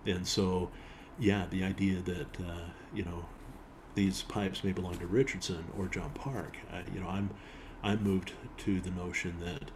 and 0.05 0.27
so, 0.27 0.69
yeah, 1.17 1.45
the 1.49 1.63
idea 1.63 2.01
that 2.01 2.39
uh, 2.39 2.69
you 2.93 3.03
know 3.03 3.25
these 3.95 4.23
pipes 4.23 4.63
may 4.63 4.71
belong 4.71 4.97
to 4.99 5.07
Richardson 5.07 5.65
or 5.77 5.87
John 5.87 6.11
Park. 6.11 6.57
I, 6.71 6.83
you 6.93 6.99
know, 6.99 7.07
I'm 7.07 7.29
I'm 7.83 8.03
moved 8.03 8.33
to 8.59 8.79
the 8.79 8.91
notion 8.91 9.35
that 9.39 9.71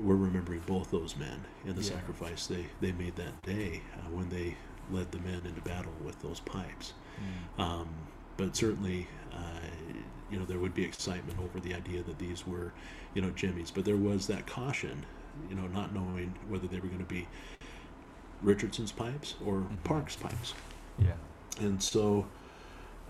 we're 0.00 0.16
remembering 0.16 0.62
both 0.66 0.90
those 0.90 1.16
men 1.16 1.44
and 1.66 1.76
the 1.76 1.82
yeah. 1.82 1.90
sacrifice 1.90 2.46
they, 2.46 2.66
they 2.80 2.92
made 2.92 3.16
that 3.16 3.42
day 3.42 3.82
uh, 3.94 4.10
when 4.10 4.28
they 4.30 4.56
led 4.90 5.10
the 5.12 5.18
men 5.18 5.42
into 5.44 5.60
battle 5.62 5.92
with 6.04 6.20
those 6.22 6.40
pipes. 6.40 6.94
Mm. 7.58 7.62
Um, 7.62 7.88
but 8.36 8.56
certainly, 8.56 9.06
uh, 9.32 9.60
you 10.30 10.38
know, 10.38 10.44
there 10.44 10.58
would 10.58 10.74
be 10.74 10.84
excitement 10.84 11.38
over 11.38 11.60
the 11.60 11.74
idea 11.74 12.02
that 12.02 12.18
these 12.18 12.46
were, 12.46 12.72
you 13.14 13.20
know, 13.20 13.30
Jimmy's. 13.30 13.70
But 13.70 13.84
there 13.84 13.96
was 13.96 14.26
that 14.28 14.46
caution, 14.46 15.04
you 15.50 15.54
know, 15.54 15.66
not 15.66 15.94
knowing 15.94 16.34
whether 16.48 16.66
they 16.66 16.78
were 16.78 16.88
going 16.88 16.98
to 16.98 17.04
be 17.04 17.28
Richardson's 18.42 18.92
pipes 18.92 19.34
or 19.44 19.56
mm-hmm. 19.56 19.74
Park's 19.84 20.16
pipes. 20.16 20.54
Yeah. 20.98 21.12
And 21.60 21.82
so, 21.82 22.26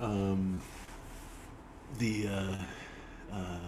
um, 0.03 0.61
the 1.99 2.27
uh, 2.27 2.57
uh, 3.33 3.59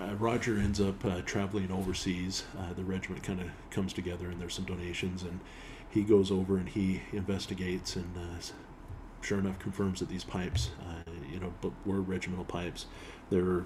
uh, 0.00 0.14
Roger 0.14 0.56
ends 0.56 0.80
up 0.80 1.04
uh, 1.04 1.20
traveling 1.22 1.70
overseas. 1.70 2.44
Uh, 2.58 2.72
the 2.74 2.84
regiment 2.84 3.22
kind 3.22 3.40
of 3.40 3.48
comes 3.70 3.92
together, 3.92 4.28
and 4.30 4.40
there's 4.40 4.54
some 4.54 4.64
donations, 4.64 5.22
and 5.22 5.40
he 5.90 6.02
goes 6.02 6.30
over 6.30 6.56
and 6.56 6.68
he 6.68 7.02
investigates, 7.12 7.96
and 7.96 8.16
uh, 8.16 8.40
sure 9.20 9.38
enough, 9.38 9.58
confirms 9.58 10.00
that 10.00 10.08
these 10.08 10.24
pipes, 10.24 10.70
you 11.30 11.38
know, 11.38 11.52
but 11.60 11.72
were 11.84 12.00
regimental 12.00 12.44
pipes. 12.44 12.86
They're 13.30 13.64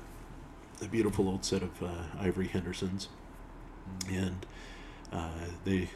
a 0.81 0.89
beautiful 0.91 1.29
old 1.29 1.45
set 1.45 1.63
of 1.63 1.71
ivory 2.19 2.49
Hendersons, 2.49 3.09
and 4.09 4.45
they, 5.65 5.89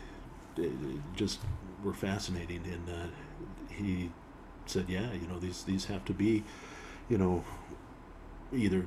they, 0.57 0.71
just 1.15 1.41
were 1.83 1.95
fascinating. 1.95 2.63
And 2.67 3.13
he 3.71 4.11
said, 4.71 4.87
"Yeah, 4.89 5.13
you 5.13 5.27
know, 5.27 5.39
these 5.39 5.63
these 5.65 5.87
have 5.87 6.05
to 6.07 6.13
be, 6.13 6.45
you 7.09 7.19
know, 7.19 7.45
either." 8.53 8.87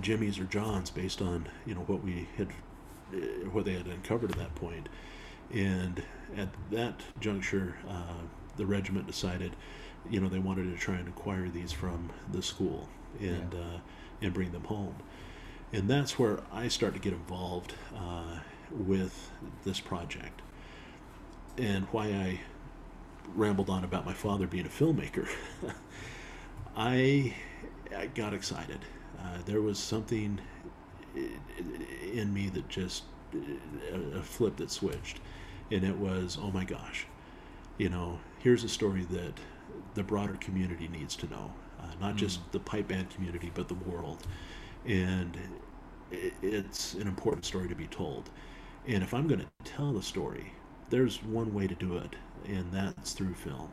Jimmy's 0.00 0.40
or 0.40 0.44
John's 0.44 0.90
based 0.90 1.22
on 1.22 1.48
you 1.64 1.72
know 1.72 1.82
what 1.82 2.02
we 2.02 2.26
had 2.36 2.48
uh, 3.14 3.16
what 3.52 3.64
they 3.64 3.74
had 3.74 3.86
uncovered 3.86 4.32
at 4.32 4.38
that 4.38 4.54
point. 4.56 4.88
And 5.52 6.02
at 6.36 6.48
that 6.72 7.02
juncture, 7.20 7.76
uh, 7.88 8.24
the 8.56 8.66
regiment 8.66 9.06
decided, 9.06 9.54
you 10.10 10.20
know, 10.20 10.28
they 10.28 10.40
wanted 10.40 10.72
to 10.72 10.76
try 10.76 10.96
and 10.96 11.06
acquire 11.06 11.48
these 11.48 11.70
from 11.70 12.10
the 12.32 12.42
school 12.42 12.88
and 13.20 13.52
yeah. 13.52 13.60
uh, 13.60 13.78
and 14.22 14.34
bring 14.34 14.50
them 14.50 14.64
home. 14.64 14.96
And 15.72 15.88
that's 15.88 16.18
where 16.18 16.40
I 16.52 16.68
start 16.68 16.94
to 16.94 17.00
get 17.00 17.12
involved 17.12 17.74
uh, 17.94 18.40
with 18.70 19.30
this 19.64 19.78
project, 19.78 20.42
and 21.58 21.84
why 21.86 22.06
I 22.06 22.40
rambled 23.34 23.70
on 23.70 23.84
about 23.84 24.04
my 24.06 24.14
father 24.14 24.46
being 24.46 24.66
a 24.66 24.70
filmmaker. 24.70 25.28
I, 26.76 27.34
I 27.96 28.06
got 28.06 28.34
excited 28.34 28.80
uh, 29.26 29.38
there 29.44 29.62
was 29.62 29.78
something 29.78 30.40
in 32.12 32.32
me 32.32 32.48
that 32.50 32.68
just 32.68 33.04
a 34.14 34.22
flip 34.22 34.56
that 34.56 34.70
switched, 34.70 35.20
and 35.70 35.84
it 35.84 35.96
was, 35.96 36.38
oh 36.40 36.50
my 36.50 36.64
gosh, 36.64 37.06
you 37.78 37.88
know, 37.88 38.18
here's 38.38 38.64
a 38.64 38.68
story 38.68 39.06
that 39.10 39.32
the 39.94 40.02
broader 40.02 40.34
community 40.34 40.88
needs 40.88 41.16
to 41.16 41.26
know, 41.28 41.52
uh, 41.80 41.86
not 42.00 42.14
mm. 42.14 42.18
just 42.18 42.40
the 42.52 42.60
pipe 42.60 42.88
band 42.88 43.10
community, 43.10 43.50
but 43.54 43.68
the 43.68 43.74
world, 43.74 44.26
and 44.84 45.36
it's 46.42 46.94
an 46.94 47.08
important 47.08 47.44
story 47.44 47.68
to 47.68 47.74
be 47.74 47.86
told. 47.88 48.30
And 48.86 49.02
if 49.02 49.12
I'm 49.12 49.26
going 49.26 49.40
to 49.40 49.48
tell 49.64 49.92
the 49.92 50.02
story, 50.02 50.52
there's 50.90 51.22
one 51.24 51.52
way 51.52 51.66
to 51.66 51.74
do 51.74 51.96
it, 51.96 52.14
and 52.46 52.72
that's 52.72 53.12
through 53.12 53.34
film. 53.34 53.70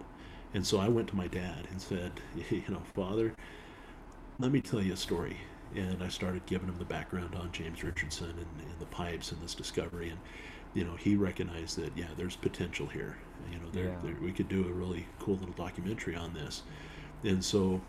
And 0.53 0.65
so 0.65 0.79
I 0.79 0.87
went 0.87 1.07
to 1.09 1.15
my 1.15 1.27
dad 1.27 1.67
and 1.71 1.81
said, 1.81 2.11
you 2.49 2.63
know, 2.69 2.81
Father, 2.93 3.33
let 4.39 4.51
me 4.51 4.61
tell 4.61 4.81
you 4.81 4.93
a 4.93 4.97
story. 4.97 5.37
And 5.75 6.03
I 6.03 6.09
started 6.09 6.45
giving 6.45 6.67
him 6.67 6.77
the 6.77 6.85
background 6.85 7.33
on 7.33 7.51
James 7.51 7.83
Richardson 7.83 8.29
and, 8.29 8.69
and 8.69 8.79
the 8.79 8.85
pipes 8.85 9.31
and 9.31 9.41
this 9.41 9.55
discovery. 9.55 10.09
And, 10.09 10.19
you 10.75 10.83
know, 10.83 10.95
he 10.95 11.15
recognized 11.15 11.77
that, 11.79 11.97
yeah, 11.97 12.09
there's 12.15 12.35
potential 12.35 12.85
here. 12.85 13.17
You 13.51 13.57
know, 13.57 13.69
there, 13.71 13.85
yeah. 13.85 13.95
there, 14.03 14.15
we 14.21 14.31
could 14.31 14.49
do 14.49 14.67
a 14.67 14.71
really 14.71 15.07
cool 15.19 15.35
little 15.35 15.55
documentary 15.55 16.15
on 16.15 16.33
this. 16.33 16.61
And 17.23 17.43
so 17.43 17.81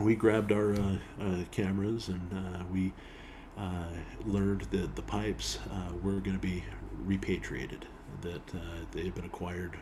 we 0.00 0.14
grabbed 0.14 0.52
our 0.52 0.72
uh, 0.72 0.96
uh, 1.20 1.44
cameras 1.50 2.08
and 2.08 2.32
uh, 2.32 2.64
we 2.72 2.92
uh, 3.56 3.88
learned 4.24 4.62
that 4.70 4.96
the 4.96 5.02
pipes 5.02 5.58
uh, 5.70 5.94
were 6.02 6.20
going 6.20 6.36
to 6.36 6.38
be 6.38 6.64
repatriated, 7.04 7.86
that 8.22 8.54
uh, 8.54 8.58
they 8.92 9.04
had 9.04 9.14
been 9.14 9.24
acquired 9.24 9.76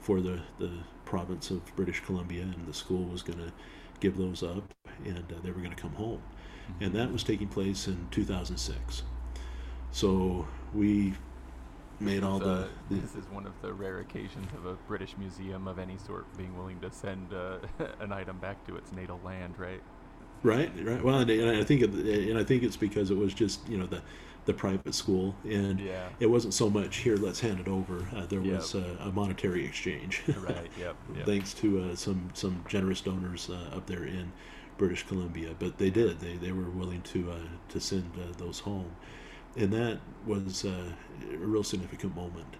for 0.00 0.20
the, 0.20 0.40
the 0.58 0.70
province 1.04 1.50
of 1.50 1.60
British 1.76 2.00
Columbia, 2.00 2.42
and 2.42 2.66
the 2.66 2.74
school 2.74 3.04
was 3.04 3.22
going 3.22 3.38
to 3.38 3.52
give 4.00 4.16
those 4.16 4.42
up, 4.42 4.62
and 5.04 5.18
uh, 5.18 5.36
they 5.42 5.50
were 5.50 5.60
going 5.60 5.74
to 5.74 5.80
come 5.80 5.92
home. 5.92 6.22
Mm-hmm. 6.72 6.84
And 6.84 6.94
that 6.94 7.12
was 7.12 7.22
taking 7.22 7.48
place 7.48 7.86
in 7.86 8.08
2006. 8.10 9.02
So 9.92 10.46
we 10.74 11.14
made 11.98 12.24
all 12.24 12.38
the, 12.38 12.68
the, 12.88 12.96
This 12.96 13.14
is 13.14 13.28
one 13.30 13.46
of 13.46 13.52
the 13.60 13.72
rare 13.72 14.00
occasions 14.00 14.46
of 14.56 14.64
a 14.64 14.74
British 14.88 15.16
museum 15.18 15.68
of 15.68 15.78
any 15.78 15.98
sort 15.98 16.24
being 16.36 16.56
willing 16.56 16.80
to 16.80 16.90
send 16.90 17.34
uh, 17.34 17.58
an 18.00 18.12
item 18.12 18.38
back 18.38 18.66
to 18.66 18.76
its 18.76 18.92
natal 18.92 19.20
land, 19.24 19.58
right? 19.58 19.82
Right, 20.42 20.72
right. 20.82 21.04
Well, 21.04 21.18
and, 21.18 21.30
and 21.30 21.60
I 21.60 21.64
think, 21.64 21.82
it, 21.82 21.90
and 21.90 22.38
I 22.38 22.44
think 22.44 22.62
it's 22.62 22.76
because 22.76 23.10
it 23.10 23.16
was 23.16 23.34
just 23.34 23.68
you 23.68 23.76
know 23.76 23.84
the 23.84 24.00
the 24.50 24.54
private 24.54 24.94
school, 24.94 25.36
and 25.44 25.78
yeah. 25.78 26.08
it 26.18 26.26
wasn't 26.26 26.52
so 26.52 26.68
much 26.68 26.98
here. 26.98 27.16
Let's 27.16 27.38
hand 27.38 27.60
it 27.60 27.68
over. 27.68 28.04
Uh, 28.14 28.26
there 28.26 28.40
yep. 28.40 28.56
was 28.56 28.74
uh, 28.74 28.96
a 28.98 29.12
monetary 29.12 29.64
exchange. 29.64 30.22
right. 30.40 30.68
Yep. 30.76 30.96
yep. 31.16 31.26
Thanks 31.26 31.54
to 31.54 31.80
uh, 31.80 31.94
some 31.94 32.30
some 32.34 32.64
generous 32.68 33.00
donors 33.00 33.48
uh, 33.48 33.76
up 33.76 33.86
there 33.86 34.04
in 34.04 34.32
British 34.76 35.06
Columbia, 35.06 35.54
but 35.58 35.78
they 35.78 35.90
did. 35.90 36.18
They 36.18 36.36
they 36.36 36.50
were 36.50 36.68
willing 36.68 37.02
to 37.02 37.30
uh, 37.30 37.48
to 37.68 37.80
send 37.80 38.10
uh, 38.16 38.32
those 38.38 38.58
home, 38.58 38.90
and 39.56 39.72
that 39.72 40.00
was 40.26 40.64
a 40.64 40.96
real 41.36 41.62
significant 41.62 42.16
moment. 42.16 42.56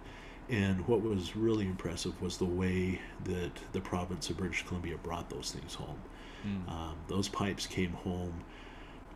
And 0.49 0.85
what 0.87 1.01
was 1.01 1.35
really 1.35 1.65
impressive 1.65 2.19
was 2.21 2.37
the 2.37 2.45
way 2.45 2.99
that 3.25 3.51
the 3.73 3.81
province 3.81 4.29
of 4.29 4.37
British 4.37 4.65
Columbia 4.65 4.97
brought 4.97 5.29
those 5.29 5.51
things 5.51 5.75
home. 5.75 6.01
Mm. 6.45 6.69
Um, 6.69 6.95
those 7.07 7.29
pipes 7.29 7.67
came 7.67 7.91
home 7.91 8.43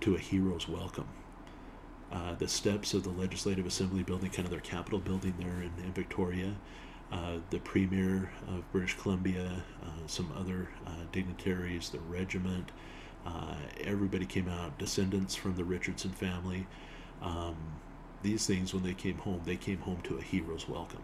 to 0.02 0.16
a 0.16 0.18
hero's 0.18 0.70
welcome 0.70 1.08
uh, 2.12 2.36
the 2.36 2.48
steps 2.48 2.94
of 2.94 3.04
the 3.04 3.10
Legislative 3.10 3.66
Assembly 3.66 4.04
building, 4.04 4.30
kind 4.30 4.46
of 4.46 4.52
their 4.52 4.60
Capitol 4.60 5.00
building 5.00 5.34
there 5.40 5.62
in, 5.62 5.72
in 5.84 5.92
Victoria. 5.94 6.56
Uh, 7.12 7.38
the 7.52 7.60
Premier 7.60 8.32
of 8.48 8.70
British 8.72 8.98
Columbia, 8.98 9.64
uh, 9.84 10.08
some 10.08 10.32
other 10.38 10.70
uh, 10.88 11.04
dignitaries, 11.12 11.90
the 11.90 12.00
regiment, 12.00 12.72
uh, 13.26 13.56
everybody 13.84 14.26
came 14.26 14.48
out, 14.48 14.78
descendants 14.78 15.36
from 15.36 15.56
the 15.56 15.64
Richardson 15.64 16.12
family. 16.12 16.68
Um, 17.22 17.56
these 18.22 18.46
things, 18.46 18.74
when 18.74 18.84
they 18.84 18.94
came 18.94 19.18
home, 19.18 19.42
they 19.46 19.56
came 19.56 19.80
home 19.80 20.02
to 20.04 20.18
a 20.18 20.22
hero's 20.22 20.68
welcome. 20.68 21.04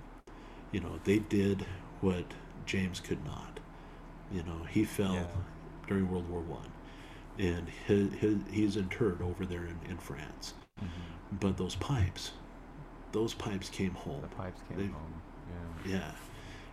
You 0.71 0.81
know, 0.81 0.99
they 1.03 1.19
did 1.19 1.65
what 1.99 2.25
James 2.65 2.99
could 2.99 3.23
not. 3.25 3.59
You 4.31 4.43
know, 4.43 4.63
he 4.69 4.85
fell 4.85 5.13
yeah. 5.13 5.25
during 5.87 6.09
World 6.09 6.29
War 6.29 6.41
One, 6.41 6.71
and 7.37 7.67
his, 7.85 8.13
his, 8.13 8.37
he's 8.51 8.77
interred 8.77 9.21
over 9.21 9.45
there 9.45 9.65
in, 9.65 9.79
in 9.89 9.97
France. 9.97 10.53
Mm-hmm. 10.83 11.37
But 11.39 11.57
those 11.57 11.75
pipes, 11.75 12.31
those 13.11 13.33
pipes 13.33 13.69
came 13.69 13.91
home. 13.91 14.21
The 14.21 14.27
pipes 14.35 14.61
came 14.67 14.77
they, 14.77 14.87
home. 14.87 15.21
Yeah. 15.85 16.11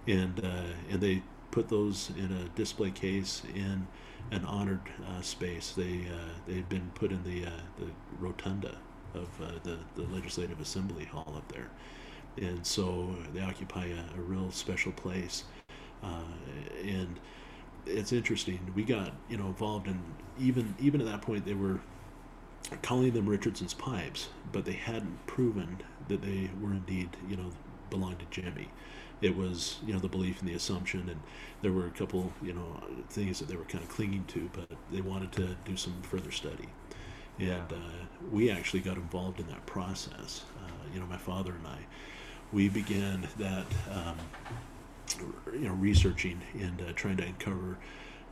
Yeah, 0.07 0.15
and 0.15 0.45
uh, 0.45 0.73
and 0.91 1.01
they 1.01 1.23
put 1.51 1.69
those 1.69 2.11
in 2.17 2.31
a 2.33 2.49
display 2.57 2.91
case 2.91 3.43
in 3.55 3.87
an 4.31 4.45
honored 4.45 4.81
uh, 5.09 5.21
space. 5.23 5.73
They 5.77 6.07
uh, 6.09 6.33
they've 6.47 6.69
been 6.69 6.91
put 6.95 7.13
in 7.13 7.23
the 7.25 7.47
uh, 7.47 7.61
the 7.79 7.87
rotunda 8.19 8.77
of 9.15 9.29
uh, 9.43 9.53
the 9.63 9.79
the 9.95 10.03
Legislative 10.09 10.61
Assembly 10.61 11.05
Hall 11.05 11.35
up 11.37 11.51
there, 11.53 11.71
and 12.37 12.65
so 12.67 13.15
they 13.33 13.41
occupy 13.41 13.87
a, 13.87 14.19
a 14.19 14.21
real 14.21 14.51
special 14.51 14.93
place. 14.93 15.45
Uh, 16.03 16.23
and 16.83 17.19
it's 17.87 18.13
interesting. 18.13 18.61
We 18.75 18.85
got 18.85 19.13
you 19.29 19.37
know 19.37 19.47
involved 19.47 19.87
in 19.87 20.01
even 20.39 20.75
even 20.79 21.01
at 21.01 21.07
that 21.07 21.23
point 21.23 21.45
they 21.45 21.55
were 21.55 21.81
calling 22.83 23.13
them 23.13 23.29
Richardson's 23.29 23.75
pipes, 23.75 24.29
but 24.53 24.65
they 24.65 24.73
hadn't 24.73 25.27
proven 25.27 25.79
that 26.09 26.23
they 26.23 26.51
were 26.61 26.73
indeed, 26.73 27.11
you 27.29 27.37
know, 27.37 27.51
belonged 27.91 28.19
to 28.21 28.27
Jimmy. 28.31 28.69
It 29.21 29.37
was, 29.37 29.79
you 29.85 29.93
know, 29.93 29.99
the 29.99 30.09
belief 30.09 30.41
and 30.41 30.49
the 30.49 30.55
assumption, 30.55 31.09
and 31.09 31.21
there 31.61 31.73
were 31.73 31.87
a 31.87 31.91
couple, 31.91 32.33
you 32.43 32.53
know, 32.53 32.81
things 33.11 33.41
that 33.41 33.49
they 33.49 33.57
were 33.57 33.65
kind 33.65 33.83
of 33.83 33.91
clinging 33.91 34.25
to, 34.27 34.49
but 34.53 34.71
they 34.93 35.01
wanted 35.01 35.33
to 35.33 35.57
do 35.65 35.77
some 35.77 36.01
further 36.03 36.31
study. 36.31 36.69
And 37.39 37.49
yeah. 37.49 37.77
uh, 37.77 38.05
we 38.31 38.51
actually 38.51 38.81
got 38.81 38.97
involved 38.97 39.41
in 39.41 39.49
that 39.49 39.65
process. 39.67 40.45
Uh, 40.65 40.71
you 40.95 41.01
know, 41.01 41.07
my 41.07 41.17
father 41.17 41.53
and 41.53 41.67
I, 41.67 41.79
we 42.53 42.69
began 42.69 43.27
that, 43.39 43.67
um, 43.91 44.17
you 45.53 45.69
know, 45.69 45.75
researching 45.75 46.41
and 46.55 46.81
uh, 46.81 46.93
trying 46.95 47.17
to 47.19 47.25
uncover 47.25 47.79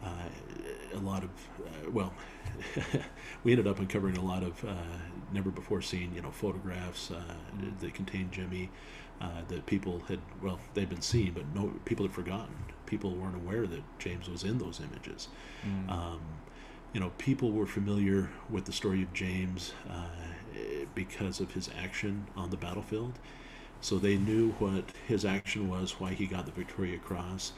a 0.05 0.99
lot 0.99 1.25
of, 1.25 1.31
uh, 1.61 1.91
well, 1.91 2.13
we 3.45 3.53
ended 3.53 3.67
up 3.67 3.79
uncovering 3.79 4.17
a 4.17 4.25
lot 4.25 4.43
of 4.43 4.65
uh, 4.65 4.75
never 5.33 5.51
before 5.51 5.83
seen, 5.83 6.15
you 6.15 6.23
know, 6.23 6.31
photographs 6.31 7.11
that 7.81 7.95
contained 7.95 8.33
Jimmy 8.33 8.71
that 9.49 9.67
people 9.67 10.03
had, 10.09 10.21
well, 10.43 10.59
they'd 10.75 10.89
been 10.89 11.03
seen, 11.03 11.33
but 11.33 11.45
no, 11.55 11.73
people 11.85 12.05
had 12.07 12.15
forgotten. 12.15 12.55
People 12.87 13.15
weren't 13.15 13.37
aware 13.37 13.67
that 13.67 13.83
James 13.99 14.29
was 14.29 14.45
in 14.45 14.59
those 14.59 14.81
images. 14.81 15.29
Mm. 15.67 15.91
Um, 15.91 16.21
you 16.93 17.01
know, 17.01 17.11
people 17.19 17.51
were 17.53 17.67
familiar 17.67 18.31
with 18.49 18.65
the 18.65 18.73
story 18.73 19.03
of 19.03 19.13
James 19.13 19.73
uh, 19.91 20.07
because 20.95 21.41
of 21.41 21.53
his 21.53 21.69
action 21.77 22.27
on 22.37 22.51
the 22.51 22.57
battlefield. 22.57 23.19
So 23.81 23.99
they 23.99 24.17
knew 24.17 24.53
what 24.53 24.85
his 25.07 25.25
action 25.25 25.69
was, 25.69 26.01
why 26.01 26.15
he 26.15 26.27
got 26.27 26.47
the 26.47 26.53
Victoria 26.53 26.99
Cross, 26.99 27.53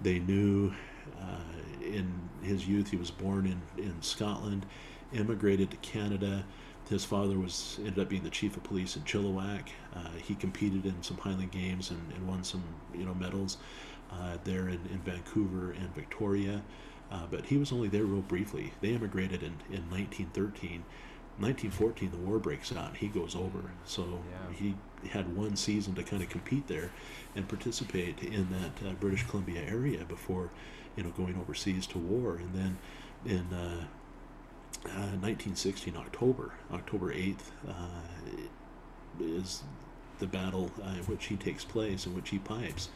They 0.00 0.18
knew 0.18 0.72
uh, 1.20 1.84
in 1.84 2.12
his 2.42 2.66
youth 2.66 2.90
he 2.90 2.96
was 2.96 3.10
born 3.10 3.46
in, 3.46 3.82
in 3.82 4.00
Scotland, 4.02 4.66
immigrated 5.12 5.70
to 5.70 5.76
Canada. 5.78 6.44
His 6.88 7.04
father 7.04 7.38
was 7.38 7.76
ended 7.78 8.00
up 8.00 8.08
being 8.08 8.24
the 8.24 8.30
chief 8.30 8.56
of 8.56 8.64
police 8.64 8.96
in 8.96 9.02
Chilliwack. 9.02 9.68
Uh, 9.94 10.10
he 10.22 10.34
competed 10.34 10.86
in 10.86 11.02
some 11.02 11.18
Highland 11.18 11.52
Games 11.52 11.90
and, 11.90 12.12
and 12.12 12.26
won 12.26 12.42
some 12.42 12.64
you 12.92 13.04
know 13.04 13.14
medals 13.14 13.58
uh, 14.10 14.38
there 14.44 14.68
in, 14.68 14.80
in 14.90 15.00
Vancouver 15.04 15.72
and 15.72 15.94
Victoria. 15.94 16.62
Uh, 17.10 17.26
but 17.30 17.46
he 17.46 17.56
was 17.56 17.72
only 17.72 17.88
there 17.88 18.04
real 18.04 18.22
briefly. 18.22 18.72
They 18.80 18.90
immigrated 18.90 19.42
in, 19.42 19.54
in 19.68 19.88
1913. 19.90 20.84
1914, 21.38 22.10
the 22.10 22.16
war 22.18 22.38
breaks 22.38 22.74
out. 22.74 22.96
He 22.96 23.08
goes 23.08 23.34
over. 23.34 23.70
So 23.84 24.20
yeah. 24.30 24.56
he 24.56 24.74
had 25.08 25.34
one 25.34 25.56
season 25.56 25.94
to 25.94 26.02
kind 26.02 26.22
of 26.22 26.28
compete 26.28 26.66
there 26.66 26.90
and 27.34 27.48
participate 27.48 28.22
in 28.22 28.48
that 28.50 28.88
uh, 28.88 28.92
British 28.94 29.26
Columbia 29.26 29.62
area 29.62 30.04
before, 30.04 30.50
you 30.96 31.02
know, 31.02 31.10
going 31.10 31.36
overseas 31.40 31.86
to 31.88 31.98
war. 31.98 32.36
And 32.36 32.54
then 32.54 32.78
in 33.24 33.46
1916, 34.84 35.94
uh, 35.94 35.98
uh, 35.98 36.02
October, 36.02 36.52
October 36.72 37.12
8th, 37.12 37.50
uh, 37.68 38.02
is 39.20 39.62
the 40.18 40.26
battle 40.26 40.70
in 40.78 41.04
which 41.04 41.26
he 41.26 41.36
takes 41.36 41.64
place, 41.64 42.06
in 42.06 42.14
which 42.14 42.30
he 42.30 42.38
pipes. 42.38 42.88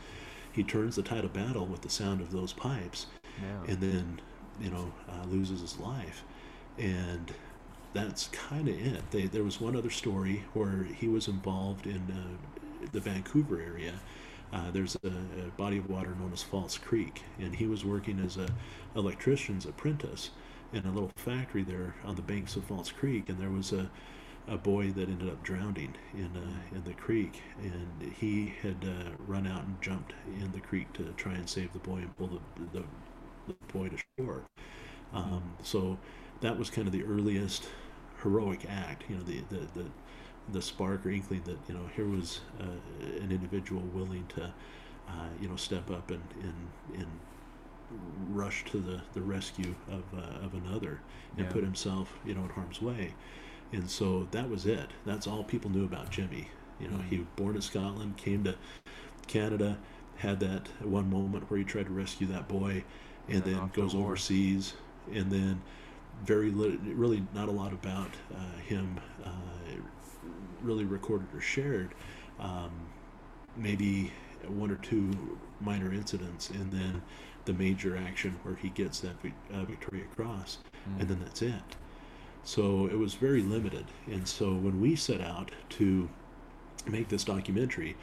He 0.52 0.62
turns 0.62 0.96
the 0.96 1.02
tide 1.02 1.24
of 1.24 1.32
battle 1.32 1.66
with 1.66 1.82
the 1.82 1.90
sound 1.90 2.20
of 2.20 2.30
those 2.30 2.52
pipes 2.52 3.06
yeah. 3.42 3.72
and 3.72 3.80
then 3.80 4.20
you 4.60 4.70
know 4.70 4.92
uh, 5.08 5.24
loses 5.26 5.60
his 5.60 5.78
life 5.78 6.22
and 6.78 7.32
that's 7.92 8.28
kind 8.28 8.68
of 8.68 8.74
it 8.74 9.10
they, 9.10 9.26
there 9.26 9.44
was 9.44 9.60
one 9.60 9.76
other 9.76 9.90
story 9.90 10.44
where 10.52 10.84
he 10.84 11.08
was 11.08 11.28
involved 11.28 11.86
in 11.86 12.02
uh, 12.10 12.86
the 12.92 13.00
vancouver 13.00 13.60
area 13.60 13.94
uh, 14.54 14.70
there's 14.72 14.96
a, 15.04 15.08
a, 15.08 15.50
body 15.56 15.78
of 15.78 15.90
water 15.90 16.14
known 16.14 16.32
as 16.32 16.42
false 16.42 16.78
creek 16.78 17.22
and 17.38 17.54
he 17.56 17.66
was 17.66 17.84
working 17.84 18.20
as 18.20 18.36
a 18.36 18.48
electrician's 18.96 19.66
apprentice 19.66 20.30
in 20.72 20.86
a 20.86 20.92
little 20.92 21.10
factory 21.16 21.62
there 21.62 21.94
on 22.04 22.14
the 22.14 22.22
banks 22.22 22.56
of 22.56 22.64
false 22.64 22.90
creek 22.90 23.28
and 23.28 23.38
there 23.38 23.50
was 23.50 23.72
a 23.72 23.90
a 24.48 24.56
boy 24.56 24.90
that 24.90 25.08
ended 25.08 25.28
up 25.28 25.42
drowning 25.42 25.94
in 26.12 26.30
uh, 26.36 26.76
in 26.76 26.84
the 26.84 26.92
creek, 26.92 27.42
and 27.62 28.12
he 28.12 28.52
had 28.62 28.76
uh, 28.84 29.10
run 29.26 29.46
out 29.46 29.64
and 29.64 29.80
jumped 29.80 30.12
in 30.40 30.52
the 30.52 30.60
creek 30.60 30.92
to 30.92 31.04
try 31.16 31.32
and 31.32 31.48
save 31.48 31.72
the 31.72 31.78
boy 31.78 31.96
and 31.96 32.16
pull 32.16 32.28
the, 32.28 32.78
the 32.78 32.84
the 33.46 33.54
boy 33.72 33.88
to 33.88 33.96
shore. 34.18 34.42
Um, 35.12 35.54
so 35.62 35.98
that 36.40 36.58
was 36.58 36.70
kind 36.70 36.86
of 36.86 36.92
the 36.92 37.04
earliest 37.04 37.68
heroic 38.22 38.66
act. 38.68 39.04
You 39.08 39.16
know, 39.16 39.22
the 39.22 39.40
the 39.48 39.66
the, 39.74 39.84
the 40.52 40.62
spark 40.62 41.06
or 41.06 41.10
inkling 41.10 41.42
that 41.44 41.58
you 41.68 41.74
know 41.74 41.86
here 41.94 42.06
was 42.06 42.40
uh, 42.60 42.64
an 43.20 43.32
individual 43.32 43.82
willing 43.92 44.26
to 44.28 44.44
uh, 45.08 45.28
you 45.40 45.48
know 45.48 45.56
step 45.56 45.90
up 45.90 46.10
and 46.10 46.22
and, 46.42 47.00
and 47.00 47.06
rush 48.30 48.64
to 48.64 48.78
the, 48.78 49.00
the 49.12 49.20
rescue 49.20 49.74
of 49.90 50.02
uh, 50.16 50.44
of 50.44 50.54
another 50.54 51.00
and 51.36 51.46
yeah. 51.46 51.52
put 51.52 51.62
himself 51.62 52.18
you 52.24 52.34
know 52.34 52.42
in 52.42 52.48
harm's 52.50 52.82
way. 52.82 53.14
And 53.72 53.90
so 53.90 54.28
that 54.30 54.48
was 54.48 54.66
it. 54.66 54.90
That's 55.04 55.26
all 55.26 55.42
people 55.42 55.70
knew 55.70 55.84
about 55.84 56.10
Jimmy. 56.10 56.48
You 56.78 56.88
know, 56.88 56.98
mm-hmm. 56.98 57.08
he 57.08 57.18
was 57.18 57.26
born 57.34 57.56
in 57.56 57.62
Scotland, 57.62 58.16
came 58.16 58.44
to 58.44 58.54
Canada, 59.26 59.78
had 60.16 60.38
that 60.40 60.68
one 60.80 61.10
moment 61.10 61.50
where 61.50 61.58
he 61.58 61.64
tried 61.64 61.86
to 61.86 61.92
rescue 61.92 62.26
that 62.28 62.46
boy, 62.46 62.84
and 63.28 63.42
then 63.42 63.70
goes 63.72 63.94
overseas, 63.94 64.74
and 65.12 65.30
then 65.30 65.60
very 66.24 66.50
little, 66.50 66.78
really 66.94 67.24
not 67.34 67.48
a 67.48 67.52
lot 67.52 67.72
about 67.72 68.10
uh, 68.34 68.58
him 68.60 69.00
uh, 69.24 69.30
really 70.64 70.84
recorded 70.84 71.28
or 71.34 71.40
shared. 71.40 71.94
Um, 72.40 72.70
maybe 73.56 74.12
one 74.48 74.70
or 74.70 74.76
two 74.76 75.38
minor 75.60 75.92
incidents, 75.92 76.50
and 76.50 76.70
then 76.72 77.02
the 77.44 77.52
major 77.52 77.96
action 77.96 78.38
where 78.42 78.56
he 78.56 78.70
gets 78.70 79.00
that 79.00 79.14
uh, 79.52 79.64
Victoria 79.64 80.04
Cross, 80.16 80.58
mm. 80.88 81.00
and 81.00 81.08
then 81.08 81.20
that's 81.20 81.42
it. 81.42 81.76
So 82.42 82.86
it 82.86 82.98
was 82.98 83.14
very 83.14 83.42
limited. 83.42 83.86
And 84.06 84.26
so 84.26 84.52
when 84.52 84.80
we 84.80 84.96
set 84.96 85.20
out 85.20 85.50
to 85.70 86.08
make 86.86 87.08
this 87.08 87.24
documentary, 87.24 87.96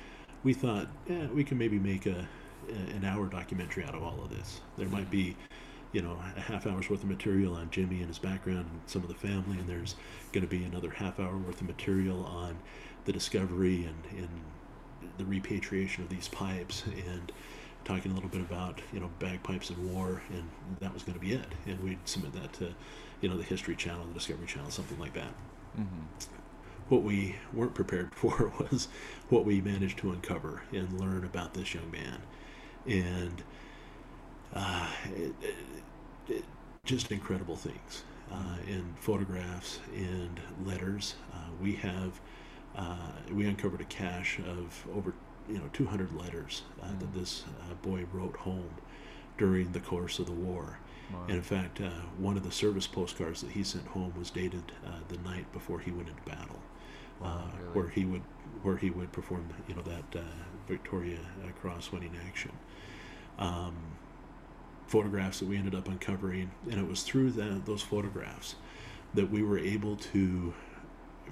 we 0.43 0.53
thought, 0.53 0.87
yeah, 1.07 1.27
we 1.27 1.43
can 1.43 1.57
maybe 1.57 1.77
make 1.77 2.05
a 2.05 2.27
an 2.69 3.03
hour 3.05 3.25
documentary 3.25 3.83
out 3.83 3.95
of 3.95 4.03
all 4.03 4.23
of 4.23 4.29
this. 4.29 4.61
There 4.77 4.87
might 4.87 5.09
be, 5.09 5.35
you 5.91 6.01
know, 6.01 6.17
a 6.37 6.39
half 6.39 6.65
hour's 6.65 6.89
worth 6.89 7.03
of 7.03 7.09
material 7.09 7.55
on 7.55 7.69
Jimmy 7.69 7.99
and 7.99 8.07
his 8.07 8.19
background 8.19 8.67
and 8.71 8.81
some 8.85 9.01
of 9.01 9.09
the 9.09 9.15
family, 9.15 9.57
and 9.57 9.67
there's 9.67 9.95
going 10.31 10.43
to 10.43 10.49
be 10.49 10.63
another 10.63 10.89
half 10.89 11.19
hour 11.19 11.35
worth 11.37 11.61
of 11.61 11.67
material 11.67 12.23
on 12.25 12.57
the 13.05 13.11
discovery 13.11 13.85
and, 13.85 14.19
and 14.19 14.29
the 15.17 15.25
repatriation 15.25 16.03
of 16.03 16.09
these 16.09 16.27
pipes 16.27 16.83
and 16.85 17.31
talking 17.83 18.11
a 18.11 18.13
little 18.13 18.29
bit 18.29 18.41
about 18.41 18.79
you 18.93 18.99
know 18.99 19.09
bagpipes 19.19 19.71
and 19.71 19.91
war 19.91 20.21
and 20.31 20.47
that 20.79 20.93
was 20.93 21.03
going 21.03 21.17
to 21.17 21.19
be 21.19 21.33
it. 21.33 21.47
And 21.65 21.79
we'd 21.83 21.99
submit 22.05 22.33
that 22.33 22.53
to 22.53 22.73
you 23.21 23.29
know 23.29 23.37
the 23.37 23.43
history 23.43 23.75
channel 23.75 24.05
the 24.05 24.13
discovery 24.13 24.47
channel 24.47 24.69
something 24.69 24.99
like 24.99 25.13
that. 25.13 25.33
Mm-hmm. 25.79 26.03
what 26.89 27.01
we 27.01 27.37
weren't 27.53 27.73
prepared 27.73 28.13
for 28.15 28.51
was 28.59 28.89
what 29.29 29.45
we 29.45 29.61
managed 29.61 29.97
to 29.99 30.11
uncover 30.11 30.63
and 30.73 30.99
learn 30.99 31.23
about 31.23 31.53
this 31.53 31.73
young 31.73 31.89
man. 31.89 32.21
And 32.85 33.41
uh, 34.53 34.87
it, 35.15 35.33
it, 35.41 35.55
it, 36.27 36.43
just 36.83 37.11
incredible 37.11 37.55
things 37.55 38.03
uh, 38.31 38.57
in 38.67 38.83
photographs 38.99 39.79
and 39.95 40.39
letters. 40.65 41.15
Uh, 41.33 41.37
we 41.61 41.73
have 41.75 42.19
uh, 42.75 43.11
we 43.31 43.45
uncovered 43.45 43.81
a 43.81 43.85
cache 43.85 44.39
of 44.39 44.85
over 44.95 45.13
you 45.49 45.57
know 45.57 45.69
200 45.73 46.13
letters 46.13 46.63
uh, 46.81 46.87
mm. 46.87 46.99
that 46.99 47.13
this 47.13 47.43
uh, 47.69 47.73
boy 47.75 48.05
wrote 48.13 48.35
home 48.35 48.73
during 49.37 49.71
the 49.71 49.79
course 49.79 50.19
of 50.19 50.25
the 50.25 50.31
war. 50.31 50.79
Wow. 51.11 51.19
And 51.27 51.37
in 51.37 51.41
fact, 51.41 51.81
one 52.17 52.37
of 52.37 52.43
the 52.43 52.51
service 52.51 52.87
postcards 52.87 53.41
that 53.41 53.51
he 53.51 53.63
sent 53.63 53.85
home 53.87 54.13
was 54.17 54.29
dated 54.29 54.63
the 55.09 55.17
night 55.17 55.51
before 55.51 55.79
he 55.79 55.91
went 55.91 56.07
into 56.07 56.21
battle, 56.21 56.59
wow, 57.19 57.51
really? 57.59 57.73
where 57.73 57.89
he 57.89 58.05
would 58.05 58.21
where 58.63 58.77
he 58.77 58.91
would 58.91 59.11
perform 59.11 59.49
you 59.67 59.75
know 59.75 59.81
that 59.81 60.23
Victoria 60.69 61.19
Cross 61.61 61.91
winning 61.91 62.17
action 62.25 62.51
um, 63.39 63.75
photographs 64.91 65.39
that 65.39 65.47
we 65.47 65.57
ended 65.57 65.73
up 65.73 65.87
uncovering, 65.87 66.51
and 66.69 66.79
it 66.79 66.87
was 66.87 67.03
through 67.03 67.31
that, 67.31 67.65
those 67.65 67.81
photographs 67.81 68.55
that 69.13 69.31
we 69.31 69.41
were 69.41 69.57
able 69.57 69.95
to 69.95 70.53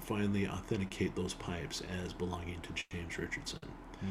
finally 0.00 0.48
authenticate 0.48 1.14
those 1.14 1.34
pipes 1.34 1.82
as 2.02 2.14
belonging 2.14 2.58
to 2.62 2.84
James 2.90 3.18
Richardson. 3.18 3.60
Mm. 4.02 4.08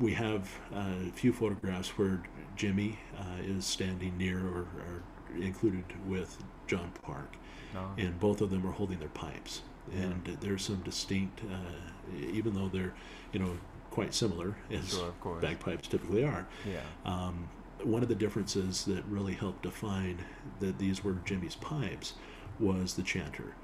We 0.00 0.12
have 0.14 0.48
uh, 0.74 1.08
a 1.08 1.12
few 1.12 1.32
photographs 1.32 1.90
where 1.90 2.22
Jimmy 2.56 2.98
uh, 3.16 3.42
is 3.44 3.64
standing 3.64 4.18
near 4.18 4.38
or, 4.38 4.60
or, 4.62 5.02
included 5.40 5.84
with 6.06 6.42
John 6.66 6.92
Park, 7.02 7.36
oh. 7.76 7.92
and 7.96 8.18
both 8.18 8.40
of 8.40 8.50
them 8.50 8.66
are 8.66 8.72
holding 8.72 8.98
their 8.98 9.08
pipes. 9.10 9.62
Yeah. 9.92 10.02
And 10.02 10.38
there's 10.40 10.64
some 10.64 10.82
distinct, 10.82 11.40
uh, 11.50 12.16
even 12.32 12.52
though 12.54 12.68
they're, 12.68 12.92
you 13.32 13.40
know, 13.40 13.56
quite 13.90 14.12
similar 14.12 14.56
as 14.70 14.90
sure, 14.90 15.38
bagpipes 15.40 15.88
typically 15.88 16.24
are. 16.24 16.46
Yeah. 16.66 16.80
Um, 17.04 17.48
one 17.84 18.02
of 18.02 18.08
the 18.08 18.14
differences 18.14 18.84
that 18.84 19.04
really 19.06 19.34
helped 19.34 19.62
define 19.62 20.24
that 20.60 20.78
these 20.78 21.02
were 21.02 21.14
Jimmy's 21.24 21.56
pipes 21.56 22.14
was 22.58 22.94
the 22.94 23.02
chanter. 23.02 23.54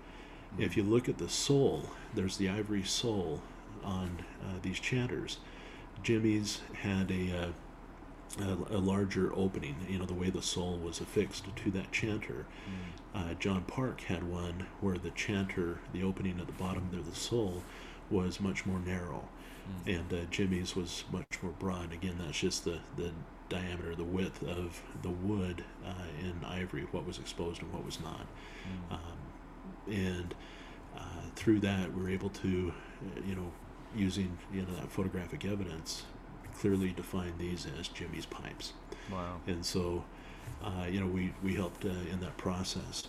Mm-hmm. 0.53 0.63
If 0.63 0.77
you 0.77 0.83
look 0.83 1.09
at 1.09 1.19
the 1.19 1.29
sole, 1.29 1.91
there's 2.15 2.37
the 2.37 2.49
ivory 2.49 2.83
sole 2.83 3.43
on 3.85 4.25
uh, 4.43 4.59
these 4.63 4.81
chanters. 4.81 5.39
Jimmy's 6.03 6.61
had 6.83 7.11
a, 7.11 7.53
uh, 8.41 8.45
a, 8.45 8.77
a 8.77 8.79
larger 8.79 9.33
opening. 9.35 9.77
You 9.89 9.99
know 9.99 10.07
the 10.07 10.15
way 10.15 10.31
the 10.31 10.43
sole 10.43 10.79
was 10.79 11.01
affixed 11.01 11.45
to 11.55 11.71
that 11.73 11.93
chanter. 11.93 12.47
Mm-hmm. 12.65 13.31
Uh, 13.31 13.35
John 13.35 13.63
Park 13.63 14.03
had 14.03 14.23
one 14.23 14.67
where 14.81 14.99
the 14.99 15.11
chanter, 15.11 15.79
the 15.93 16.03
opening 16.03 16.39
at 16.41 16.47
the 16.47 16.53
bottom 16.53 16.91
of 16.93 17.09
the 17.09 17.19
sole, 17.19 17.63
was 18.11 18.41
much 18.41 18.65
more 18.65 18.79
narrow 18.79 19.29
mm. 19.87 19.99
and 19.99 20.13
uh, 20.13 20.25
Jimmy's 20.31 20.77
was 20.77 21.05
much 21.13 21.43
more 21.43 21.53
broad. 21.59 21.93
Again, 21.93 22.17
that's 22.19 22.39
just 22.39 22.65
the 22.65 22.79
the 22.97 23.13
diameter, 23.49 23.95
the 23.95 24.05
width 24.05 24.43
of 24.43 24.83
the 25.03 25.11
wood 25.11 25.65
uh, 25.85 25.93
in 26.21 26.45
ivory, 26.45 26.87
what 26.91 27.07
was 27.07 27.19
exposed 27.19 27.63
and 27.63 27.73
what 27.73 27.85
was 27.85 28.01
not. 28.01 28.27
Mm. 28.91 28.95
Um, 28.95 29.93
and 29.93 30.35
uh, 30.97 31.01
through 31.35 31.61
that, 31.61 31.95
we 31.95 32.05
are 32.05 32.11
able 32.11 32.31
to, 32.31 32.73
uh, 33.03 33.21
you 33.27 33.35
know, 33.35 33.53
using 33.97 34.37
you 34.53 34.63
know 34.63 34.75
that 34.75 34.91
photographic 34.91 35.45
evidence, 35.45 36.05
clearly 36.59 36.91
define 36.91 37.33
these 37.39 37.67
as 37.79 37.89
Jimmy's 37.89 38.27
pipes. 38.27 38.73
Wow. 39.11 39.37
And 39.47 39.65
so, 39.65 40.05
uh, 40.63 40.87
you 40.91 41.01
know, 41.01 41.07
we 41.07 41.33
we 41.43 41.55
helped 41.55 41.85
uh, 41.85 41.89
in 42.13 42.21
that 42.21 42.37
process. 42.37 43.09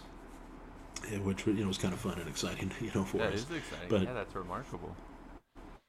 Which 1.24 1.48
you 1.48 1.54
know 1.54 1.68
was 1.68 1.78
kind 1.78 1.94
of 1.94 2.00
fun 2.02 2.20
and 2.20 2.28
exciting, 2.28 2.72
you 2.82 2.92
know, 2.94 3.06
for 3.06 3.20
that 3.20 3.34
us. 3.34 3.46
That 3.46 3.56
is 3.56 3.58
exciting. 3.60 3.88
But, 3.90 4.02
yeah, 4.04 4.14
that's 4.14 4.36
remarkable. 4.36 4.96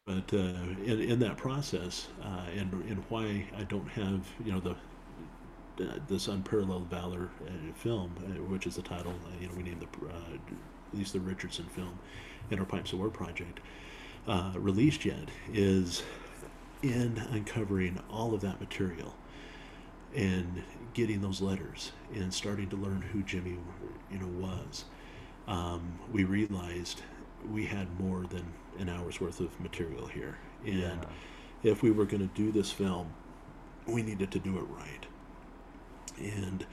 But 0.06 0.32
uh, 0.34 0.38
in, 0.84 1.00
in 1.00 1.18
that 1.20 1.36
process, 1.36 2.08
uh, 2.22 2.46
and 2.56 2.72
and 2.90 3.04
why 3.08 3.46
I 3.56 3.64
don't 3.64 3.88
have 3.90 4.26
you 4.44 4.52
know 4.52 4.60
the 4.60 4.76
uh, 5.80 5.98
this 6.08 6.28
unparalleled 6.28 6.88
valor 6.90 7.30
uh, 7.46 7.50
film, 7.74 8.12
uh, 8.18 8.42
which 8.44 8.66
is 8.66 8.76
the 8.76 8.82
title, 8.82 9.12
uh, 9.26 9.30
you 9.40 9.48
know, 9.48 9.54
we 9.56 9.62
named 9.62 9.80
the 9.80 10.08
at 10.14 10.98
least 10.98 11.12
the 11.14 11.20
Richardson 11.20 11.66
film, 11.66 11.98
in 12.50 12.58
our 12.58 12.64
Pipes 12.66 12.92
of 12.92 12.98
War 12.98 13.10
project, 13.10 13.60
released 14.54 15.04
yet, 15.04 15.28
is 15.52 16.02
in 16.82 17.18
uncovering 17.32 18.00
all 18.10 18.34
of 18.34 18.40
that 18.42 18.60
material. 18.60 19.14
and 20.14 20.62
getting 20.94 21.20
those 21.20 21.40
letters 21.40 21.92
and 22.14 22.32
starting 22.34 22.68
to 22.68 22.76
learn 22.76 23.00
who 23.02 23.22
Jimmy, 23.22 23.56
you 24.10 24.18
know, 24.18 24.26
was, 24.28 24.84
um, 25.46 25.98
we 26.12 26.24
realized 26.24 27.02
we 27.50 27.66
had 27.66 27.98
more 28.00 28.26
than 28.26 28.44
an 28.80 28.88
hour's 28.88 29.20
worth 29.20 29.40
of 29.40 29.58
material 29.60 30.06
here, 30.06 30.38
and 30.64 30.76
Yeah. 31.62 31.70
if 31.72 31.82
we 31.82 31.90
were 31.90 32.04
going 32.06 32.26
to 32.28 32.34
do 32.34 32.50
this 32.50 32.72
film, 32.72 33.12
we 33.86 34.02
needed 34.02 34.30
to 34.32 34.38
do 34.38 34.56
it 34.58 34.64
right, 34.64 35.06
and 36.18 36.66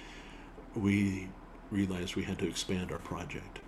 we 0.76 1.30
realized 1.72 2.16
we 2.16 2.24
had 2.24 2.40
to 2.40 2.48
expand 2.48 2.92
our 2.92 3.00
project, 3.00 3.60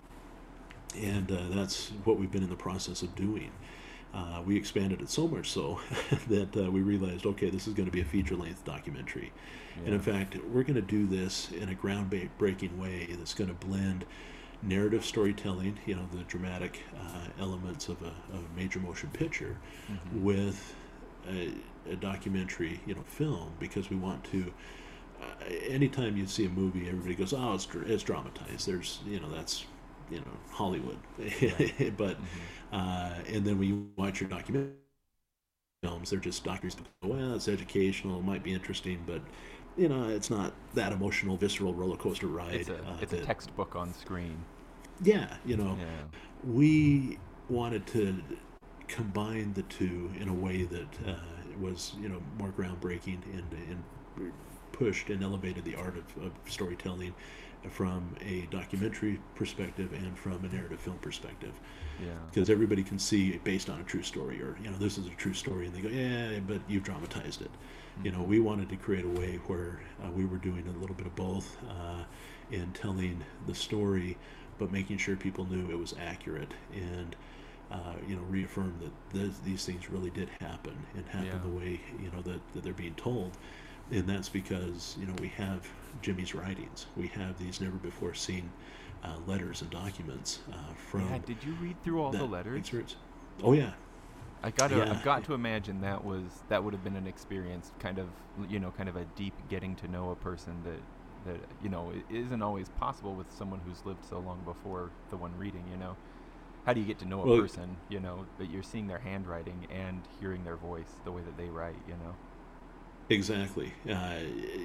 and 0.97 1.31
uh, 1.31 1.37
that's 1.49 1.89
what 2.03 2.17
we've 2.17 2.31
been 2.31 2.43
in 2.43 2.49
the 2.49 2.55
process 2.55 3.01
of 3.01 3.15
doing. 3.15 3.51
Uh, 4.11 4.41
we 4.43 4.57
expanded 4.57 5.01
it 5.01 5.09
so 5.09 5.27
much 5.27 5.51
so 5.51 5.79
that 6.27 6.55
uh, 6.57 6.71
we 6.71 6.81
realized, 6.81 7.25
okay, 7.27 7.49
this 7.51 7.67
is 7.67 7.75
going 7.75 7.85
to 7.85 7.91
be 7.91 8.01
a 8.01 8.05
feature-length 8.05 8.65
documentary. 8.65 9.31
And 9.85 9.93
in 9.93 9.99
fact, 9.99 10.35
we're 10.51 10.63
going 10.63 10.73
to 10.75 10.81
do 10.81 11.05
this 11.05 11.51
in 11.51 11.69
a 11.69 11.75
groundbreaking 11.75 12.75
way 12.77 13.05
that's 13.11 13.35
going 13.35 13.49
to 13.49 13.65
blend 13.67 14.05
narrative 14.61 15.05
storytelling, 15.05 15.79
you 15.85 15.95
know, 15.95 16.07
the 16.11 16.23
dramatic 16.23 16.81
uh, 16.99 17.27
elements 17.39 17.87
of 17.89 18.01
a, 18.01 18.13
of 18.35 18.45
a 18.45 18.55
major 18.55 18.79
motion 18.79 19.09
picture, 19.11 19.57
Mhm. 19.89 20.19
with 20.21 20.75
a, 21.29 21.53
a 21.89 21.95
documentary, 21.95 22.79
you 22.85 22.95
know, 22.95 23.03
film, 23.03 23.53
because 23.59 23.89
we 23.89 23.95
want 23.95 24.23
to. 24.25 24.53
Uh, 25.21 25.25
anytime 25.67 26.15
you 26.17 26.25
see 26.27 26.45
a 26.45 26.49
movie, 26.49 26.87
everybody 26.87 27.15
goes, 27.15 27.33
"Oh, 27.33 27.53
it's 27.53 27.67
it's 27.87 28.03
dramatized." 28.03 28.67
There's, 28.67 28.99
you 29.05 29.19
know, 29.19 29.29
that's, 29.29 29.65
you 30.09 30.19
know, 30.19 30.37
Hollywood. 30.51 30.97
but 31.97 32.17
Mhm. 32.19 32.49
uh, 32.71 33.13
and 33.27 33.45
then 33.45 33.59
when 33.59 33.67
you 33.67 33.89
watch 33.97 34.21
your 34.21 34.29
documentary 34.29 34.73
films, 35.83 36.09
they're 36.09 36.19
just 36.19 36.43
documentaries. 36.43 36.75
Well, 37.03 37.35
it's 37.35 37.47
educational, 37.47 38.19
it 38.19 38.23
might 38.25 38.43
be 38.43 38.53
interesting, 38.53 39.03
but 39.05 39.21
you 39.77 39.87
know, 39.89 40.09
it's 40.09 40.29
not 40.29 40.53
that 40.73 40.91
emotional, 40.91 41.37
visceral 41.37 41.73
roller 41.73 41.97
coaster 41.97 42.27
ride. 42.27 42.55
It's 42.55 42.69
a 42.69 42.77
uh, 42.77 42.97
it's 43.01 43.13
a 43.13 43.21
textbook 43.23 43.75
on 43.75 43.93
screen. 43.93 44.37
Yeah, 45.01 45.37
you 45.45 45.55
know, 45.57 45.77
Yeah. 45.79 45.85
we 46.43 47.17
wanted 47.49 47.85
to 47.87 48.21
combine 48.87 49.53
the 49.53 49.63
two 49.63 50.11
in 50.19 50.27
a 50.27 50.33
way 50.33 50.63
that 50.63 50.87
uh, 51.07 51.15
was, 51.59 51.93
you 52.01 52.09
know, 52.09 52.21
more 52.37 52.49
groundbreaking 52.49 53.19
and 53.33 53.45
and 53.69 54.31
pushed 54.71 55.09
and 55.09 55.23
elevated 55.23 55.63
the 55.65 55.75
art 55.75 55.95
of, 55.97 56.23
of 56.23 56.31
storytelling 56.47 57.13
from 57.69 58.15
a 58.21 58.47
documentary 58.51 59.19
perspective 59.35 59.91
and 59.93 60.17
from 60.17 60.43
a 60.45 60.47
narrative 60.47 60.79
film 60.79 60.97
perspective 60.99 61.51
Yeah. 62.01 62.11
because 62.31 62.49
everybody 62.49 62.83
can 62.83 62.97
see 62.99 63.31
it 63.31 63.43
based 63.43 63.69
on 63.69 63.81
a 63.81 63.83
true 63.83 64.03
story 64.03 64.41
or 64.41 64.55
you 64.63 64.69
know 64.69 64.77
this 64.77 64.97
is 64.97 65.07
a 65.07 65.09
true 65.11 65.33
story 65.33 65.65
and 65.67 65.75
they 65.75 65.81
go 65.81 65.89
yeah 65.89 66.39
but 66.47 66.61
you've 66.69 66.83
dramatized 66.83 67.41
it 67.41 67.51
you 68.03 68.11
know 68.11 68.21
we 68.21 68.39
wanted 68.39 68.69
to 68.69 68.75
create 68.75 69.05
a 69.05 69.09
way 69.09 69.39
where 69.47 69.79
uh, 70.03 70.09
we 70.11 70.25
were 70.25 70.37
doing 70.37 70.65
a 70.67 70.79
little 70.79 70.95
bit 70.95 71.05
of 71.07 71.15
both 71.15 71.57
uh, 71.69 72.03
in 72.51 72.71
telling 72.73 73.23
the 73.47 73.55
story 73.55 74.17
but 74.57 74.71
making 74.71 74.97
sure 74.97 75.15
people 75.15 75.45
knew 75.45 75.69
it 75.69 75.77
was 75.77 75.93
accurate 75.99 76.51
and 76.73 77.15
uh, 77.71 77.93
you 78.07 78.15
know 78.15 78.21
reaffirm 78.23 78.73
that 78.81 79.13
th- 79.19 79.33
these 79.45 79.65
things 79.65 79.89
really 79.89 80.09
did 80.11 80.29
happen 80.39 80.75
and 80.95 81.05
happen 81.07 81.27
Yeah. 81.27 81.37
the 81.43 81.49
way 81.49 81.81
you 82.01 82.09
know 82.11 82.21
that, 82.23 82.39
that 82.53 82.63
they're 82.63 82.73
being 82.73 82.95
told 82.95 83.31
and 83.91 84.07
that's 84.07 84.29
because 84.29 84.95
you 84.99 85.05
know 85.05 85.13
we 85.21 85.27
have 85.29 85.67
Jimmy's 86.01 86.33
writings 86.33 86.85
we 86.95 87.07
have 87.07 87.37
these 87.37 87.59
never 87.61 87.77
before 87.77 88.13
seen 88.13 88.49
uh, 89.03 89.15
letters 89.27 89.61
and 89.61 89.69
documents 89.71 90.39
uh, 90.51 90.55
from 90.89 91.01
Yeah. 91.09 91.19
Did 91.25 91.43
you 91.43 91.53
read 91.61 91.81
through 91.83 92.01
all 92.01 92.11
the 92.11 92.25
letters? 92.25 92.57
experience. 92.59 92.95
Oh 93.43 93.53
yeah, 93.53 93.71
I 94.43 94.51
got 94.51 94.69
to 94.69 94.77
Yeah. 94.77 94.91
I've 94.91 95.03
got 95.03 95.23
to 95.25 95.33
imagine 95.33 95.81
that 95.81 96.03
was 96.03 96.43
that 96.49 96.63
would 96.63 96.73
have 96.73 96.83
been 96.83 96.95
an 96.95 97.07
experience, 97.07 97.71
kind 97.79 97.99
of 97.99 98.07
you 98.49 98.59
know, 98.59 98.71
kind 98.71 98.87
of 98.89 98.95
a 98.95 99.05
deep 99.15 99.33
getting 99.49 99.75
to 99.77 99.87
know 99.87 100.11
a 100.11 100.15
person 100.15 100.63
that 100.63 100.79
that 101.25 101.41
you 101.61 101.69
know 101.69 101.91
isn't 102.09 102.41
always 102.41 102.69
possible 102.69 103.15
with 103.15 103.31
someone 103.31 103.59
who's 103.65 103.85
lived 103.85 104.05
so 104.05 104.19
long 104.19 104.41
before 104.45 104.91
the 105.09 105.17
one 105.17 105.37
reading. 105.37 105.63
You 105.69 105.77
know, 105.77 105.97
how 106.65 106.73
do 106.73 106.79
you 106.79 106.85
get 106.85 106.99
to 106.99 107.05
know 107.05 107.21
a 107.21 107.25
Well- 107.25 107.41
person? 107.41 107.77
You 107.89 107.99
know, 107.99 108.25
that 108.37 108.49
you're 108.49 108.63
seeing 108.63 108.87
their 108.87 108.99
handwriting 108.99 109.67
and 109.69 110.07
hearing 110.19 110.43
their 110.45 110.57
voice, 110.57 110.99
the 111.03 111.11
way 111.11 111.21
that 111.23 111.37
they 111.37 111.49
write. 111.49 111.81
You 111.87 111.95
know. 111.97 112.15
exactly. 113.09 113.73
Uh, 113.89 114.19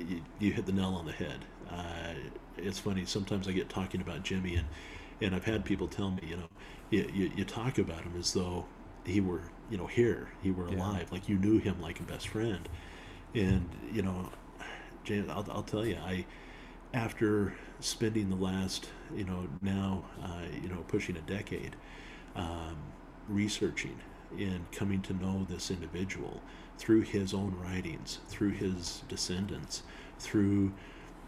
you, 0.09 0.23
you 0.39 0.53
hit 0.53 0.67
the 0.67 0.73
nail 0.73 0.95
on 0.95 1.07
the 1.07 1.13
head. 1.13 1.45
Uh, 1.71 2.15
it's 2.57 2.79
funny. 2.79 3.05
Sometimes 3.05 3.49
I 3.49 3.53
get 3.53 3.69
talking 3.69 4.01
about 4.01 4.23
Jimmy, 4.23 4.57
and 4.57 4.69
and 5.21 5.35
I've 5.35 5.45
had 5.45 5.65
people 5.65 5.89
tell 5.89 6.11
me, 6.11 6.21
you 6.27 6.37
know, 6.37 6.49
you, 6.91 7.09
you, 7.13 7.31
you 7.37 7.45
talk 7.45 7.79
about 7.79 8.03
him 8.03 8.17
as 8.19 8.33
though 8.33 8.67
he 9.05 9.21
were, 9.21 9.43
you 9.75 9.79
know, 9.79 9.89
here, 9.89 10.29
he 10.41 10.53
were 10.53 10.69
Yeah. 10.69 10.77
alive, 10.77 11.11
like 11.11 11.29
you 11.29 11.37
knew 11.37 11.59
him 11.59 11.81
like 11.81 11.99
a 11.99 12.05
best 12.05 12.29
friend. 12.29 12.69
And 13.35 13.69
you 13.93 14.03
know, 14.03 14.31
James, 15.03 15.29
I'll, 15.29 15.45
I'll 15.51 15.65
tell 15.65 15.85
you, 15.85 15.97
I 15.97 16.27
after 16.93 17.55
spending 17.81 18.31
the 18.31 18.37
last, 18.37 18.89
you 19.17 19.25
know, 19.25 19.49
now, 19.63 20.05
uh, 20.23 20.43
you 20.63 20.69
know, 20.69 20.85
pushing 20.87 21.17
a 21.17 21.21
decade, 21.23 21.75
um, 22.37 22.77
researching 23.29 23.99
and 24.39 24.71
coming 24.71 25.03
to 25.03 25.13
know 25.13 25.45
this 25.51 25.73
individual 25.73 26.41
through 26.79 27.01
his 27.01 27.35
own 27.35 27.57
writings, 27.61 28.21
through 28.29 28.51
his 28.53 29.03
descendants, 29.09 29.83
through 30.21 30.73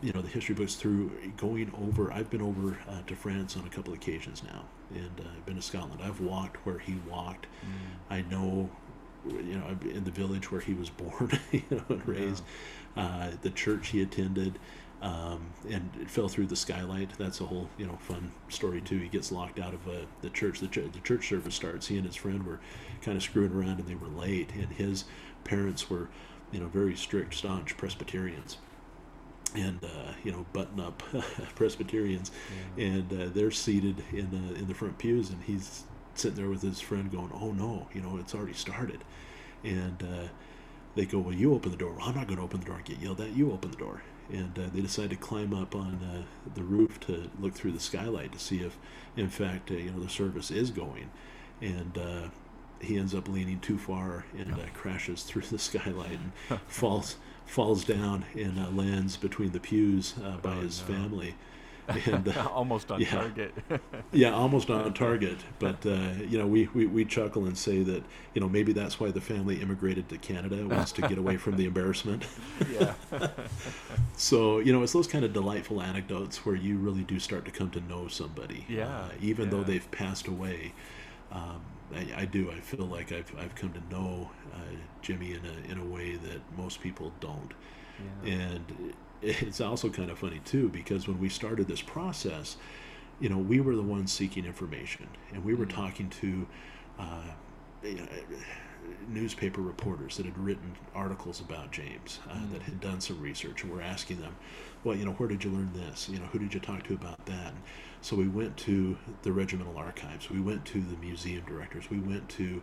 you 0.02 0.12
know 0.12 0.20
the 0.20 0.28
history 0.28 0.54
books, 0.54 0.74
through 0.74 1.10
going 1.36 1.72
over. 1.80 2.12
I've 2.12 2.30
been 2.30 2.42
over 2.42 2.78
uh, 2.88 3.02
to 3.06 3.16
France 3.16 3.56
on 3.56 3.66
a 3.66 3.70
couple 3.70 3.92
of 3.92 3.98
occasions 3.98 4.42
now, 4.42 4.64
and 4.94 5.20
uh, 5.20 5.28
I've 5.36 5.46
been 5.46 5.56
to 5.56 5.62
Scotland. 5.62 6.00
I've 6.02 6.20
walked 6.20 6.64
where 6.66 6.78
he 6.78 6.96
walked. 7.08 7.46
I 8.10 8.22
know, 8.22 8.70
you 9.26 9.58
know, 9.58 9.76
in 9.82 10.04
the 10.04 10.10
village 10.10 10.50
where 10.50 10.60
he 10.60 10.74
was 10.74 10.90
born, 10.90 11.38
you 11.52 11.62
know, 11.70 11.84
and 11.88 12.06
raised, 12.08 12.42
uh, 12.96 13.30
the 13.42 13.50
church 13.50 13.88
he 13.88 14.02
attended, 14.02 14.58
um, 15.02 15.46
and 15.68 15.90
it 16.00 16.10
fell 16.10 16.28
through 16.28 16.46
the 16.46 16.56
skylight. 16.56 17.10
That's 17.18 17.40
a 17.40 17.44
whole, 17.44 17.68
you 17.78 17.86
know, 17.86 17.96
fun 17.96 18.32
story 18.48 18.80
too. 18.80 18.98
He 18.98 19.08
gets 19.08 19.32
locked 19.32 19.58
out 19.58 19.74
of 19.74 19.86
uh, 19.88 20.06
the 20.22 20.30
church. 20.30 20.60
The, 20.60 20.68
ch- 20.68 20.92
the 20.92 21.00
church 21.02 21.28
service 21.28 21.54
starts. 21.54 21.86
He 21.88 21.96
and 21.96 22.06
his 22.06 22.16
friend 22.16 22.46
were 22.46 22.60
kind 23.02 23.16
of 23.16 23.22
screwing 23.22 23.52
around, 23.52 23.80
and 23.80 23.86
they 23.86 23.94
were 23.94 24.08
late. 24.08 24.50
And 24.54 24.68
his 24.68 25.04
parents 25.44 25.88
were, 25.88 26.08
you 26.52 26.60
know, 26.60 26.66
very 26.66 26.96
strict, 26.96 27.34
staunch 27.34 27.76
Presbyterians. 27.76 28.58
And 29.56 29.82
uh, 29.82 30.12
you 30.22 30.32
know, 30.32 30.44
button 30.52 30.78
up 30.80 31.02
Presbyterians, 31.56 32.30
Yeah. 32.76 32.84
and 32.84 33.12
uh, 33.12 33.26
they're 33.34 33.50
seated 33.50 34.04
in 34.12 34.30
the 34.30 34.54
in 34.58 34.66
the 34.68 34.74
front 34.74 34.98
pews, 34.98 35.30
and 35.30 35.42
he's 35.44 35.84
sitting 36.14 36.36
there 36.36 36.48
with 36.50 36.62
his 36.62 36.80
friend, 36.80 37.10
going, 37.10 37.30
"Oh 37.34 37.52
no, 37.52 37.88
you 37.94 38.02
know, 38.02 38.18
it's 38.18 38.34
already 38.34 38.52
started." 38.52 39.02
And 39.64 40.02
uh, 40.02 40.28
they 40.94 41.06
go, 41.06 41.18
"Well, 41.20 41.34
you 41.34 41.54
open 41.54 41.70
the 41.70 41.76
door." 41.78 41.92
Well, 41.94 42.06
I'm 42.06 42.14
not 42.14 42.26
going 42.26 42.36
to 42.38 42.44
open 42.44 42.60
the 42.60 42.66
door 42.66 42.76
and 42.76 42.84
get 42.84 42.98
yelled 42.98 43.20
at. 43.20 43.30
You 43.34 43.50
open 43.52 43.70
the 43.70 43.76
door. 43.78 44.02
And 44.30 44.58
uh, 44.58 44.62
they 44.74 44.80
decide 44.80 45.10
to 45.10 45.16
climb 45.16 45.54
up 45.54 45.74
on 45.76 46.00
uh, 46.02 46.22
the 46.54 46.64
roof 46.64 46.98
to 47.00 47.30
look 47.40 47.54
through 47.54 47.70
the 47.72 47.78
skylight 47.80 48.32
to 48.32 48.40
see 48.40 48.58
if, 48.58 48.76
in 49.16 49.28
fact, 49.28 49.70
uh, 49.70 49.74
you 49.74 49.92
know, 49.92 50.00
the 50.00 50.08
service 50.08 50.50
is 50.50 50.70
going. 50.72 51.10
And 51.62 51.96
uh, 51.96 52.28
he 52.80 52.98
ends 52.98 53.14
up 53.14 53.28
leaning 53.28 53.60
too 53.60 53.78
far 53.78 54.24
and 54.36 54.52
uh, 54.52 54.58
crashes 54.74 55.22
through 55.22 55.42
the 55.42 55.60
skylight 55.60 56.18
and 56.50 56.60
falls 56.66 57.16
falls 57.46 57.84
down 57.84 58.24
and 58.34 58.58
uh, 58.58 58.68
lands 58.70 59.16
between 59.16 59.52
the 59.52 59.60
pews 59.60 60.14
uh, 60.24 60.36
by 60.38 60.54
Oh, 60.56 60.60
his 60.62 60.80
family. 60.80 61.34
And 61.88 62.26
uh, 62.26 62.48
Almost 62.52 62.90
on 62.90 63.00
yeah. 63.00 63.10
target. 63.10 63.54
yeah, 64.12 64.32
almost 64.34 64.70
on 64.70 64.92
target. 64.92 65.38
But 65.60 65.86
uh, 65.86 66.14
you 66.28 66.36
know, 66.36 66.44
we, 66.48 66.68
we 66.74 66.84
we 66.86 67.04
chuckle 67.04 67.46
and 67.46 67.56
say 67.56 67.84
that 67.84 68.02
you 68.34 68.40
know 68.40 68.48
maybe 68.48 68.72
that's 68.72 68.98
why 68.98 69.12
the 69.12 69.20
family 69.20 69.62
immigrated 69.62 70.08
to 70.08 70.18
Canada 70.18 70.66
was 70.66 70.90
to 70.92 71.02
get 71.02 71.16
away 71.16 71.36
from 71.36 71.56
the 71.56 71.64
embarrassment. 71.64 72.26
yeah. 72.72 72.94
So 74.16 74.58
you 74.58 74.72
know, 74.72 74.82
it's 74.82 74.92
those 74.94 75.06
kind 75.06 75.24
of 75.24 75.32
delightful 75.32 75.80
anecdotes 75.80 76.44
where 76.44 76.56
you 76.56 76.76
really 76.76 77.02
do 77.02 77.20
start 77.20 77.44
to 77.44 77.52
come 77.52 77.70
to 77.70 77.80
know 77.80 78.08
somebody. 78.08 78.64
Yeah, 78.68 78.88
Uh, 78.88 79.08
even 79.20 79.50
though 79.50 79.62
they've 79.62 79.88
passed 79.92 80.26
away, 80.26 80.72
um, 81.30 81.60
I, 81.94 82.22
I 82.22 82.24
do. 82.24 82.50
I 82.50 82.60
feel 82.60 82.86
like 82.86 83.12
I've 83.12 83.32
I've 83.38 83.54
come 83.54 83.72
to 83.72 83.82
know 83.94 84.30
uh, 84.52 84.58
Jimmy 85.02 85.32
in 85.32 85.44
a 85.44 85.70
in 85.72 85.78
a 85.78 85.84
way 85.84 86.16
that 86.16 86.40
most 86.56 86.80
people 86.80 87.12
don't. 87.20 87.54
yeah. 87.98 88.06
And 88.24 88.94
it's 89.22 89.60
also 89.60 89.88
kind 89.90 90.10
of 90.10 90.18
funny 90.18 90.40
too 90.44 90.68
because 90.68 91.08
when 91.08 91.18
we 91.18 91.28
started 91.28 91.68
this 91.68 91.82
process, 91.82 92.56
you 93.20 93.28
know, 93.28 93.38
we 93.38 93.60
were 93.60 93.76
the 93.76 93.82
ones 93.82 94.12
seeking 94.12 94.44
information, 94.44 95.08
and 95.32 95.44
we 95.44 95.54
were 95.54 95.66
Mm. 95.66 95.66
talking 95.66 96.10
to 96.10 96.46
uh, 96.98 97.22
you 97.82 97.94
know, 97.96 98.06
newspaper 99.08 99.60
reporters 99.60 100.16
that 100.16 100.26
had 100.26 100.36
written 100.38 100.76
articles 100.94 101.40
about 101.40 101.72
James, 101.72 102.20
uh, 102.30 102.34
Mm. 102.38 102.52
that 102.52 102.62
had 102.62 102.80
done 102.80 103.00
some 103.00 103.20
research, 103.20 103.62
and 103.62 103.72
we're 103.72 103.80
asking 103.80 104.20
them, 104.20 104.36
well, 104.84 104.96
you 104.96 105.04
know, 105.04 105.12
where 105.12 105.28
did 105.28 105.42
you 105.44 105.50
learn 105.50 105.72
this? 105.72 106.08
You 106.08 106.18
know, 106.18 106.26
who 106.26 106.38
did 106.38 106.54
you 106.54 106.60
talk 106.60 106.84
to 106.84 106.94
about 106.94 107.24
that? 107.26 107.48
And 107.48 107.62
so 108.00 108.16
we 108.16 108.28
went 108.28 108.56
to 108.58 108.96
the 109.22 109.32
regimental 109.32 109.76
archives, 109.76 110.30
we 110.30 110.40
went 110.40 110.64
to 110.66 110.80
the 110.80 110.96
museum 110.96 111.44
directors, 111.46 111.90
we 111.90 111.98
went 111.98 112.28
to 112.30 112.62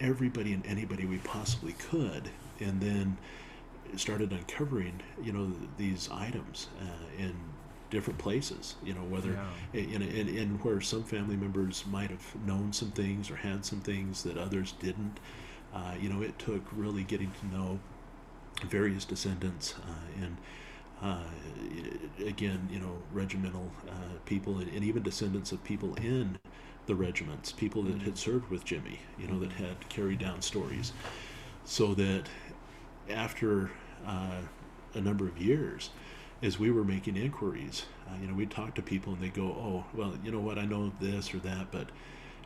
everybody 0.00 0.52
and 0.52 0.64
anybody 0.66 1.04
we 1.06 1.18
possibly 1.18 1.72
could, 1.74 2.30
and 2.60 2.80
then 2.80 3.16
started 3.96 4.32
uncovering, 4.32 5.00
you 5.22 5.32
know, 5.32 5.52
these 5.76 6.08
items 6.12 6.68
uh, 6.80 7.22
in 7.22 7.34
different 7.90 8.18
places. 8.18 8.76
You 8.84 8.94
know, 8.94 9.00
whether 9.04 9.32
Yeah. 9.72 9.80
in, 9.80 10.02
in, 10.02 10.28
in 10.28 10.48
where 10.58 10.80
some 10.80 11.04
family 11.04 11.36
members 11.36 11.84
might 11.86 12.10
have 12.10 12.36
known 12.46 12.72
some 12.72 12.90
things 12.90 13.30
or 13.30 13.36
had 13.36 13.64
some 13.64 13.80
things 13.80 14.22
that 14.24 14.36
others 14.36 14.72
didn't. 14.78 15.18
Uh, 15.74 15.94
you 16.00 16.08
know, 16.08 16.22
it 16.22 16.38
took 16.38 16.62
really 16.72 17.02
getting 17.02 17.30
to 17.40 17.46
know 17.56 17.78
various 18.66 19.04
descendants, 19.04 19.74
uh, 19.86 20.22
and 20.22 20.36
uh, 21.02 21.24
again, 22.24 22.68
you 22.70 22.80
know, 22.80 22.98
regimental 23.12 23.70
uh, 23.88 24.18
people, 24.26 24.58
and, 24.58 24.68
and, 24.72 24.84
even 24.84 25.02
descendants 25.02 25.52
of 25.52 25.62
people 25.62 25.94
in 25.96 26.38
the 26.86 26.94
regiments, 26.94 27.52
people 27.52 27.82
that 27.82 28.02
had 28.02 28.18
served 28.18 28.50
with 28.50 28.64
Jimmy, 28.64 29.00
you 29.18 29.28
know, 29.28 29.38
that 29.38 29.52
had 29.52 29.88
carried 29.88 30.18
down 30.18 30.42
stories, 30.42 30.92
so 31.64 31.94
that 31.94 32.24
after 33.10 33.70
uh, 34.06 34.40
a 34.94 35.00
number 35.00 35.26
of 35.26 35.38
years, 35.38 35.90
as 36.42 36.58
we 36.58 36.70
were 36.70 36.84
making 36.84 37.16
inquiries, 37.16 37.84
you 38.20 38.26
know, 38.26 38.34
we'd 38.34 38.50
talk 38.50 38.74
to 38.74 38.82
people 38.82 39.12
and 39.12 39.22
they 39.22 39.28
go, 39.28 39.44
"Oh, 39.44 39.84
well, 39.94 40.14
you 40.24 40.32
know 40.32 40.40
what? 40.40 40.58
I 40.58 40.64
know 40.64 40.92
this 41.00 41.34
or 41.34 41.38
that, 41.38 41.70
but 41.70 41.90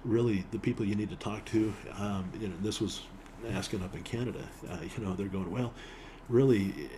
really, 0.05 0.45
the 0.51 0.59
people 0.59 0.85
you 0.85 0.95
need 0.95 1.11
to 1.11 1.17
talk 1.17 1.45
to, 1.47 1.73
um, 1.99 2.31
you 2.39 2.49
know, 2.49 2.55
this 2.63 2.81
was 2.81 3.03
asking 3.51 3.83
up 3.83 3.95
in 3.95 4.03
Canada. 4.03 4.45
Uh, 4.69 4.79
you 4.83 5.05
know, 5.05 5.15
they're 5.15 5.29
going, 5.29 5.51
well, 5.51 5.73
really, 6.29 6.89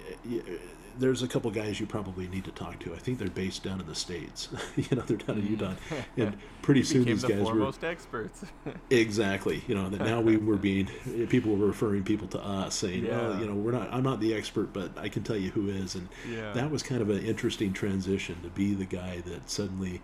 there's 0.98 1.22
a 1.22 1.28
couple 1.28 1.50
guys 1.50 1.80
you 1.80 1.86
probably 1.86 2.28
need 2.28 2.44
to 2.44 2.50
talk 2.50 2.78
to. 2.80 2.94
I 2.94 2.98
think 2.98 3.18
they're 3.18 3.28
based 3.28 3.62
down 3.62 3.80
in 3.80 3.86
the 3.86 3.94
states. 3.94 4.48
you 4.76 4.96
know, 4.96 5.02
they're 5.02 5.16
down 5.16 5.38
in 5.38 5.44
mm. 5.44 5.50
Utah, 5.50 5.74
and 6.16 6.36
pretty 6.62 6.82
soon 6.82 7.04
these 7.04 7.22
the 7.22 7.28
guys 7.28 7.46
were 7.46 7.54
most 7.54 7.84
experts. 7.84 8.44
exactly. 8.90 9.62
You 9.66 9.74
know 9.74 9.88
that 9.90 10.00
now 10.00 10.20
we 10.20 10.36
were 10.36 10.56
being 10.56 10.88
eh, 11.06 11.26
people 11.26 11.56
were 11.56 11.66
referring 11.66 12.04
people 12.04 12.28
to 12.28 12.40
us, 12.40 12.74
saying, 12.74 13.06
oh, 13.06 13.10
yeah. 13.10 13.28
"Well, 13.28 13.40
you 13.40 13.46
know, 13.46 13.54
we're 13.54 13.72
not. 13.72 13.92
I'm 13.92 14.02
not 14.02 14.20
the 14.20 14.34
expert, 14.34 14.72
but 14.72 14.96
I 14.96 15.08
can 15.08 15.22
tell 15.22 15.36
you 15.36 15.50
who 15.50 15.68
is." 15.68 15.94
And 15.94 16.08
yeah. 16.30 16.52
that 16.52 16.70
was 16.70 16.82
kind 16.82 17.00
of 17.00 17.10
an 17.10 17.24
interesting 17.24 17.72
transition 17.72 18.40
to 18.42 18.48
be 18.48 18.74
the 18.74 18.86
guy 18.86 19.22
that 19.26 19.50
suddenly 19.50 20.00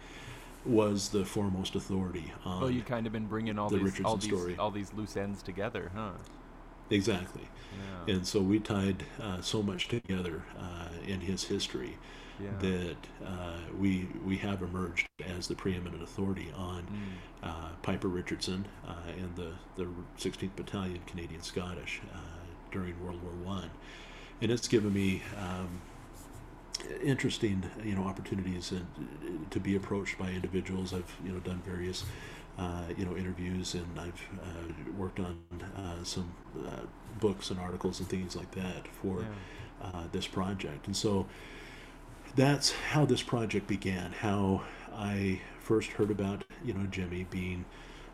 was 0.65 1.09
the 1.09 1.25
foremost 1.25 1.75
authority 1.75 2.33
on. 2.45 2.61
Well, 2.61 2.71
you 2.71 2.83
kind 2.83 3.07
of 3.07 3.13
been 3.13 3.27
bringing 3.27 3.59
all 3.59 3.71
the 3.71 3.77
these 3.77 3.85
Richardson 3.85 4.07
all 4.07 4.17
these 4.17 4.31
story. 4.31 4.57
all 4.59 4.71
these 4.71 4.93
loose 4.93 5.17
ends 5.17 5.43
together, 5.43 5.91
huh? 5.95 6.11
Exactly. 6.91 7.43
Yeah. 8.07 8.15
And 8.15 8.27
so 8.27 8.41
we 8.41 8.59
tied 8.59 9.05
uh, 9.23 9.41
so 9.41 9.63
much 9.63 9.89
together 9.89 10.43
uh, 10.59 10.89
in 11.07 11.21
his 11.21 11.45
history 11.45 11.97
yeah. 12.43 12.51
that 12.61 12.97
uh, 13.27 13.59
we 13.79 14.09
we 14.25 14.37
have 14.39 14.63
emerged 14.63 15.09
as 15.27 15.49
the 15.49 15.55
preeminent 15.55 16.03
authority 16.03 16.53
on 16.57 16.83
mm. 16.83 17.49
uh, 17.49 17.71
Piper 17.83 18.09
Richardson 18.09 18.67
uh, 18.87 18.95
and 19.19 19.35
the 19.37 19.53
the 19.77 19.89
16th 20.19 20.57
Battalion 20.57 21.01
Canadian 21.07 21.43
Scottish 21.43 22.01
uh, 22.15 22.19
during 22.73 23.03
World 23.05 23.23
War 23.23 23.33
One, 23.33 23.71
and 24.41 24.51
it's 24.51 24.69
given 24.69 24.93
me. 24.93 25.23
Um, 25.39 25.83
interesting 27.03 27.63
you 27.85 27.95
know 27.95 28.05
opportunities 28.05 28.73
and 28.73 28.87
to 29.51 29.61
be 29.61 29.77
approached 29.77 30.19
by 30.19 30.31
individuals 30.31 30.95
i've 30.95 31.15
you 31.23 31.31
know 31.31 31.39
done 31.41 31.61
various 31.65 32.05
you 32.97 33.05
know 33.05 33.17
interviews 33.17 33.75
and 33.75 33.87
I've 33.99 34.29
uh, 34.43 34.93
worked 34.97 35.21
on 35.21 35.39
uh, 35.77 36.05
some 36.05 36.33
uh, 36.67 36.87
books 37.19 37.51
and 37.51 37.59
articles 37.59 38.01
and 38.01 38.09
things 38.09 38.37
like 38.37 38.51
that 38.53 38.87
for 38.89 39.21
yeah. 39.21 39.27
Uh, 39.83 40.03
this 40.13 40.27
project 40.27 40.87
and 40.87 40.95
so 40.95 41.27
that's 42.37 42.71
how 42.71 43.07
this 43.07 43.23
project 43.23 43.67
began 43.67 44.13
how 44.13 44.63
I 44.93 45.41
first 45.61 45.93
heard 45.93 46.11
about 46.11 46.45
you 46.63 46.75
know 46.75 46.87
Jimmy 46.87 47.27
being 47.31 47.65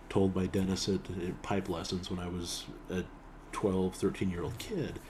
told 0.08 0.32
by 0.32 0.46
Dennis 0.46 0.88
at, 0.88 1.10
at 1.10 1.42
pipe 1.42 1.68
lessons 1.68 2.08
when 2.08 2.20
I 2.20 2.28
was 2.28 2.66
a 2.88 3.02
12 3.50 3.94
13 3.96 4.30
year 4.30 4.44
old 4.44 4.58
kid 4.58 5.00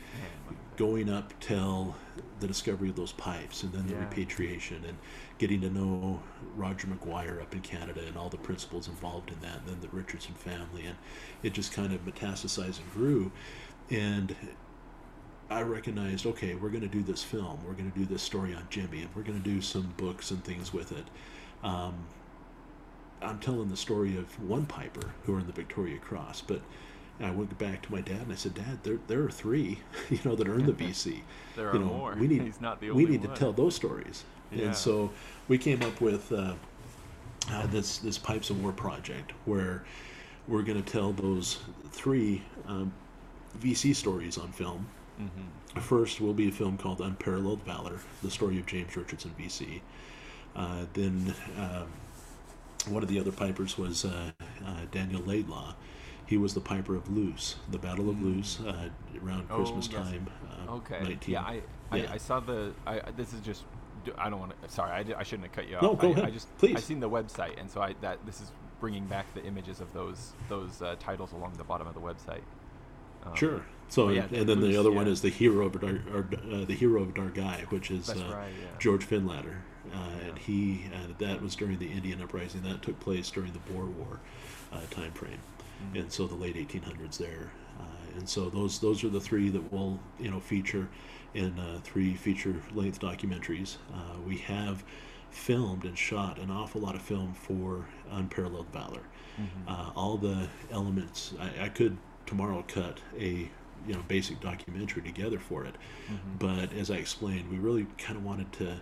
going 0.77 1.11
up 1.11 1.39
till 1.41 1.97
the 2.41 2.47
discovery 2.47 2.91
of 2.91 2.97
those 2.97 3.13
pipes 3.13 3.63
and 3.63 3.73
then 3.73 3.87
the 3.87 3.95
Yeah. 3.95 4.01
repatriation 4.01 4.85
and 4.85 4.99
getting 5.39 5.61
to 5.63 5.71
know 5.71 6.23
Roger 6.55 6.87
McGuire 6.87 7.41
up 7.41 7.55
in 7.55 7.61
Canada 7.61 8.03
and 8.07 8.17
all 8.17 8.29
the 8.29 8.37
principals 8.37 8.89
involved 8.89 9.31
in 9.31 9.41
that, 9.41 9.61
and 9.61 9.69
then 9.69 9.81
the 9.81 9.89
Richardson 9.89 10.35
family, 10.35 10.85
and 10.85 10.97
it 11.43 11.53
just 11.53 11.73
kind 11.73 11.93
of 11.93 12.05
metastasized 12.05 12.81
and 12.81 12.93
grew. 12.93 13.33
And 13.91 14.35
I 15.49 15.63
recognized, 15.63 16.27
okay, 16.27 16.55
we're 16.57 16.71
going 16.71 16.83
to 16.83 16.89
do 16.89 17.03
this 17.03 17.23
film, 17.23 17.61
we're 17.65 17.73
going 17.75 17.91
to 17.91 17.99
do 17.99 18.05
this 18.05 18.23
story 18.23 18.53
on 18.55 18.67
Jimmy, 18.69 19.03
and 19.03 19.15
we're 19.15 19.23
going 19.23 19.41
to 19.41 19.49
do 19.49 19.61
some 19.63 19.95
books 19.97 20.31
and 20.31 20.43
things 20.45 20.73
with 20.73 20.93
it. 20.93 21.07
Um, 21.63 21.95
I'm 23.23 23.39
telling 23.39 23.69
the 23.71 23.77
story 23.77 24.17
of 24.17 24.39
one 24.43 24.67
piper 24.67 25.13
who 25.25 25.35
are 25.35 25.39
in 25.39 25.47
the 25.47 25.53
Victoria 25.53 25.99
Cross, 25.99 26.43
but 26.43 26.61
I 27.21 27.31
went 27.31 27.57
back 27.59 27.83
to 27.83 27.93
my 27.93 28.01
dad 28.01 28.23
and 28.23 28.33
I 28.33 28.35
said, 28.35 28.55
Dad, 28.55 28.81
there 28.83 28.99
there 29.07 29.23
are 29.23 29.31
three, 29.31 29.81
you 30.11 30.19
know, 30.25 30.35
that 30.37 30.49
earned 30.49 30.67
the 30.67 30.73
VC. 30.85 31.21
There 31.55 31.71
are 31.71 31.75
you 31.75 31.81
know, 31.81 31.87
more. 31.87 32.17
We 32.19 32.27
need 32.27 32.43
He's 32.45 32.61
not 32.61 32.81
the 32.81 32.91
only 32.91 33.05
we 33.05 33.11
need 33.11 33.25
one. 33.25 33.35
to 33.35 33.41
tell 33.41 33.53
those 33.53 33.75
stories. 33.75 34.25
Yeah. 34.53 34.67
And 34.67 34.77
so 34.77 35.11
we 35.49 35.59
came 35.59 35.83
up 35.83 36.01
with 36.01 36.31
uh, 36.33 36.55
uh, 37.51 37.67
this 37.69 37.99
this 37.99 38.19
Pipes 38.19 38.51
of 38.51 38.63
War 38.63 38.73
project 38.73 39.33
where 39.45 39.85
we're 40.49 40.63
going 40.63 40.83
to 40.83 40.93
tell 40.93 41.13
those 41.13 41.59
three 41.91 42.43
um, 42.67 42.93
VC 43.59 43.95
stories 43.95 44.39
on 44.39 44.53
film. 44.53 44.87
Mm-hmm. 45.21 45.81
First 45.81 46.21
will 46.21 46.35
be 46.35 46.49
a 46.49 46.53
film 46.53 46.77
called 46.77 47.01
Unparalleled 47.01 47.63
Valor, 47.65 47.99
the 48.23 48.31
story 48.31 48.59
of 48.59 48.67
James 48.67 48.97
Richardson, 48.97 49.35
VC. 49.39 49.81
Uh, 50.55 50.87
then 50.95 51.35
um, 51.59 51.87
one 52.89 53.03
of 53.03 53.09
the 53.09 53.19
other 53.19 53.33
pipers 53.33 53.77
was 53.77 54.05
uh, 54.05 54.31
uh, 54.65 54.81
Daniel 54.91 55.23
Laidlaw. 55.23 55.75
He 56.27 56.37
was 56.37 56.55
the 56.55 56.61
piper 56.61 56.97
of 56.97 57.09
Loos, 57.09 57.57
the 57.71 57.79
Battle 57.79 58.11
of 58.11 58.21
Loos, 58.21 58.59
uh, 58.61 58.89
around 59.25 59.47
Oh, 59.51 59.57
Christmas 59.59 59.89
yes. 59.91 60.03
time. 60.11 60.27
Uh, 60.69 60.73
Okay. 60.75 60.99
19. 61.03 61.33
Yeah, 61.33 61.43
I, 61.43 61.63
I, 61.93 61.97
Yeah. 61.99 62.13
I 62.13 62.17
saw 62.17 62.41
the. 62.41 62.73
I 62.87 62.99
I- 63.01 63.11
this 63.17 63.33
is 63.33 63.41
just. 63.41 63.63
I 64.19 64.29
don't 64.31 64.39
want 64.41 64.61
to. 64.63 64.69
Sorry, 64.69 64.91
I, 64.93 65.19
I 65.19 65.23
shouldn't 65.23 65.49
have 65.49 65.53
cut 65.53 65.69
you 65.69 65.77
off. 65.77 65.83
No, 65.83 65.95
go 65.95 66.09
I, 66.09 66.11
ahead, 66.13 66.25
I 66.27 66.31
just 66.31 66.57
please. 66.59 66.77
I 66.77 66.81
seen 66.81 67.01
the 67.01 67.09
website, 67.11 67.59
and 67.61 67.71
so 67.71 67.81
I 67.81 67.95
that 68.01 68.19
this 68.27 68.41
is 68.41 68.51
bringing 68.81 69.07
back 69.07 69.33
the 69.35 69.43
images 69.45 69.81
of 69.81 69.93
those 69.93 70.33
those 70.49 70.83
uh, 70.83 70.97
titles 70.99 71.33
along 71.33 71.55
the 71.55 71.65
bottom 71.65 71.87
of 71.87 71.95
the 71.95 72.01
website. 72.01 72.43
Um, 73.25 73.35
Sure. 73.37 73.63
So, 73.89 74.09
yeah, 74.09 74.23
and 74.33 74.49
then 74.49 74.61
the 74.61 74.67
Loos, 74.67 74.79
other 74.79 74.91
one 74.91 75.07
is 75.07 75.23
the 75.23 75.29
hero 75.29 75.67
of 75.67 75.81
Dar, 75.81 76.01
or, 76.13 76.29
uh, 76.53 76.65
the 76.65 76.75
hero 76.75 77.03
of 77.03 77.15
Dargai, 77.15 77.71
which 77.71 77.93
is 77.93 78.11
uh, 78.11 78.15
right. 78.33 78.49
Yeah. 78.61 78.67
George 78.81 79.09
Findlater, 79.09 79.59
uh, 79.95 79.95
Yeah. 79.95 80.29
and 80.29 80.39
he 80.39 80.87
uh, 80.93 81.13
that 81.19 81.41
was 81.41 81.55
during 81.55 81.79
the 81.79 81.87
Indian 81.93 82.21
uprising 82.21 82.63
that 82.63 82.83
took 82.83 82.99
place 82.99 83.31
during 83.31 83.53
the 83.53 83.61
Boer 83.61 83.87
War 83.87 84.19
uh, 84.73 84.81
time 84.91 85.13
frame, 85.13 85.39
Mhm. 85.83 86.01
and 86.01 86.13
so 86.13 86.27
the 86.27 86.35
late 86.35 86.57
1800s 86.57 87.19
there, 87.19 87.51
uh, 87.79 87.83
and 88.19 88.29
so 88.29 88.49
those 88.51 88.79
those 88.81 89.05
are 89.05 89.09
the 89.11 89.21
three 89.21 89.49
that 89.51 89.73
will 89.73 89.99
you 90.19 90.31
know 90.31 90.41
feature 90.41 90.89
in 91.35 91.59
uh, 91.59 91.81
three 91.85 92.15
feature 92.15 92.55
length 92.75 93.01
documentaries. 93.01 93.77
Uh, 93.93 94.19
we 94.27 94.39
have 94.39 94.85
filmed 95.31 95.85
and 95.85 95.99
shot 95.99 96.39
an 96.39 96.51
awful 96.51 96.81
lot 96.81 96.95
of 96.95 97.03
film 97.03 97.35
for 97.35 97.87
Unparalleled 98.11 98.69
Valor. 98.73 99.03
Mhm. 99.39 99.69
Uh, 99.69 99.91
all 99.95 100.17
the 100.17 100.49
elements 100.71 101.35
I, 101.39 101.65
I 101.65 101.69
could 101.69 101.99
tomorrow 102.25 102.65
cut 102.67 103.01
a 103.19 103.51
you 103.87 103.95
know 103.95 104.03
basic 104.09 104.41
documentary 104.41 105.03
together 105.03 105.39
for 105.39 105.65
it 105.65 105.75
Mhm. 106.11 106.39
but 106.39 106.73
as 106.73 106.91
I 106.91 106.97
explained, 106.97 107.51
we 107.51 107.59
really 107.59 107.87
kind 107.99 108.17
of 108.17 108.25
wanted 108.25 108.51
to 108.55 108.81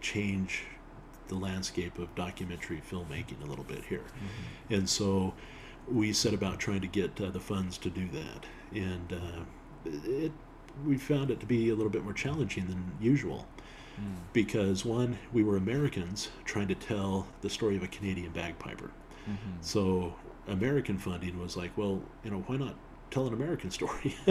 change 0.00 0.62
the 1.26 1.34
landscape 1.34 1.98
of 1.98 2.14
documentary 2.14 2.80
filmmaking 2.90 3.42
a 3.42 3.46
little 3.46 3.64
bit 3.64 3.84
here. 3.84 4.04
Mhm. 4.70 4.76
And 4.76 4.88
so 4.88 5.34
we 5.90 6.12
set 6.12 6.34
about 6.34 6.58
trying 6.58 6.80
to 6.82 6.86
get 6.86 7.20
uh, 7.20 7.30
the 7.30 7.40
funds 7.40 7.78
to 7.78 7.90
do 7.90 8.08
that. 8.12 8.46
And 8.74 9.12
uh, 9.12 9.90
it, 10.04 10.32
we 10.86 10.96
found 10.96 11.30
it 11.30 11.40
to 11.40 11.46
be 11.46 11.70
a 11.70 11.74
little 11.74 11.90
bit 11.90 12.04
more 12.04 12.12
challenging 12.12 12.66
than 12.66 12.92
usual 13.00 13.46
Mm. 14.00 14.14
because, 14.32 14.84
one, 14.84 15.18
we 15.32 15.42
were 15.42 15.56
Americans 15.56 16.28
trying 16.44 16.68
to 16.68 16.76
tell 16.76 17.26
the 17.40 17.50
story 17.50 17.76
of 17.76 17.82
a 17.82 17.88
Canadian 17.88 18.30
bagpiper. 18.30 18.92
Mhm. 19.28 19.36
So 19.60 20.14
American 20.46 20.98
funding 20.98 21.36
was 21.40 21.56
like, 21.56 21.76
well, 21.76 22.00
you 22.22 22.30
know, 22.30 22.44
why 22.46 22.58
not 22.58 22.76
tell 23.10 23.26
an 23.26 23.32
American 23.32 23.72
story? 23.72 24.14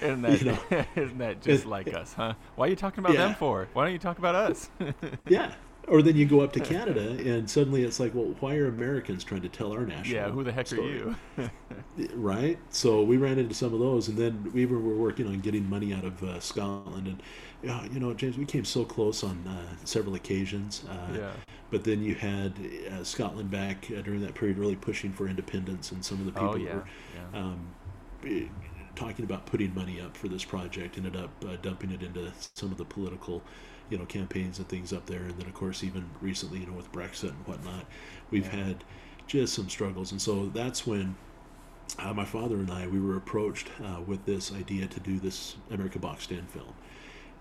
isn't 0.00 0.22
that 0.22 0.40
You 0.40 0.44
know. 0.46 0.58
not 0.96 1.18
that 1.18 1.40
just 1.40 1.64
It- 1.64 1.68
like 1.68 1.94
us, 1.94 2.14
huh? 2.14 2.34
Why 2.56 2.66
are 2.66 2.70
you 2.70 2.74
talking 2.74 2.98
about 3.04 3.14
them 3.16 3.36
for? 3.36 3.68
Why 3.74 3.84
don't 3.84 3.92
you 3.92 4.00
talk 4.00 4.18
about 4.18 4.34
us? 4.34 4.68
Yeah. 5.28 5.52
Or 5.88 6.02
then 6.02 6.16
you 6.16 6.26
go 6.26 6.40
up 6.40 6.52
to 6.52 6.60
Canada 6.60 7.18
and 7.18 7.50
suddenly 7.50 7.82
it's 7.82 7.98
like, 7.98 8.14
well, 8.14 8.36
why 8.40 8.56
are 8.56 8.66
Americans 8.68 9.24
trying 9.24 9.42
to 9.42 9.48
tell 9.48 9.72
our 9.72 9.84
national? 9.86 10.22
yeah, 10.22 10.30
who 10.30 10.44
the 10.44 10.52
heck 10.52 10.66
story? 10.68 11.02
are 11.02 11.14
you? 11.36 11.50
Right. 12.14 12.58
So 12.70 13.02
we 13.02 13.16
ran 13.16 13.38
into 13.38 13.54
some 13.54 13.74
of 13.74 13.80
those, 13.80 14.08
and 14.08 14.16
then 14.16 14.50
we 14.52 14.66
were, 14.66 14.78
were 14.78 14.96
working 14.96 15.26
on 15.26 15.40
getting 15.40 15.68
money 15.68 15.92
out 15.92 16.04
of 16.04 16.22
uh, 16.22 16.40
Scotland, 16.40 17.06
and 17.08 17.22
yeah, 17.62 17.84
you 17.92 18.00
know, 18.00 18.14
James, 18.14 18.38
we 18.38 18.46
came 18.46 18.64
so 18.64 18.84
close 18.84 19.22
on 19.22 19.46
uh, 19.46 19.76
several 19.84 20.14
occasions. 20.14 20.84
Uh, 20.88 21.16
yeah. 21.18 21.32
But 21.70 21.84
then 21.84 22.02
you 22.02 22.14
had 22.14 22.54
uh, 22.90 23.04
Scotland 23.04 23.50
back 23.50 23.90
uh, 23.96 24.00
during 24.02 24.20
that 24.22 24.34
period, 24.34 24.58
really 24.58 24.76
pushing 24.76 25.12
for 25.12 25.28
independence, 25.28 25.92
and 25.92 26.04
some 26.04 26.20
of 26.20 26.26
the 26.26 26.32
people 26.32 26.50
Oh 26.50 26.56
yeah. 26.56 26.74
were 26.74 26.84
yeah. 27.14 27.38
um, 27.40 27.74
eh, 28.26 28.44
talking 28.94 29.24
about 29.24 29.46
putting 29.46 29.74
money 29.74 30.00
up 30.00 30.16
for 30.16 30.28
this 30.28 30.44
project 30.44 30.96
ended 30.96 31.16
up 31.16 31.30
uh, 31.46 31.56
dumping 31.62 31.90
it 31.90 32.02
into 32.02 32.32
some 32.56 32.70
of 32.72 32.78
the 32.78 32.84
political 32.84 33.42
you 33.90 33.98
know 33.98 34.04
campaigns 34.06 34.58
and 34.58 34.68
things 34.68 34.92
up 34.92 35.04
there 35.06 35.20
and 35.22 35.36
then 35.38 35.46
of 35.46 35.54
course 35.54 35.82
even 35.84 36.08
recently 36.20 36.60
you 36.60 36.66
know 36.66 36.72
with 36.72 36.90
brexit 36.92 37.30
and 37.30 37.46
whatnot 37.46 37.84
we've 38.30 38.46
Yeah. 38.46 38.64
had 38.66 38.84
just 39.26 39.52
some 39.54 39.68
struggles 39.68 40.12
and 40.12 40.20
so 40.22 40.46
that's 40.54 40.86
when 40.86 41.16
uh, 41.98 42.12
my 42.14 42.24
father 42.24 42.56
and 42.56 42.70
i 42.70 42.86
we 42.86 43.00
were 43.00 43.16
approached 43.16 43.68
uh, 43.84 44.00
with 44.06 44.24
this 44.26 44.52
idea 44.52 44.86
to 44.86 45.00
do 45.00 45.18
this 45.18 45.56
america 45.70 45.98
boxed 45.98 46.30
in 46.30 46.46
film 46.46 46.72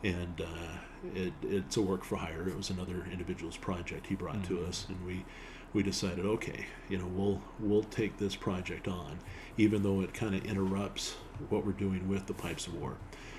and 0.04 0.42
uh, 0.42 1.10
it, 1.16 1.34
it's 1.44 1.78
a 1.78 1.82
work 1.82 2.04
for 2.04 2.16
hire 2.18 2.48
it 2.48 2.56
was 2.58 2.70
another 2.70 3.06
individual's 3.12 3.58
project 3.58 4.08
he 4.08 4.16
brought 4.16 4.44
to 4.46 4.56
Mhm. 4.58 4.68
us 4.68 4.86
and 4.90 5.06
we 5.06 5.24
we 5.72 5.84
decided, 5.84 6.26
okay, 6.26 6.66
you 6.90 6.98
know, 6.98 7.06
we'll 7.06 7.40
we'll 7.60 7.84
take 7.84 8.18
this 8.18 8.36
project 8.36 8.88
on, 8.88 9.20
even 9.56 9.84
though 9.84 10.02
it 10.02 10.16
kind 10.16 10.34
of 10.34 10.44
interrupts 10.44 11.14
what 11.50 11.64
we're 11.64 11.74
doing 11.74 12.10
with 12.10 12.26
the 12.26 12.34
Pipes 12.34 12.66
of 12.66 12.74
War, 12.74 12.96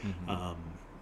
mm-hmm. 0.07 0.31
um, 0.31 0.55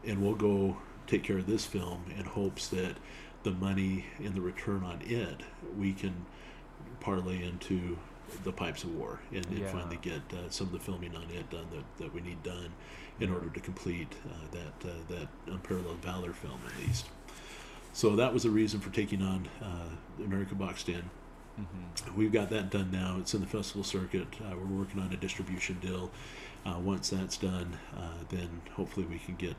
and 0.06 0.22
we'll 0.22 0.34
go 0.34 0.78
take 1.08 1.24
care 1.24 1.38
of 1.38 1.46
this 1.46 1.66
film 1.66 2.04
in 2.16 2.24
hopes 2.24 2.68
that 2.68 2.94
the 3.42 3.50
money 3.50 4.04
and 4.18 4.34
the 4.34 4.40
return 4.40 4.84
on 4.84 5.00
it 5.02 5.40
we 5.76 5.92
can 5.92 6.14
parlay 7.00 7.42
into 7.42 7.98
the 8.44 8.52
Pipes 8.52 8.84
of 8.84 8.94
War 8.94 9.20
and, 9.32 9.44
and 9.46 9.58
yeah. 9.58 9.72
finally 9.72 9.98
get 10.02 10.20
uh, 10.32 10.50
some 10.50 10.66
of 10.68 10.72
the 10.72 10.78
filming 10.78 11.14
on 11.16 11.24
it 11.30 11.48
done 11.50 11.66
that, 11.72 12.04
that 12.04 12.14
we 12.14 12.20
need 12.20 12.42
done 12.42 12.70
in 13.20 13.32
order 13.32 13.48
to 13.48 13.60
complete 13.60 14.12
uh, 14.26 14.34
that 14.52 14.88
uh, 14.88 14.94
that 15.08 15.28
unparalleled 15.46 15.98
valor 15.98 16.32
film 16.32 16.60
at 16.66 16.86
least. 16.86 17.06
So 17.92 18.16
that 18.16 18.32
was 18.32 18.42
the 18.44 18.50
reason 18.50 18.80
for 18.80 18.90
taking 18.90 19.22
on 19.22 19.48
uh, 19.62 20.24
America 20.24 20.54
Boxed 20.54 20.88
In. 20.88 21.02
Mm-hmm. 21.58 22.16
We've 22.16 22.32
got 22.32 22.50
that 22.50 22.70
done 22.70 22.90
now. 22.92 23.16
It's 23.18 23.34
in 23.34 23.40
the 23.40 23.46
festival 23.46 23.82
circuit. 23.82 24.28
Uh, 24.40 24.54
we're 24.56 24.78
working 24.78 25.00
on 25.00 25.12
a 25.12 25.16
distribution 25.16 25.78
deal. 25.80 26.10
Uh, 26.66 26.78
once 26.78 27.10
that's 27.10 27.36
done, 27.36 27.78
then 28.28 28.60
hopefully 28.74 29.06
we 29.06 29.18
can 29.18 29.36
get 29.36 29.56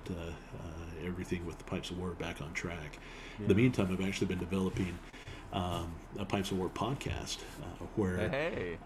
everything 1.05 1.45
with 1.45 1.57
the 1.57 1.63
Pipes 1.63 1.91
of 1.91 1.97
War 1.97 2.11
back 2.11 2.41
on 2.41 2.53
track. 2.53 2.99
Yeah. 3.37 3.43
In 3.43 3.47
the 3.47 3.55
meantime, 3.55 3.89
I've 3.91 4.05
actually 4.05 4.27
been 4.27 4.39
developing 4.39 4.97
um, 5.53 5.93
a 6.17 6.25
Pipes 6.25 6.51
of 6.51 6.57
War 6.57 6.69
podcast 6.69 7.37
uh, 7.61 7.85
where. 7.95 8.29
Hey. 8.29 8.77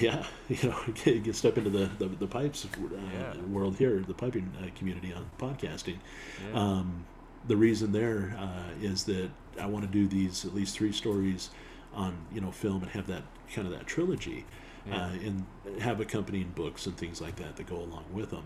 Yeah, 0.00 0.26
you 0.48 0.68
know, 0.68 0.76
get 1.04 1.36
step 1.36 1.58
into 1.58 1.70
the 1.70 1.88
the, 1.98 2.08
the 2.08 2.26
pipes 2.26 2.64
uh, 2.64 2.88
yeah. 3.12 3.40
world 3.42 3.76
here, 3.76 4.02
the 4.06 4.14
piping 4.14 4.52
uh, 4.60 4.66
community 4.76 5.12
on 5.12 5.30
podcasting. 5.38 5.98
Yeah. 6.44 6.60
Um, 6.60 7.04
the 7.46 7.56
reason 7.56 7.92
there 7.92 8.36
uh, 8.36 8.70
is 8.82 9.04
that 9.04 9.30
I 9.60 9.66
want 9.66 9.84
to 9.84 9.90
do 9.90 10.08
these 10.08 10.44
at 10.44 10.52
least 10.52 10.76
three 10.76 10.90
stories 10.90 11.50
on 11.94 12.16
you 12.32 12.40
know 12.40 12.50
film 12.50 12.82
and 12.82 12.90
have 12.92 13.06
that 13.06 13.22
kind 13.54 13.68
of 13.68 13.72
that 13.74 13.86
trilogy, 13.86 14.44
yeah. 14.88 15.06
uh, 15.06 15.10
and 15.10 15.46
have 15.80 16.00
accompanying 16.00 16.52
books 16.54 16.86
and 16.86 16.96
things 16.96 17.20
like 17.20 17.36
that 17.36 17.56
that 17.56 17.66
go 17.66 17.76
along 17.76 18.04
with 18.12 18.30
them. 18.30 18.44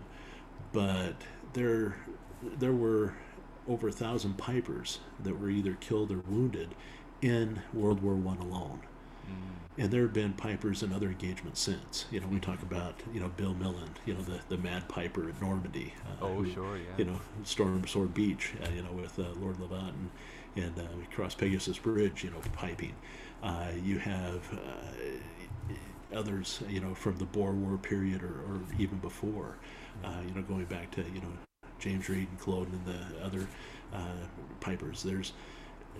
But 0.73 1.15
there, 1.53 1.97
there 2.59 2.73
were 2.73 3.13
over 3.67 3.87
a 3.87 3.91
thousand 3.91 4.37
pipers 4.37 4.99
that 5.23 5.39
were 5.39 5.49
either 5.49 5.73
killed 5.79 6.11
or 6.11 6.19
wounded 6.19 6.69
in 7.21 7.61
World 7.73 8.01
War 8.01 8.15
One 8.15 8.37
alone. 8.37 8.81
Mm. 9.25 9.83
And 9.83 9.91
there 9.91 10.01
have 10.01 10.13
been 10.13 10.33
pipers 10.33 10.83
in 10.83 10.91
other 10.91 11.07
engagements 11.07 11.61
since. 11.61 12.05
You 12.11 12.19
know, 12.19 12.27
we 12.27 12.39
talk 12.39 12.61
about 12.61 12.95
you 13.13 13.19
know 13.19 13.29
Bill 13.29 13.53
Millin, 13.53 13.89
you 14.05 14.13
know 14.13 14.21
the, 14.21 14.39
the 14.49 14.57
Mad 14.57 14.87
Piper 14.89 15.29
at 15.29 15.41
Normandy. 15.41 15.93
Uh, 16.05 16.25
oh, 16.25 16.33
who, 16.43 16.51
sure, 16.51 16.77
yeah. 16.77 16.83
You 16.97 17.05
know, 17.05 17.21
Storm 17.43 17.85
Sword 17.87 18.13
Beach. 18.13 18.53
Uh, 18.63 18.69
you 18.69 18.81
know, 18.81 18.91
with 18.91 19.17
uh, 19.17 19.27
Lord 19.39 19.57
Lovat 19.57 19.89
and, 19.89 20.09
and 20.55 20.79
uh, 20.79 21.03
across 21.11 21.35
Pegasus 21.35 21.77
Bridge. 21.77 22.23
You 22.23 22.31
know, 22.31 22.41
piping. 22.53 22.95
Uh, 23.41 23.69
you 23.81 23.97
have 23.97 24.41
uh, 24.53 25.05
others. 26.13 26.61
You 26.69 26.81
know, 26.81 26.93
from 26.93 27.17
the 27.17 27.25
Boer 27.25 27.53
War 27.53 27.77
period 27.77 28.23
or, 28.23 28.41
or 28.47 28.61
even 28.77 28.97
before. 28.99 29.57
Mm. 30.03 30.27
you 30.27 30.35
know, 30.35 30.41
going 30.41 30.65
back 30.65 30.91
to 30.91 31.01
you 31.01 31.21
know 31.21 31.33
James 31.79 32.07
Reid 32.09 32.27
and 32.29 32.39
Culloden 32.39 32.73
and 32.73 32.85
the 32.85 33.25
other 33.25 33.47
pipers. 34.59 35.03
There's 35.03 35.33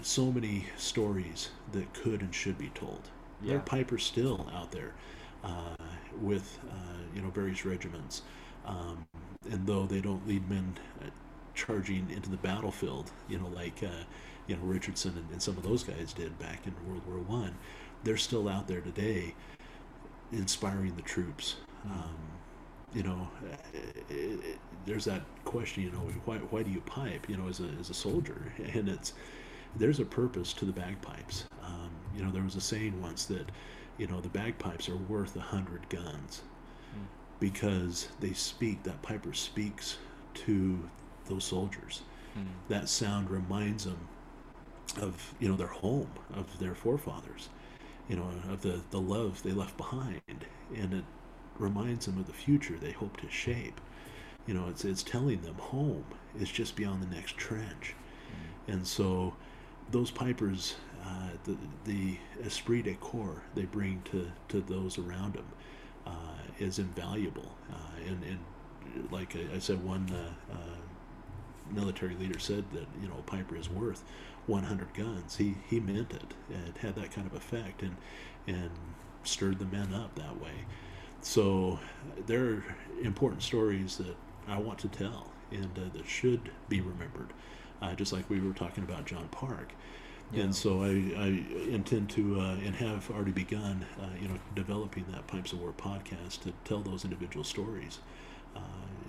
so 0.02 0.32
many 0.32 0.66
stories 0.78 1.50
that 1.74 1.94
could 1.94 2.22
and 2.22 2.34
should 2.34 2.58
be 2.58 2.70
told. 2.70 3.02
Yeah. 3.42 3.50
There 3.50 3.58
are 3.58 3.62
pipers 3.62 4.04
still 4.04 4.50
out 4.54 4.72
there 4.72 4.94
uh, 5.44 5.76
with 6.22 6.60
uh, 6.70 7.04
you 7.16 7.22
know 7.22 7.30
various 7.30 7.66
regiments, 7.66 8.24
um, 8.66 9.06
and 9.50 9.66
though 9.66 9.86
they 9.86 10.02
don't 10.02 10.26
lead 10.28 10.48
men 10.50 10.78
uh, 11.02 11.10
charging 11.54 12.10
into 12.10 12.30
the 12.30 12.38
battlefield, 12.38 13.12
you 13.28 13.40
know 13.40 13.48
like 13.48 13.84
uh, 13.84 14.04
you 14.48 14.56
know 14.56 14.64
Richardson 14.64 15.14
and, 15.18 15.30
and, 15.32 15.42
some 15.42 15.58
of 15.58 15.64
those 15.64 15.84
guys 15.84 16.14
did 16.14 16.38
back 16.40 16.66
in 16.68 16.74
World 16.88 17.02
War 17.08 17.18
One, 17.18 17.56
they're 18.04 18.18
still 18.18 18.48
out 18.48 18.68
there 18.68 18.82
today, 18.82 19.34
inspiring 20.32 20.96
the 20.96 21.02
troops. 21.02 21.56
Um, 21.86 22.16
you 22.94 23.04
know, 23.04 23.30
it, 23.74 24.16
it, 24.16 24.60
there's 24.86 25.06
that 25.06 25.22
question, 25.46 25.84
you 25.84 25.92
know, 25.92 26.00
why, 26.26 26.38
why 26.38 26.64
do 26.64 26.72
you 26.72 26.82
pipe, 26.82 27.30
you 27.30 27.38
know, 27.38 27.48
as 27.48 27.60
a, 27.60 27.70
as 27.80 27.90
a 27.90 27.94
soldier? 27.94 28.54
And 28.74 28.90
it's, 28.90 29.14
there's 29.78 30.00
a 30.00 30.06
purpose 30.06 30.54
to 30.54 30.66
the 30.66 30.74
bagpipes. 30.74 31.46
Um, 31.64 31.92
you 32.16 32.24
know, 32.24 32.32
there 32.32 32.44
was 32.44 32.56
a 32.56 32.62
saying 32.62 33.02
once 33.02 33.26
that, 33.26 33.50
you 33.98 34.08
know, 34.08 34.20
the 34.20 34.30
bagpipes 34.30 34.90
are 34.90 34.98
worth 34.98 35.36
a 35.36 35.42
hundred 35.42 35.88
guns 35.90 36.42
mm. 36.94 37.06
because 37.40 38.10
they 38.20 38.34
speak. 38.34 38.84
That 38.84 39.02
piper 39.02 39.34
speaks 39.34 39.98
to 40.34 40.78
those 41.28 41.44
soldiers. 41.44 42.02
Mm. 42.38 42.48
That 42.68 42.90
sound 42.90 43.30
reminds 43.30 43.86
them 43.86 44.08
of 45.00 45.34
you 45.40 45.48
know 45.48 45.56
their 45.56 45.68
home, 45.68 46.10
of 46.34 46.60
their 46.60 46.76
forefathers, 46.76 47.50
you 48.12 48.18
know, 48.18 48.30
of 48.52 48.62
the 48.62 48.82
the 48.92 49.00
love 49.00 49.42
they 49.42 49.54
left 49.54 49.78
behind, 49.78 50.22
and 50.76 50.94
it 50.94 51.06
reminds 51.58 52.08
them 52.08 52.20
of 52.20 52.28
the 52.28 52.34
future 52.34 52.76
they 52.78 52.92
hope 52.92 53.16
to 53.22 53.32
shape. 53.32 53.80
You 54.46 54.54
know, 54.54 54.68
it's 54.68 54.84
it's 54.84 55.02
telling 55.02 55.40
them 55.42 55.56
home 55.56 56.04
is 56.38 56.52
just 56.52 56.76
beyond 56.76 57.02
the 57.02 57.16
next 57.16 57.38
trench, 57.38 57.96
mm. 58.68 58.74
and 58.74 58.86
so 58.86 59.34
those 59.92 60.12
pipers, 60.12 60.76
uh, 61.06 61.30
the, 61.46 61.56
the 61.86 62.18
esprit 62.44 62.82
de 62.82 62.96
corps 62.96 63.44
they 63.56 63.64
bring 63.64 64.02
to, 64.12 64.30
to 64.50 64.62
those 64.62 64.98
around 64.98 65.34
them 65.36 65.46
uh, 66.06 66.42
is 66.60 66.80
invaluable. 66.80 67.56
Uh, 67.72 68.08
and, 68.08 68.24
and 68.24 68.40
like 69.12 69.38
I, 69.38 69.56
I 69.56 69.60
said, 69.60 69.82
one 69.84 70.10
uh, 70.14 70.54
uh, 70.54 71.74
military 71.74 72.16
leader 72.16 72.40
said 72.40 72.66
that 72.74 72.88
you 73.02 73.08
know 73.08 73.16
a 73.20 73.24
piper 73.24 73.56
is 73.56 73.70
worth 73.70 74.04
100 74.48 74.94
guns. 74.94 75.38
He 75.38 75.56
he 75.70 75.80
meant 75.80 76.12
it. 76.12 76.34
It 76.50 76.78
had 76.78 76.96
that 76.96 77.12
kind 77.12 77.28
of 77.28 77.34
effect 77.34 77.82
and 77.82 77.96
and 78.48 78.72
stirred 79.24 79.60
the 79.60 79.66
men 79.66 79.94
up 79.94 80.16
that 80.16 80.42
way. 80.42 80.66
So 81.22 81.80
there 82.26 82.44
are 82.44 82.64
important 83.04 83.44
stories 83.44 83.98
that 83.98 84.16
I 84.48 84.58
want 84.58 84.80
to 84.80 84.88
tell 84.88 85.28
and 85.52 85.78
uh, 85.78 85.96
that 85.96 86.08
should 86.08 86.50
be 86.70 86.82
remembered 86.82 87.34
uh, 87.82 87.94
just 87.96 88.14
like 88.14 88.30
we 88.30 88.40
were 88.40 88.54
talking 88.54 88.84
about 88.84 89.06
John 89.06 89.28
Park. 89.30 89.74
Yeah. 90.32 90.44
And 90.44 90.56
so 90.56 90.84
I, 90.84 90.88
I 90.88 91.44
intend 91.70 92.10
to 92.12 92.40
uh, 92.40 92.56
and 92.64 92.76
have 92.76 93.10
already 93.12 93.32
begun, 93.32 93.86
uh, 94.00 94.06
you 94.22 94.28
know, 94.28 94.38
developing 94.56 95.06
that 95.12 95.28
Pipes 95.28 95.52
of 95.52 95.60
War 95.60 95.74
podcast 95.78 96.42
to 96.44 96.54
tell 96.64 96.80
those 96.80 97.04
individual 97.04 97.44
stories 97.44 98.00
uh, 98.56 98.60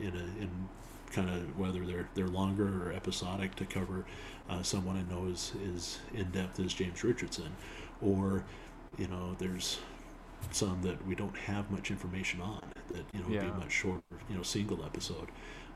in 0.00 0.08
a 0.08 0.42
in 0.42 0.68
kind 1.12 1.28
of 1.28 1.58
whether 1.58 1.84
they're 1.84 2.08
they're 2.14 2.28
longer 2.28 2.88
or 2.88 2.92
episodic 2.92 3.54
to 3.56 3.64
cover 3.64 4.04
uh, 4.48 4.62
someone 4.62 4.96
I 4.96 5.12
know 5.12 5.28
is 5.28 5.52
is 5.62 5.98
in 6.14 6.30
depth 6.30 6.58
as 6.60 6.72
James 6.72 7.04
Richardson, 7.04 7.54
or 8.00 8.44
you 8.98 9.08
know 9.08 9.36
there's 9.38 9.78
some 10.50 10.82
that 10.82 11.06
we 11.06 11.14
don't 11.14 11.36
have 11.36 11.70
much 11.70 11.90
information 11.90 12.40
on 12.40 12.60
that 12.88 13.04
you 13.12 13.20
know 13.20 13.28
yeah. 13.28 13.44
would 13.44 13.54
be 13.54 13.60
much 13.60 13.72
shorter 13.72 14.02
you 14.28 14.36
know 14.36 14.42
single 14.42 14.84
episode, 14.84 15.28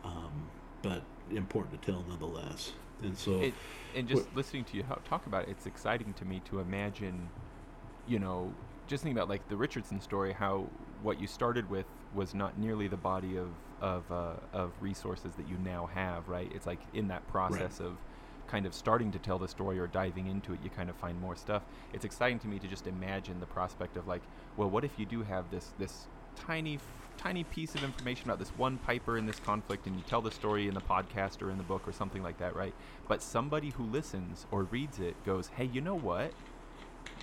um, 0.05 0.49
but 0.83 1.03
important 1.31 1.81
to 1.81 1.91
tell 1.91 2.05
nonetheless. 2.09 2.73
And 3.03 3.17
so, 3.17 3.41
it, 3.41 3.55
and 3.95 4.09
just 4.09 4.25
listening 4.35 4.65
to 4.65 4.77
you 4.77 4.85
talk 5.05 5.27
about 5.27 5.45
it, 5.45 5.51
it's 5.51 5.67
exciting 5.67 6.15
to 6.15 6.25
me 6.25 6.41
to 6.49 6.61
imagine, 6.61 7.29
you 8.09 8.19
know, 8.19 8.55
just 8.87 9.03
think 9.03 9.15
about 9.15 9.29
like 9.29 9.47
the 9.51 9.57
Richardson 9.57 10.01
story, 10.01 10.33
how 10.33 10.67
what 11.03 11.21
you 11.21 11.27
started 11.27 11.69
with 11.69 11.85
was 12.15 12.35
not 12.35 12.59
nearly 12.59 12.89
the 12.89 12.97
body 12.97 13.37
of 13.37 13.49
of 13.81 14.11
uh, 14.11 14.35
of 14.53 14.73
resources 14.81 15.33
that 15.37 15.49
you 15.49 15.57
now 15.65 15.87
have, 15.87 16.29
right? 16.29 16.51
It's 16.55 16.67
like 16.67 16.81
in 16.95 17.09
that 17.09 17.27
process 17.29 17.81
right. 17.81 17.89
of 17.89 17.97
kind 18.47 18.67
of 18.67 18.75
starting 18.75 19.11
to 19.13 19.19
tell 19.19 19.39
the 19.39 19.49
story 19.49 19.79
or 19.79 19.87
diving 19.87 20.29
into 20.29 20.53
it, 20.53 20.61
you 20.63 20.71
kind 20.71 20.89
of 20.89 20.97
find 20.97 21.21
more 21.21 21.35
stuff. 21.35 21.63
It's 21.93 22.05
exciting 22.05 22.39
to 22.41 22.49
me 22.49 22.59
to 22.61 22.69
just 22.69 22.87
imagine 22.87 23.41
the 23.41 23.47
prospect 23.47 23.97
of 23.97 24.07
like, 24.07 24.23
well, 24.57 24.71
what 24.71 24.85
if 24.85 24.93
you 24.99 25.07
do 25.07 25.23
have 25.23 25.51
this 25.51 25.73
this 25.79 26.07
tiny 26.37 26.79
tiny 27.17 27.45
piece 27.45 27.75
of 27.75 27.83
information 27.83 28.29
about 28.29 28.39
this 28.39 28.51
one 28.51 28.77
piper 28.79 29.17
in 29.17 29.27
this 29.27 29.41
conflict 29.41 29.87
and 29.87 29.97
you 29.97 30.03
tell 30.07 30.21
the 30.21 30.31
story 30.31 30.69
in 30.69 30.75
the 30.75 30.81
podcast 30.81 31.41
or 31.43 31.51
in 31.51 31.57
the 31.57 31.65
book 31.65 31.87
or 31.89 31.93
something 31.93 32.23
like 32.23 32.39
that, 32.39 32.55
right? 32.55 32.75
But 33.09 33.23
somebody 33.23 33.71
who 33.71 33.85
listens 33.85 34.47
or 34.51 34.65
reads 34.65 34.99
it 34.99 35.17
goes, 35.25 35.49
hey, 35.49 35.65
you 35.65 35.81
know 35.81 35.95
what? 35.95 36.33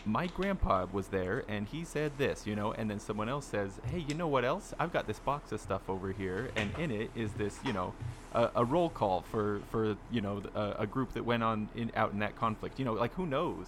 My 0.06 0.28
grandpa 0.28 0.86
was 0.92 1.08
there 1.08 1.46
and 1.48 1.66
he 1.68 1.86
said 1.86 2.12
this, 2.18 2.46
you 2.46 2.56
know, 2.56 2.74
and 2.74 2.90
then 2.90 3.00
someone 3.00 3.30
else 3.30 3.46
says, 3.46 3.80
hey, 3.86 4.00
you 4.00 4.16
know 4.16 4.28
what 4.28 4.44
else? 4.44 4.74
I've 4.78 4.92
got 4.92 5.08
this 5.08 5.20
box 5.20 5.52
of 5.54 5.62
stuff 5.62 5.82
over 5.88 6.12
here 6.12 6.52
and 6.58 6.72
in 6.78 6.92
it 6.92 7.10
is 7.16 7.32
this, 7.34 7.58
you 7.66 7.72
know, 7.72 7.94
a, 8.34 8.50
a 8.56 8.66
roll 8.66 8.90
call 8.90 9.22
for, 9.22 9.62
for 9.72 9.96
you 10.12 10.20
know, 10.20 10.42
a, 10.56 10.76
a 10.80 10.88
group 10.88 11.14
that 11.14 11.24
went 11.24 11.42
on 11.42 11.70
in, 11.76 11.92
out 11.96 12.12
in 12.12 12.20
that 12.20 12.36
conflict. 12.36 12.80
You 12.80 12.86
know, 12.86 12.94
like 12.94 13.14
who 13.14 13.26
knows? 13.26 13.68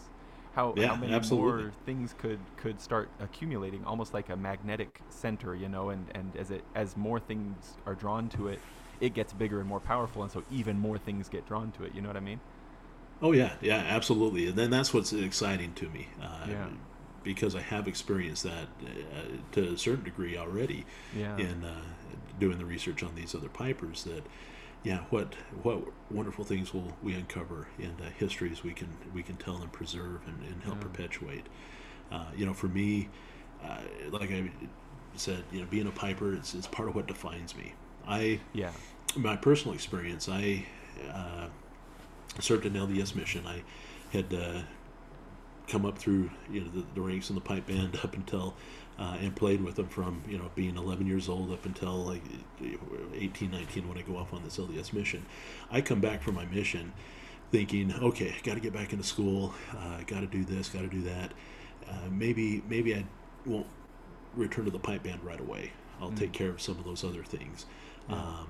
how, 0.56 0.74
yeah, 0.78 0.88
how 0.88 0.96
many 0.96 1.14
absolutely. 1.14 1.64
more 1.64 1.72
things 1.86 2.16
could 2.18 2.40
could 2.56 2.80
start 2.80 3.10
accumulating 3.20 3.84
almost 3.86 4.14
like 4.14 4.30
a 4.30 4.38
magnetic 4.38 5.02
center 5.10 5.54
you 5.54 5.68
know 5.68 5.90
and 5.90 6.08
and 6.16 6.32
as 6.38 6.50
it 6.50 6.64
as 6.74 6.96
more 6.96 7.20
things 7.20 7.74
are 7.86 7.94
drawn 7.94 8.30
to 8.30 8.48
it 8.48 8.60
it 9.02 9.14
gets 9.14 9.34
bigger 9.34 9.60
and 9.60 9.68
more 9.68 9.82
powerful 9.82 10.24
and 10.24 10.32
so 10.32 10.42
even 10.50 10.80
more 10.80 10.98
things 10.98 11.28
get 11.28 11.46
drawn 11.46 11.72
to 11.74 11.84
it 11.84 11.94
you 11.94 12.02
know 12.02 12.08
what 12.08 12.16
i 12.16 12.22
mean 12.22 12.40
oh 13.22 13.32
yeah 13.32 13.54
yeah 13.62 13.84
absolutely 13.88 14.48
and 14.48 14.56
then 14.56 14.70
that's 14.70 14.94
what's 14.94 15.14
exciting 15.14 15.74
to 15.74 15.90
me 15.90 16.08
uh, 16.22 16.46
yeah. 16.48 16.68
because 17.24 17.56
i 17.56 17.62
have 17.62 17.88
experienced 17.88 18.44
that 18.44 18.68
uh, 18.84 19.22
to 19.52 19.74
a 19.74 19.78
certain 19.78 20.04
degree 20.04 20.38
already 20.38 20.86
yeah. 21.16 21.38
in 21.38 21.64
uh, 21.64 21.82
doing 22.40 22.58
the 22.58 22.66
research 22.66 23.04
on 23.04 23.16
these 23.16 23.34
other 23.34 23.50
pipers 23.50 24.04
that 24.04 24.24
yeah, 24.86 25.00
what 25.10 25.34
what 25.64 25.82
wonderful 26.12 26.46
things 26.46 26.74
will 26.74 26.94
we 27.02 27.16
uncover 27.16 27.68
in 27.80 27.90
uh, 28.00 28.10
histories 28.18 28.64
we 28.64 28.72
can 28.72 28.88
we 29.14 29.24
can 29.24 29.36
tell 29.36 29.58
and 29.58 29.72
preserve 29.72 30.22
and, 30.28 30.40
and 30.48 30.64
help 30.64 30.78
yeah. 30.78 30.84
perpetuate. 30.84 31.48
Uh, 32.12 32.26
you 32.38 32.46
know, 32.46 32.54
for 32.54 32.68
me, 32.68 33.10
uh, 33.64 33.80
like 34.12 34.32
I 34.32 34.52
said, 35.16 35.44
you 35.52 35.60
know, 35.62 35.66
being 35.66 35.88
a 35.88 35.92
piper 35.92 36.36
is, 36.36 36.54
is 36.54 36.68
part 36.68 36.88
of 36.88 36.94
what 36.96 37.08
defines 37.08 37.58
me. 37.58 37.74
I 38.08 38.40
yeah. 38.54 38.72
My 39.18 39.36
personal 39.36 39.74
experience, 39.74 40.30
I 40.30 40.66
uh, 41.12 41.48
served 42.40 42.66
an 42.66 42.74
LDS 42.74 43.16
mission. 43.16 43.46
I 43.46 43.64
had 44.12 44.34
uh, 44.34 44.62
come 45.68 45.86
up 45.86 45.98
through 45.98 46.30
you 46.52 46.62
know 46.62 46.68
the, 46.70 46.86
the, 46.94 47.02
ranks 47.02 47.30
in 47.30 47.36
the 47.36 47.42
pipe 47.42 47.68
band 47.68 47.98
up 48.04 48.14
until 48.14 48.56
uh, 49.00 49.18
and 49.20 49.36
played 49.36 49.62
with 49.62 49.76
them 49.76 49.88
from 49.88 50.22
you 50.28 50.38
know 50.38 50.50
being 50.56 50.78
11 50.78 51.06
years 51.08 51.28
old 51.28 51.52
up 51.52 51.66
until 51.66 51.96
like 52.06 52.22
18 53.14 53.52
19 53.52 53.88
when 53.88 53.98
i 53.98 54.02
go 54.02 54.18
off 54.18 54.34
on 54.34 54.44
this 54.44 54.58
lds 54.58 54.94
mission. 54.94 55.26
I 55.72 55.82
come 55.82 56.00
back 56.00 56.22
from 56.22 56.36
my 56.36 56.46
mission 56.46 56.94
thinking 57.52 57.94
okay 57.94 58.36
got 58.44 58.56
to 58.56 58.60
get 58.60 58.74
back 58.74 58.92
into 58.92 59.04
school. 59.04 59.54
Uh, 59.76 60.02
got 60.08 60.22
to 60.22 60.28
do 60.28 60.44
this 60.44 60.70
got 60.70 60.82
to 60.82 60.88
do 60.88 61.02
that. 61.04 61.32
Uh, 61.90 62.10
maybe 62.10 62.64
maybe 62.68 62.96
i 62.96 63.06
won't 63.46 63.68
return 64.36 64.66
to 64.66 64.72
the 64.72 64.80
pipe 64.80 65.04
band 65.04 65.24
right 65.24 65.40
away. 65.40 65.72
I'll 66.02 66.12
mm. 66.12 66.18
take 66.18 66.34
care 66.34 66.50
of 66.50 66.62
some 66.62 66.78
of 66.78 66.84
those 66.84 67.04
other 67.04 67.24
things. 67.24 67.66
Um, 68.10 68.48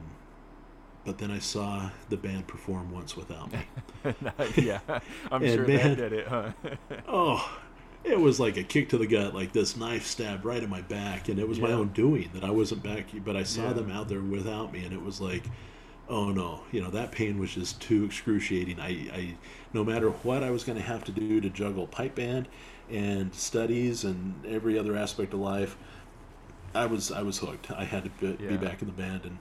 but 1.05 1.19
then 1.19 1.29
I 1.31 1.39
saw 1.39 1.89
the 2.09 2.17
band 2.17 2.47
perform 2.47 2.91
once 2.91 3.15
without 3.15 3.51
me. 3.53 3.59
yeah, 4.57 4.79
I'm 5.31 5.45
sure 5.45 5.65
man, 5.65 5.77
that 5.77 5.97
did 5.97 6.13
it, 6.13 6.27
huh? 6.27 6.51
oh, 7.07 7.59
it 8.03 8.19
was 8.19 8.39
like 8.39 8.57
a 8.57 8.63
kick 8.63 8.89
to 8.89 8.97
the 8.97 9.07
gut, 9.07 9.33
like 9.33 9.53
this 9.53 9.77
knife 9.77 10.05
stabbed 10.05 10.43
right 10.43 10.61
in 10.61 10.69
my 10.69 10.81
back, 10.81 11.29
and 11.29 11.39
it 11.39 11.47
was 11.47 11.59
yeah. 11.59 11.67
my 11.67 11.73
own 11.73 11.89
doing 11.89 12.29
that 12.33 12.43
I 12.43 12.49
wasn't 12.49 12.83
back. 12.83 13.05
But 13.23 13.37
I 13.37 13.43
saw 13.43 13.67
yeah. 13.67 13.73
them 13.73 13.91
out 13.91 14.09
there 14.09 14.21
without 14.21 14.73
me, 14.73 14.83
and 14.83 14.93
it 14.93 15.01
was 15.01 15.21
like, 15.21 15.43
oh 16.09 16.31
no, 16.31 16.61
you 16.71 16.81
know 16.81 16.89
that 16.89 17.11
pain 17.11 17.39
was 17.39 17.53
just 17.53 17.79
too 17.79 18.03
excruciating. 18.05 18.79
I, 18.79 18.89
I 19.13 19.35
no 19.73 19.83
matter 19.83 20.09
what 20.09 20.43
I 20.43 20.49
was 20.49 20.63
going 20.63 20.77
to 20.77 20.83
have 20.83 21.03
to 21.05 21.11
do 21.11 21.39
to 21.39 21.49
juggle 21.49 21.85
pipe 21.85 22.15
band 22.15 22.47
and 22.89 23.33
studies 23.33 24.03
and 24.03 24.43
every 24.45 24.77
other 24.77 24.95
aspect 24.95 25.33
of 25.33 25.39
life, 25.39 25.77
I 26.73 26.87
was 26.87 27.11
I 27.11 27.21
was 27.21 27.37
hooked. 27.37 27.69
I 27.69 27.83
had 27.83 28.05
to 28.05 28.09
be, 28.09 28.43
yeah. 28.43 28.49
be 28.49 28.57
back 28.57 28.81
in 28.81 28.87
the 28.87 28.93
band 28.93 29.25
and 29.25 29.37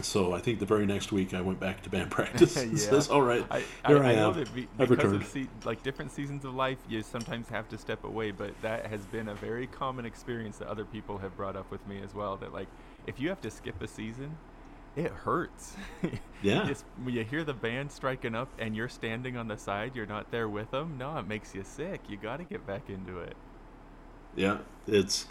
so 0.00 0.32
I 0.32 0.40
think 0.40 0.58
the 0.58 0.66
very 0.66 0.86
next 0.86 1.12
week 1.12 1.34
I 1.34 1.40
went 1.40 1.60
back 1.60 1.82
to 1.82 1.90
band 1.90 2.10
practice. 2.10 2.56
yeah. 2.64 2.76
says, 2.76 3.08
"All 3.08 3.22
right, 3.22 3.44
I, 3.50 3.62
here 3.86 4.02
I, 4.02 4.08
I, 4.08 4.10
I 4.10 4.12
am. 4.14 4.44
Be, 4.54 4.68
I've 4.78 4.90
returned." 4.90 5.24
Se- 5.26 5.48
like 5.64 5.82
different 5.82 6.12
seasons 6.12 6.44
of 6.44 6.54
life, 6.54 6.78
you 6.88 7.02
sometimes 7.02 7.48
have 7.48 7.68
to 7.70 7.78
step 7.78 8.04
away, 8.04 8.30
but 8.30 8.52
that 8.62 8.86
has 8.86 9.04
been 9.06 9.28
a 9.28 9.34
very 9.34 9.66
common 9.66 10.04
experience 10.04 10.58
that 10.58 10.68
other 10.68 10.84
people 10.84 11.18
have 11.18 11.36
brought 11.36 11.56
up 11.56 11.70
with 11.70 11.86
me 11.86 12.00
as 12.02 12.14
well. 12.14 12.36
That 12.36 12.52
like, 12.52 12.68
if 13.06 13.20
you 13.20 13.28
have 13.28 13.40
to 13.42 13.50
skip 13.50 13.80
a 13.82 13.88
season, 13.88 14.36
it 14.96 15.10
hurts. 15.10 15.76
Yeah. 16.42 16.66
Just, 16.66 16.84
when 17.02 17.14
you 17.14 17.24
hear 17.24 17.44
the 17.44 17.54
band 17.54 17.90
striking 17.90 18.34
up 18.34 18.48
and 18.58 18.76
you're 18.76 18.88
standing 18.88 19.36
on 19.36 19.48
the 19.48 19.56
side, 19.56 19.92
you're 19.94 20.06
not 20.06 20.30
there 20.30 20.48
with 20.48 20.70
them. 20.70 20.96
No, 20.98 21.16
it 21.18 21.26
makes 21.26 21.54
you 21.54 21.62
sick. 21.64 22.00
You 22.08 22.16
got 22.16 22.38
to 22.38 22.44
get 22.44 22.66
back 22.66 22.90
into 22.90 23.20
it. 23.20 23.36
Yeah, 24.34 24.58
it's 24.86 25.26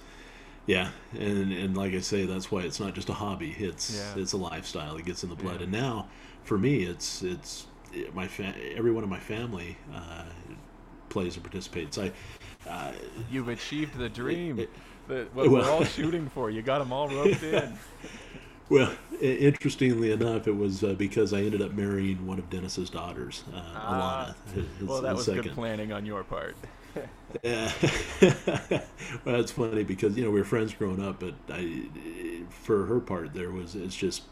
yeah, 0.67 0.91
and 1.13 1.51
and 1.51 1.75
like 1.75 1.93
I 1.93 1.99
say, 1.99 2.25
that's 2.25 2.51
why 2.51 2.61
it's 2.61 2.79
not 2.79 2.93
just 2.93 3.09
a 3.09 3.13
hobby. 3.13 3.55
It's 3.57 3.95
yeah. 3.95 4.21
it's 4.21 4.33
a 4.33 4.37
lifestyle. 4.37 4.95
It 4.97 5.05
gets 5.05 5.23
in 5.23 5.29
the 5.29 5.35
blood. 5.35 5.57
Yeah. 5.57 5.63
And 5.63 5.71
now, 5.71 6.07
for 6.43 6.57
me, 6.57 6.83
it's 6.83 7.23
it's 7.23 7.65
my 8.13 8.27
fa- 8.27 8.55
everyone 8.75 9.03
in 9.03 9.09
my 9.09 9.19
family 9.19 9.77
uh, 9.93 10.25
plays 11.09 11.35
and 11.35 11.43
participates. 11.43 11.97
I 11.97 12.11
uh, 12.69 12.91
you've 13.31 13.49
achieved 13.49 13.97
the 13.97 14.09
dream 14.09 14.59
it, 14.59 14.69
that 15.07 15.33
what 15.33 15.49
well, 15.49 15.61
we're 15.61 15.69
all 15.69 15.83
shooting 15.97 16.29
for. 16.29 16.49
You 16.49 16.61
got 16.61 16.79
them 16.79 16.93
all 16.93 17.07
roped 17.07 17.43
in. 17.43 17.77
Well, 18.69 18.95
interestingly 19.19 20.13
enough, 20.13 20.47
it 20.47 20.55
was 20.55 20.81
uh, 20.81 20.93
because 20.93 21.33
I 21.33 21.41
ended 21.41 21.61
up 21.61 21.73
marrying 21.73 22.25
one 22.25 22.39
of 22.39 22.49
Dennis's 22.49 22.89
daughters, 22.89 23.43
uh, 23.53 23.61
ah, 23.75 24.33
Alana. 24.33 24.53
His, 24.53 24.87
well, 24.87 25.01
that 25.01 25.13
was 25.13 25.25
second. 25.25 25.41
good 25.41 25.51
planning 25.55 25.91
on 25.91 26.05
your 26.05 26.23
part 26.23 26.55
yeah, 27.43 27.71
well, 29.25 29.39
it's 29.39 29.51
funny 29.51 29.83
because 29.83 30.15
you 30.17 30.23
know 30.23 30.31
we 30.31 30.39
were 30.39 30.45
friends 30.45 30.73
growing 30.73 31.03
up, 31.03 31.19
but 31.19 31.33
I, 31.49 31.83
for 32.49 32.85
her 32.85 32.99
part, 32.99 33.33
there 33.33 33.51
was 33.51 33.75
it's 33.75 33.95
just 33.95 34.23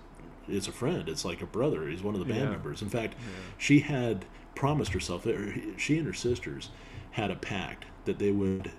it's 0.48 0.68
a 0.68 0.72
friend. 0.72 1.07
It's 1.07 1.26
like 1.26 1.41
a 1.41 1.45
brother. 1.45 1.88
He's 1.88 2.03
one 2.03 2.15
of 2.15 2.19
the 2.19 2.26
band 2.26 2.45
yeah. 2.45 2.49
members. 2.49 2.81
In 2.81 2.90
fact, 2.90 3.15
yeah. 3.18 3.26
she 3.57 3.80
had 3.80 4.26
promised 4.56 4.94
herself. 4.94 5.23
That 5.23 5.76
she 5.77 5.98
and 5.98 6.06
her 6.06 6.14
sisters 6.14 6.69
had 7.11 7.31
a 7.31 7.36
pact 7.36 7.86
that 8.06 8.19
they 8.19 8.31
would 8.31 8.72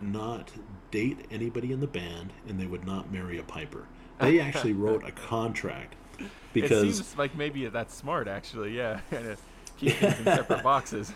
not 0.00 0.50
date 0.90 1.26
anybody 1.30 1.72
in 1.72 1.80
the 1.80 1.86
band 1.86 2.32
and 2.48 2.60
they 2.60 2.66
would 2.66 2.84
not 2.84 3.10
marry 3.12 3.38
a 3.38 3.42
piper. 3.42 3.86
They 4.20 4.40
actually 4.40 4.72
wrote 4.74 5.04
a 5.06 5.12
contract 5.12 5.94
because 6.52 6.82
it 6.82 6.94
seems 6.94 7.18
like 7.18 7.36
maybe 7.36 7.66
that's 7.66 7.94
smart. 7.94 8.28
Actually, 8.28 8.76
yeah, 8.76 9.00
keep 9.78 9.94
things 9.94 10.18
in 10.18 10.24
separate 10.24 10.62
boxes. 10.62 11.12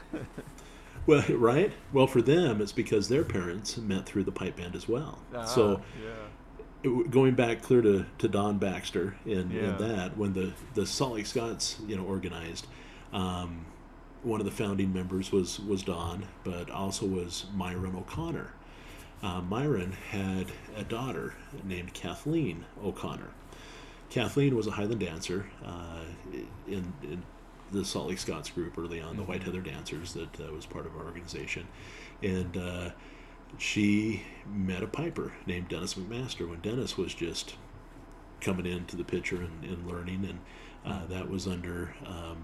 Well, 1.07 1.25
right. 1.31 1.73
Well, 1.93 2.07
for 2.07 2.23
them, 2.23 2.61
it's 2.61 2.73
because 2.73 3.09
their 3.09 3.25
parents 3.25 3.77
met 3.77 4.07
through 4.07 4.25
the 4.25 4.33
pipe 4.33 4.57
band 4.57 4.75
as 4.75 4.89
well. 4.89 5.19
Ah, 5.35 5.45
so, 5.45 5.81
yeah. 6.03 6.91
it, 6.91 7.11
going 7.11 7.35
back 7.35 7.63
clear 7.63 7.83
to, 7.83 8.07
to 8.19 8.29
Don 8.29 8.59
Baxter 8.59 9.17
and, 9.25 9.51
yeah. 9.51 9.63
and, 9.63 9.79
that, 9.79 10.17
when 10.17 10.33
the, 10.33 10.53
the 10.75 10.87
Salt 10.87 11.15
Lake 11.15 11.27
Scots, 11.27 11.77
you 11.87 11.97
know, 11.97 12.05
organized, 12.05 12.67
um, 13.13 13.65
one 14.23 14.41
of 14.41 14.47
the 14.47 14.53
founding 14.53 14.93
members 14.93 15.31
was 15.31 15.61
was 15.61 15.85
Don, 15.85 16.27
but 16.43 16.69
also 16.69 17.07
was 17.07 17.47
Myron 17.55 17.95
O'Connor. 17.95 18.53
Uh, 19.23 19.41
Myron 19.41 19.93
had 19.93 20.47
a 20.77 20.83
daughter 20.83 21.35
named 21.65 21.95
Kathleen 21.95 22.65
O'Connor. 22.85 23.31
Kathleen 24.11 24.57
was 24.57 24.67
a 24.67 24.73
Highland 24.73 25.01
dancer 25.01 25.47
uh, 25.65 26.03
in, 26.67 26.93
in 27.03 27.23
the 27.73 27.85
Salt 27.85 28.09
Lake 28.09 28.19
Scots 28.19 28.51
group 28.51 28.79
early 28.79 29.01
on, 29.01 29.11
mm-hmm. 29.11 29.19
the 29.19 29.25
White 29.25 29.43
Heather 29.43 29.61
Dancers, 29.61 30.13
that 30.15 30.41
uh, 30.41 30.53
was 30.53 30.67
part 30.67 30.87
of 30.87 30.97
our 30.97 31.05
organization, 31.05 31.67
and 32.23 32.57
uh, 32.57 32.91
she 33.59 34.23
met 34.47 34.83
a 34.83 34.87
piper 34.87 35.33
named 35.47 35.69
Dennis 35.69 35.95
McMaster 35.95 36.49
when 36.49 36.61
Dennis 36.61 36.97
was 36.97 37.15
just 37.15 37.55
coming 38.41 38.67
into 38.67 38.97
the 38.97 39.05
picture 39.05 39.37
and, 39.37 39.65
and 39.65 39.87
learning, 39.87 40.25
and 40.29 40.39
uh, 40.85 41.01
mm-hmm. 41.01 41.13
that 41.13 41.31
was 41.31 41.47
under 41.47 41.95
um, 42.07 42.43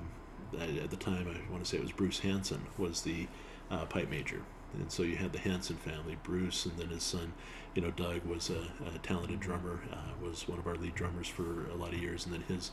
at 0.60 0.90
the 0.90 0.96
time 0.96 1.26
I 1.28 1.50
want 1.50 1.64
to 1.64 1.68
say 1.68 1.78
it 1.78 1.82
was 1.82 1.92
Bruce 1.92 2.20
Hanson 2.20 2.62
was 2.76 3.02
the 3.02 3.26
uh, 3.70 3.86
pipe 3.86 4.10
major, 4.10 4.42
and 4.74 4.90
so 4.90 5.02
you 5.02 5.16
had 5.16 5.32
the 5.32 5.38
Hanson 5.38 5.76
family, 5.76 6.18
Bruce, 6.22 6.66
and 6.66 6.76
then 6.76 6.88
his 6.88 7.02
son. 7.02 7.32
You 7.74 7.80
know, 7.80 7.90
Doug 7.90 8.26
was 8.26 8.50
a, 8.50 8.68
a 8.94 8.98
talented 8.98 9.40
drummer, 9.40 9.80
uh, 9.90 10.12
was 10.22 10.46
one 10.46 10.58
of 10.58 10.66
our 10.66 10.74
lead 10.74 10.94
drummers 10.94 11.26
for 11.26 11.70
a 11.70 11.74
lot 11.74 11.94
of 11.94 11.98
years, 11.98 12.26
and 12.26 12.34
then 12.34 12.42
his 12.42 12.70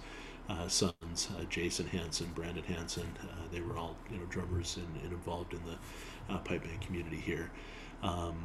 sons, 0.67 1.29
uh, 1.37 1.43
Jason 1.49 1.87
Hanson, 1.87 2.29
Brandon 2.35 2.63
Hanson. 2.63 3.07
Uh, 3.21 3.47
they 3.51 3.61
were 3.61 3.77
all 3.77 3.95
you 4.11 4.17
know 4.17 4.25
drummers 4.25 4.77
and, 4.77 5.03
and 5.03 5.13
involved 5.13 5.53
in 5.53 5.59
the 5.65 6.33
uh, 6.33 6.37
pipe 6.39 6.63
band 6.63 6.81
community 6.81 7.17
here. 7.17 7.51
Um, 8.03 8.35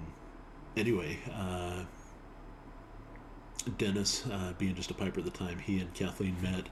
anyway, 0.76 1.18
uh, 1.32 1.84
Dennis, 3.78 4.26
uh, 4.26 4.52
being 4.58 4.74
just 4.74 4.90
a 4.90 4.94
piper 4.94 5.20
at 5.20 5.24
the 5.24 5.30
time, 5.30 5.58
he 5.58 5.80
and 5.80 5.92
Kathleen 5.94 6.36
met, 6.42 6.68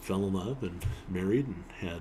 fell 0.00 0.26
in 0.26 0.32
love, 0.32 0.62
and 0.62 0.84
married, 1.08 1.46
and 1.46 1.64
had 1.78 2.00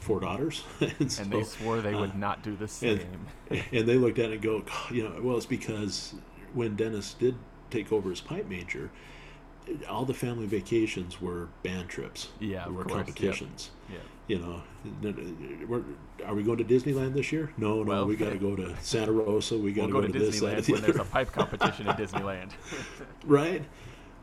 four 0.00 0.20
daughters. 0.20 0.64
and, 0.80 1.12
so, 1.12 1.24
they 1.24 1.42
swore 1.44 1.80
they 1.80 1.94
would 1.94 2.16
not 2.16 2.42
do 2.42 2.56
the 2.56 2.68
same. 2.68 3.26
And, 3.50 3.62
and 3.72 3.88
they 3.88 3.96
looked 3.96 4.18
at 4.18 4.30
it 4.30 4.34
and 4.34 4.42
go, 4.42 4.64
you 4.90 5.04
know, 5.04 5.20
well, 5.22 5.36
it's 5.36 5.46
because 5.46 6.14
when 6.54 6.76
Dennis 6.76 7.14
did 7.14 7.36
take 7.70 7.92
over 7.92 8.10
as 8.10 8.20
pipe 8.20 8.48
major, 8.48 8.90
all 9.88 10.04
the 10.04 10.14
family 10.14 10.46
vacations 10.46 11.20
were 11.20 11.48
band 11.62 11.88
trips. 11.88 12.28
Yeah, 12.40 12.66
were 12.68 12.84
course. 12.84 12.96
competitions. 12.96 13.70
Yep. 13.88 13.98
Yeah. 13.98 14.04
You 14.28 14.38
know, 14.38 15.84
are 16.26 16.34
we 16.34 16.42
going 16.42 16.58
to 16.58 16.64
Disneyland 16.64 17.14
this 17.14 17.32
year? 17.32 17.50
No, 17.56 17.82
no, 17.82 17.84
well, 17.84 18.06
we 18.06 18.14
got 18.14 18.30
to 18.30 18.38
go 18.38 18.54
to 18.54 18.76
Santa 18.82 19.10
Rosa. 19.10 19.56
We 19.56 19.72
got 19.72 19.90
we'll 19.90 20.02
to 20.02 20.08
go, 20.08 20.12
to, 20.12 20.18
this 20.18 20.40
Disneyland 20.40 20.70
when 20.70 20.82
there's 20.82 20.96
a 20.96 21.04
pipe 21.04 21.32
competition 21.32 21.88
at 21.88 21.96
Disneyland. 21.96 22.50
right. 23.24 23.64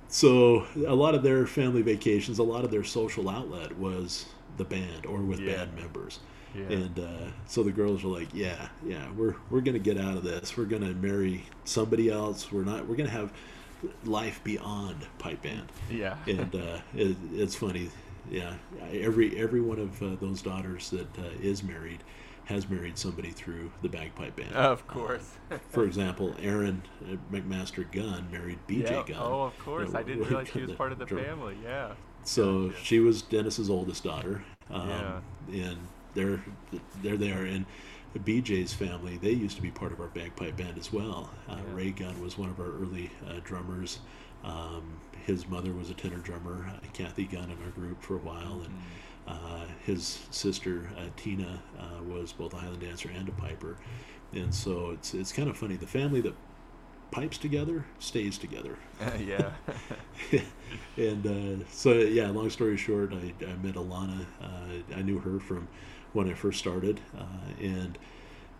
So 0.07 0.67
a 0.85 0.93
lot 0.93 1.15
of 1.15 1.23
their 1.23 1.47
family 1.47 1.81
vacations, 1.81 2.37
a 2.37 2.43
lot 2.43 2.63
of 2.63 2.69
their 2.69 2.83
social 2.83 3.27
outlet 3.27 3.75
was 3.77 4.27
the 4.57 4.63
band 4.63 5.07
or 5.07 5.21
with 5.21 5.39
yeah. 5.39 5.55
band 5.55 5.75
members. 5.75 6.19
Yeah. 6.53 6.77
And 6.77 6.99
uh, 6.99 7.31
so 7.47 7.63
the 7.63 7.71
girls 7.71 8.03
were 8.03 8.17
like, 8.17 8.29
"Yeah, 8.33 8.69
yeah, 8.85 9.11
we're 9.11 9.35
we're 9.49 9.61
gonna 9.61 9.79
get 9.79 9.97
out 9.97 10.15
of 10.15 10.23
this. 10.23 10.55
We're 10.55 10.65
gonna 10.65 10.93
marry 10.93 11.43
somebody 11.65 12.09
else. 12.09 12.51
We're 12.51 12.63
not. 12.63 12.87
We're 12.87 12.95
gonna 12.95 13.09
have." 13.09 13.33
Life 14.03 14.43
beyond 14.43 15.05
pipe 15.19 15.41
band. 15.41 15.71
Yeah. 15.89 16.17
and 16.27 16.53
uh, 16.55 16.79
it, 16.95 17.15
it's 17.33 17.55
funny. 17.55 17.89
Yeah, 18.29 18.55
every 18.91 19.37
every 19.37 19.61
one 19.61 19.77
of 19.77 20.01
uh, 20.01 20.15
those 20.19 20.41
daughters 20.41 20.89
that 20.89 21.19
uh, 21.19 21.29
is 21.41 21.61
married 21.61 21.99
has 22.45 22.69
married 22.69 22.97
somebody 22.97 23.29
through 23.29 23.71
the 23.81 23.89
bagpipe 23.89 24.35
band. 24.35 24.53
Of 24.53 24.87
course. 24.87 25.37
for 25.69 25.83
example, 25.83 26.35
Aaron 26.41 26.81
uh, 27.03 27.15
McMaster 27.31 27.91
Gunn 27.91 28.27
married 28.31 28.59
BJ 28.67 28.91
yep. 28.91 29.07
Gunn. 29.07 29.17
Oh, 29.19 29.43
of 29.43 29.57
course. 29.59 29.87
You 29.87 29.93
know, 29.93 29.99
I 29.99 30.03
didn't 30.03 30.23
realize 30.23 30.47
she 30.49 30.61
was 30.61 30.71
part 30.75 30.91
of 30.91 30.99
the 30.99 31.07
family. 31.07 31.57
Yeah. 31.63 31.93
So 32.23 32.65
yeah. 32.65 32.71
she 32.81 32.99
was 32.99 33.21
Dennis's 33.21 33.69
oldest 33.69 34.03
daughter. 34.03 34.43
Um, 34.71 34.89
yeah. 34.89 35.65
And 35.65 35.77
they're 36.15 36.43
they're 37.03 37.17
there, 37.17 37.43
and 37.43 37.65
BJ's 38.19 38.73
family, 38.73 39.17
they 39.17 39.31
used 39.31 39.55
to 39.57 39.61
be 39.61 39.71
part 39.71 39.91
of 39.91 39.99
our 39.99 40.07
bagpipe 40.07 40.57
band 40.57 40.77
as 40.77 40.91
well. 40.93 41.29
Uh, 41.49 41.57
Yeah. 41.67 41.73
Ray 41.73 41.91
Gunn 41.91 42.21
was 42.21 42.37
one 42.37 42.49
of 42.49 42.59
our 42.59 42.71
early 42.71 43.11
uh, 43.27 43.39
drummers. 43.43 43.99
Um, 44.43 44.99
his 45.25 45.47
mother 45.47 45.73
was 45.73 45.89
a 45.89 45.93
tenor 45.93 46.17
drummer, 46.17 46.69
uh, 46.69 46.87
Kathy 46.93 47.25
Gunn, 47.25 47.49
in 47.51 47.57
our 47.63 47.71
group 47.71 48.01
for 48.01 48.15
a 48.15 48.19
while, 48.19 48.61
and 48.63 48.73
uh, 49.27 49.65
his 49.85 50.19
sister 50.29 50.89
uh, 50.97 51.01
Tina 51.17 51.61
uh, 51.79 52.03
was 52.03 52.31
both 52.31 52.53
a 52.53 52.57
Highland 52.57 52.81
dancer 52.81 53.09
and 53.09 53.27
a 53.27 53.31
piper. 53.31 53.77
And 54.33 54.53
so 54.53 54.91
it's 54.91 55.13
it's 55.13 55.31
kind 55.31 55.49
of 55.49 55.57
funny. 55.57 55.75
The 55.77 55.87
family 55.87 56.21
that 56.21 56.35
pipes 57.11 57.37
together 57.37 57.85
stays 57.99 58.37
together. 58.37 58.77
yeah. 60.31 60.41
and 60.97 61.61
uh, 61.61 61.65
so 61.69 61.93
yeah, 61.93 62.29
long 62.29 62.49
story 62.49 62.77
short, 62.77 63.13
I, 63.13 63.33
I 63.45 63.55
met 63.63 63.75
Alana. 63.75 64.25
Uh, 64.41 64.95
I 64.95 65.01
knew 65.01 65.19
her 65.19 65.39
from 65.39 65.67
when 66.15 66.29
I 66.29 66.33
first 66.33 66.59
started, 66.59 67.01
uh, 67.17 67.23
and 67.61 67.97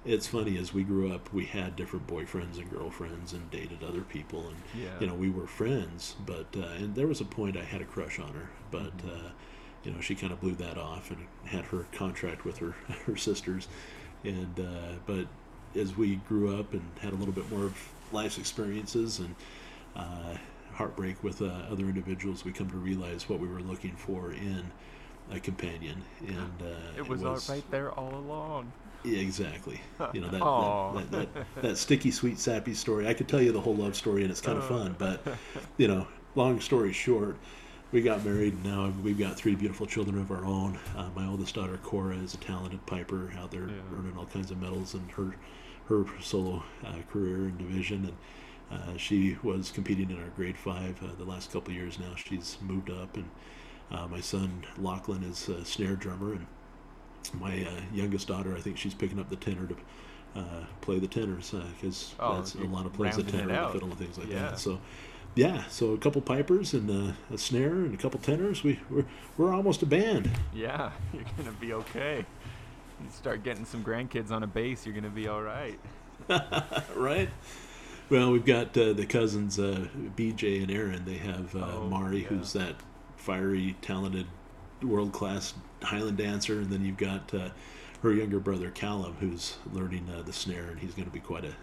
it's 0.06 0.28
funny 0.28 0.58
as 0.58 0.74
we 0.74 0.84
grew 0.84 1.12
up, 1.12 1.34
we 1.34 1.46
had 1.46 1.76
different 1.76 2.06
boyfriends 2.06 2.58
and 2.60 2.70
girlfriends 2.70 3.32
and 3.34 3.50
dated 3.50 3.82
other 3.82 4.02
people, 4.02 4.48
and 4.50 4.58
Yeah. 4.80 4.90
you 5.00 5.08
know 5.08 5.16
we 5.16 5.30
were 5.30 5.48
friends. 5.48 6.16
But 6.26 6.48
uh, 6.56 6.66
and 6.78 6.94
there 6.96 7.08
was 7.08 7.22
a 7.22 7.26
point 7.26 7.58
I 7.58 7.64
had 7.64 7.82
a 7.82 7.86
crush 7.86 8.20
on 8.20 8.34
her, 8.34 8.50
but 8.72 8.92
uh, 9.08 9.30
you 9.86 9.92
know 9.92 10.02
she 10.02 10.14
kind 10.14 10.34
of 10.34 10.42
blew 10.42 10.54
that 10.56 10.78
off 10.78 11.10
and 11.12 11.26
had 11.46 11.66
her 11.66 11.88
contract 11.94 12.44
with 12.46 12.58
her 12.58 12.72
her 13.06 13.16
sisters, 13.16 13.68
and 14.26 14.60
uh, 14.60 14.94
but 15.06 15.26
as 15.80 15.96
we 15.98 16.18
grew 16.28 16.58
up 16.60 16.74
and 16.74 16.84
had 17.00 17.14
a 17.14 17.16
little 17.16 17.34
bit 17.34 17.50
more 17.52 17.64
of 17.66 17.90
life's 18.12 18.38
experiences 18.38 19.20
and 19.20 19.34
uh, 19.96 20.36
heartbreak 20.74 21.24
with 21.24 21.42
uh, 21.42 21.46
other 21.72 21.86
individuals, 21.86 22.44
we 22.46 22.52
come 22.52 22.70
to 22.70 22.78
realize 22.78 23.28
what 23.30 23.40
we 23.40 23.48
were 23.48 23.62
looking 23.62 23.96
for 23.96 24.32
in 24.34 24.72
a 25.32 25.40
companion, 25.40 26.02
and 26.28 26.62
uh, 26.62 26.98
It 26.98 27.08
was, 27.08 27.24
all 27.24 27.40
right 27.50 27.64
there 27.72 27.92
all 27.92 28.14
along. 28.16 28.72
yeah, 29.04 29.20
exactly. 29.20 29.82
You 30.14 30.22
know 30.22 30.30
that 30.30 30.40
that, 30.40 31.12
that, 31.12 31.34
that 31.34 31.62
that 31.62 31.78
sticky, 31.78 32.12
sweet, 32.12 32.40
sappy 32.40 32.74
story. 32.74 33.08
I 33.08 33.14
could 33.14 33.28
tell 33.28 33.42
you 33.42 33.52
the 33.52 33.62
whole 33.62 33.76
love 33.76 33.96
story, 33.96 34.22
and 34.24 34.32
it's 34.32 34.42
kind 34.42 34.58
of 34.58 34.66
fun. 34.66 34.96
But 34.98 35.22
you 35.78 35.88
know, 35.88 36.08
long 36.36 36.60
story 36.62 36.94
short, 36.94 37.38
we 37.92 38.02
got 38.02 38.24
married. 38.26 38.54
And 38.54 38.64
now 38.66 38.94
we've 39.04 39.18
got 39.18 39.36
three 39.36 39.56
beautiful 39.56 39.86
children 39.88 40.18
of 40.20 40.32
our 40.32 40.46
own. 40.46 40.78
Uh, 40.96 41.10
my 41.16 41.26
oldest 41.28 41.56
daughter 41.56 41.78
Cora 41.84 42.16
is 42.18 42.34
a 42.34 42.38
talented 42.38 42.86
piper 42.86 43.32
out 43.38 43.52
there, 43.52 43.68
Yeah. 43.68 43.98
earning 43.98 44.14
all 44.18 44.26
kinds 44.28 44.52
of 44.52 44.62
medals 44.62 44.94
in 44.94 45.08
her 45.10 45.36
her 45.88 46.06
solo 46.22 46.64
uh, 46.86 46.94
career 47.12 47.36
and 47.46 47.58
division. 47.58 48.12
And 48.72 48.80
uh, 48.80 48.98
she 48.98 49.38
was 49.44 49.72
competing 49.72 50.10
in 50.12 50.18
our 50.18 50.30
grade 50.36 50.58
five 50.58 51.02
uh, 51.04 51.16
the 51.18 51.26
last 51.26 51.52
couple 51.52 51.72
of 51.72 51.76
years. 51.78 52.00
Now 52.00 52.16
she's 52.16 52.58
moved 52.62 52.90
up, 52.90 53.16
and 53.16 53.30
uh, 53.92 54.08
my 54.08 54.20
son 54.22 54.64
Lachlan 54.78 55.24
is 55.24 55.48
a 55.50 55.64
snare 55.66 55.96
drummer, 55.96 56.34
and 56.34 56.46
my 57.40 57.66
uh, 57.66 57.82
youngest 57.94 58.28
daughter, 58.28 58.56
I 58.56 58.62
think 58.62 58.78
she's 58.78 58.94
picking 58.94 59.20
up 59.20 59.30
the 59.30 59.36
tenor 59.36 59.68
to 59.68 59.76
uh, 60.40 60.66
play 60.82 61.00
the 61.00 61.08
tenors 61.08 61.52
because 61.80 62.14
Oh, 62.20 62.36
that's 62.36 62.56
a 62.56 62.60
lot 62.64 62.86
of 62.86 62.94
plays 62.94 63.16
the 63.18 63.24
tenor 63.24 63.50
and 63.54 63.64
the 63.68 63.72
fiddle 63.74 63.90
and 63.90 63.98
things 63.98 64.18
like 64.18 64.30
Yeah. 64.30 64.50
that. 64.52 64.60
So, 64.60 64.80
yeah, 65.36 65.66
so 65.68 65.92
a 65.94 65.98
couple 65.98 66.22
pipers 66.22 66.74
and 66.74 66.90
uh, 66.90 67.14
a 67.34 67.38
snare 67.38 67.72
and 67.74 67.94
a 67.94 67.98
couple 67.98 68.20
tenors. 68.20 68.64
We 68.64 68.80
we're, 68.90 69.06
we're 69.38 69.54
almost 69.54 69.82
a 69.82 69.86
band. 69.86 70.30
Yeah, 70.54 70.92
you're 71.14 71.24
gonna 71.38 71.52
be 71.54 71.74
okay. 71.74 72.26
You 73.02 73.10
start 73.12 73.44
getting 73.44 73.66
some 73.66 73.84
grandkids 73.84 74.32
on 74.32 74.44
a 74.44 74.48
bass, 74.48 74.86
you're 74.86 74.96
gonna 74.96 75.10
be 75.10 75.28
all 75.28 75.42
right. 75.42 75.80
right? 76.96 77.30
Well, 78.10 78.32
we've 78.32 78.46
got 78.46 78.78
uh, 78.78 78.94
the 78.94 79.06
cousins 79.06 79.60
uh, 79.60 79.88
BJ 80.16 80.62
and 80.62 80.72
Aaron. 80.72 81.04
They 81.06 81.18
have 81.18 81.56
uh, 81.56 81.60
Oh, 81.76 81.88
Mari, 81.90 82.20
yeah. 82.22 82.28
who's 82.30 82.54
that 82.54 82.76
fiery, 83.26 83.76
talented, 83.82 84.28
world 84.84 85.12
class 85.12 85.54
Highland 85.82 86.18
dancer, 86.18 86.60
and 86.60 86.70
then 86.70 86.86
you've 86.86 86.98
got 86.98 87.34
uh, 87.34 87.50
her 88.02 88.14
younger 88.14 88.40
brother 88.40 88.70
Callum, 88.70 89.16
who's 89.20 89.58
learning 89.74 90.08
uh, 90.16 90.22
the 90.22 90.34
snare, 90.34 90.66
and 90.66 90.80
he's 90.80 90.94
going 90.94 91.08
to 91.08 91.14
be 91.14 91.20
quite 91.20 91.44
a, 91.44 91.54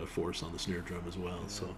a, 0.00 0.02
a 0.02 0.06
force 0.06 0.42
on 0.42 0.52
the 0.52 0.58
snare 0.58 0.80
drum 0.80 1.04
as 1.06 1.16
well. 1.16 1.40
So. 1.48 1.74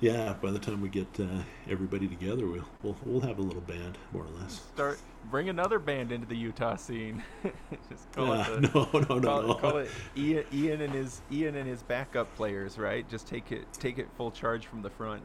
Yeah, 0.00 0.34
by 0.42 0.50
the 0.50 0.58
time 0.58 0.82
we 0.82 0.88
get 0.88 1.06
uh, 1.20 1.24
everybody 1.70 2.08
together, 2.08 2.46
we'll, 2.46 2.68
we'll 2.82 2.96
we'll 3.04 3.20
have 3.20 3.38
a 3.38 3.42
little 3.42 3.62
band, 3.62 3.96
more 4.12 4.24
or 4.24 4.40
less. 4.40 4.60
Start 4.74 4.98
bring 5.30 5.48
another 5.48 5.78
band 5.78 6.12
into 6.12 6.26
the 6.26 6.36
Utah 6.36 6.76
scene. 6.76 7.22
Just 7.88 8.12
call 8.12 8.32
it 8.32 8.44
the, 8.44 8.60
no, 8.74 8.88
no, 8.92 9.18
no, 9.18 9.20
call, 9.20 9.42
no. 9.42 9.54
call 9.54 9.76
it 9.78 9.90
Ian, 10.16 10.44
Ian 10.52 10.80
and 10.82 10.92
his 10.92 11.22
Ian 11.30 11.54
and 11.56 11.66
his 11.66 11.82
backup 11.84 12.34
players, 12.36 12.76
right? 12.76 13.08
Just 13.08 13.28
take 13.28 13.52
it 13.52 13.72
take 13.72 13.98
it 13.98 14.08
full 14.16 14.32
charge 14.32 14.66
from 14.66 14.82
the 14.82 14.90
front. 14.90 15.22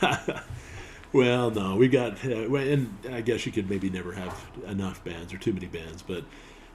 well, 1.12 1.50
no, 1.50 1.76
we 1.76 1.88
got, 1.88 2.24
uh, 2.24 2.54
and 2.54 2.94
I 3.10 3.20
guess 3.20 3.46
you 3.46 3.52
could 3.52 3.68
maybe 3.68 3.90
never 3.90 4.12
have 4.12 4.46
enough 4.66 5.02
bands 5.04 5.32
or 5.32 5.38
too 5.38 5.52
many 5.52 5.66
bands, 5.66 6.02
but 6.02 6.24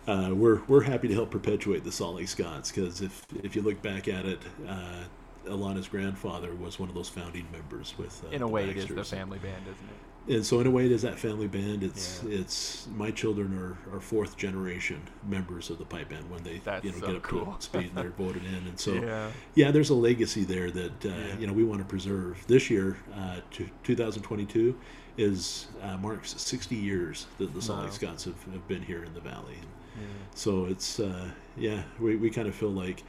uh, 0.07 0.31
we're 0.33 0.61
we're 0.67 0.81
happy 0.81 1.07
to 1.07 1.13
help 1.13 1.31
perpetuate 1.31 1.83
the 1.83 1.91
Salt 1.91 2.15
Lake 2.15 2.27
Scots 2.27 2.71
because 2.71 3.01
if 3.01 3.25
if 3.43 3.55
you 3.55 3.61
look 3.61 3.81
back 3.81 4.07
at 4.07 4.25
it, 4.25 4.39
uh, 4.67 5.03
Alana's 5.45 5.87
grandfather 5.87 6.53
was 6.55 6.79
one 6.79 6.89
of 6.89 6.95
those 6.95 7.09
founding 7.09 7.47
members 7.51 7.93
with. 7.97 8.23
Uh, 8.25 8.29
In 8.29 8.41
a 8.41 8.47
way, 8.47 8.69
it 8.69 8.77
is 8.77 8.87
the 8.87 9.03
family 9.03 9.39
band, 9.39 9.63
isn't 9.63 9.89
it? 9.89 10.12
And 10.27 10.45
so, 10.45 10.61
in 10.61 10.67
a 10.67 10.71
way, 10.71 10.85
it 10.85 10.91
is 10.93 11.01
that 11.01 11.19
family 11.19 11.47
band. 11.47 11.83
It's 11.83 12.21
Yeah. 12.23 12.39
it's 12.39 12.87
my 12.95 13.11
children 13.11 13.57
are, 13.57 13.77
are 13.95 13.99
fourth 13.99 14.37
generation 14.37 15.01
members 15.27 15.69
of 15.69 15.79
the 15.79 15.85
pipe 15.85 16.09
band 16.09 16.29
when 16.31 16.41
they 16.43 16.59
That's 16.63 16.85
you 16.85 16.91
know 16.93 16.99
so 16.99 17.07
get 17.07 17.15
up 17.17 17.21
cool. 17.23 17.53
to 17.57 17.61
speed 17.61 17.87
and 17.87 17.95
they're 17.97 18.09
voted 18.17 18.43
in, 18.45 18.67
and 18.67 18.79
so 18.79 18.93
yeah. 18.93 19.31
yeah, 19.55 19.71
there's 19.71 19.89
a 19.89 19.95
legacy 19.95 20.43
there 20.45 20.71
that 20.71 21.05
uh, 21.05 21.09
Yeah. 21.09 21.37
you 21.39 21.47
know 21.47 21.53
we 21.53 21.63
want 21.65 21.81
to 21.81 21.85
preserve. 21.85 22.41
This 22.47 22.69
year, 22.69 22.97
uh, 23.15 23.41
to 23.51 23.69
2022, 23.83 24.77
is 25.17 25.67
uh, 25.81 25.97
marks 25.97 26.33
60 26.41 26.75
years 26.75 27.27
that 27.37 27.53
the 27.53 27.61
Salt 27.61 27.79
Lake 27.81 27.89
Wow. 27.89 27.93
Scots 27.93 28.23
have, 28.25 28.41
have 28.53 28.67
been 28.67 28.81
here 28.81 29.03
in 29.03 29.13
the 29.13 29.19
valley. 29.21 29.55
And 29.61 30.07
so 30.35 30.65
it's 30.65 30.99
uh, 30.99 31.29
yeah, 31.57 31.83
we, 31.99 32.15
we 32.15 32.29
kind 32.29 32.47
of 32.47 32.55
feel 32.55 32.71
like 32.71 33.03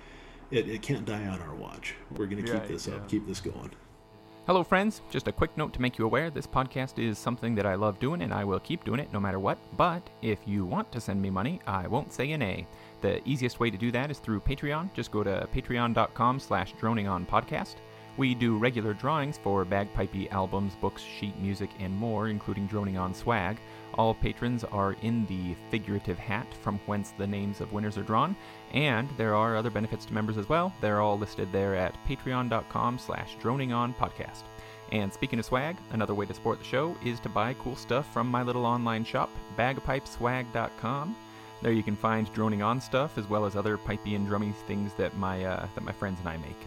it, 0.51 0.69
it 0.69 0.83
can't 0.83 1.07
die 1.07 1.27
on 1.29 1.41
our 1.41 1.55
watch. 1.55 1.95
We're 2.11 2.27
going 2.27 2.45
to 2.45 2.53
keep 2.53 2.67
this 2.69 2.89
up, 2.89 3.09
keep 3.09 3.27
this 3.27 3.41
going. 3.41 3.71
Hello, 4.47 4.63
friends. 4.63 5.01
Just 5.11 5.27
a 5.27 5.33
quick 5.33 5.57
note 5.57 5.73
to 5.73 5.81
make 5.81 5.97
you 5.97 6.05
aware 6.05 6.29
this 6.29 6.47
podcast 6.47 6.99
is 6.99 7.17
something 7.17 7.55
that 7.55 7.65
I 7.65 7.77
love 7.77 7.99
doing 7.99 8.21
and 8.21 8.35
I 8.35 8.45
will 8.45 8.61
keep 8.61 8.85
doing 8.85 9.01
it 9.01 9.11
no 9.11 9.19
matter 9.19 9.39
what. 9.39 9.57
But 9.79 10.03
if 10.21 10.39
you 10.45 10.67
want 10.67 10.93
to 10.93 11.01
send 11.01 11.23
me 11.23 11.31
money, 11.31 11.63
I 11.67 11.87
won't 11.87 12.13
say 12.13 12.31
a 12.33 12.37
nay. 12.37 12.67
The 13.01 13.27
easiest 13.27 13.59
way 13.59 13.71
to 13.71 13.79
do 13.79 13.91
that 13.93 14.11
is 14.11 14.19
through 14.19 14.41
Patreon. 14.41 14.93
Just 14.93 15.13
go 15.13 15.25
to 15.25 15.49
patreon.com 15.55 16.41
slash 16.41 16.75
droningonpodcast. 16.75 17.77
We 18.19 18.35
do 18.35 18.59
regular 18.59 18.93
drawings 18.93 19.39
for 19.39 19.65
bagpipey 19.65 20.31
albums, 20.31 20.75
books, 20.79 21.01
sheet 21.01 21.37
music, 21.41 21.71
and 21.81 21.97
more, 21.97 22.29
including 22.29 22.67
Droning 22.67 22.99
On 22.99 23.15
swag. 23.15 23.57
All 23.95 24.13
patrons 24.13 24.63
are 24.63 24.95
in 25.03 25.25
the 25.27 25.57
figurative 25.71 26.19
hat 26.19 26.47
from 26.63 26.79
whence 26.85 27.13
the 27.17 27.27
names 27.27 27.63
of 27.63 27.73
winners 27.73 27.97
are 27.97 28.03
drawn, 28.03 28.37
and 28.75 29.09
there 29.17 29.37
are 29.37 29.57
other 29.57 29.71
benefits 29.71 30.05
to 30.05 30.13
members 30.13 30.37
as 30.37 30.49
well. 30.49 30.75
They're 30.81 31.01
all 31.01 31.17
listed 31.17 31.51
there 31.53 31.77
at 31.77 31.97
patreon.com 32.07 32.99
slash 32.99 33.37
droningonpodcast. 33.41 34.43
And 34.93 35.13
speaking 35.13 35.39
of 35.39 35.45
swag, 35.45 35.77
another 35.93 36.15
way 36.15 36.27
to 36.27 36.35
support 36.35 36.59
the 36.59 36.65
show 36.65 36.97
is 37.05 37.21
to 37.21 37.29
buy 37.29 37.55
cool 37.55 37.77
stuff 37.77 38.13
from 38.13 38.29
my 38.29 38.43
little 38.43 38.67
online 38.67 39.05
shop, 39.05 39.31
bagpipeswag.com. 39.57 41.17
There 41.63 41.73
you 41.73 41.83
can 41.85 41.97
find 41.97 42.31
droning 42.35 42.63
on 42.63 42.81
stuff 42.81 43.17
as 43.17 43.29
well 43.29 43.47
as 43.47 43.57
other 43.57 43.79
pipey 43.79 44.17
and 44.17 44.29
drummy 44.29 44.55
things 44.67 44.93
that 44.95 45.17
my 45.17 45.45
uh, 45.45 45.67
that 45.75 45.85
my 45.85 45.93
friends 45.93 46.19
and 46.21 46.29
I 46.29 46.37
make. 46.37 46.59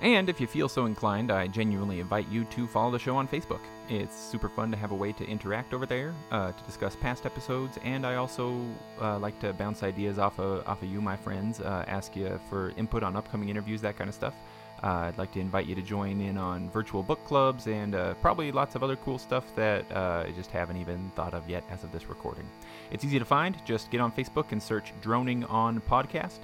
And 0.00 0.28
if 0.28 0.40
you 0.40 0.46
feel 0.46 0.68
so 0.68 0.86
inclined, 0.86 1.30
I 1.30 1.46
genuinely 1.46 2.00
invite 2.00 2.28
you 2.28 2.44
to 2.44 2.66
follow 2.66 2.90
the 2.90 2.98
show 2.98 3.16
on 3.16 3.28
Facebook. 3.28 3.60
It's 3.88 4.16
super 4.18 4.48
fun 4.48 4.70
to 4.70 4.76
have 4.78 4.92
a 4.92 4.94
way 4.94 5.12
to 5.12 5.26
interact 5.26 5.74
over 5.74 5.84
there, 5.84 6.14
uh, 6.30 6.52
to 6.52 6.64
discuss 6.64 6.96
past 6.96 7.26
episodes, 7.26 7.78
and 7.84 8.06
I 8.06 8.14
also 8.14 8.64
uh, 9.00 9.18
like 9.18 9.38
to 9.40 9.52
bounce 9.52 9.82
ideas 9.82 10.18
off 10.18 10.38
of, 10.38 10.66
off 10.66 10.82
of 10.82 10.88
you, 10.88 11.02
my 11.02 11.16
friends, 11.16 11.60
uh, 11.60 11.84
ask 11.86 12.16
you 12.16 12.40
for 12.48 12.72
input 12.78 13.02
on 13.02 13.14
upcoming 13.14 13.50
interviews, 13.50 13.82
that 13.82 13.98
kind 13.98 14.08
of 14.08 14.14
stuff. 14.14 14.34
Uh, 14.82 15.08
I'd 15.08 15.18
like 15.18 15.32
to 15.32 15.40
invite 15.40 15.66
you 15.66 15.74
to 15.74 15.82
join 15.82 16.20
in 16.20 16.36
on 16.36 16.70
virtual 16.70 17.02
book 17.02 17.24
clubs 17.24 17.66
and 17.66 17.94
uh, 17.94 18.14
probably 18.14 18.52
lots 18.52 18.74
of 18.74 18.82
other 18.82 18.96
cool 18.96 19.18
stuff 19.18 19.44
that 19.56 19.90
uh, 19.92 20.24
I 20.26 20.32
just 20.32 20.50
haven't 20.50 20.76
even 20.76 21.10
thought 21.14 21.32
of 21.32 21.48
yet 21.48 21.64
as 21.70 21.84
of 21.84 21.92
this 21.92 22.08
recording. 22.08 22.46
It's 22.90 23.04
easy 23.04 23.18
to 23.18 23.24
find. 23.24 23.56
Just 23.64 23.90
get 23.90 24.00
on 24.00 24.12
Facebook 24.12 24.52
and 24.52 24.62
search 24.62 24.92
Droning 25.00 25.44
On 25.44 25.80
Podcast. 25.82 26.40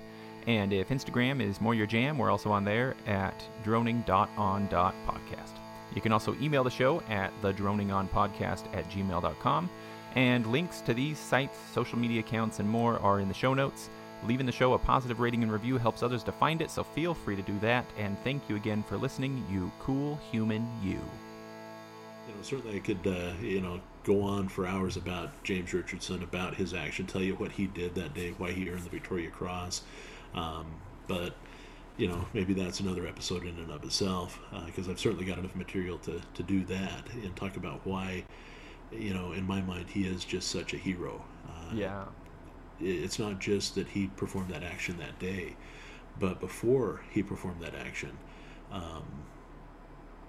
And 0.47 0.73
if 0.73 0.89
Instagram 0.89 1.43
is 1.43 1.61
more 1.61 1.75
your 1.75 1.87
jam, 1.87 2.17
we're 2.17 2.31
also 2.31 2.51
on 2.51 2.65
there 2.65 2.97
at 3.07 3.45
droning.on.podcast. 3.63 5.60
You 5.95 6.01
can 6.01 6.13
also 6.13 6.37
email 6.41 6.65
the 6.65 6.71
show 6.71 7.03
at 7.09 7.33
the 7.43 7.53
droningonpodcast 7.53 8.75
at 8.75 8.89
gmail.com. 8.91 9.71
And 10.17 10.47
links 10.47 10.81
to 10.83 10.95
these 10.95 11.19
sites, 11.19 11.57
social 11.73 11.99
media 11.99 12.21
accounts, 12.21 12.59
and 12.59 12.69
more 12.69 12.99
are 12.99 13.21
in 13.21 13.29
the 13.29 13.35
show 13.35 13.55
notes. 13.55 13.89
Leaving 14.27 14.45
the 14.45 14.53
show 14.53 14.75
a 14.75 14.79
positive 14.79 15.21
rating 15.21 15.43
and 15.43 15.53
review 15.53 15.79
helps 15.79 16.03
others 16.03 16.23
to 16.25 16.33
find 16.33 16.61
it, 16.61 16.71
so 16.71 16.85
feel 16.85 17.15
free 17.15 17.37
to 17.37 17.43
do 17.43 17.59
that. 17.61 17.87
And 17.97 18.19
thank 18.23 18.43
you 18.49 18.57
again 18.57 18.83
for 18.83 18.97
listening, 18.97 19.45
you 19.51 19.71
cool 19.81 20.19
human 20.31 20.69
you. 20.83 20.91
You 20.91 22.35
know, 22.37 22.43
certainly 22.43 22.77
I 22.77 22.81
could, 22.81 23.07
uh, 23.07 23.33
you 23.41 23.61
know, 23.61 23.81
go 24.05 24.21
on 24.23 24.49
for 24.49 24.67
hours 24.67 24.97
about 24.97 25.31
James 25.43 25.73
Richardson, 25.73 26.23
about 26.23 26.55
his 26.55 26.75
action, 26.75 27.07
tell 27.07 27.23
you 27.23 27.35
what 27.37 27.53
he 27.53 27.67
did 27.67 27.95
that 27.95 28.13
day, 28.15 28.35
why 28.37 28.53
he 28.53 28.69
earned 28.69 28.83
the 28.83 28.91
Victoria 28.91 29.31
Cross. 29.31 29.83
Um, 30.35 30.67
but, 31.07 31.35
you 32.01 32.09
know, 32.09 32.25
maybe 32.33 32.55
that's 32.55 32.81
another 32.81 33.07
episode 33.07 33.43
in 33.43 33.59
and 33.59 33.71
of 33.71 33.85
itself, 33.85 34.41
because 34.65 34.89
I've 34.89 34.99
certainly 34.99 35.27
got 35.27 35.37
enough 35.39 35.55
material 35.55 35.99
to, 35.99 36.19
to 36.33 36.43
do 36.43 36.65
that 36.65 37.03
and 37.13 37.37
talk 37.37 37.57
about 37.59 37.87
why, 37.87 38.25
you 38.91 39.13
know, 39.13 39.33
in 39.33 39.47
my 39.47 39.61
mind, 39.61 39.91
he 39.91 40.05
is 40.07 40.25
just 40.25 40.49
such 40.49 40.73
a 40.73 40.79
hero. 40.79 41.23
Uh, 41.47 41.75
Yeah. 41.75 42.05
it's 42.81 43.19
not 43.19 43.39
just 43.39 43.75
that 43.75 43.87
he 43.89 44.07
performed 44.07 44.49
that 44.51 44.63
action 44.63 44.97
that 44.97 45.19
day, 45.19 45.57
but 46.19 46.41
before 46.41 47.03
he 47.11 47.23
performed 47.23 47.61
that 47.61 47.75
action, 47.75 48.17
um, 48.73 49.05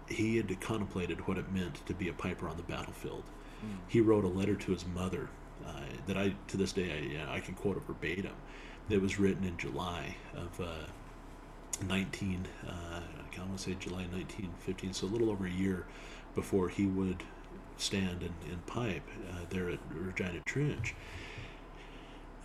he 0.09 0.35
had 0.35 0.59
contemplated 0.59 1.25
what 1.25 1.37
it 1.37 1.49
meant 1.53 1.85
to 1.85 1.93
be 1.93 2.09
a 2.09 2.13
piper 2.13 2.49
on 2.49 2.57
the 2.57 2.63
battlefield. 2.63 3.23
Mm. 3.65 3.77
He 3.87 4.01
wrote 4.01 4.25
a 4.25 4.27
letter 4.27 4.55
to 4.55 4.71
his 4.73 4.85
mother 4.87 5.29
uh, 5.65 5.71
that 6.07 6.17
I, 6.17 6.33
to 6.49 6.57
this 6.57 6.73
day, 6.73 7.17
I, 7.29 7.35
I 7.37 7.39
can 7.39 7.53
quote 7.53 7.77
it 7.77 7.83
verbatim. 7.87 8.33
That 8.89 9.01
was 9.01 9.19
written 9.19 9.45
in 9.45 9.55
July 9.57 10.17
of 10.35 10.59
uh, 10.59 10.87
19, 11.87 12.47
uh, 12.67 12.71
I 12.71 13.39
want 13.39 13.57
to 13.57 13.63
say 13.63 13.75
July 13.79 14.05
1915, 14.11 14.93
so 14.93 15.07
a 15.07 15.09
little 15.09 15.29
over 15.29 15.45
a 15.45 15.51
year 15.51 15.85
before 16.35 16.69
he 16.69 16.85
would 16.85 17.23
stand 17.77 18.21
and, 18.21 18.33
and 18.49 18.65
pipe 18.65 19.07
uh, 19.31 19.45
there 19.49 19.69
at 19.69 19.79
Regina 19.89 20.39
Trench. 20.45 20.95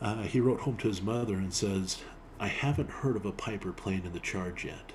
Uh, 0.00 0.22
he 0.22 0.40
wrote 0.40 0.60
home 0.60 0.76
to 0.78 0.88
his 0.88 1.02
mother 1.02 1.34
and 1.34 1.52
says, 1.52 1.98
I 2.38 2.48
haven't 2.48 2.90
heard 2.90 3.16
of 3.16 3.24
a 3.24 3.32
piper 3.32 3.72
playing 3.72 4.04
in 4.04 4.12
the 4.12 4.20
charge 4.20 4.64
yet. 4.64 4.92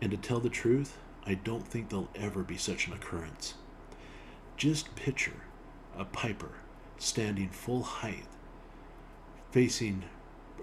And 0.00 0.10
to 0.10 0.16
tell 0.16 0.40
the 0.40 0.48
truth, 0.48 0.98
I 1.26 1.34
don't 1.34 1.66
think 1.66 1.88
there'll 1.88 2.08
ever 2.14 2.42
be 2.42 2.56
such 2.56 2.86
an 2.86 2.92
occurrence. 2.92 3.54
Just 4.56 4.94
picture 4.94 5.44
a 5.96 6.04
piper 6.04 6.52
standing 6.98 7.48
full 7.48 7.82
height, 7.82 8.26
facing, 9.50 10.04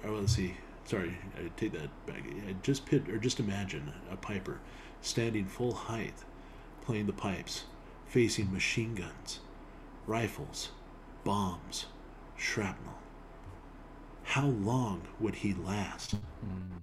oh, 0.05 0.11
let's 0.11 0.34
see, 0.34 0.55
sorry, 0.90 1.16
I 1.38 1.52
take 1.56 1.74
that 1.74 1.90
back. 2.07 2.24
Just 2.64 2.86
pit, 2.88 3.07
or 3.10 3.20
just 3.20 3.40
imagine 3.40 3.94
a 4.11 4.16
piper 4.16 4.60
standing 5.02 5.45
full 5.45 5.74
height, 5.74 6.16
playing 6.82 7.06
the 7.06 7.14
pipes, 7.14 7.66
facing 8.07 8.52
machine 8.52 8.95
guns, 8.95 9.40
rifles, 10.07 10.72
bombs, 11.24 11.86
shrapnel. 12.36 12.95
How 14.24 14.48
long 14.48 15.03
would 15.20 15.36
he 15.36 15.53
last? 15.53 16.16
Mm. 16.44 16.82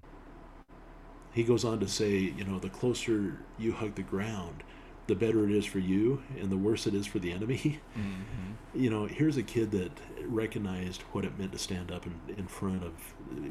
He 1.33 1.43
goes 1.43 1.65
on 1.65 1.81
to 1.81 1.89
say, 1.89 2.17
you 2.17 2.45
know, 2.45 2.61
the 2.61 2.71
closer 2.71 3.39
you 3.59 3.73
hug 3.73 3.97
the 3.97 4.03
ground, 4.03 4.63
the 5.07 5.15
better 5.15 5.45
it 5.45 5.53
is 5.53 5.65
for 5.65 5.79
you 5.79 6.23
and 6.41 6.51
the 6.51 6.57
worse 6.57 6.87
it 6.87 6.95
is 6.95 7.07
for 7.07 7.19
the 7.19 7.33
enemy. 7.33 7.81
Mm-hmm. 7.97 8.83
You 8.83 8.91
know, 8.91 9.07
here's 9.07 9.39
a 9.39 9.43
kid 9.43 9.71
that 9.71 9.91
recognized 10.27 11.01
what 11.13 11.25
it 11.25 11.39
meant 11.39 11.53
to 11.53 11.59
stand 11.59 11.91
up 11.91 12.05
in, 12.05 12.21
in 12.37 12.47
front 12.47 12.85
of, 12.85 12.93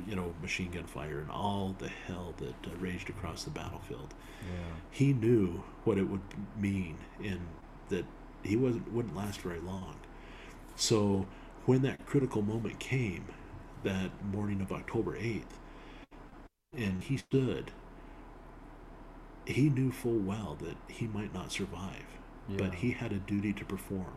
you 0.07 0.15
know, 0.15 0.35
machine 0.39 0.69
gun 0.69 0.83
fire 0.83 1.19
and 1.19 1.31
all 1.31 1.75
the 1.79 1.87
hell 1.87 2.35
that 2.37 2.71
uh, 2.71 2.75
raged 2.77 3.09
across 3.09 3.43
the 3.43 3.49
battlefield. 3.49 4.13
Yeah. 4.41 4.75
He 4.91 5.13
knew 5.13 5.63
what 5.83 5.97
it 5.97 6.03
would 6.03 6.21
mean 6.59 6.99
and 7.23 7.39
that 7.89 8.05
he 8.43 8.55
wasn't 8.55 8.91
wouldn't 8.91 9.15
last 9.15 9.41
very 9.41 9.59
long. 9.59 9.95
So 10.75 11.25
when 11.65 11.81
that 11.81 12.05
critical 12.05 12.43
moment 12.43 12.79
came, 12.79 13.25
that 13.83 14.11
morning 14.25 14.61
of 14.61 14.71
October 14.71 15.17
8th, 15.17 15.43
and 16.75 17.03
he 17.03 17.17
stood 17.17 17.71
he 19.45 19.69
knew 19.69 19.91
full 19.91 20.17
well 20.17 20.57
that 20.61 20.75
he 20.87 21.07
might 21.07 21.33
not 21.33 21.51
survive, 21.51 22.05
yeah. 22.49 22.57
but 22.57 22.75
he 22.75 22.91
had 22.91 23.11
a 23.11 23.17
duty 23.19 23.53
to 23.53 23.65
perform. 23.65 24.13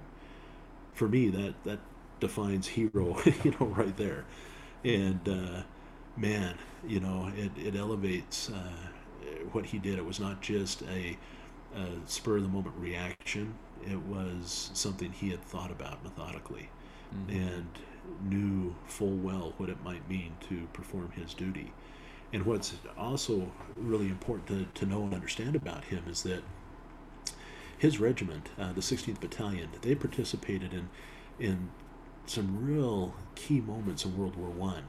For 0.94 1.08
me, 1.08 1.28
that 1.30 1.54
that 1.64 1.78
defines 2.20 2.66
hero, 2.66 3.16
you 3.44 3.54
know, 3.58 3.66
right 3.66 3.96
there. 3.96 4.24
And 4.84 5.28
uh, 5.28 5.62
man, 6.16 6.56
you 6.86 7.00
know, 7.00 7.30
it 7.36 7.52
it 7.56 7.76
elevates 7.76 8.50
uh, 8.50 8.88
what 9.52 9.66
he 9.66 9.78
did. 9.78 9.98
It 9.98 10.04
was 10.04 10.20
not 10.20 10.40
just 10.40 10.82
a, 10.82 11.16
a 11.76 11.86
spur 12.06 12.36
of 12.36 12.42
the 12.42 12.48
moment 12.48 12.76
reaction. 12.78 13.54
It 13.88 14.00
was 14.00 14.70
something 14.74 15.12
he 15.12 15.30
had 15.30 15.42
thought 15.44 15.70
about 15.70 16.02
methodically, 16.02 16.68
mm-hmm. 17.14 17.36
and 17.36 17.68
knew 18.24 18.74
full 18.86 19.16
well 19.16 19.52
what 19.58 19.68
it 19.68 19.82
might 19.84 20.08
mean 20.08 20.32
to 20.48 20.66
perform 20.72 21.12
his 21.12 21.34
duty. 21.34 21.72
And 22.32 22.44
what's 22.44 22.74
also 22.96 23.50
really 23.76 24.08
important 24.08 24.74
to, 24.74 24.80
to 24.80 24.86
know 24.86 25.02
and 25.02 25.14
understand 25.14 25.56
about 25.56 25.84
him 25.84 26.04
is 26.08 26.22
that 26.24 26.42
his 27.78 28.00
regiment, 28.00 28.50
uh, 28.58 28.72
the 28.72 28.80
16th 28.80 29.20
Battalion, 29.20 29.70
they 29.82 29.94
participated 29.94 30.72
in 30.74 30.88
in 31.38 31.70
some 32.26 32.64
real 32.66 33.14
key 33.36 33.60
moments 33.60 34.04
in 34.04 34.16
World 34.18 34.36
War 34.36 34.50
One. 34.50 34.84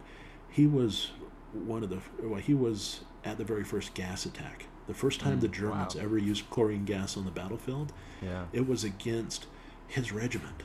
He 0.49 0.68
was 0.68 1.11
one 1.53 1.84
of 1.84 1.90
the 1.90 1.99
well, 2.22 2.41
he 2.41 2.53
was 2.53 3.02
at 3.24 3.38
the 3.38 3.45
very 3.45 3.64
first 3.64 3.94
gas 3.94 4.26
attack. 4.26 4.66
The 4.88 4.94
first 4.94 5.20
time 5.20 5.38
mm, 5.38 5.41
the 5.41 5.48
Germans 5.48 5.95
wow. 5.95 6.02
ever 6.02 6.18
used 6.18 6.49
chlorine 6.49 6.84
gas 6.84 7.16
on 7.16 7.26
the 7.26 7.32
battlefield, 7.32 7.94
yeah. 8.24 8.45
it 8.52 8.68
was 8.68 8.84
against 8.84 9.45
his 9.88 10.11
regiment. 10.11 10.64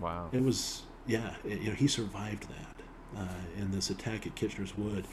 Wow. 0.00 0.28
It 0.32 0.42
was 0.42 0.82
yeah, 1.06 1.34
it, 1.44 1.60
you 1.60 1.68
know, 1.70 1.76
he 1.76 1.86
survived 1.86 2.48
that 2.48 3.20
uh, 3.20 3.60
in 3.60 3.70
this 3.70 3.90
attack 3.90 4.26
at 4.26 4.34
Kitchener's 4.34 4.76
Wood 4.76 5.06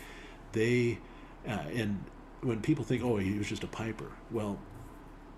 they 0.52 1.00
uh, 1.48 1.64
and 1.74 2.04
when 2.42 2.62
people 2.62 2.84
think, 2.84 3.04
oh, 3.04 3.18
he 3.18 3.38
was 3.38 3.48
just 3.48 3.64
a 3.64 3.68
piper, 3.68 4.12
well, 4.32 4.60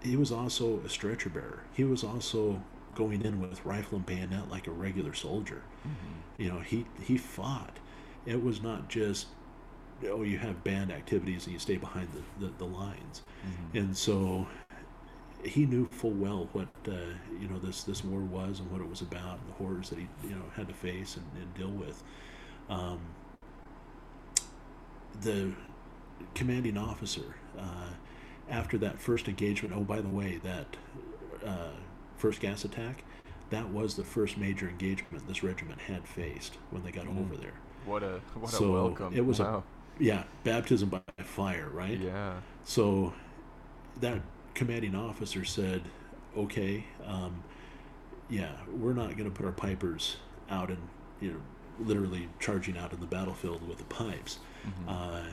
he 0.01 0.15
was 0.15 0.31
also 0.31 0.79
a 0.85 0.89
stretcher 0.89 1.29
bearer. 1.29 1.63
He 1.73 1.83
was 1.83 2.03
also 2.03 2.61
going 2.95 3.21
in 3.21 3.39
with 3.39 3.63
rifle 3.65 3.97
and 3.97 4.05
bayonet 4.05 4.49
like 4.49 4.67
a 4.67 4.71
regular 4.71 5.13
soldier. 5.13 5.61
Mm-hmm. 5.87 6.41
You 6.41 6.49
know, 6.49 6.59
he 6.59 6.85
he 7.03 7.17
fought. 7.17 7.77
It 8.25 8.43
was 8.43 8.61
not 8.61 8.89
just 8.89 9.27
oh, 10.07 10.23
you 10.23 10.37
have 10.37 10.63
band 10.63 10.91
activities 10.91 11.45
and 11.45 11.53
you 11.53 11.59
stay 11.59 11.77
behind 11.77 12.09
the 12.13 12.45
the, 12.45 12.53
the 12.57 12.65
lines, 12.65 13.23
mm-hmm. 13.45 13.77
and 13.77 13.97
so 13.97 14.47
he 15.43 15.65
knew 15.65 15.87
full 15.91 16.11
well 16.11 16.49
what 16.51 16.67
uh, 16.87 16.91
you 17.39 17.47
know 17.47 17.59
this 17.59 17.83
this 17.83 18.03
war 18.03 18.21
was 18.21 18.59
and 18.59 18.69
what 18.71 18.81
it 18.81 18.89
was 18.89 19.01
about 19.01 19.39
and 19.39 19.49
the 19.49 19.53
horrors 19.53 19.89
that 19.89 19.99
he 19.99 20.07
you 20.23 20.35
know 20.35 20.43
had 20.55 20.67
to 20.67 20.73
face 20.73 21.17
and, 21.17 21.25
and 21.41 21.53
deal 21.53 21.71
with. 21.71 22.03
Um, 22.69 22.99
the 25.21 25.53
commanding 26.35 26.77
officer 26.77 27.35
uh, 27.57 27.89
after 28.49 28.77
that 28.79 28.99
first 28.99 29.27
engagement. 29.27 29.73
Oh, 29.75 29.81
by 29.81 30.01
the 30.01 30.09
way, 30.09 30.39
that 30.43 30.77
uh, 31.45 31.71
first 32.17 32.39
gas 32.39 32.65
attack, 32.65 33.03
that 33.49 33.69
was 33.69 33.95
the 33.95 34.03
first 34.03 34.37
major 34.37 34.69
engagement 34.69 35.27
this 35.27 35.43
regiment 35.43 35.81
had 35.81 36.07
faced 36.07 36.57
when 36.71 36.83
they 36.83 36.91
got 36.91 37.05
mm. 37.05 37.19
over 37.19 37.35
there. 37.35 37.53
What 37.85 38.03
a 38.03 38.19
what 38.35 38.51
so 38.51 38.75
a 38.75 38.83
welcome! 38.83 39.13
It 39.15 39.25
was 39.25 39.39
wow. 39.39 39.63
a 39.99 40.03
yeah 40.03 40.23
baptism 40.43 40.89
by 40.89 41.01
fire, 41.23 41.69
right? 41.69 41.99
Yeah. 41.99 42.33
So 42.63 43.13
that 44.01 44.21
commanding 44.53 44.95
officer 44.95 45.45
said, 45.45 45.83
"Okay, 46.37 46.85
um, 47.05 47.43
yeah, 48.29 48.51
we're 48.71 48.93
not 48.93 49.17
going 49.17 49.29
to 49.29 49.35
put 49.35 49.45
our 49.45 49.51
pipers 49.51 50.17
out 50.49 50.69
and 50.69 50.89
you 51.21 51.31
know 51.31 51.39
literally 51.79 52.27
charging 52.39 52.77
out 52.77 52.91
in 52.91 52.99
the 52.99 53.07
battlefield 53.07 53.67
with 53.67 53.77
the 53.77 53.85
pipes." 53.85 54.39
Mm-hmm. 54.65 54.89
Uh, 54.89 55.23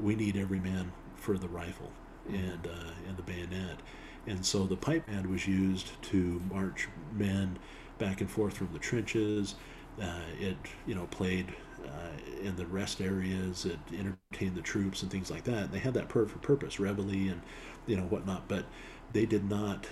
we 0.00 0.14
need 0.14 0.36
every 0.36 0.60
man 0.60 0.92
for 1.16 1.38
the 1.38 1.48
rifle 1.48 1.90
mm-hmm. 2.26 2.36
and 2.36 2.66
uh, 2.66 3.08
and 3.08 3.16
the 3.16 3.22
bayonet, 3.22 3.78
and 4.26 4.44
so 4.44 4.64
the 4.64 4.76
pipe 4.76 5.06
band 5.06 5.26
was 5.26 5.46
used 5.46 6.00
to 6.02 6.40
march 6.50 6.88
men 7.12 7.58
back 7.98 8.20
and 8.20 8.30
forth 8.30 8.56
from 8.56 8.70
the 8.72 8.78
trenches. 8.78 9.54
Uh, 10.00 10.20
it 10.40 10.56
you 10.86 10.94
know 10.94 11.06
played 11.10 11.54
uh, 11.84 12.42
in 12.42 12.56
the 12.56 12.66
rest 12.66 13.00
areas. 13.00 13.64
It 13.64 13.78
entertained 13.92 14.56
the 14.56 14.62
troops 14.62 15.02
and 15.02 15.10
things 15.10 15.30
like 15.30 15.44
that. 15.44 15.64
And 15.64 15.72
they 15.72 15.78
had 15.78 15.94
that 15.94 16.10
for 16.10 16.24
purpose, 16.26 16.80
reveille 16.80 17.10
and 17.10 17.42
you 17.86 17.96
know 17.96 18.04
whatnot. 18.04 18.48
But 18.48 18.64
they 19.12 19.26
did 19.26 19.48
not 19.48 19.86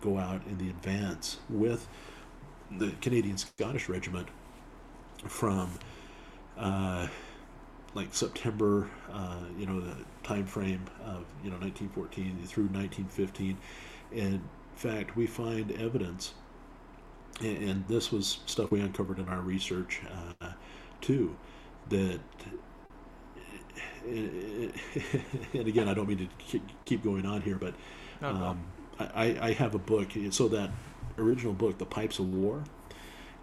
go 0.00 0.18
out 0.18 0.42
in 0.46 0.58
the 0.58 0.70
advance 0.70 1.38
with 1.48 1.88
the 2.70 2.92
Canadian 3.00 3.36
Scottish 3.36 3.88
Regiment 3.88 4.28
from 5.26 5.70
uh, 6.56 7.08
like 7.94 8.14
September, 8.14 8.88
uh, 9.12 9.42
you 9.58 9.66
know, 9.66 9.80
the 9.80 9.96
time 10.22 10.46
frame 10.46 10.84
of 11.04 11.24
you 11.42 11.50
know 11.50 11.56
1914 11.58 12.38
through 12.46 12.64
1915. 12.64 13.56
In 14.12 14.42
fact, 14.74 15.16
we 15.16 15.26
find 15.26 15.72
evidence, 15.72 16.34
and, 17.40 17.56
and 17.58 17.88
this 17.88 18.12
was 18.12 18.38
stuff 18.46 18.70
we 18.70 18.80
uncovered 18.80 19.18
in 19.18 19.28
our 19.28 19.40
research 19.40 20.00
uh, 20.40 20.52
too, 21.00 21.36
that. 21.88 22.20
And 24.02 25.68
again, 25.68 25.88
I 25.88 25.94
don't 25.94 26.08
mean 26.08 26.28
to 26.48 26.60
keep 26.86 27.04
going 27.04 27.26
on 27.26 27.42
here, 27.42 27.56
but 27.56 27.74
um, 28.22 28.64
I, 28.98 29.36
I 29.40 29.52
have 29.52 29.74
a 29.74 29.78
book. 29.78 30.08
So 30.30 30.48
that 30.48 30.70
original 31.18 31.52
book, 31.52 31.78
The 31.78 31.86
Pipes 31.86 32.18
of 32.18 32.32
War, 32.32 32.64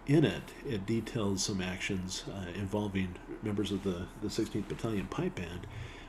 in 0.08 0.24
it, 0.24 0.42
it 0.66 0.86
details 0.86 1.44
some 1.44 1.60
actions 1.60 2.24
uh, 2.28 2.50
involving 2.58 3.14
members 3.42 3.70
of 3.70 3.84
the, 3.84 4.06
the 4.22 4.28
16th 4.28 4.66
Battalion 4.66 5.06
Pipe 5.06 5.34
Band, 5.34 5.66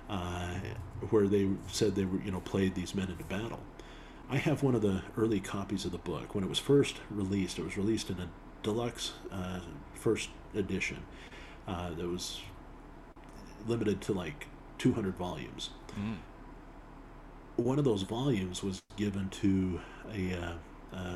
uh, 0.09 0.55
where 1.09 1.27
they 1.27 1.49
said 1.67 1.95
they 1.95 2.05
were, 2.05 2.21
you 2.21 2.31
know, 2.31 2.39
played 2.39 2.73
these 2.73 2.95
men 2.95 3.09
into 3.09 3.25
battle. 3.25 3.59
I 4.29 4.37
have 4.37 4.63
one 4.63 4.73
of 4.73 4.81
the 4.81 5.01
early 5.17 5.39
copies 5.39 5.85
of 5.85 5.91
the 5.91 5.97
book. 5.97 6.33
When 6.33 6.43
it 6.43 6.49
was 6.49 6.59
first 6.59 6.97
released, 7.09 7.59
it 7.59 7.63
was 7.63 7.77
released 7.77 8.09
in 8.09 8.19
a 8.19 8.29
deluxe 8.63 9.11
uh, 9.31 9.59
first 9.95 10.29
edition 10.55 11.03
uh, 11.67 11.89
that 11.91 12.07
was 12.07 12.39
limited 13.67 14.01
to 14.01 14.13
like 14.13 14.47
200 14.77 15.15
volumes. 15.15 15.71
Mm. 15.99 16.17
One 17.57 17.77
of 17.77 17.85
those 17.85 18.03
volumes 18.03 18.63
was 18.63 18.81
given 18.95 19.29
to 19.29 19.81
a 20.13 20.33
uh, 20.33 20.53
uh, 20.93 20.95
uh, 20.95 21.15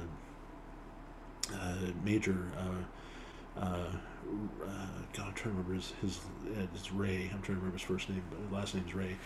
major 2.04 2.38
uh, 2.58 3.62
uh, 3.62 3.92
God, 5.14 5.28
I'm 5.28 5.34
trying 5.34 5.36
to 5.36 5.50
remember 5.50 5.74
his 5.74 5.94
his 6.02 6.20
it's 6.74 6.92
Ray. 6.92 7.30
I'm 7.34 7.42
trying 7.42 7.58
to 7.58 7.64
remember 7.64 7.78
his 7.78 7.82
first 7.82 8.10
name, 8.10 8.24
but 8.30 8.58
last 8.58 8.76
name's 8.76 8.96
Ray. 8.96 9.18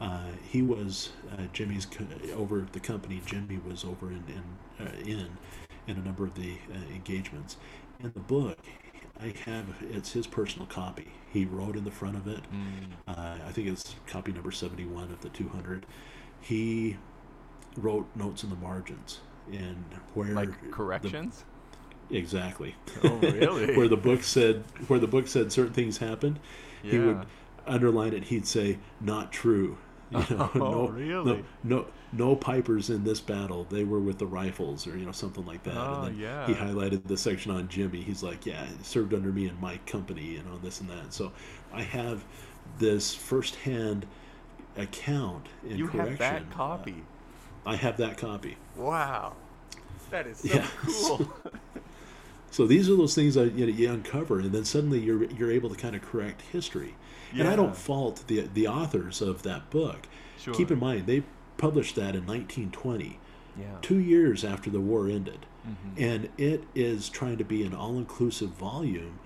Uh, 0.00 0.28
he 0.48 0.62
was 0.62 1.10
uh, 1.32 1.42
Jimmy's 1.52 1.86
co- 1.86 2.06
over 2.34 2.66
the 2.72 2.80
company. 2.80 3.20
Jimmy 3.26 3.60
was 3.66 3.84
over 3.84 4.10
in 4.10 4.24
in, 4.28 4.86
uh, 4.86 4.90
in 5.04 5.28
in 5.86 5.96
a 5.98 6.00
number 6.00 6.24
of 6.24 6.34
the 6.34 6.56
uh, 6.72 6.94
engagements. 6.94 7.56
In 8.00 8.12
the 8.12 8.20
book, 8.20 8.58
I 9.20 9.34
have 9.44 9.66
it's 9.82 10.12
his 10.12 10.26
personal 10.26 10.66
copy. 10.66 11.12
He 11.30 11.44
wrote 11.44 11.76
in 11.76 11.84
the 11.84 11.90
front 11.90 12.16
of 12.16 12.26
it. 12.26 12.40
Mm. 12.52 13.38
I 13.46 13.52
think 13.52 13.68
it's 13.68 13.96
copy 14.06 14.32
number 14.32 14.50
71 14.50 15.10
of 15.10 15.20
the 15.20 15.28
200. 15.28 15.84
He 16.40 16.96
wrote 17.76 18.06
notes 18.14 18.44
in 18.44 18.50
the 18.50 18.56
margins 18.56 19.20
and 19.52 19.84
where 20.14 20.32
like 20.32 20.70
corrections. 20.70 21.38
The, 21.38 21.53
exactly. 22.10 22.74
Oh, 23.02 23.16
really? 23.16 23.76
where 23.76 23.88
the 23.88 23.96
book 23.96 24.22
said 24.22 24.64
where 24.88 24.98
the 24.98 25.06
book 25.06 25.28
said 25.28 25.52
certain 25.52 25.72
things 25.72 25.98
happened, 25.98 26.38
yeah. 26.82 26.90
he 26.90 26.98
would 26.98 27.26
underline 27.66 28.12
it. 28.12 28.24
He'd 28.24 28.46
say 28.46 28.78
not 29.00 29.32
true. 29.32 29.78
You 30.10 30.18
know, 30.30 30.50
oh, 30.54 30.58
no, 30.58 30.88
really? 30.88 31.24
No, 31.24 31.44
no, 31.62 31.86
no 32.12 32.36
pipers 32.36 32.90
in 32.90 33.04
this 33.04 33.20
battle. 33.20 33.64
They 33.64 33.84
were 33.84 34.00
with 34.00 34.18
the 34.18 34.26
rifles, 34.26 34.86
or 34.86 34.96
you 34.96 35.04
know, 35.04 35.12
something 35.12 35.44
like 35.44 35.62
that. 35.64 35.76
Oh, 35.76 36.02
and 36.02 36.14
then 36.14 36.20
yeah. 36.20 36.46
he 36.46 36.54
highlighted 36.54 37.06
the 37.06 37.16
section 37.16 37.50
on 37.50 37.68
Jimmy. 37.68 38.02
He's 38.02 38.22
like, 38.22 38.46
yeah, 38.46 38.64
he 38.64 38.84
served 38.84 39.14
under 39.14 39.30
me 39.30 39.48
in 39.48 39.60
my 39.60 39.78
company, 39.86 40.36
and 40.36 40.48
on 40.48 40.60
this 40.62 40.80
and 40.80 40.90
that. 40.90 41.12
So 41.12 41.32
I 41.72 41.82
have 41.82 42.24
this 42.78 43.14
firsthand 43.14 44.06
account 44.76 45.46
in 45.68 45.78
you 45.78 45.88
correction. 45.88 46.16
have 46.16 46.18
that 46.18 46.50
copy. 46.50 47.02
Uh, 47.66 47.70
I 47.70 47.76
have 47.76 47.96
that 47.96 48.18
copy. 48.18 48.56
Wow, 48.76 49.34
that 50.10 50.26
is 50.26 50.38
so 50.38 50.48
yeah. 50.48 50.66
cool. 50.86 51.32
So 52.54 52.68
these 52.68 52.88
are 52.88 52.94
those 52.94 53.16
things 53.16 53.34
that 53.34 53.54
you, 53.54 53.66
know, 53.66 53.72
you 53.72 53.90
uncover, 53.90 54.38
and 54.38 54.52
then 54.52 54.64
suddenly 54.64 55.00
you're 55.00 55.24
you're 55.24 55.50
able 55.50 55.70
to 55.70 55.74
kind 55.74 55.96
of 55.96 56.02
correct 56.02 56.40
history. 56.40 56.94
Yeah. 57.32 57.40
And 57.40 57.48
I 57.48 57.56
don't 57.56 57.76
fault 57.76 58.22
the 58.28 58.42
the 58.42 58.68
authors 58.68 59.20
of 59.20 59.42
that 59.42 59.70
book. 59.70 60.06
Sure. 60.38 60.54
Keep 60.54 60.70
in 60.70 60.78
mind 60.78 61.08
they 61.08 61.24
published 61.56 61.96
that 61.96 62.14
in 62.14 62.24
1920, 62.24 63.18
yeah. 63.58 63.64
two 63.82 63.98
years 63.98 64.44
after 64.44 64.70
the 64.70 64.78
war 64.78 65.08
ended, 65.08 65.46
mm-hmm. 65.66 66.00
and 66.00 66.28
it 66.38 66.62
is 66.76 67.08
trying 67.08 67.38
to 67.38 67.44
be 67.44 67.64
an 67.64 67.74
all-inclusive 67.74 68.50
volume, 68.50 69.18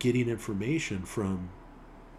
getting 0.00 0.28
information 0.28 1.02
from 1.02 1.50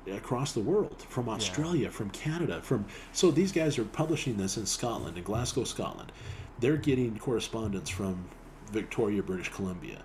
across 0.09 0.53
the 0.53 0.59
world 0.59 1.05
from 1.09 1.29
australia 1.29 1.83
yeah. 1.83 1.89
from 1.89 2.09
canada 2.09 2.59
from 2.63 2.83
so 3.11 3.29
these 3.29 3.51
guys 3.51 3.77
are 3.77 3.85
publishing 3.85 4.35
this 4.35 4.57
in 4.57 4.65
scotland 4.65 5.15
in 5.15 5.23
glasgow 5.23 5.63
scotland 5.63 6.11
they're 6.59 6.75
getting 6.75 7.15
correspondence 7.19 7.87
from 7.87 8.25
victoria 8.71 9.21
british 9.21 9.49
columbia 9.49 10.01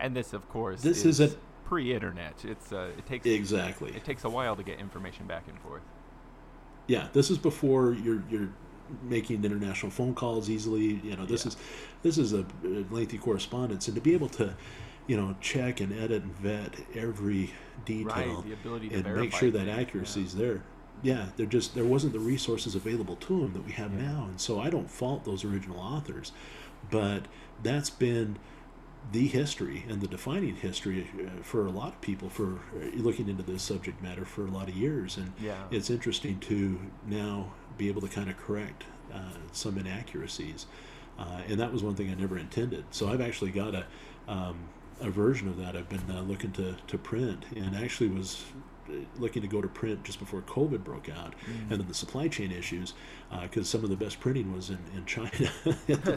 and 0.00 0.16
this 0.16 0.32
of 0.32 0.48
course 0.48 0.82
this 0.82 1.04
is, 1.04 1.20
is 1.20 1.32
a 1.32 1.36
pre-internet. 1.64 2.44
It's 2.44 2.72
uh, 2.72 2.90
it 2.96 3.06
takes 3.06 3.26
exactly. 3.26 3.92
it 3.94 4.04
takes 4.04 4.24
a 4.24 4.30
while 4.30 4.56
to 4.56 4.62
get 4.62 4.78
information 4.78 5.26
back 5.26 5.44
and 5.48 5.58
forth. 5.60 5.82
Yeah 6.86 7.08
this 7.12 7.30
is 7.30 7.38
before 7.38 7.92
you're 7.92 8.22
you're 8.30 8.48
making 9.02 9.44
international 9.44 9.90
phone 9.90 10.14
calls 10.14 10.48
easily. 10.48 11.00
You 11.04 11.16
know 11.16 11.26
this 11.26 11.44
yeah. 11.44 11.48
is 11.48 11.56
this 12.02 12.18
is 12.18 12.32
a 12.32 12.46
lengthy 12.90 13.18
correspondence. 13.18 13.86
And 13.88 13.94
to 13.94 14.00
be 14.00 14.14
able 14.14 14.28
to 14.30 14.54
you 15.06 15.16
know 15.16 15.36
check 15.40 15.80
and 15.80 15.92
edit 15.92 16.22
and 16.22 16.34
vet 16.36 16.74
every 16.94 17.50
detail 17.84 18.44
right, 18.44 18.92
and 18.92 19.16
make 19.16 19.32
sure 19.32 19.50
that 19.50 19.68
accuracy 19.68 20.22
is 20.22 20.34
yeah. 20.34 20.40
there. 20.40 20.62
Yeah 21.02 21.26
there 21.36 21.46
just 21.46 21.74
there 21.74 21.84
wasn't 21.84 22.12
the 22.12 22.18
resources 22.18 22.74
available 22.74 23.16
to 23.16 23.40
them 23.40 23.52
that 23.52 23.64
we 23.64 23.72
have 23.72 23.92
yeah. 23.92 24.12
now. 24.12 24.24
And 24.28 24.40
so 24.40 24.60
i 24.60 24.70
don't 24.70 24.90
fault 24.90 25.24
those 25.24 25.44
original 25.44 25.78
authors. 25.78 26.32
But 26.90 27.26
that's 27.62 27.90
been 27.90 28.38
the 29.12 29.26
history 29.26 29.84
and 29.88 30.00
the 30.00 30.08
defining 30.08 30.56
history 30.56 31.08
uh, 31.18 31.42
for 31.42 31.66
a 31.66 31.70
lot 31.70 31.88
of 31.88 32.00
people 32.00 32.28
for 32.28 32.60
uh, 32.76 32.86
looking 32.94 33.28
into 33.28 33.42
this 33.42 33.62
subject 33.62 34.02
matter 34.02 34.24
for 34.24 34.46
a 34.46 34.50
lot 34.50 34.68
of 34.68 34.76
years. 34.76 35.16
And 35.16 35.32
yeah. 35.40 35.64
it's 35.70 35.90
interesting 35.90 36.38
to 36.40 36.78
now 37.06 37.52
be 37.76 37.88
able 37.88 38.02
to 38.02 38.08
kind 38.08 38.28
of 38.28 38.36
correct 38.36 38.84
uh, 39.12 39.32
some 39.52 39.78
inaccuracies. 39.78 40.66
Uh, 41.18 41.40
and 41.48 41.58
that 41.58 41.72
was 41.72 41.82
one 41.82 41.94
thing 41.94 42.10
i 42.10 42.14
never 42.14 42.38
intended. 42.38 42.84
So 42.90 43.08
i've 43.08 43.20
actually 43.20 43.50
got 43.50 43.74
a 43.74 43.86
um, 44.28 44.68
a 45.00 45.10
version 45.10 45.48
of 45.48 45.56
that 45.58 45.76
I've 45.76 45.88
been 45.88 46.10
uh, 46.10 46.22
looking 46.22 46.52
to, 46.52 46.76
to 46.86 46.98
print 46.98 47.44
and 47.54 47.76
actually 47.76 48.08
was 48.08 48.44
looking 49.18 49.42
to 49.42 49.48
go 49.48 49.60
to 49.60 49.68
print 49.68 50.04
just 50.04 50.18
before 50.18 50.40
COVID 50.42 50.84
broke 50.84 51.08
out 51.08 51.34
mm. 51.46 51.70
and 51.70 51.80
then 51.80 51.88
the 51.88 51.94
supply 51.94 52.28
chain 52.28 52.52
issues 52.52 52.94
because 53.42 53.66
uh, 53.66 53.70
some 53.70 53.84
of 53.84 53.90
the 53.90 53.96
best 53.96 54.20
printing 54.20 54.52
was 54.52 54.70
in, 54.70 54.78
in 54.96 55.04
China. 55.04 55.50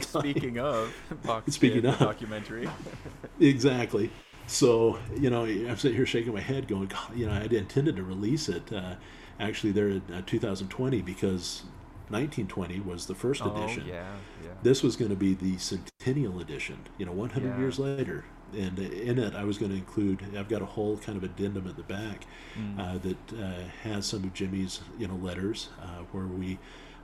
Speaking 0.02 0.58
of, 0.58 0.94
Speaking 1.48 1.84
of 1.86 1.98
documentary. 1.98 2.68
exactly. 3.40 4.10
So, 4.46 4.98
you 5.16 5.30
know, 5.30 5.44
I'm 5.44 5.76
sitting 5.76 5.96
here 5.96 6.06
shaking 6.06 6.34
my 6.34 6.40
head 6.40 6.68
going, 6.68 6.86
God, 6.86 7.16
you 7.16 7.26
know, 7.26 7.32
I 7.32 7.42
intended 7.42 7.96
to 7.96 8.02
release 8.02 8.48
it 8.48 8.72
uh, 8.72 8.94
actually 9.38 9.72
there 9.72 9.88
in 9.88 10.02
uh, 10.12 10.22
2020 10.26 11.00
because 11.02 11.62
1920 12.08 12.80
was 12.80 13.06
the 13.06 13.14
first 13.14 13.42
oh, 13.44 13.54
edition. 13.54 13.86
Yeah, 13.86 14.12
yeah. 14.42 14.50
This 14.62 14.82
was 14.82 14.96
going 14.96 15.10
to 15.10 15.16
be 15.16 15.34
the 15.34 15.58
centennial 15.58 16.40
edition, 16.40 16.78
you 16.98 17.06
know, 17.06 17.12
100 17.12 17.48
Yeah. 17.48 17.58
years 17.58 17.78
later. 17.78 18.24
And 18.54 18.78
in 18.78 19.18
it, 19.18 19.34
I 19.34 19.44
was 19.44 19.58
going 19.58 19.70
to 19.70 19.76
include, 19.76 20.22
I've 20.36 20.48
got 20.48 20.62
a 20.62 20.66
whole 20.66 20.96
kind 20.98 21.16
of 21.16 21.24
addendum 21.24 21.66
at 21.66 21.76
the 21.76 21.82
back 21.82 22.26
Mm. 22.58 22.78
uh, 22.78 22.98
that 22.98 23.42
uh, 23.42 23.62
has 23.82 24.04
some 24.04 24.24
of 24.24 24.34
Jimmy's, 24.34 24.80
you 24.98 25.08
know, 25.08 25.14
letters 25.16 25.70
uh, 25.80 26.02
where 26.12 26.26
we 26.26 26.58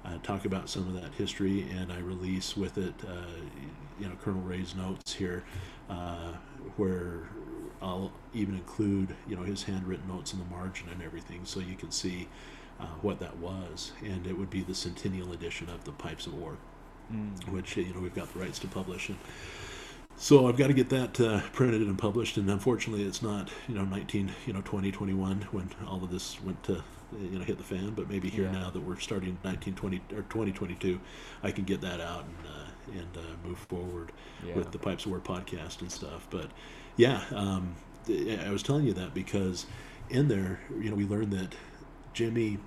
uh, 0.05 0.19
talk 0.23 0.45
about 0.45 0.69
some 0.69 0.87
of 0.87 1.01
that 1.01 1.15
history, 1.15 1.67
and 1.71 1.91
I 1.91 2.01
release 2.01 2.55
with 2.57 2.77
it, 2.77 2.93
uh, 3.07 3.13
you 3.99 4.07
know, 4.09 4.15
Colonel 4.23 4.43
Ray's 4.43 4.75
notes 4.75 5.15
here, 5.15 5.45
uh, 5.89 6.33
where 6.77 7.31
I'll 7.81 8.13
even 8.35 8.55
include, 8.57 9.17
you 9.27 9.37
know, 9.37 9.43
his 9.43 9.63
handwritten 9.63 10.07
notes 10.07 10.35
in 10.35 10.39
the 10.39 10.45
margin 10.47 10.89
and 10.91 11.03
everything, 11.03 11.41
so 11.45 11.61
you 11.61 11.77
can 11.77 11.91
see 11.91 12.29
uh, 12.79 12.85
what 13.01 13.19
that 13.21 13.39
was, 13.39 13.93
and 14.05 14.27
it 14.27 14.37
would 14.39 14.51
be 14.51 14.61
the 14.61 14.75
centennial 14.75 15.33
edition 15.33 15.69
of 15.71 15.85
the 15.85 15.93
Pipes 15.93 16.27
of 16.27 16.35
War, 16.35 16.59
Mm. 17.11 17.49
which 17.53 17.75
you 17.79 17.95
know 17.95 18.01
we've 18.01 18.15
got 18.15 18.31
the 18.35 18.39
rights 18.39 18.59
to 18.59 18.67
publish, 18.69 19.09
and 19.09 19.17
so 20.19 20.49
I've 20.49 20.57
got 20.57 20.67
to 20.67 20.73
get 20.75 20.89
that 20.91 21.21
uh, 21.21 21.41
printed 21.53 21.83
and 21.83 21.97
published, 21.99 22.37
and 22.37 22.51
unfortunately, 22.51 23.05
it's 23.07 23.23
not 23.23 23.51
you 23.69 23.75
know 23.75 23.85
19 23.85 24.33
you 24.47 24.53
know 24.53 24.61
2021 24.61 25.49
when 25.53 25.71
all 25.87 26.03
of 26.03 26.11
this 26.11 26.43
went 26.43 26.63
to 26.65 26.83
you 27.21 27.39
know 27.39 27.45
hit 27.45 27.57
the 27.59 27.65
fan, 27.65 27.91
but 27.95 28.09
maybe 28.09 28.29
here 28.29 28.45
Yeah. 28.45 28.53
now 28.53 28.71
that 28.71 28.81
we're 28.81 28.99
starting 28.99 29.39
1920 29.43 30.01
or 30.15 30.23
2022, 30.23 31.01
I 31.43 31.51
can 31.53 31.65
get 31.65 31.81
that 31.83 32.01
out 32.01 32.25
and 32.25 32.47
uh, 32.47 33.01
and 33.01 33.17
uh, 33.17 33.47
move 33.49 33.59
forward 33.59 34.13
Yeah. 34.45 34.55
with 34.55 34.73
the 34.73 34.79
Pipes 34.79 35.05
of 35.05 35.13
War 35.13 35.21
podcast 35.21 35.81
and 35.81 35.91
stuff. 35.93 36.27
But 36.31 36.51
yeah, 36.97 37.23
um, 37.35 37.77
I 38.09 38.51
was 38.51 38.63
telling 38.63 38.85
you 38.87 38.95
that 38.95 39.15
because 39.15 39.67
in 40.11 40.29
there, 40.29 40.61
you 40.81 40.91
know, 40.91 40.97
we 40.97 41.05
learned 41.05 41.33
that 41.33 41.55
Jimmy 42.15 42.59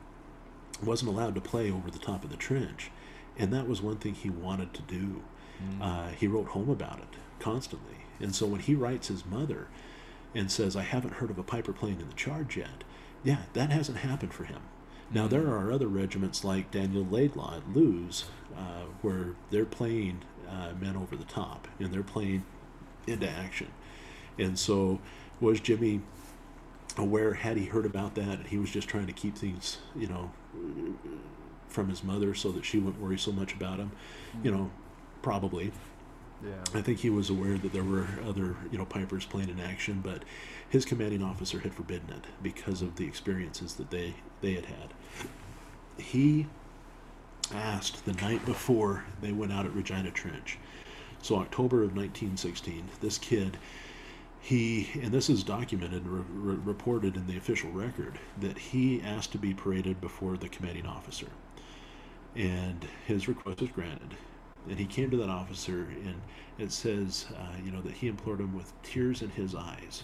wasn't 0.83 1.09
allowed 1.09 1.35
to 1.35 1.41
play 1.41 1.71
over 1.71 1.91
the 1.91 1.99
top 1.99 2.23
of 2.23 2.29
the 2.29 2.37
trench, 2.37 2.91
and 3.37 3.51
that 3.53 3.67
was 3.67 3.81
one 3.81 3.97
thing 3.97 4.13
he 4.13 4.29
wanted 4.29 4.73
to 4.75 4.81
do. 4.83 5.21
Mm. 5.61 5.81
Uh, 5.81 6.07
he 6.09 6.27
wrote 6.27 6.47
home 6.49 6.69
about 6.69 6.99
it 6.99 7.17
constantly, 7.41 7.97
and 8.19 8.33
so 8.33 8.45
when 8.45 8.61
he 8.61 8.75
writes 8.75 9.09
his 9.09 9.25
mother 9.25 9.67
and 10.33 10.49
says, 10.51 10.75
"I 10.75 10.83
haven't 10.83 11.15
heard 11.15 11.29
of 11.29 11.37
a 11.37 11.43
piper 11.43 11.73
playing 11.73 11.99
in 11.99 12.07
the 12.07 12.15
charge 12.15 12.55
yet," 12.55 12.83
yeah, 13.23 13.43
that 13.53 13.71
hasn't 13.71 13.99
happened 13.99 14.33
for 14.33 14.45
him. 14.45 14.61
Now 15.13 15.27
there 15.27 15.47
are 15.47 15.71
other 15.71 15.87
regiments 15.87 16.43
like 16.43 16.71
Daniel 16.71 17.05
Laidlaw 17.05 17.57
at 17.57 17.75
Loos, 17.75 18.25
uh, 18.57 18.85
where 19.01 19.35
they're 19.49 19.65
playing 19.65 20.21
uh, 20.49 20.73
men 20.79 20.95
over 20.95 21.15
the 21.15 21.25
top 21.25 21.67
and 21.79 21.93
they're 21.93 22.03
playing 22.03 22.45
into 23.07 23.29
action. 23.29 23.67
And 24.37 24.57
so, 24.57 24.99
was 25.39 25.59
Jimmy 25.59 26.01
aware? 26.97 27.33
Had 27.33 27.57
he 27.57 27.65
heard 27.65 27.85
about 27.85 28.15
that? 28.15 28.39
And 28.39 28.47
he 28.47 28.57
was 28.57 28.69
just 28.69 28.87
trying 28.87 29.07
to 29.07 29.13
keep 29.13 29.37
things, 29.37 29.77
you 29.95 30.07
know, 30.07 30.31
from 31.67 31.89
his 31.89 32.03
mother 32.03 32.33
so 32.33 32.51
that 32.51 32.65
she 32.65 32.79
wouldn't 32.79 33.01
worry 33.01 33.17
so 33.17 33.31
much 33.31 33.53
about 33.53 33.79
him. 33.79 33.91
You 34.43 34.51
know, 34.51 34.71
probably. 35.21 35.71
Yeah. 36.43 36.53
I 36.73 36.81
think 36.81 36.99
he 36.99 37.09
was 37.09 37.29
aware 37.29 37.57
that 37.57 37.71
there 37.71 37.83
were 37.83 38.07
other, 38.27 38.55
you 38.71 38.77
know, 38.77 38.85
pipers 38.85 39.25
playing 39.25 39.49
in 39.49 39.59
action, 39.59 40.01
but 40.03 40.23
his 40.69 40.85
commanding 40.85 41.21
officer 41.21 41.59
had 41.59 41.73
forbidden 41.73 42.09
it 42.09 42.25
because 42.41 42.81
of 42.81 42.95
the 42.95 43.05
experiences 43.05 43.75
that 43.75 43.91
they 43.91 44.15
they 44.41 44.53
had 44.53 44.65
had. 44.65 44.93
He 45.97 46.47
asked 47.53 48.05
the 48.05 48.13
night 48.13 48.45
before 48.45 49.03
they 49.21 49.31
went 49.31 49.51
out 49.51 49.65
at 49.65 49.73
Regina 49.73 50.11
Trench. 50.11 50.57
So 51.21 51.35
October 51.35 51.83
of 51.83 51.95
1916, 51.95 52.89
this 53.01 53.17
kid, 53.17 53.57
he 54.39 54.89
and 54.95 55.11
this 55.11 55.29
is 55.29 55.43
documented, 55.43 56.07
re- 56.07 56.23
re- 56.29 56.59
reported 56.63 57.15
in 57.15 57.27
the 57.27 57.37
official 57.37 57.69
record 57.71 58.17
that 58.39 58.57
he 58.57 59.01
asked 59.01 59.31
to 59.33 59.37
be 59.37 59.53
paraded 59.53 60.01
before 60.01 60.37
the 60.37 60.49
commanding 60.49 60.87
officer, 60.87 61.27
and 62.35 62.87
his 63.05 63.27
request 63.27 63.61
was 63.61 63.69
granted. 63.69 64.15
And 64.69 64.77
he 64.77 64.85
came 64.85 65.09
to 65.11 65.17
that 65.17 65.29
officer, 65.29 65.87
and 66.03 66.21
it 66.57 66.71
says, 66.71 67.25
uh, 67.35 67.57
you 67.63 67.71
know, 67.71 67.81
that 67.81 67.93
he 67.93 68.07
implored 68.07 68.39
him 68.39 68.55
with 68.55 68.73
tears 68.83 69.21
in 69.21 69.31
his 69.31 69.55
eyes. 69.55 70.03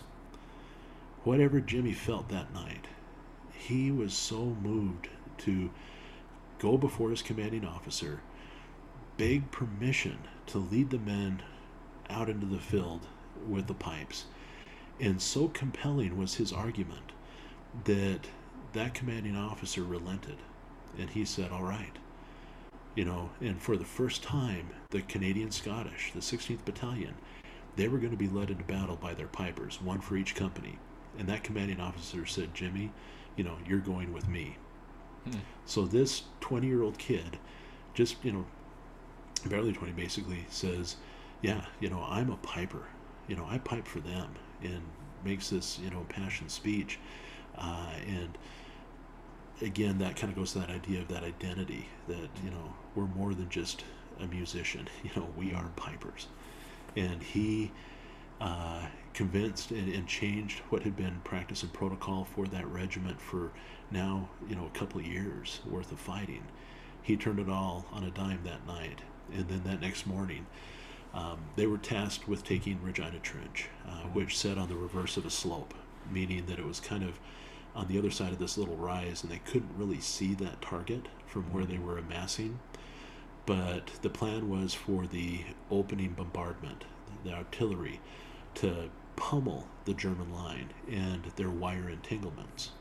Whatever 1.24 1.60
Jimmy 1.60 1.94
felt 1.94 2.30
that 2.30 2.54
night, 2.54 2.88
he 3.54 3.92
was 3.92 4.14
so 4.14 4.56
moved 4.62 5.10
to 5.40 5.70
go 6.60 6.78
before 6.78 7.12
his 7.12 7.22
commanding 7.22 7.66
officer, 7.66 8.22
beg 9.18 9.52
permission 9.52 10.18
to 10.48 10.58
lead 10.58 10.90
the 10.90 11.00
men 11.00 11.44
out 12.10 12.30
into 12.30 12.46
the 12.46 12.60
field 12.60 13.08
with 13.48 13.68
the 13.68 13.74
pipes, 13.74 14.26
And 15.00 15.22
so 15.22 15.48
compelling 15.50 16.18
was 16.18 16.36
his 16.36 16.52
argument 16.52 17.12
that 17.84 18.22
that 18.74 18.94
commanding 18.96 19.36
officer 19.36 19.84
relented. 19.84 20.38
And 20.98 21.10
he 21.12 21.26
said, 21.26 21.52
All 21.52 21.64
right. 21.64 21.96
You 22.98 23.06
know, 23.06 23.30
and 23.42 23.62
for 23.62 23.78
the 23.78 23.86
first 23.86 24.24
time, 24.24 24.70
the 24.90 25.04
Canadian 25.04 25.52
Scottish, 25.52 26.12
the 26.16 26.20
16th 26.20 26.66
Battalion, 26.66 27.14
they 27.76 27.88
were 27.88 28.00
going 28.00 28.10
to 28.10 28.18
be 28.18 28.28
led 28.28 28.50
into 28.50 28.64
battle 28.64 28.96
by 28.96 29.14
their 29.14 29.28
pipers, 29.28 29.80
one 29.80 30.02
for 30.02 30.18
each 30.18 30.34
company. 30.34 30.80
And 31.20 31.30
that 31.30 31.44
commanding 31.44 31.80
officer 31.80 32.26
said, 32.26 32.56
Jimmy, 32.56 32.92
you 33.36 33.44
know, 33.44 33.56
you're 33.68 33.78
going 33.78 34.14
with 34.14 34.28
me. 34.28 34.58
Hmm. 35.26 35.38
So 35.68 35.86
this 35.86 36.24
20 36.40 36.66
year 36.66 36.82
old 36.82 36.98
kid, 36.98 37.38
just, 37.94 38.16
you 38.26 38.32
know, 38.32 38.48
barely 39.46 39.74
20 39.74 39.94
basically, 39.94 40.48
says, 40.50 40.96
Yeah, 41.44 41.66
you 41.80 41.92
know, 41.92 42.04
I'm 42.10 42.32
a 42.32 42.38
piper. 42.38 42.88
You 43.28 43.36
know, 43.36 43.46
I 43.48 43.60
pipe 43.60 43.86
for 43.86 44.00
them. 44.00 44.30
And 44.64 44.82
makes 45.24 45.52
this, 45.52 45.78
you 45.78 45.92
know, 45.92 46.04
passion 46.10 46.50
speech. 46.50 46.98
Uh, 47.56 47.92
and 48.08 48.40
again, 49.62 49.98
that 50.00 50.16
kind 50.16 50.32
of 50.32 50.38
goes 50.38 50.54
to 50.54 50.60
that 50.60 50.70
idea 50.70 51.02
of 51.02 51.08
that 51.08 51.24
identity 51.24 51.88
that, 52.08 52.30
you 52.44 52.52
know, 52.52 52.74
we're 52.96 53.08
more 53.08 53.34
than 53.34 53.50
just 53.50 53.84
a 54.20 54.28
musician. 54.28 54.88
You 55.04 55.10
know, 55.16 55.28
we 55.38 55.54
are 55.54 55.70
pipers. 55.76 56.28
And 56.96 57.22
he 57.22 57.72
uh, 58.42 58.86
convinced 59.14 59.72
and, 59.72 59.94
and, 59.94 60.08
changed 60.08 60.60
what 60.70 60.84
had 60.84 60.96
been 60.96 61.22
practice 61.24 61.64
and 61.64 61.74
protocol 61.74 62.26
for 62.26 62.46
that 62.48 62.68
regiment 62.68 63.20
for 63.20 63.52
now, 63.90 64.30
you 64.48 64.56
know, 64.56 64.66
a 64.66 64.78
couple 64.78 65.00
of 65.00 65.08
years 65.08 65.60
worth 65.66 65.92
of 65.92 66.00
fighting. 66.00 66.44
He 67.02 67.18
turned 67.18 67.40
it 67.40 67.50
all 67.50 67.86
on 67.92 68.04
a 68.04 68.12
dime 68.12 68.42
that 68.44 68.66
night. 68.68 69.02
And 69.34 69.48
then 69.48 69.64
that 69.64 69.82
next 69.82 70.06
morning, 70.06 70.46
um, 71.14 71.40
they 71.56 71.66
were 71.66 71.78
tasked 71.78 72.28
with 72.28 72.44
taking 72.44 72.82
Regina 72.84 73.20
Trench, 73.20 73.70
uh, 73.88 74.04
which 74.14 74.38
sat 74.38 74.58
on 74.58 74.70
the 74.70 74.76
reverse 74.76 75.18
of 75.18 75.26
a 75.26 75.30
slope, 75.30 75.74
meaning 76.12 76.46
that 76.46 76.60
it 76.60 76.66
was 76.66 76.80
kind 76.80 77.04
of 77.04 77.20
on 77.78 77.88
the 77.88 77.98
other 78.00 78.10
side 78.10 78.34
of 78.34 78.40
this 78.40 78.58
little 78.58 78.76
rise, 78.76 79.22
and 79.22 79.32
they 79.32 79.38
couldn't 79.38 79.78
really 79.78 80.00
see 80.02 80.34
that 80.34 80.62
target 80.62 81.08
from 81.28 81.44
where 81.54 81.64
they 81.64 81.78
were 81.78 82.00
amassing. 82.00 82.60
But 83.46 83.92
the 84.02 84.10
plan 84.10 84.50
was 84.50 84.74
for 84.74 85.06
the 85.06 85.42
opening 85.70 86.14
bombardment, 86.14 86.86
the 87.24 87.34
artillery, 87.34 88.02
to 88.56 88.90
pummel 89.16 89.68
the 89.86 89.94
German 89.94 90.34
line 90.34 90.70
and 90.92 91.24
their 91.36 91.52
wire 91.52 91.88
entanglements, 91.88 92.72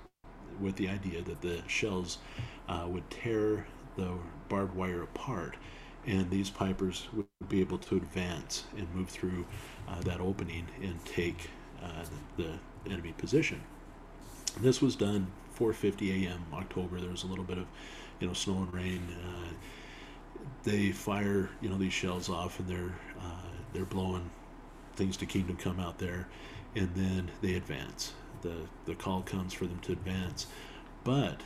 with 0.59 0.77
the 0.77 0.89
idea 0.89 1.23
that 1.23 1.43
the 1.43 1.60
shells 1.66 2.18
uh, 2.66 2.86
would 2.89 3.09
tear 3.10 3.66
the 3.97 4.14
barbed 4.48 4.74
wire 4.74 5.02
apart, 5.02 5.56
and 6.06 6.31
these 6.31 6.48
pipers 6.48 7.06
would 7.12 7.27
be 7.48 7.60
able 7.60 7.78
to 7.78 7.97
advance 7.97 8.64
and 8.78 8.93
move 8.94 9.10
through 9.10 9.44
uh, 9.89 10.01
that 10.01 10.20
opening 10.20 10.66
and 10.82 11.05
take 11.05 11.51
uh, 11.82 12.05
the 12.39 12.52
enemy 12.90 13.12
position. 13.18 13.60
This 14.61 14.81
was 14.81 14.97
done 14.97 15.28
4:50 15.59 16.27
a.m. 16.27 16.45
October. 16.53 17.01
There 17.01 17.11
was 17.11 17.24
a 17.24 17.27
little 17.27 17.45
bit 17.45 17.59
of, 17.59 17.66
you 18.20 18.27
know, 18.27 18.33
snow 18.33 18.59
and 18.59 18.73
rain. 18.73 19.03
Uh, 19.24 19.53
they 20.65 20.91
fire, 20.93 21.51
you 21.61 21.69
know, 21.69 21.78
these 21.78 21.93
shells 21.93 22.28
off, 22.28 22.59
and 22.59 22.69
they're 22.69 22.95
uh, 23.19 23.51
they're 23.73 23.85
blowing 23.85 24.31
things 24.95 25.16
to 25.19 25.27
Kingdom 25.27 25.57
Come 25.57 25.78
out 25.81 25.99
there, 25.99 26.28
and 26.74 26.91
then 26.95 27.31
they 27.43 27.55
advance. 27.55 28.12
the 28.43 28.55
The 28.85 28.95
call 28.95 29.23
comes 29.23 29.53
for 29.53 29.66
them 29.66 29.78
to 29.81 29.93
advance, 29.93 30.47
but 31.05 31.41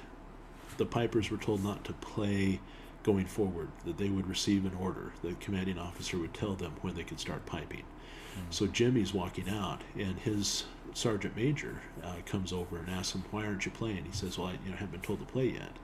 the 0.76 0.86
Pipers 0.86 1.30
were 1.30 1.36
told 1.36 1.62
not 1.62 1.84
to 1.84 1.92
play 1.94 2.60
going 3.02 3.26
forward. 3.26 3.68
That 3.84 3.98
they 3.98 4.08
would 4.08 4.28
receive 4.28 4.64
an 4.64 4.74
order. 4.80 5.12
The 5.22 5.34
commanding 5.34 5.78
officer 5.78 6.18
would 6.18 6.34
tell 6.34 6.54
them 6.54 6.74
when 6.80 6.94
they 6.94 7.04
could 7.04 7.20
start 7.20 7.44
piping. 7.46 7.82
Mm-hmm. 7.82 8.50
So 8.50 8.66
Jimmy's 8.66 9.12
walking 9.12 9.48
out, 9.48 9.82
and 9.98 10.18
his 10.18 10.64
sergeant 10.94 11.36
major 11.36 11.80
uh, 12.02 12.14
comes 12.26 12.52
over 12.52 12.78
and 12.78 12.88
asks 12.90 13.14
him, 13.14 13.24
"Why 13.30 13.46
aren't 13.46 13.64
you 13.64 13.70
playing?" 13.70 14.04
He 14.04 14.12
says, 14.12 14.38
"Well, 14.38 14.48
I 14.48 14.52
you 14.64 14.70
know, 14.70 14.76
haven't 14.76 14.92
been 14.92 15.00
told 15.00 15.20
to 15.20 15.24
play 15.24 15.46
yet." 15.46 15.76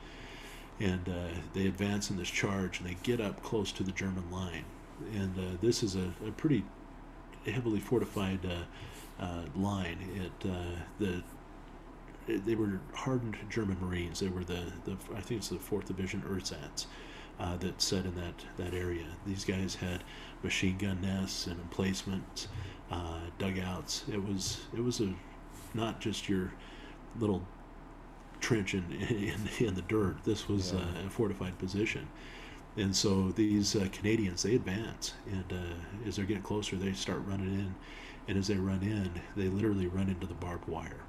And 0.78 1.08
uh, 1.08 1.40
they 1.54 1.66
advance 1.66 2.10
in 2.10 2.16
this 2.16 2.28
charge, 2.28 2.80
and 2.80 2.88
they 2.88 2.96
get 3.02 3.20
up 3.20 3.42
close 3.42 3.72
to 3.72 3.82
the 3.82 3.92
German 3.92 4.30
line. 4.30 4.64
And 5.14 5.38
uh, 5.38 5.56
this 5.60 5.82
is 5.82 5.96
a, 5.96 6.12
a, 6.26 6.30
pretty 6.32 6.64
heavily 7.46 7.80
fortified 7.80 8.40
uh, 8.44 9.22
uh, 9.22 9.42
line. 9.54 9.98
It 10.14 10.48
uh, 10.48 10.80
the 10.98 11.22
it, 12.26 12.44
they 12.44 12.54
were 12.54 12.80
hardened 12.92 13.36
German 13.48 13.78
Marines. 13.80 14.20
They 14.20 14.28
were 14.28 14.44
the, 14.44 14.72
the 14.84 14.96
I 15.14 15.20
think 15.20 15.40
it's 15.40 15.48
the 15.48 15.58
Fourth 15.58 15.86
Division 15.86 16.22
Ersatz. 16.28 16.86
That 17.38 17.82
set 17.82 18.06
in 18.06 18.14
that, 18.14 18.46
that 18.56 18.72
area. 18.72 19.04
These 19.26 19.44
guys 19.44 19.74
had 19.74 20.02
machine 20.42 20.78
gun 20.78 21.02
nests 21.02 21.46
and 21.46 21.60
emplacements 21.60 22.48
uh, 22.90 23.20
dugouts. 23.38 24.04
It 24.12 24.22
was 24.22 24.60
it 24.74 24.82
was 24.82 25.00
a 25.00 25.12
not 25.74 26.00
just 26.00 26.28
your 26.28 26.52
little 27.18 27.42
trench 28.40 28.74
in 28.74 28.84
in, 28.92 29.66
in 29.66 29.74
the 29.74 29.82
dirt. 29.82 30.16
This 30.24 30.48
was 30.48 30.72
yeah. 30.72 30.80
uh, 30.80 31.06
a 31.06 31.10
fortified 31.10 31.58
position. 31.58 32.08
And 32.76 32.94
so 32.94 33.32
these 33.34 33.74
uh, 33.74 33.88
Canadians 33.90 34.42
they 34.42 34.54
advance, 34.54 35.14
and 35.30 35.44
uh, 35.50 36.06
as 36.06 36.16
they're 36.16 36.26
getting 36.26 36.42
closer, 36.42 36.76
they 36.76 36.92
start 36.92 37.22
running 37.26 37.54
in, 37.54 37.74
and 38.28 38.36
as 38.38 38.48
they 38.48 38.56
run 38.56 38.82
in, 38.82 39.10
they 39.34 39.48
literally 39.48 39.86
run 39.86 40.08
into 40.08 40.26
the 40.26 40.34
barbed 40.34 40.68
wire. 40.68 41.00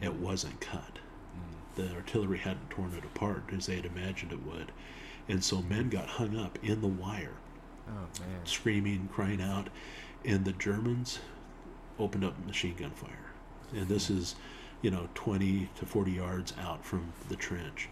Mm. 0.00 0.06
It 0.06 0.14
wasn't 0.14 0.60
cut. 0.60 0.98
Mm. 0.98 1.76
The 1.76 1.94
artillery 1.94 2.38
hadn't 2.38 2.70
torn 2.70 2.94
it 2.94 3.04
apart 3.04 3.44
as 3.54 3.66
they 3.66 3.76
had 3.76 3.84
imagined 3.84 4.32
it 4.32 4.46
would, 4.46 4.72
and 5.28 5.44
so 5.44 5.60
men 5.60 5.90
got 5.90 6.06
hung 6.06 6.38
up 6.38 6.58
in 6.62 6.80
the 6.80 6.88
wire, 6.88 7.34
oh, 7.90 8.06
screaming, 8.44 9.10
crying 9.12 9.42
out, 9.42 9.68
and 10.24 10.44
the 10.44 10.52
Germans 10.52 11.18
opened 11.98 12.24
up 12.24 12.34
machine 12.46 12.74
gun 12.76 12.90
fire. 12.90 13.32
And 13.72 13.88
this 13.88 14.10
is, 14.10 14.34
you 14.82 14.90
know, 14.90 15.08
20 15.14 15.68
to 15.76 15.86
40 15.86 16.12
yards 16.12 16.54
out 16.60 16.84
from 16.84 17.12
the 17.28 17.36
trench. 17.36 17.88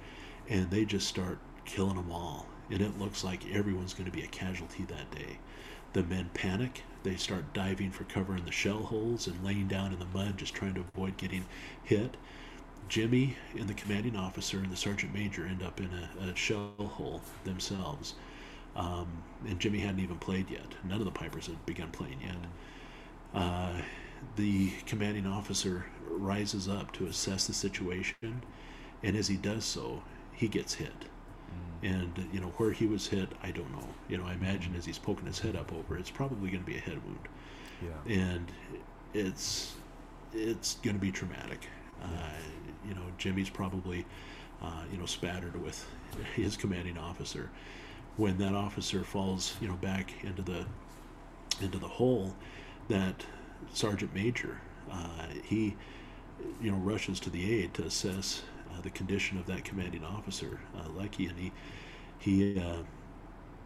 And 0.49 0.71
they 0.71 0.85
just 0.85 1.07
start 1.07 1.39
killing 1.65 1.97
them 1.97 2.11
all. 2.11 2.47
And 2.71 2.81
it 2.81 2.99
looks 2.99 3.25
like 3.25 3.51
everyone's 3.51 3.95
going 3.95 4.11
to 4.11 4.17
be 4.17 4.25
a 4.25 4.29
casualty 4.29 4.85
that 4.85 5.11
day. 5.11 5.39
The 5.93 6.03
men 6.03 6.31
panic. 6.35 6.83
They 7.03 7.17
start 7.17 7.55
diving 7.55 7.93
for 7.93 8.05
cover 8.05 8.37
in 8.37 8.45
the 8.45 8.53
shell 8.53 8.83
holes 8.83 9.27
and 9.27 9.45
laying 9.45 9.69
down 9.69 9.93
in 9.93 9.99
the 9.99 10.07
mud, 10.07 10.37
just 10.37 10.55
trying 10.55 10.75
to 10.75 10.85
avoid 10.95 11.17
getting 11.17 11.47
hit. 11.85 12.17
Jimmy 12.89 13.37
and 13.59 13.69
the 13.69 13.75
commanding 13.75 14.17
officer 14.17 14.59
and 14.59 14.71
the 14.71 14.77
sergeant 14.77 15.15
major 15.15 15.47
end 15.47 15.63
up 15.63 15.79
in 15.81 15.91
a, 15.93 16.31
a 16.31 16.35
shell 16.35 16.73
hole 16.79 17.21
themselves. 17.45 18.15
Um, 18.79 19.09
and 19.47 19.59
Jimmy 19.59 19.81
hadn't 19.81 20.01
even 20.01 20.19
played 20.19 20.49
yet. 20.49 20.73
None 20.85 21.01
of 21.01 21.05
the 21.05 21.11
Pipers 21.11 21.47
had 21.47 21.67
begun 21.67 21.91
playing 21.91 22.21
yet. 22.23 22.37
Uh, 23.35 23.73
the 24.37 24.71
commanding 24.87 25.27
officer 25.27 25.85
rises 26.09 26.69
up 26.69 26.93
to 26.93 27.07
assess 27.07 27.47
the 27.49 27.53
situation, 27.53 28.43
and 29.03 29.17
as 29.17 29.27
he 29.27 29.37
does 29.37 29.65
so, 29.65 30.03
he 30.33 30.47
gets 30.47 30.75
hit. 30.75 30.95
Mm. 31.83 31.91
And 31.91 32.29
you 32.33 32.41
know 32.41 32.53
where 32.57 32.71
he 32.71 32.87
was 32.87 33.09
hit, 33.09 33.29
I 33.43 33.51
don't 33.51 33.71
know. 33.73 33.89
You 34.09 34.19
know, 34.19 34.25
I 34.25 34.35
imagine 34.35 34.75
as 34.77 34.85
he's 34.85 34.99
poking 34.99 35.27
his 35.27 35.41
head 35.41 35.57
up 35.57 35.73
over, 35.73 35.99
it's 35.99 36.11
probably 36.11 36.51
going 36.51 36.63
to 36.63 36.71
be 36.71 36.77
a 36.77 36.81
head 36.81 37.01
wound. 37.05 37.29
Yeah. 37.83 38.23
And 38.23 38.53
it's 39.13 39.75
it's 40.33 40.77
going 40.77 40.95
to 40.95 41.01
be 41.01 41.11
traumatic. 41.11 41.67
Uh, 42.03 42.07
you 42.87 42.95
know, 42.95 43.03
Jimmy's 43.19 43.51
probably 43.51 44.07
uh, 44.63 44.83
you 44.93 44.99
know 44.99 45.07
spattered 45.07 45.61
with 45.61 45.85
his 46.37 46.57
commanding 46.57 46.97
officer 46.97 47.51
when 48.19 48.37
that 48.37 48.53
officer 48.55 49.05
falls, 49.05 49.55
you 49.61 49.69
know, 49.69 49.77
back 49.77 50.13
into 50.25 50.43
the 50.43 50.67
into 51.63 51.79
the 51.79 51.89
hole, 51.89 52.35
that 52.89 53.25
sergeant 53.73 54.15
major, 54.15 54.61
uh, 54.91 55.27
he, 55.45 55.77
you 56.61 56.71
know, 56.71 56.77
rushes 56.79 57.19
to 57.21 57.31
the 57.31 57.53
aid 57.53 57.75
to 57.75 57.85
assess 57.85 58.43
uh, 58.71 58.81
the 58.83 58.91
condition 58.91 59.39
of 59.39 59.47
that 59.47 59.65
commanding 59.65 60.05
officer, 60.05 60.61
uh, 60.77 60.89
Lecky, 60.91 61.27
and 61.27 61.39
he 61.39 61.53
he 62.19 62.59
uh, 62.61 62.83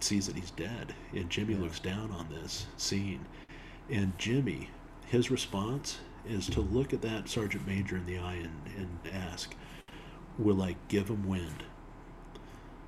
sees 0.00 0.26
that 0.26 0.36
he's 0.36 0.50
dead. 0.50 0.94
And 1.14 1.30
Jimmy 1.30 1.54
looks 1.54 1.80
down 1.80 2.10
on 2.12 2.28
this 2.28 2.66
scene, 2.76 3.24
and 3.90 4.16
Jimmy, 4.18 4.68
his 5.06 5.30
response 5.30 5.98
is 6.26 6.46
to 6.48 6.60
look 6.60 6.92
at 6.92 7.02
that 7.02 7.28
sergeant 7.28 7.66
major 7.66 7.96
in 7.96 8.06
the 8.06 8.18
eye 8.18 8.34
and, 8.34 8.60
and 8.76 8.98
ask, 9.14 9.54
"Will 10.38 10.62
I 10.62 10.76
give 10.88 11.08
him 11.08 11.26
wind?" 11.26 11.64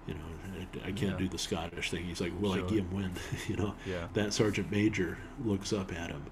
You 0.06 0.14
know, 0.14 0.20
I, 0.58 0.88
I 0.88 0.92
can't 0.92 1.12
yeah. 1.12 1.16
do 1.18 1.28
the 1.28 1.38
Scottish 1.38 1.90
thing. 1.90 2.04
He's 2.04 2.20
like, 2.20 2.32
"Will 2.40 2.54
sure. 2.54 2.64
I 2.64 2.68
give 2.68 2.78
him 2.80 2.94
wind?" 2.94 3.18
you 3.48 3.56
know, 3.56 3.74
yeah. 3.86 4.08
that 4.14 4.32
sergeant 4.32 4.70
major 4.70 5.18
looks 5.44 5.72
up 5.72 5.92
at 5.92 6.10
him 6.10 6.24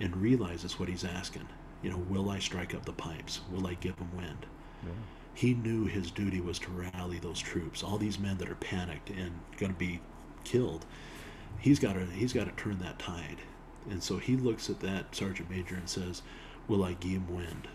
and 0.00 0.16
realizes 0.16 0.78
what 0.78 0.88
he's 0.88 1.04
asking. 1.04 1.48
You 1.82 1.90
know, 1.90 1.98
will 2.08 2.30
I 2.30 2.38
strike 2.38 2.74
up 2.74 2.84
the 2.84 2.92
pipes? 2.92 3.40
Will 3.50 3.66
I 3.66 3.74
give 3.74 3.98
him 3.98 4.10
wind? 4.16 4.46
Yeah. 4.82 4.92
He 5.34 5.54
knew 5.54 5.84
his 5.86 6.10
duty 6.10 6.40
was 6.40 6.58
to 6.60 6.70
rally 6.70 7.18
those 7.18 7.40
troops, 7.40 7.82
all 7.82 7.98
these 7.98 8.18
men 8.18 8.38
that 8.38 8.48
are 8.48 8.54
panicked 8.54 9.10
and 9.10 9.32
going 9.58 9.72
to 9.72 9.78
be 9.78 10.00
killed. 10.44 10.86
He's 11.58 11.78
got 11.78 11.94
to 11.94 12.06
he's 12.06 12.32
got 12.32 12.44
to 12.44 12.62
turn 12.62 12.78
that 12.80 12.98
tide, 12.98 13.38
and 13.90 14.02
so 14.02 14.18
he 14.18 14.36
looks 14.36 14.68
at 14.70 14.80
that 14.80 15.14
sergeant 15.14 15.50
major 15.50 15.74
and 15.74 15.88
says, 15.88 16.22
"Will 16.68 16.84
I 16.84 16.92
give 16.94 17.12
him 17.12 17.34
wind?" 17.34 17.68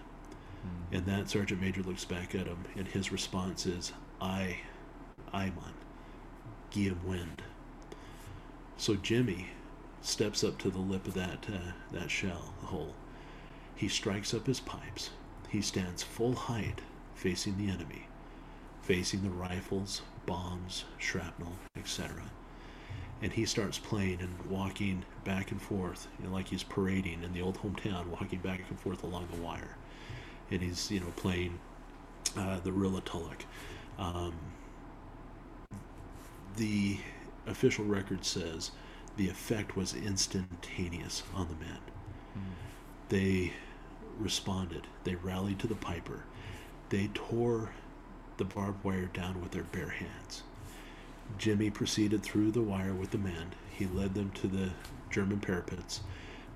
Mm. 0.66 0.98
And 0.98 1.06
that 1.06 1.30
sergeant 1.30 1.62
major 1.62 1.82
looks 1.82 2.06
back 2.06 2.36
at 2.36 2.48
him, 2.48 2.66
and 2.76 2.88
his 2.88 3.12
response 3.12 3.66
is, 3.66 3.92
"I 4.22 4.60
Iman, 5.34 5.74
give 6.72 7.04
wind. 7.06 7.42
So 8.78 8.96
Jimmy 8.96 9.48
steps 10.02 10.44
up 10.44 10.58
to 10.60 10.70
the 10.70 10.80
lip 10.80 11.08
of 11.08 11.14
that 11.14 11.46
uh, 11.52 11.72
that 11.92 12.10
shell 12.10 12.54
hole. 12.64 12.94
He 13.76 13.88
strikes 13.88 14.34
up 14.34 14.48
his 14.48 14.60
pipes. 14.60 15.12
He 15.50 15.62
stands 15.62 16.04
full 16.04 16.36
height, 16.36 16.82
facing 17.16 17.58
the 17.58 17.72
enemy, 17.72 18.08
facing 18.82 19.24
the 19.24 19.30
rifles, 19.30 20.02
bombs, 20.26 20.86
shrapnel, 20.98 21.54
etc. 21.76 22.24
And 23.22 23.34
he 23.34 23.46
starts 23.46 23.78
playing 23.78 24.22
and 24.22 24.50
walking 24.50 25.04
back 25.26 25.52
and 25.52 25.62
forth, 25.62 26.08
you 26.20 26.28
know, 26.28 26.34
like 26.34 26.48
he's 26.48 26.64
parading 26.64 27.24
in 27.24 27.34
the 27.34 27.42
old 27.42 27.58
hometown, 27.58 28.08
walking 28.08 28.40
back 28.40 28.62
and 28.70 28.80
forth 28.80 29.04
along 29.04 29.28
the 29.34 29.42
wire. 29.42 29.76
And 30.52 30.62
he's, 30.62 30.90
you 30.90 31.00
know, 31.00 31.12
playing 31.16 31.60
uh, 32.38 32.60
the 32.60 32.72
Reel 32.72 32.96
o' 32.96 33.02
Tulloch. 33.02 33.46
Um, 33.98 34.34
the 36.60 36.98
official 37.48 37.86
record 37.86 38.26
says 38.26 38.72
the 39.18 39.30
effect 39.30 39.76
was 39.76 39.96
instantaneous 39.96 41.24
on 41.34 41.48
the 41.48 41.56
men. 41.56 41.80
Mm. 42.38 42.42
They 43.08 43.54
responded. 44.20 44.86
They 45.06 45.16
rallied 45.16 45.60
to 45.60 45.68
the 45.68 45.76
piper. 45.76 46.26
They 46.90 47.10
tore 47.14 47.72
the 48.38 48.46
barbed 48.46 48.84
wire 48.84 49.10
down 49.14 49.42
with 49.42 49.52
their 49.52 49.64
bare 49.64 49.90
hands. 49.90 50.44
Jimmy 51.38 51.70
proceeded 51.70 52.24
through 52.24 52.52
the 52.52 52.62
wire 52.62 52.94
with 52.94 53.12
the 53.12 53.18
men. 53.18 53.54
He 53.72 53.86
led 53.86 54.14
them 54.14 54.32
to 54.32 54.48
the 54.48 54.72
German 55.10 55.40
parapets. 55.40 56.02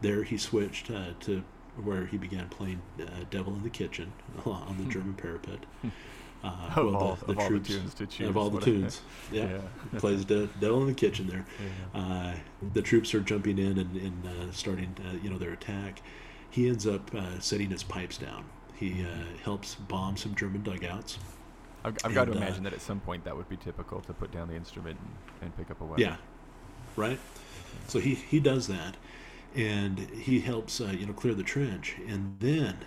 There 0.01 0.23
he 0.23 0.37
switched 0.37 0.91
uh, 0.91 1.11
to 1.21 1.43
where 1.81 2.05
he 2.05 2.17
began 2.17 2.49
playing 2.49 2.81
uh, 2.99 3.05
Devil 3.31 3.53
in 3.53 3.63
the 3.63 3.69
Kitchen 3.69 4.11
on 4.45 4.75
the 4.77 4.83
hmm. 4.83 4.89
German 4.89 5.13
parapet. 5.13 5.59
Uh, 6.43 6.47
of, 6.75 6.85
well, 6.85 6.95
all, 6.95 7.15
the, 7.15 7.33
the 7.33 7.41
of 7.41 7.47
troops, 7.47 7.69
all 7.69 7.75
the 7.75 7.81
tunes 7.81 7.93
to 7.93 8.05
choose. 8.05 8.29
Of 8.29 8.37
all 8.37 8.49
the 8.49 8.61
tunes. 8.61 9.01
yeah. 9.31 9.59
yeah. 9.93 9.99
Plays 9.99 10.25
De- 10.25 10.47
Devil 10.47 10.81
in 10.81 10.87
the 10.87 10.93
Kitchen 10.93 11.27
there. 11.27 11.45
Yeah. 11.93 12.01
Uh, 12.01 12.35
the 12.73 12.81
troops 12.81 13.13
are 13.13 13.21
jumping 13.21 13.57
in 13.57 13.77
and, 13.77 13.95
and 13.95 14.27
uh, 14.27 14.51
starting, 14.51 14.95
uh, 15.07 15.17
you 15.23 15.29
know, 15.29 15.37
their 15.37 15.53
attack. 15.53 16.01
He 16.49 16.67
ends 16.67 16.85
up 16.85 17.13
uh, 17.15 17.39
setting 17.39 17.69
his 17.69 17.83
pipes 17.83 18.17
down. 18.17 18.45
He 18.75 19.05
helps 19.43 19.75
bomb 19.75 20.17
some 20.17 20.35
German 20.35 20.63
dugouts. 20.63 21.17
I've, 21.85 21.95
I've 21.97 22.05
and, 22.05 22.13
got 22.15 22.25
to 22.25 22.31
imagine 22.33 22.63
that 22.63 22.73
at 22.73 22.81
some 22.81 22.99
point 22.99 23.23
that 23.25 23.35
would 23.35 23.49
be 23.49 23.57
typical 23.57 24.01
to 24.01 24.13
put 24.13 24.31
down 24.31 24.47
the 24.47 24.55
instrument 24.55 24.97
and, 24.99 25.09
and 25.41 25.57
pick 25.57 25.71
up 25.71 25.81
a 25.81 25.85
weapon. 25.85 26.01
Yeah, 26.01 26.15
right. 26.95 27.19
So 27.87 27.99
he 27.99 28.15
he 28.15 28.39
does 28.39 28.67
that, 28.67 28.95
and 29.55 29.99
he 29.99 30.39
helps 30.39 30.79
uh, 30.79 30.93
you 30.97 31.05
know 31.05 31.13
clear 31.13 31.33
the 31.33 31.43
trench, 31.43 31.95
and 32.07 32.37
then 32.39 32.77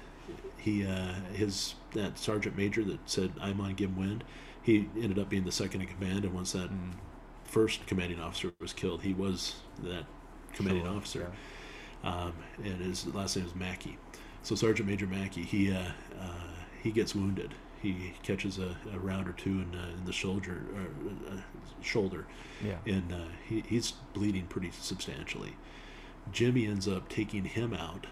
he 0.67 0.85
uh, 0.85 1.15
his 1.33 1.77
that 1.93 2.19
sergeant 2.19 2.57
major 2.57 2.83
that 2.83 2.99
said 3.09 3.33
I'm 3.41 3.61
on 3.61 3.75
Gim 3.75 3.97
Wind, 3.97 4.25
he 4.63 4.89
ended 4.97 5.17
up 5.17 5.29
being 5.29 5.45
the 5.45 5.53
second 5.53 5.83
in 5.83 5.87
command, 5.87 6.25
and 6.25 6.35
once 6.35 6.53
that 6.53 6.71
mm. 6.71 6.91
first 7.45 7.87
commanding 7.87 8.21
officer 8.21 8.53
was 8.61 8.73
killed, 8.73 9.03
he 9.03 9.15
was 9.15 9.55
that 9.85 10.07
commanding 10.55 10.85
sure, 10.85 10.93
officer, 10.93 11.33
yeah. 12.03 12.11
um, 12.11 12.33
and 12.65 12.81
his 12.81 13.07
last 13.15 13.37
name 13.37 13.47
is 13.47 13.55
Mackie. 13.55 13.97
So 14.43 14.57
Sergeant 14.57 14.89
Major 14.89 15.07
Mackie, 15.07 15.45
he 15.45 15.71
uh, 15.71 15.85
uh 16.21 16.51
he 16.83 16.91
gets 16.91 17.15
wounded 17.15 17.55
he 17.81 18.15
catches 18.25 18.59
a, 18.59 18.77
a 18.93 18.99
round 18.99 19.29
or 19.29 19.33
two 19.33 19.51
in, 19.51 19.73
uh, 19.73 19.97
in 19.97 20.05
the 20.05 20.13
shoulder, 20.13 20.63
uh, 20.75 21.35
uh, 21.35 21.41
shoulder, 21.81 22.27
yeah. 22.65 22.79
and 22.87 23.13
uh, 23.13 23.29
he, 23.47 23.63
he's 23.69 23.93
bleeding 24.15 24.47
pretty 24.47 24.73
substantially. 24.81 25.55
Jimmy 26.33 26.67
ends 26.67 26.89
up 26.89 27.09
taking 27.09 27.45
him 27.45 27.73
out 27.73 28.09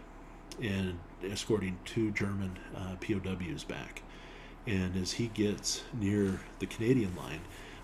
and 0.62 1.00
escorting 1.24 1.78
two 1.84 2.10
German 2.12 2.58
uh, 2.76 2.96
POWs 3.00 3.64
back. 3.64 4.02
And 4.66 4.96
as 4.96 5.12
he 5.12 5.28
gets 5.28 5.82
near 5.92 6.40
the 6.58 6.66
Canadian 6.66 7.14
line, 7.16 7.40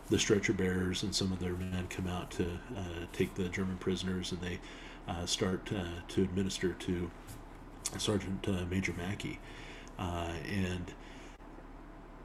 the 0.09 0.19
stretcher 0.19 0.53
bearers 0.53 1.03
and 1.03 1.15
some 1.15 1.33
of 1.33 1.39
their 1.39 1.53
men 1.53 1.87
come 1.89 2.07
out 2.07 2.31
to 2.33 2.45
uh, 2.77 3.07
take 3.13 3.35
the 3.35 3.49
German 3.49 3.77
prisoners, 3.77 4.33
and 4.33 4.41
they 4.41 4.59
start 5.27 5.67
to 5.67 6.23
administer 6.23 6.73
to 6.73 7.11
Sergeant 7.99 8.71
Major 8.71 8.93
Mackie. 8.95 9.39
and 9.99 10.93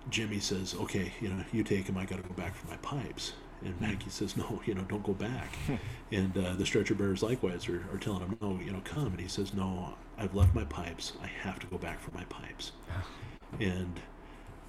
Jimmy 0.10 0.40
says, 0.40 0.76
"Okay, 0.76 1.14
you 1.20 1.30
know, 1.30 1.44
you 1.52 1.64
take 1.64 1.88
him. 1.88 1.98
I 1.98 2.06
got 2.06 2.22
to 2.22 2.28
go 2.28 2.34
back 2.34 2.56
for 2.56 2.68
my 2.68 2.78
pipes." 2.78 3.34
And. 3.64 3.80
Mackie 3.82 4.10
says, 4.10 4.38
"No, 4.38 4.62
you 4.66 4.74
know, 4.74 4.84
don't 4.84 5.04
go 5.04 5.14
back." 5.14 5.56
and 6.12 6.38
uh, 6.38 6.54
the 6.54 6.66
stretcher 6.66 6.96
bearers 6.96 7.24
likewise 7.24 7.68
are, 7.70 7.84
are 7.92 7.98
telling 7.98 8.22
him, 8.22 8.38
"No, 8.42 8.60
you 8.64 8.72
know, 8.72 8.82
come." 8.84 9.08
And 9.08 9.20
he 9.20 9.28
says, 9.28 9.54
"No, 9.54 9.96
I've 10.18 10.36
left 10.36 10.54
my 10.54 10.66
pipes. 10.66 11.14
I 11.22 11.28
have 11.28 11.60
to 11.60 11.68
go 11.68 11.78
back 11.78 12.00
for 12.00 12.12
my 12.12 12.24
pipes." 12.26 12.72
and 13.60 14.00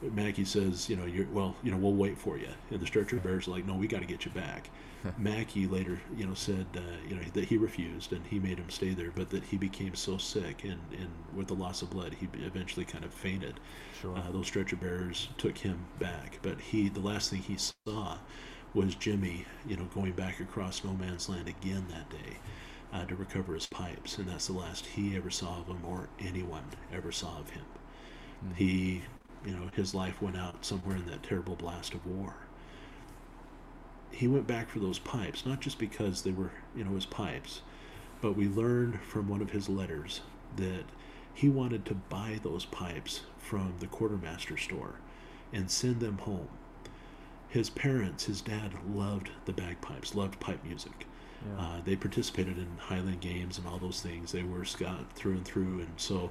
Mackie 0.02 0.44
says, 0.44 0.88
"You 0.88 0.96
know, 0.96 1.06
you're 1.06 1.26
well. 1.32 1.56
You 1.62 1.70
know, 1.70 1.76
we'll 1.78 1.94
wait 1.94 2.18
for 2.18 2.38
you." 2.38 2.48
And 2.70 2.80
the 2.80 2.86
stretcher 2.86 3.16
bearers 3.16 3.48
are 3.48 3.52
like, 3.52 3.66
"No, 3.66 3.74
we 3.74 3.86
got 3.86 4.00
to 4.00 4.06
get 4.06 4.24
you 4.24 4.30
back." 4.30 4.70
Mackie 5.18 5.66
later, 5.66 6.00
you 6.16 6.26
know, 6.26 6.34
said 6.34 6.66
uh, 6.76 6.80
you 7.08 7.16
know 7.16 7.22
that 7.34 7.44
he 7.44 7.56
refused 7.56 8.12
and 8.12 8.26
he 8.26 8.38
made 8.38 8.58
him 8.58 8.70
stay 8.70 8.90
there, 8.90 9.10
but 9.14 9.30
that 9.30 9.44
he 9.44 9.56
became 9.56 9.94
so 9.94 10.18
sick 10.18 10.64
and, 10.64 10.80
and 10.92 11.08
with 11.34 11.46
the 11.48 11.54
loss 11.54 11.82
of 11.82 11.90
blood, 11.90 12.14
he 12.18 12.28
eventually 12.44 12.84
kind 12.84 13.04
of 13.04 13.12
fainted. 13.12 13.60
Sure. 14.00 14.16
Uh, 14.16 14.30
those 14.30 14.46
stretcher 14.46 14.76
bearers 14.76 15.28
took 15.38 15.58
him 15.58 15.86
back, 15.98 16.38
but 16.42 16.60
he 16.60 16.88
the 16.88 17.00
last 17.00 17.30
thing 17.30 17.42
he 17.42 17.56
saw 17.56 18.18
was 18.76 18.94
Jimmy, 18.94 19.44
you 19.66 19.76
know, 19.76 19.86
going 19.94 20.12
back 20.12 20.38
across 20.38 20.84
no 20.84 20.92
man's 20.92 21.28
land 21.28 21.48
again 21.48 21.86
that 21.90 22.08
day 22.10 22.36
uh, 22.92 23.04
to 23.06 23.16
recover 23.16 23.54
his 23.54 23.66
pipes, 23.66 24.18
and 24.18 24.28
that's 24.28 24.46
the 24.46 24.52
last 24.52 24.86
he 24.86 25.16
ever 25.16 25.30
saw 25.30 25.60
of 25.60 25.66
him 25.66 25.84
or 25.84 26.08
anyone 26.20 26.64
ever 26.92 27.10
saw 27.10 27.38
of 27.38 27.50
him. 27.50 27.64
Mm-hmm. 28.44 28.54
He, 28.54 29.02
you 29.44 29.52
know, 29.52 29.68
his 29.74 29.94
life 29.94 30.22
went 30.22 30.36
out 30.36 30.64
somewhere 30.64 30.96
in 30.96 31.06
that 31.06 31.24
terrible 31.24 31.56
blast 31.56 31.94
of 31.94 32.06
war 32.06 32.36
he 34.16 34.26
went 34.26 34.46
back 34.46 34.70
for 34.70 34.78
those 34.78 34.98
pipes, 34.98 35.44
not 35.44 35.60
just 35.60 35.78
because 35.78 36.22
they 36.22 36.30
were, 36.30 36.50
you 36.74 36.84
know, 36.84 36.94
his 36.94 37.04
pipes, 37.06 37.60
but 38.22 38.36
we 38.36 38.48
learned 38.48 39.00
from 39.02 39.28
one 39.28 39.42
of 39.42 39.50
his 39.50 39.68
letters 39.68 40.22
that 40.56 40.84
he 41.34 41.50
wanted 41.50 41.84
to 41.84 41.94
buy 41.94 42.40
those 42.42 42.64
pipes 42.64 43.20
from 43.38 43.74
the 43.80 43.86
quartermaster 43.86 44.56
store 44.56 44.94
and 45.52 45.70
send 45.70 46.00
them 46.00 46.18
home. 46.18 46.48
His 47.56 47.70
parents, 47.70 48.26
his 48.26 48.42
dad, 48.42 48.70
loved 48.94 49.30
the 49.46 49.52
bagpipes, 49.54 50.14
loved 50.14 50.38
pipe 50.40 50.62
music. 50.62 51.06
Yeah. 51.42 51.62
Uh, 51.64 51.80
they 51.86 51.96
participated 51.96 52.58
in 52.58 52.66
Highland 52.76 53.22
games 53.22 53.56
and 53.56 53.66
all 53.66 53.78
those 53.78 54.02
things. 54.02 54.30
They 54.30 54.42
were 54.42 54.66
Scot 54.66 55.10
through 55.14 55.36
and 55.36 55.44
through, 55.46 55.80
and 55.80 55.88
so 55.96 56.30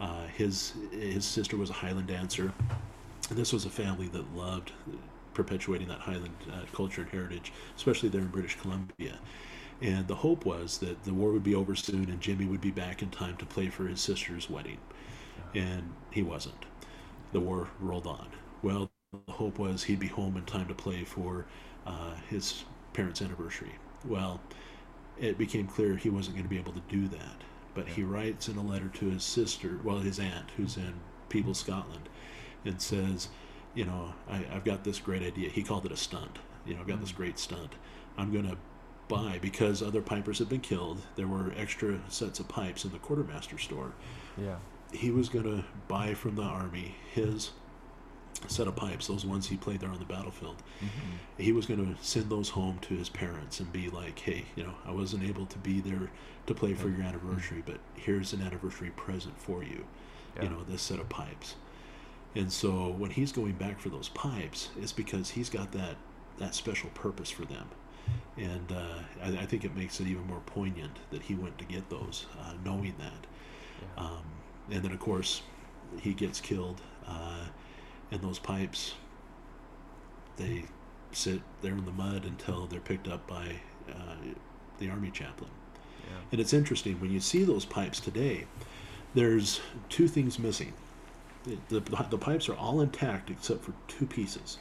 uh, 0.00 0.26
his 0.36 0.72
his 0.90 1.24
sister 1.24 1.56
was 1.56 1.70
a 1.70 1.74
Highland 1.74 2.08
dancer. 2.08 2.52
And 3.30 3.38
this 3.38 3.52
was 3.52 3.66
a 3.66 3.70
family 3.70 4.08
that 4.08 4.34
loved 4.34 4.72
perpetuating 5.32 5.86
that 5.86 6.00
Highland 6.00 6.34
uh, 6.52 6.64
culture 6.72 7.02
and 7.02 7.10
heritage, 7.12 7.52
especially 7.76 8.08
there 8.08 8.22
in 8.22 8.26
British 8.26 8.56
Columbia. 8.60 9.20
And 9.80 10.08
the 10.08 10.16
hope 10.16 10.44
was 10.44 10.78
that 10.78 11.04
the 11.04 11.14
war 11.14 11.30
would 11.30 11.44
be 11.44 11.54
over 11.54 11.76
soon 11.76 12.10
and 12.10 12.20
Jimmy 12.20 12.46
would 12.46 12.60
be 12.60 12.72
back 12.72 13.00
in 13.00 13.10
time 13.10 13.36
to 13.36 13.46
play 13.46 13.68
for 13.68 13.86
his 13.86 14.00
sister's 14.00 14.50
wedding. 14.50 14.78
And 15.54 15.92
he 16.10 16.24
wasn't. 16.24 16.66
The 17.30 17.38
war 17.38 17.68
rolled 17.78 18.08
on. 18.08 18.26
Well, 18.60 18.90
the 19.26 19.32
hope 19.32 19.58
was 19.58 19.84
he'd 19.84 20.00
be 20.00 20.08
home 20.08 20.36
in 20.36 20.44
time 20.44 20.68
to 20.68 20.74
play 20.74 21.04
for 21.04 21.46
uh, 21.86 22.14
his 22.28 22.64
parents' 22.92 23.22
anniversary. 23.22 23.72
Well, 24.04 24.40
it 25.18 25.38
became 25.38 25.66
clear 25.66 25.96
he 25.96 26.10
wasn't 26.10 26.36
going 26.36 26.44
to 26.44 26.50
be 26.50 26.58
able 26.58 26.72
to 26.72 26.82
do 26.88 27.08
that. 27.08 27.42
But 27.74 27.88
he 27.88 28.02
writes 28.02 28.48
in 28.48 28.56
a 28.56 28.62
letter 28.62 28.88
to 28.88 29.10
his 29.10 29.24
sister, 29.24 29.80
well, 29.82 29.98
his 29.98 30.18
aunt, 30.20 30.50
who's 30.56 30.76
in 30.76 30.94
Peebles, 31.28 31.58
Scotland, 31.58 32.08
and 32.64 32.80
says, 32.80 33.28
you 33.74 33.84
know, 33.84 34.14
I, 34.28 34.38
have 34.38 34.64
got 34.64 34.84
this 34.84 35.00
great 35.00 35.22
idea. 35.22 35.50
He 35.50 35.62
called 35.62 35.84
it 35.84 35.92
a 35.92 35.96
stunt. 35.96 36.38
You 36.64 36.74
know, 36.74 36.80
I've 36.80 36.86
got 36.86 37.00
this 37.00 37.12
mm. 37.12 37.16
great 37.16 37.38
stunt. 37.38 37.74
I'm 38.16 38.32
going 38.32 38.48
to 38.48 38.56
buy 39.08 39.38
because 39.42 39.82
other 39.82 40.00
pipers 40.00 40.38
had 40.38 40.48
been 40.48 40.60
killed. 40.60 41.00
There 41.16 41.26
were 41.26 41.52
extra 41.56 42.00
sets 42.08 42.38
of 42.38 42.48
pipes 42.48 42.84
in 42.84 42.92
the 42.92 42.98
quartermaster 42.98 43.58
store. 43.58 43.92
Yeah. 44.40 44.56
He 44.92 45.10
was 45.10 45.28
going 45.28 45.44
to 45.44 45.64
buy 45.88 46.14
from 46.14 46.36
the 46.36 46.42
army 46.42 46.94
his 47.12 47.50
set 48.48 48.66
of 48.66 48.76
pipes, 48.76 49.06
those 49.06 49.24
ones 49.24 49.46
he 49.48 49.56
played 49.56 49.80
there 49.80 49.90
on 49.90 49.98
the 49.98 50.04
battlefield. 50.04 50.56
Mm-hmm. 50.78 51.42
He 51.42 51.52
was 51.52 51.66
going 51.66 51.94
to 51.94 52.02
send 52.02 52.30
those 52.30 52.50
home 52.50 52.78
to 52.82 52.94
his 52.94 53.08
parents 53.08 53.60
and 53.60 53.72
be 53.72 53.88
like, 53.88 54.18
"Hey, 54.18 54.44
you 54.56 54.62
know, 54.62 54.74
I 54.86 54.90
wasn't 54.92 55.24
able 55.24 55.46
to 55.46 55.58
be 55.58 55.80
there 55.80 56.10
to 56.46 56.54
play 56.54 56.74
for 56.74 56.88
your 56.88 57.02
anniversary, 57.02 57.62
but 57.64 57.78
here's 57.94 58.32
an 58.32 58.42
anniversary 58.42 58.90
present 58.90 59.40
for 59.40 59.62
you. 59.62 59.84
Yeah. 60.36 60.44
You 60.44 60.48
know, 60.50 60.62
this 60.64 60.82
set 60.82 60.98
of 60.98 61.08
pipes." 61.08 61.56
And 62.34 62.52
so 62.52 62.90
when 62.90 63.10
he's 63.10 63.32
going 63.32 63.52
back 63.52 63.78
for 63.80 63.88
those 63.88 64.08
pipes, 64.08 64.70
it's 64.80 64.92
because 64.92 65.30
he's 65.30 65.48
got 65.48 65.72
that 65.72 65.96
that 66.38 66.54
special 66.54 66.90
purpose 66.90 67.30
for 67.30 67.44
them. 67.44 67.68
And 68.36 68.72
uh, 68.72 68.98
I, 69.22 69.42
I, 69.42 69.46
think 69.46 69.64
it 69.64 69.76
makes 69.76 70.00
it 70.00 70.08
even 70.08 70.26
more 70.26 70.42
poignant 70.44 70.98
that 71.10 71.22
he 71.22 71.34
went 71.34 71.56
to 71.58 71.64
get 71.64 71.88
those, 71.88 72.26
uh, 72.40 72.52
knowing 72.64 72.94
that. 72.98 73.26
Yeah. 73.80 74.04
Um, 74.04 74.24
and 74.70 74.82
then, 74.82 74.92
of 74.92 74.98
course, 74.98 75.42
he 76.00 76.12
gets 76.12 76.40
killed, 76.40 76.80
uh, 77.06 77.44
and 78.14 78.22
those 78.22 78.38
pipes, 78.38 78.94
they 80.36 80.64
sit 81.12 81.40
there 81.62 81.72
in 81.72 81.84
the 81.84 81.92
mud 81.92 82.24
until 82.24 82.66
they're 82.66 82.80
picked 82.80 83.08
up 83.08 83.26
by 83.26 83.60
uh, 83.88 84.14
the 84.78 84.88
army 84.88 85.10
chaplain. 85.10 85.50
Yeah. 86.04 86.16
And 86.32 86.40
it's 86.40 86.52
interesting 86.52 87.00
when 87.00 87.10
you 87.10 87.20
see 87.20 87.44
those 87.44 87.64
pipes 87.64 88.00
today. 88.00 88.46
There's 89.14 89.60
two 89.88 90.08
things 90.08 90.38
missing 90.38 90.72
the, 91.68 91.80
the 92.10 92.18
pipes 92.18 92.48
are 92.48 92.54
all 92.54 92.80
intact 92.80 93.30
except 93.30 93.64
for 93.64 93.72
two 93.88 94.06
pieces. 94.06 94.58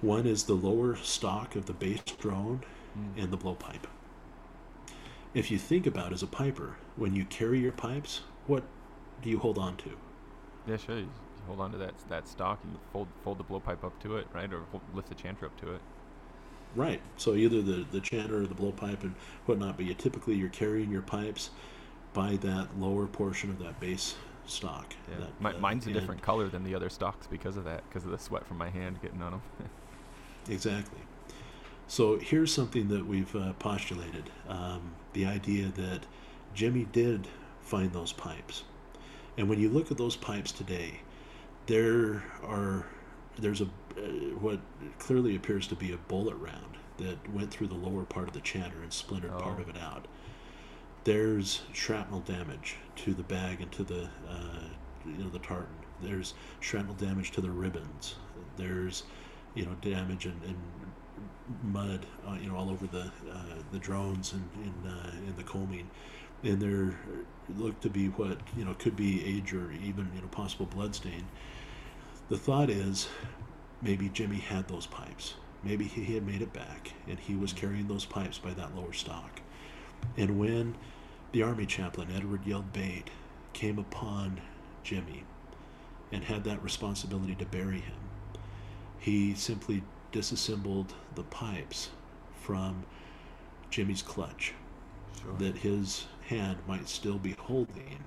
One 0.00 0.26
is 0.26 0.44
the 0.44 0.54
lower 0.54 0.96
stock 0.96 1.56
of 1.56 1.66
the 1.66 1.72
bass 1.72 2.00
drone 2.18 2.62
mm. 2.96 3.22
and 3.22 3.32
the 3.32 3.38
blowpipe. 3.38 3.86
If 5.34 5.50
you 5.50 5.58
think 5.58 5.86
about 5.86 6.12
as 6.12 6.22
a 6.22 6.26
piper, 6.26 6.76
when 6.96 7.14
you 7.14 7.24
carry 7.24 7.60
your 7.60 7.72
pipes, 7.72 8.20
what 8.46 8.62
do 9.22 9.30
you 9.30 9.38
hold 9.38 9.58
on 9.58 9.76
to? 9.78 9.90
Yeah, 10.66 10.76
sure. 10.76 11.04
Hold 11.46 11.60
on 11.60 11.72
to 11.72 11.78
that 11.78 11.94
that 12.08 12.28
stock 12.28 12.60
and 12.64 12.76
fold 12.92 13.08
fold 13.24 13.38
the 13.38 13.44
blowpipe 13.44 13.84
up 13.84 14.00
to 14.02 14.16
it, 14.16 14.26
right, 14.32 14.52
or 14.52 14.62
lift 14.94 15.08
the 15.08 15.14
chanter 15.14 15.46
up 15.46 15.60
to 15.60 15.74
it. 15.74 15.80
Right. 16.74 17.00
So 17.16 17.34
either 17.34 17.62
the 17.62 17.86
the 17.90 18.00
chanter 18.00 18.42
or 18.42 18.46
the 18.46 18.54
blowpipe 18.54 19.02
and 19.02 19.14
whatnot, 19.46 19.76
but 19.76 19.86
you 19.86 19.94
typically 19.94 20.34
you're 20.34 20.48
carrying 20.48 20.90
your 20.90 21.02
pipes 21.02 21.50
by 22.12 22.36
that 22.36 22.68
lower 22.78 23.06
portion 23.06 23.50
of 23.50 23.58
that 23.58 23.78
base 23.80 24.14
stock. 24.46 24.94
Yeah. 25.10 25.18
That, 25.20 25.40
my, 25.40 25.52
mine's 25.58 25.86
a 25.86 25.92
different 25.92 26.22
color 26.22 26.48
than 26.48 26.64
the 26.64 26.74
other 26.74 26.88
stocks 26.88 27.26
because 27.26 27.56
of 27.56 27.64
that, 27.64 27.82
because 27.88 28.04
of 28.04 28.10
the 28.10 28.18
sweat 28.18 28.46
from 28.46 28.58
my 28.58 28.70
hand 28.70 29.00
getting 29.02 29.22
on 29.22 29.32
them. 29.32 29.42
Exactly. 30.48 31.00
So 31.88 32.20
here's 32.20 32.54
something 32.54 32.86
that 32.90 33.04
we've 33.04 33.34
uh, 33.34 33.52
postulated: 33.54 34.30
um, 34.48 34.92
the 35.12 35.26
idea 35.26 35.72
that 35.74 36.02
Jimmy 36.54 36.86
did 36.92 37.26
find 37.60 37.92
those 37.92 38.12
pipes, 38.12 38.62
and 39.36 39.48
when 39.48 39.58
you 39.58 39.68
look 39.68 39.90
at 39.90 39.98
those 39.98 40.14
pipes 40.14 40.52
today, 40.52 41.00
there 41.66 42.22
are 42.44 42.86
there's 43.38 43.60
a 43.60 43.64
uh, 43.96 44.00
what 44.40 44.60
clearly 44.98 45.36
appears 45.36 45.66
to 45.68 45.74
be 45.74 45.92
a 45.92 45.96
bullet 45.96 46.36
round 46.36 46.76
that 46.98 47.16
went 47.32 47.50
through 47.50 47.66
the 47.66 47.74
lower 47.74 48.04
part 48.04 48.28
of 48.28 48.34
the 48.34 48.40
chanter 48.40 48.82
and 48.82 48.92
splintered 48.92 49.30
part 49.38 49.58
Oh. 49.58 49.62
of 49.62 49.68
it 49.68 49.76
out. 49.78 50.06
There's 51.04 51.62
shrapnel 51.72 52.20
damage 52.20 52.76
to 52.96 53.14
the 53.14 53.22
bag 53.22 53.60
and 53.60 53.70
to 53.72 53.84
the 53.84 54.08
uh, 54.28 54.64
you 55.04 55.18
know 55.24 55.28
the 55.30 55.38
tartan. 55.38 55.68
There's 56.02 56.34
shrapnel 56.60 56.94
damage 56.94 57.30
to 57.32 57.40
the 57.40 57.50
ribbons. 57.50 58.16
There's 58.56 59.04
you 59.54 59.64
know 59.66 59.74
damage 59.80 60.26
and, 60.26 60.40
and 60.44 60.56
mud 61.62 62.04
uh, 62.28 62.34
you 62.40 62.50
know 62.50 62.56
all 62.56 62.70
over 62.70 62.86
the 62.86 63.10
uh, 63.32 63.62
the 63.72 63.78
drones 63.78 64.32
and 64.32 64.48
in 64.64 64.90
uh, 64.90 65.12
in 65.26 65.36
the 65.36 65.44
combing, 65.44 65.88
and 66.42 66.60
there 66.60 66.98
look 67.56 67.80
to 67.80 67.88
be 67.88 68.08
what 68.08 68.38
you 68.56 68.64
know 68.64 68.74
could 68.74 68.96
be 68.96 69.24
age 69.24 69.52
or 69.52 69.70
even 69.72 70.10
you 70.14 70.20
know 70.20 70.28
possible 70.28 70.66
blood 70.66 70.94
stain. 70.94 71.24
The 72.28 72.38
thought 72.38 72.70
is 72.70 73.08
maybe 73.80 74.08
Jimmy 74.08 74.38
had 74.38 74.66
those 74.66 74.86
pipes. 74.86 75.34
Maybe 75.62 75.84
he 75.84 76.14
had 76.14 76.26
made 76.26 76.42
it 76.42 76.52
back 76.52 76.92
and 77.08 77.18
he 77.20 77.36
was 77.36 77.52
carrying 77.52 77.86
those 77.86 78.04
pipes 78.04 78.38
by 78.38 78.52
that 78.54 78.74
lower 78.74 78.92
stock. 78.92 79.40
And 80.16 80.38
when 80.38 80.74
the 81.32 81.42
army 81.42 81.66
chaplain 81.66 82.10
Edward 82.10 82.44
Yeld 82.44 82.72
Bate 82.72 83.10
came 83.52 83.78
upon 83.78 84.40
Jimmy 84.82 85.22
and 86.10 86.24
had 86.24 86.42
that 86.44 86.62
responsibility 86.64 87.36
to 87.36 87.46
bury 87.46 87.80
him, 87.80 87.94
he 88.98 89.34
simply 89.34 89.82
disassembled 90.10 90.94
the 91.14 91.22
pipes 91.24 91.90
from 92.42 92.84
Jimmy's 93.70 94.02
clutch 94.02 94.52
sure. 95.22 95.32
that 95.38 95.58
his 95.58 96.06
hand 96.28 96.58
might 96.66 96.88
still 96.88 97.18
be 97.18 97.32
holding 97.32 98.02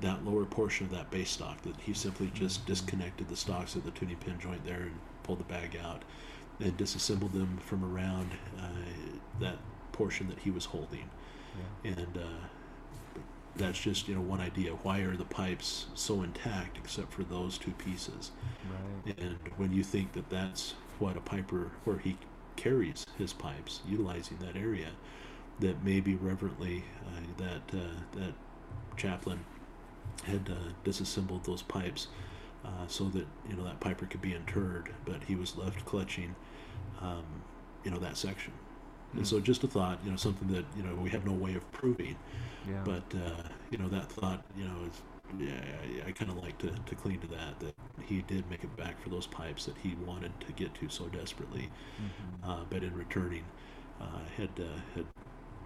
that 0.00 0.24
lower 0.24 0.44
portion 0.44 0.86
of 0.86 0.92
that 0.92 1.10
base 1.10 1.30
stock 1.30 1.60
that 1.62 1.74
he 1.80 1.92
simply 1.92 2.30
just 2.34 2.64
disconnected 2.66 3.28
the 3.28 3.36
stocks 3.36 3.74
of 3.74 3.84
the 3.84 3.90
tuning 3.92 4.16
pin 4.16 4.38
joint 4.38 4.64
there 4.64 4.82
and 4.82 4.98
pulled 5.24 5.40
the 5.40 5.44
bag 5.44 5.76
out 5.82 6.02
and 6.60 6.76
disassembled 6.76 7.32
them 7.32 7.58
from 7.58 7.84
around 7.84 8.30
uh, 8.58 8.62
that 9.40 9.56
portion 9.92 10.28
that 10.28 10.38
he 10.40 10.50
was 10.50 10.64
holding 10.66 11.08
yeah. 11.84 11.92
and 11.92 12.16
uh, 12.16 13.20
that's 13.56 13.80
just 13.80 14.06
you 14.08 14.14
know 14.14 14.20
one 14.20 14.40
idea 14.40 14.70
why 14.82 15.00
are 15.00 15.16
the 15.16 15.24
pipes 15.24 15.86
so 15.94 16.22
intact 16.22 16.76
except 16.78 17.12
for 17.12 17.24
those 17.24 17.58
two 17.58 17.72
pieces 17.72 18.30
Right. 19.04 19.18
and 19.18 19.36
when 19.56 19.72
you 19.72 19.82
think 19.82 20.12
that 20.12 20.28
that's 20.30 20.74
what 20.98 21.16
a 21.16 21.20
piper, 21.20 21.70
where 21.84 21.98
he 21.98 22.16
carries 22.56 23.06
his 23.16 23.32
pipes, 23.32 23.80
utilizing 23.88 24.38
that 24.38 24.56
area, 24.56 24.88
that 25.60 25.84
maybe 25.84 26.14
reverently 26.16 26.84
uh, 27.06 27.20
that 27.38 27.78
uh, 27.78 28.18
that 28.18 28.32
chaplain 28.96 29.44
had 30.24 30.48
uh, 30.50 30.72
disassembled 30.84 31.44
those 31.44 31.62
pipes 31.62 32.08
uh, 32.64 32.86
so 32.88 33.04
that 33.04 33.26
you 33.48 33.56
know 33.56 33.64
that 33.64 33.80
piper 33.80 34.06
could 34.06 34.22
be 34.22 34.34
interred, 34.34 34.94
but 35.04 35.24
he 35.24 35.34
was 35.36 35.56
left 35.56 35.84
clutching, 35.84 36.34
um, 37.00 37.24
you 37.84 37.90
know, 37.90 37.98
that 37.98 38.16
section. 38.16 38.52
And 39.16 39.26
so, 39.26 39.40
Hmm. 39.40 39.40
just 39.40 39.64
a 39.64 39.68
thought, 39.68 39.98
you 40.04 40.10
know, 40.10 40.16
something 40.16 40.48
that 40.48 40.64
you 40.76 40.82
know 40.82 40.94
we 40.94 41.10
have 41.10 41.24
no 41.26 41.32
way 41.32 41.54
of 41.54 41.70
proving, 41.72 42.16
Yeah. 42.64 42.84
but 42.84 43.04
uh, 43.14 43.42
you 43.70 43.78
know 43.78 43.88
that 43.88 44.10
thought, 44.10 44.44
you 44.56 44.64
know, 44.64 44.84
is 44.86 45.02
yeah, 45.38 46.04
I, 46.04 46.08
I 46.08 46.12
kind 46.12 46.30
of 46.30 46.38
like 46.38 46.58
to, 46.58 46.70
to 46.86 46.94
cling 46.94 47.20
to 47.20 47.26
that. 47.28 47.60
That 47.60 47.74
he 48.06 48.22
did 48.22 48.48
make 48.50 48.64
it 48.64 48.76
back 48.76 49.00
for 49.02 49.08
those 49.10 49.26
pipes 49.26 49.66
that 49.66 49.76
he 49.78 49.94
wanted 50.06 50.32
to 50.40 50.52
get 50.52 50.74
to 50.76 50.88
so 50.88 51.06
desperately, 51.06 51.70
Mhm. 51.98 52.42
uh, 52.42 52.64
but 52.70 52.82
in 52.82 52.94
returning, 52.94 53.44
uh, 54.00 54.20
had 54.36 54.50
uh, 54.58 54.78
had 54.94 55.06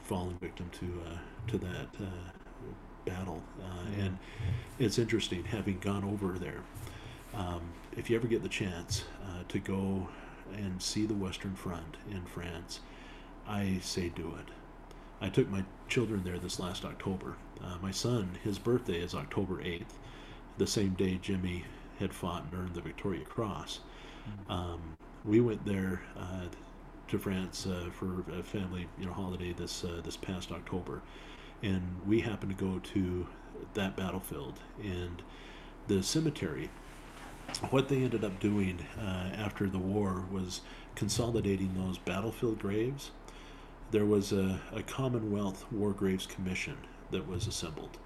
fallen 0.02 0.36
victim 0.40 0.70
to 0.80 1.02
uh, 1.06 1.18
to 1.48 1.58
that 1.58 1.88
uh, 2.00 2.30
battle. 3.04 3.42
Uh, 3.60 3.66
Yeah. 3.96 4.04
And 4.04 4.18
it's 4.78 4.98
interesting 4.98 5.44
having 5.44 5.78
gone 5.78 6.04
over 6.04 6.38
there. 6.38 6.60
Um, 7.34 7.62
if 7.96 8.08
you 8.10 8.16
ever 8.16 8.26
get 8.26 8.42
the 8.42 8.48
chance 8.48 9.04
uh, 9.24 9.42
to 9.48 9.58
go 9.58 10.08
and 10.54 10.80
see 10.82 11.06
the 11.06 11.14
Western 11.14 11.54
Front 11.54 11.96
in 12.10 12.24
France, 12.24 12.80
I 13.48 13.78
say 13.82 14.08
do 14.10 14.34
it. 14.38 14.48
I 15.20 15.28
took 15.28 15.48
my 15.48 15.64
children 15.88 16.22
there 16.24 16.38
this 16.38 16.58
last 16.58 16.84
October. 16.84 17.36
Uh, 17.62 17.76
my 17.80 17.90
son, 17.90 18.30
his 18.42 18.58
birthday 18.58 18.98
is 19.00 19.14
October 19.14 19.62
8th, 19.62 19.94
the 20.58 20.66
same 20.66 20.90
day 20.94 21.18
Jimmy 21.22 21.64
had 21.98 22.12
fought 22.12 22.44
and 22.44 22.54
earned 22.60 22.74
the 22.74 22.80
Victoria 22.80 23.24
Cross. 23.24 23.80
Mhm. 24.48 24.52
Um, 24.52 24.80
we 25.24 25.40
went 25.40 25.64
there 25.64 26.02
uh, 26.18 26.46
to 27.08 27.18
France 27.18 27.66
uh, 27.66 27.88
for 27.92 28.24
a 28.38 28.42
family 28.42 28.86
you 28.98 29.06
know 29.06 29.12
holiday 29.12 29.52
this 29.52 29.84
uh, 29.84 30.00
this 30.04 30.16
past 30.16 30.50
October, 30.52 31.02
and 31.62 32.00
we 32.06 32.20
happened 32.20 32.56
to 32.56 32.64
go 32.64 32.78
to 32.78 33.26
that 33.74 33.96
battlefield 33.96 34.58
and 34.82 35.22
the 35.88 36.02
cemetery. 36.02 36.70
What 37.70 37.88
they 37.88 38.02
ended 38.02 38.24
up 38.24 38.40
doing 38.40 38.86
uh, 38.98 39.30
after 39.36 39.68
the 39.68 39.78
war 39.78 40.24
was 40.30 40.62
consolidating 40.94 41.74
those 41.74 41.98
battlefield 41.98 42.58
graves. 42.58 43.10
There 43.90 44.06
was 44.06 44.32
a, 44.32 44.60
a 44.72 44.82
Commonwealth 44.82 45.66
War 45.70 45.92
Graves 45.92 46.26
Commission 46.26 46.76
that 47.10 47.28
was 47.28 47.46
assembled, 47.46 47.98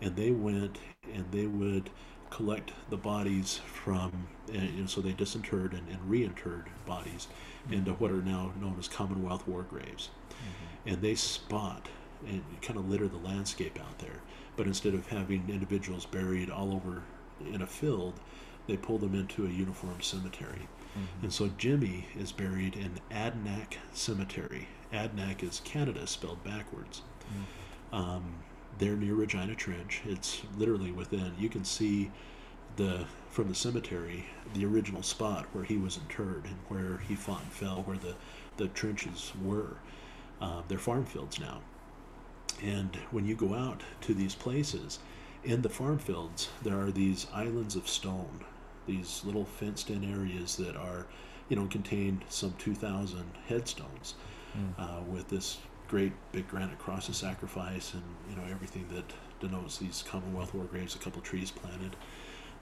and 0.00 0.16
they 0.16 0.30
went 0.30 0.78
and 1.12 1.30
they 1.30 1.46
would 1.46 1.90
collect 2.30 2.72
the 2.90 2.96
bodies 2.96 3.60
from, 3.66 4.28
and, 4.52 4.70
you 4.70 4.80
know, 4.80 4.86
so 4.86 5.00
they 5.00 5.12
disinterred 5.12 5.72
and, 5.74 5.88
and 5.88 6.10
reinterred 6.10 6.66
bodies 6.86 7.28
into 7.70 7.92
what 7.92 8.10
are 8.10 8.22
now 8.22 8.52
known 8.60 8.76
as 8.78 8.88
Commonwealth 8.88 9.46
War 9.46 9.62
Graves. 9.62 10.10
Mhm. 10.30 10.92
And 10.92 11.02
they 11.02 11.14
spot 11.14 11.88
and 12.26 12.42
kind 12.62 12.78
of 12.78 12.88
litter 12.88 13.08
the 13.08 13.16
landscape 13.18 13.78
out 13.80 13.98
there. 13.98 14.20
But 14.56 14.66
instead 14.66 14.94
of 14.94 15.06
having 15.08 15.48
individuals 15.48 16.06
buried 16.06 16.50
all 16.50 16.72
over 16.72 17.02
in 17.52 17.62
a 17.62 17.66
field, 17.66 18.14
they 18.66 18.76
pull 18.76 18.98
them 18.98 19.14
into 19.14 19.46
a 19.46 19.50
uniform 19.50 20.00
cemetery. 20.00 20.68
Mhm. 20.96 21.22
And 21.24 21.32
so 21.32 21.48
Jimmy 21.58 22.06
is 22.16 22.32
buried 22.32 22.74
in 22.74 23.00
Adnac 23.10 23.74
Cemetery. 23.92 24.68
Adnac 24.92 25.42
is 25.42 25.60
Canada 25.64 26.06
spelled 26.06 26.42
backwards. 26.42 27.02
Mm. 27.92 27.96
Um, 27.96 28.34
they're 28.78 28.96
near 28.96 29.14
Regina 29.14 29.54
Trench. 29.54 30.02
It's 30.04 30.42
literally 30.56 30.92
within. 30.92 31.34
You 31.38 31.48
can 31.48 31.64
see 31.64 32.10
the 32.76 33.06
from 33.30 33.48
the 33.48 33.54
cemetery 33.54 34.26
the 34.54 34.64
original 34.64 35.02
spot 35.02 35.46
where 35.52 35.64
he 35.64 35.76
was 35.76 35.96
interred 35.96 36.44
and 36.44 36.56
where 36.68 36.98
he 36.98 37.14
fought 37.14 37.42
and 37.42 37.52
fell, 37.52 37.82
where 37.82 37.96
the 37.96 38.14
the 38.56 38.68
trenches 38.68 39.32
were. 39.42 39.76
Uh, 40.40 40.62
they're 40.68 40.78
farm 40.78 41.04
fields 41.04 41.38
now. 41.38 41.60
And 42.62 42.96
when 43.10 43.26
you 43.26 43.34
go 43.34 43.54
out 43.54 43.82
to 44.02 44.14
these 44.14 44.34
places, 44.34 44.98
in 45.44 45.62
the 45.62 45.68
farm 45.68 45.98
fields, 45.98 46.48
there 46.62 46.80
are 46.80 46.90
these 46.90 47.26
islands 47.32 47.76
of 47.76 47.88
stone, 47.88 48.40
these 48.86 49.22
little 49.24 49.44
fenced 49.44 49.90
in 49.90 50.04
areas 50.04 50.56
that 50.56 50.76
are, 50.76 51.06
you 51.48 51.56
know, 51.56 51.66
contain 51.66 52.22
some 52.28 52.54
2,000 52.58 53.24
headstones 53.48 54.14
Mm. 54.56 54.72
uh, 54.78 55.02
with 55.02 55.28
this 55.28 55.58
great 55.88 56.12
big 56.32 56.48
granite 56.48 56.78
cross 56.78 57.08
of 57.08 57.16
sacrifice 57.16 57.92
and, 57.92 58.02
you 58.30 58.36
know, 58.36 58.42
everything 58.50 58.86
that 58.94 59.04
denotes 59.40 59.76
these 59.78 60.02
Commonwealth 60.08 60.54
war 60.54 60.64
graves, 60.64 60.94
a 60.94 60.98
couple 60.98 61.20
trees 61.20 61.50
planted. 61.50 61.94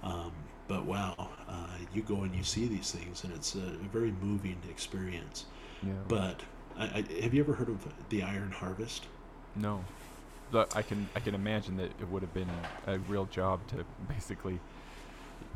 Um, 0.03 0.33
but 0.67 0.85
wow, 0.87 1.31
uh, 1.49 1.69
you 1.93 2.03
go 2.03 2.23
and 2.23 2.35
you 2.35 2.43
see 2.43 2.67
these 2.67 2.91
things, 2.91 3.23
and 3.25 3.33
it's 3.33 3.55
a, 3.55 3.59
a 3.59 3.89
very 3.93 4.13
moving 4.21 4.59
experience. 4.69 5.45
Yeah. 5.83 5.93
But 6.09 6.41
I, 6.77 6.85
I, 6.85 7.23
have 7.23 7.33
you 7.33 7.41
ever 7.43 7.55
heard 7.55 7.69
of 7.69 7.87
the 8.09 8.23
Iron 8.23 8.51
Harvest? 8.51 9.07
No, 9.57 9.85
but 10.51 10.77
I 10.77 10.83
can 10.83 11.09
I 11.15 11.21
can 11.21 11.35
imagine 11.35 11.77
that 11.77 11.91
it 12.01 12.09
would 12.11 12.23
have 12.23 12.35
been 12.35 12.51
a 12.87 12.99
real 12.99 13.27
job 13.27 13.61
to 13.69 13.85
basically 14.09 14.59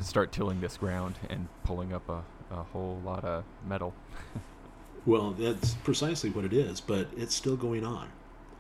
start 0.00 0.32
tilling 0.32 0.60
this 0.60 0.76
ground 0.76 1.16
and 1.28 1.48
pulling 1.64 1.92
up 1.92 2.08
a, 2.08 2.22
a 2.52 2.62
whole 2.62 3.00
lot 3.04 3.24
of 3.24 3.44
metal. 3.66 3.94
Well, 5.06 5.30
that's 5.30 5.72
precisely 5.84 6.28
what 6.28 6.44
it 6.44 6.52
is, 6.52 6.82
but 6.82 7.08
it's 7.16 7.34
still 7.34 7.56
going 7.56 7.82
on. 7.86 8.08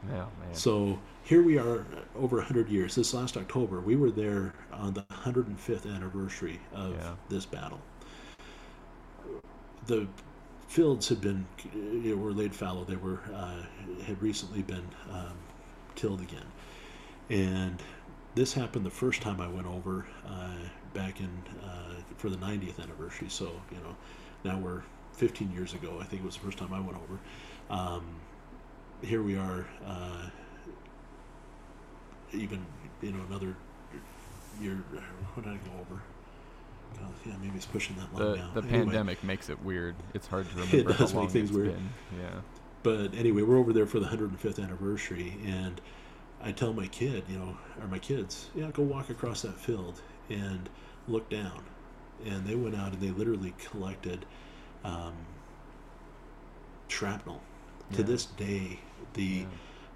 Yeah, 0.08 0.14
man. 0.40 0.54
So 0.54 0.98
here 1.24 1.42
we 1.42 1.58
are, 1.58 1.80
uh, 1.80 1.84
over 2.18 2.36
100 2.36 2.70
years. 2.70 2.94
This 2.94 3.12
last 3.12 3.36
October, 3.36 3.80
we 3.80 3.96
were 3.96 4.10
there 4.10 4.54
on 4.72 4.94
the 4.94 5.02
105th 5.10 5.84
anniversary 5.94 6.58
of 6.72 6.94
Yeah. 6.94 7.16
this 7.28 7.44
battle. 7.44 7.80
The 9.86 10.06
fields 10.68 11.08
had 11.08 11.20
been 11.20 11.46
you 11.72 12.14
know, 12.14 12.16
were 12.16 12.32
laid 12.32 12.54
fallow. 12.54 12.84
They 12.84 12.96
were 12.96 13.20
uh, 13.34 13.62
had 14.04 14.22
recently 14.22 14.62
been 14.62 14.86
um, 15.10 15.36
tilled 15.96 16.20
again, 16.20 16.46
and 17.30 17.82
this 18.34 18.52
happened 18.52 18.86
the 18.86 18.90
first 18.90 19.22
time 19.22 19.40
I 19.40 19.48
went 19.48 19.66
over 19.66 20.06
uh, 20.26 20.52
back 20.94 21.20
in 21.20 21.30
uh, 21.64 21.94
for 22.16 22.28
the 22.28 22.36
90th 22.36 22.80
anniversary. 22.80 23.28
So 23.28 23.50
you 23.72 23.78
know, 23.78 23.96
now 24.44 24.58
we're 24.58 24.82
15 25.14 25.50
years 25.52 25.74
ago. 25.74 25.98
I 26.00 26.04
think 26.04 26.22
it 26.22 26.26
was 26.26 26.36
the 26.36 26.44
first 26.44 26.58
time 26.58 26.72
I 26.72 26.80
went 26.80 26.96
over. 26.96 27.18
Um, 27.70 28.04
here 29.02 29.22
we 29.22 29.36
are, 29.36 29.66
uh, 29.86 30.28
even 32.32 32.64
you 33.00 33.12
know 33.12 33.24
another 33.28 33.56
year. 34.60 34.76
What 35.34 35.44
did 35.44 35.54
I 35.54 35.56
go 35.56 35.72
over? 35.80 36.02
God, 36.94 37.12
yeah, 37.26 37.32
maybe 37.40 37.56
it's 37.56 37.66
pushing 37.66 37.96
that 37.96 38.12
long 38.14 38.32
the, 38.32 38.36
now. 38.38 38.50
The 38.54 38.60
Anyway. 38.62 38.84
pandemic 38.84 39.24
makes 39.24 39.48
it 39.50 39.62
weird. 39.62 39.94
It's 40.14 40.26
hard 40.26 40.48
to 40.50 40.54
remember 40.60 40.90
it 40.92 40.98
does 40.98 41.12
how 41.12 41.20
make 41.22 41.30
things 41.30 41.52
weird. 41.52 41.74
been. 41.74 41.88
Yeah. 42.20 42.40
But 42.82 43.14
anyway, 43.14 43.42
we're 43.42 43.58
over 43.58 43.72
there 43.72 43.86
for 43.86 43.98
the 44.00 44.06
105th 44.06 44.62
anniversary, 44.62 45.36
and 45.44 45.80
I 46.42 46.52
tell 46.52 46.72
my 46.72 46.86
kid, 46.86 47.24
you 47.28 47.38
know, 47.38 47.56
or 47.80 47.88
my 47.88 47.98
kids, 47.98 48.48
yeah, 48.54 48.70
go 48.72 48.82
walk 48.82 49.10
across 49.10 49.42
that 49.42 49.58
field 49.58 50.00
and 50.30 50.68
look 51.08 51.28
down. 51.28 51.62
And 52.24 52.46
they 52.46 52.54
went 52.54 52.74
out 52.76 52.92
and 52.92 53.00
they 53.00 53.10
literally 53.10 53.54
collected 53.58 54.24
um, 54.84 55.14
shrapnel. 56.88 57.40
To 57.94 58.02
this 58.02 58.26
day, 58.26 58.80
the 59.14 59.22
Yeah. 59.22 59.46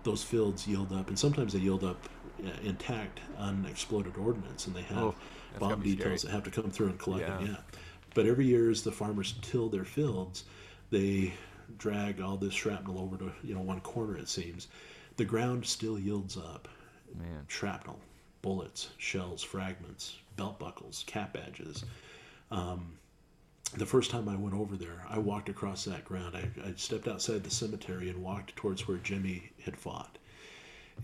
those 0.03 0.23
fields 0.23 0.67
yield 0.67 0.93
up, 0.93 1.09
and 1.09 1.19
sometimes 1.19 1.53
they 1.53 1.59
yield 1.59 1.85
up 1.85 2.09
uh, 2.45 2.49
intact, 2.65 3.21
unexploded 3.39 4.17
ordnance, 4.17 4.67
and 4.67 4.75
they 4.75 4.83
have 4.83 4.99
Oh, 4.99 5.15
bomb 5.59 5.83
details 5.83 6.23
that 6.23 6.31
have 6.31 6.45
to 6.45 6.51
come 6.51 6.71
through 6.71 6.89
and 6.89 6.99
collect 6.99 7.27
them. 7.27 7.47
Yeah. 7.47 7.53
Yeah. 7.53 7.57
But 8.15 8.27
every 8.27 8.47
year, 8.47 8.71
as 8.71 8.83
the 8.83 8.93
farmers 8.93 9.35
till 9.43 9.69
their 9.69 9.85
fields, 9.85 10.45
they 10.91 11.33
drag 11.79 12.21
all 12.21 12.37
this 12.37 12.53
shrapnel 12.53 12.99
over 12.99 13.17
to 13.17 13.33
you 13.43 13.55
know 13.55 13.63
one 13.63 13.81
corner. 13.81 14.17
It 14.17 14.29
seems 14.29 14.69
the 15.17 15.25
ground 15.25 15.65
still 15.67 15.99
yields 15.99 16.37
up 16.37 16.69
Man. 17.19 17.45
shrapnel, 17.49 17.99
bullets, 18.43 18.91
shells, 18.99 19.43
fragments, 19.43 20.17
belt 20.37 20.59
buckles, 20.59 21.05
cap 21.07 21.33
badges. 21.33 21.85
Um, 22.51 22.99
the 23.77 23.87
first 23.87 24.11
time 24.11 24.29
I 24.29 24.37
went 24.37 24.55
over 24.55 24.77
there, 24.77 25.05
I 25.09 25.19
walked 25.19 25.49
across 25.49 25.85
that 25.85 26.05
ground. 26.05 26.37
I, 26.37 26.51
I 26.67 26.75
stepped 26.77 27.09
outside 27.09 27.43
the 27.43 27.51
cemetery 27.51 28.11
and 28.11 28.23
walked 28.23 28.55
towards 28.57 28.87
where 28.87 28.99
Jimmy 28.99 29.51
had 29.65 29.77
fought. 29.77 30.19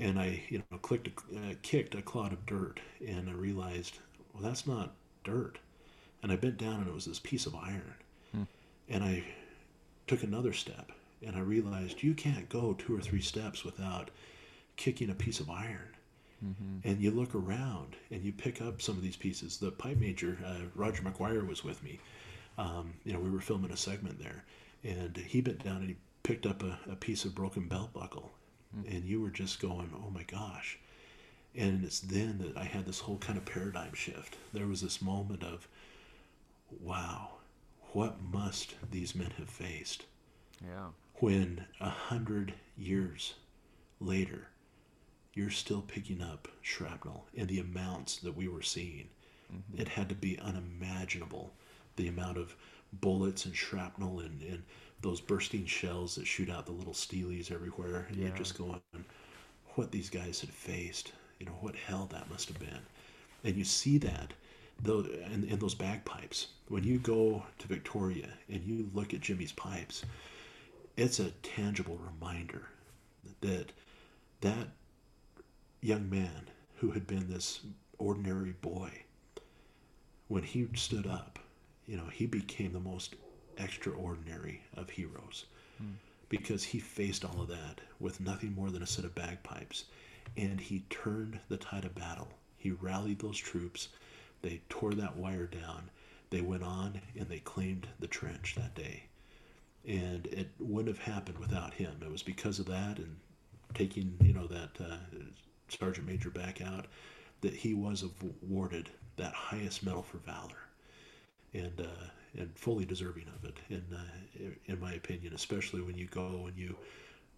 And 0.00 0.18
I, 0.18 0.42
you 0.50 0.62
know, 0.70 0.78
clicked, 0.78 1.08
a, 1.08 1.36
uh, 1.36 1.54
kicked 1.62 1.94
a 1.94 2.02
clod 2.02 2.32
of 2.32 2.44
dirt, 2.44 2.78
and 3.06 3.28
I 3.28 3.32
realized, 3.32 3.98
well, 4.39 4.48
that's 4.48 4.66
not 4.66 4.94
dirt. 5.24 5.59
And 6.23 6.32
I 6.32 6.36
bent 6.36 6.59
down, 6.59 6.81
and 6.81 6.89
it 6.89 6.94
was 6.94 7.05
this 7.05 7.19
piece 7.19 7.47
of 7.47 7.55
iron. 7.55 7.94
And 8.89 9.05
I 9.05 9.24
took 10.06 10.23
another 10.23 10.52
step, 10.52 10.93
and 11.24 11.36
I 11.36 11.40
realized 11.40 12.02
you 12.02 12.15
can't 12.15 12.48
go 12.48 12.74
two 12.74 12.97
or 12.97 13.01
three 13.01 13.20
steps 13.20 13.65
without 13.65 14.10
kicking 14.77 15.10
a 15.10 15.15
piece 15.15 15.40
of 15.40 15.51
iron 15.51 15.94
and 16.85 17.01
you 17.01 17.10
look 17.10 17.35
around 17.35 17.97
and 18.10 18.23
you 18.23 18.32
pick 18.32 18.62
up 18.62 18.81
some 18.81 18.97
of 18.97 19.02
these 19.02 19.16
pieces. 19.16 19.59
The 19.59 19.70
pipe 19.70 19.98
major, 19.98 20.39
uh, 20.44 20.66
Roger 20.74 21.02
McGuire, 21.02 21.47
was 21.47 21.65
with 21.65 21.82
me. 21.82 21.98
Um, 22.56 22.94
you 23.05 23.12
know, 23.12 23.20
we 23.20 23.31
were 23.31 23.40
filming 23.40 23.70
a 23.70 23.77
segment 23.77 24.19
there, 24.19 24.44
and 24.85 25.16
he 25.16 25.40
bent 25.40 25.65
down 25.65 25.77
and 25.78 25.89
he 25.89 25.97
picked 26.23 26.47
up 26.47 26.62
a, 26.62 26.78
a 26.90 26.97
piece 26.97 27.24
of 27.24 27.35
broken 27.35 27.66
belt 27.69 27.93
buckle, 27.93 28.32
and 28.86 29.05
you 29.05 29.20
were 29.20 29.31
just 29.31 29.60
going, 29.60 29.90
"Oh 29.94 30.10
my 30.10 30.24
gosh!" 30.24 30.78
And 31.54 31.84
it's 31.84 32.00
then 32.00 32.38
that 32.38 32.56
I 32.56 32.64
had 32.64 32.86
this 32.86 33.00
whole 33.00 33.18
kind 33.18 33.38
of 33.38 33.44
paradigm 33.44 33.94
shift. 33.94 34.36
There 34.52 34.66
was 34.66 34.80
this 34.80 35.02
moment 35.02 35.42
of, 35.42 35.66
"Wow, 36.80 37.38
what 37.92 38.20
must 38.22 38.74
these 38.90 39.14
men 39.14 39.30
have 39.32 39.48
faced?" 39.48 40.04
Yeah. 40.64 40.88
when 41.20 41.66
a 41.80 41.88
hundred 41.88 42.54
years 42.76 43.34
later 44.00 44.48
you're 45.34 45.50
still 45.50 45.82
picking 45.82 46.20
up 46.20 46.48
shrapnel 46.60 47.26
in 47.34 47.46
the 47.46 47.60
amounts 47.60 48.16
that 48.16 48.36
we 48.36 48.48
were 48.48 48.62
seeing 48.62 49.08
mm-hmm. 49.52 49.80
it 49.80 49.88
had 49.88 50.08
to 50.08 50.14
be 50.14 50.38
unimaginable 50.40 51.52
the 51.96 52.08
amount 52.08 52.36
of 52.38 52.54
bullets 52.92 53.44
and 53.44 53.54
shrapnel 53.54 54.20
and, 54.20 54.42
and 54.42 54.62
those 55.00 55.20
bursting 55.20 55.66
shells 55.66 56.14
that 56.16 56.26
shoot 56.26 56.50
out 56.50 56.66
the 56.66 56.72
little 56.72 56.92
steelies 56.94 57.52
everywhere 57.52 58.06
and 58.08 58.16
you're 58.16 58.30
just 58.36 58.56
going 58.58 58.80
what 59.74 59.90
these 59.92 60.10
guys 60.10 60.40
had 60.40 60.50
faced 60.50 61.12
you 61.39 61.47
know 61.47 61.56
what 61.60 61.74
hell 61.77 62.09
that 62.12 62.31
must 62.31 62.48
have 62.48 62.59
been. 62.59 62.81
And 63.44 63.56
you 63.56 63.65
see 63.65 63.98
that 63.98 64.32
though 64.82 65.01
in, 65.32 65.44
in 65.44 65.59
those 65.59 65.74
bagpipes. 65.74 66.48
When 66.69 66.85
you 66.85 66.98
go 66.98 67.43
to 67.59 67.69
victoria 67.69 68.28
and 68.48 68.62
you 68.62 68.90
look 68.93 69.15
at 69.15 69.20
jimmy's 69.20 69.52
pipes 69.52 70.05
it's 70.97 71.20
a 71.20 71.31
tangible 71.43 71.98
reminder 72.12 72.69
that 73.40 73.73
that 74.40 74.69
young 75.81 76.10
man 76.10 76.48
who 76.77 76.90
had 76.90 77.06
been 77.06 77.28
this 77.28 77.60
ordinary 77.98 78.52
boy 78.60 78.90
when 80.27 80.43
he 80.43 80.69
stood 80.74 81.06
up 81.06 81.39
you 81.86 81.97
know 81.97 82.06
he 82.12 82.27
became 82.27 82.73
the 82.73 82.81
most 82.81 83.15
extraordinary 83.59 84.62
of 84.77 84.90
heroes. 84.90 85.47
Hmm. 85.78 85.93
Because 86.28 86.62
he 86.62 86.78
faced 86.78 87.24
all 87.24 87.40
of 87.40 87.48
that 87.48 87.81
with 87.98 88.20
nothing 88.20 88.55
more 88.55 88.70
than 88.70 88.82
a 88.82 88.86
set 88.86 89.05
of 89.05 89.15
bagpipes 89.15 89.85
and 90.39 90.60
he 90.60 90.85
turned 90.89 91.39
the 91.48 91.56
tide 91.59 91.85
of 91.85 91.94
battle 91.94 92.28
he 92.56 92.70
rallied 92.70 93.19
those 93.20 93.39
troops 93.39 93.89
they 94.43 94.60
tore 94.69 94.94
that 94.94 95.16
wire 95.16 95.47
down 95.47 95.90
they 96.31 96.40
went 96.40 96.62
on 96.62 97.01
and 97.19 97.28
they 97.28 97.40
claimed 97.40 97.86
the 98.01 98.06
trench 98.06 98.55
that 98.56 98.74
day 98.74 99.05
and 99.86 100.27
it 100.27 100.51
wouldn't 100.59 100.97
have 100.97 101.15
happened 101.15 101.39
without 101.39 101.74
him. 101.74 101.97
It 102.02 102.10
was 102.10 102.23
because 102.23 102.59
of 102.59 102.66
that 102.66 102.98
and 102.98 103.16
taking 103.74 104.16
you 104.23 104.32
know 104.32 104.47
that 104.47 104.70
uh, 104.81 104.97
sergeant 105.69 106.06
major 106.06 106.31
back 106.31 106.60
out 106.60 106.86
that 107.40 107.55
he 107.55 107.74
was 107.74 108.05
awarded 108.43 108.90
that 109.16 109.32
highest 109.32 109.85
medal 109.85 110.02
for 110.02 110.19
valor, 110.19 110.69
and 111.55 111.81
uh, 111.81 112.39
and 112.39 112.56
fully 112.56 112.85
deserving 112.85 113.27
of 113.36 113.48
it. 113.48 113.59
In 113.70 113.85
uh, 113.94 114.51
in 114.66 114.81
my 114.81 114.93
opinion, 114.94 115.35
especially 115.35 115.81
when 115.81 115.97
you 115.97 116.06
go 116.06 116.47
and 116.47 116.56
you 116.59 116.77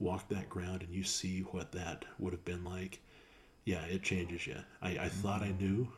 walk 0.00 0.28
that 0.28 0.48
ground 0.50 0.82
and 0.82 0.92
you 0.94 1.04
see 1.04 1.40
what 1.42 1.72
that 1.72 2.04
would 2.18 2.32
have 2.32 2.44
been 2.44 2.64
like. 2.64 3.00
Yeah, 3.64 3.84
it 3.84 4.02
changes 4.02 4.46
you. 4.46 4.56
I, 4.82 4.98
I 4.98 5.08
thought 5.08 5.42
I 5.42 5.52
knew 5.60 5.88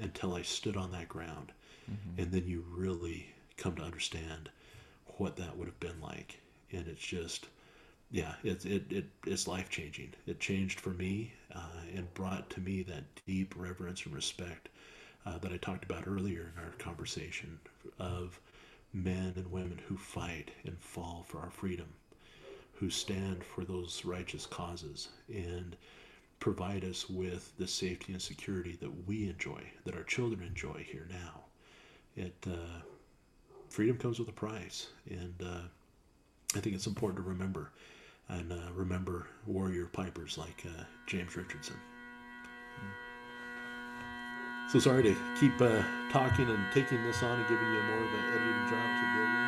until 0.00 0.34
I 0.34 0.42
stood 0.42 0.76
on 0.76 0.92
that 0.92 1.08
ground, 1.08 1.52
and 2.18 2.32
then 2.32 2.46
you 2.46 2.64
really 2.70 3.26
come 3.56 3.76
to 3.76 3.82
understand 3.82 4.50
what 5.18 5.36
that 5.36 5.56
would 5.56 5.68
have 5.68 5.80
been 5.80 6.00
like. 6.00 6.40
And 6.72 6.88
it's 6.88 7.04
just 7.06 7.46
yeah 8.10 8.34
it, 8.44 8.64
it, 8.66 8.92
it 8.92 9.06
it's 9.26 9.48
life 9.48 9.70
changing 9.70 10.12
it 10.26 10.40
changed 10.40 10.80
for 10.80 10.90
me 10.90 11.32
uh, 11.54 11.82
and 11.94 12.12
brought 12.14 12.50
to 12.50 12.60
me 12.60 12.82
that 12.82 13.04
deep 13.26 13.54
reverence 13.56 14.04
and 14.06 14.14
respect 14.14 14.68
uh, 15.26 15.38
that 15.38 15.52
i 15.52 15.56
talked 15.56 15.84
about 15.84 16.06
earlier 16.06 16.52
in 16.56 16.62
our 16.62 16.70
conversation 16.78 17.58
of 17.98 18.40
men 18.92 19.32
and 19.36 19.50
women 19.50 19.80
who 19.88 19.96
fight 19.96 20.50
and 20.64 20.78
fall 20.80 21.24
for 21.28 21.40
our 21.40 21.50
freedom 21.50 21.86
who 22.76 22.90
stand 22.90 23.44
for 23.44 23.64
those 23.64 24.04
righteous 24.04 24.46
causes 24.46 25.08
and 25.28 25.76
provide 26.40 26.84
us 26.84 27.08
with 27.08 27.52
the 27.58 27.66
safety 27.66 28.12
and 28.12 28.20
security 28.20 28.76
that 28.80 29.06
we 29.06 29.28
enjoy 29.28 29.62
that 29.84 29.94
our 29.94 30.02
children 30.02 30.42
enjoy 30.42 30.84
here 30.90 31.06
now 31.10 31.44
it 32.16 32.34
uh, 32.46 32.80
freedom 33.68 33.98
comes 33.98 34.20
with 34.20 34.28
a 34.28 34.32
price, 34.32 34.88
and 35.10 35.34
uh, 35.44 35.62
I 36.54 36.60
think 36.60 36.76
it's 36.76 36.86
important 36.86 37.16
to 37.24 37.28
remember 37.28 37.72
and 38.28 38.52
uh, 38.52 38.72
remember 38.74 39.26
warrior 39.46 39.86
pipers 39.86 40.38
like 40.38 40.64
uh, 40.64 40.84
James 41.06 41.36
Richardson. 41.36 41.76
So 44.70 44.78
sorry 44.78 45.02
to 45.02 45.16
keep 45.38 45.60
uh, 45.60 45.82
talking 46.10 46.48
and 46.48 46.58
taking 46.72 47.02
this 47.04 47.22
on 47.22 47.38
and 47.38 47.48
giving 47.48 47.66
you 47.66 47.82
more 47.82 47.98
of 47.98 48.14
an 48.14 48.24
editing 48.32 48.70
job 48.70 49.00
to 49.00 49.20
with. 49.20 49.43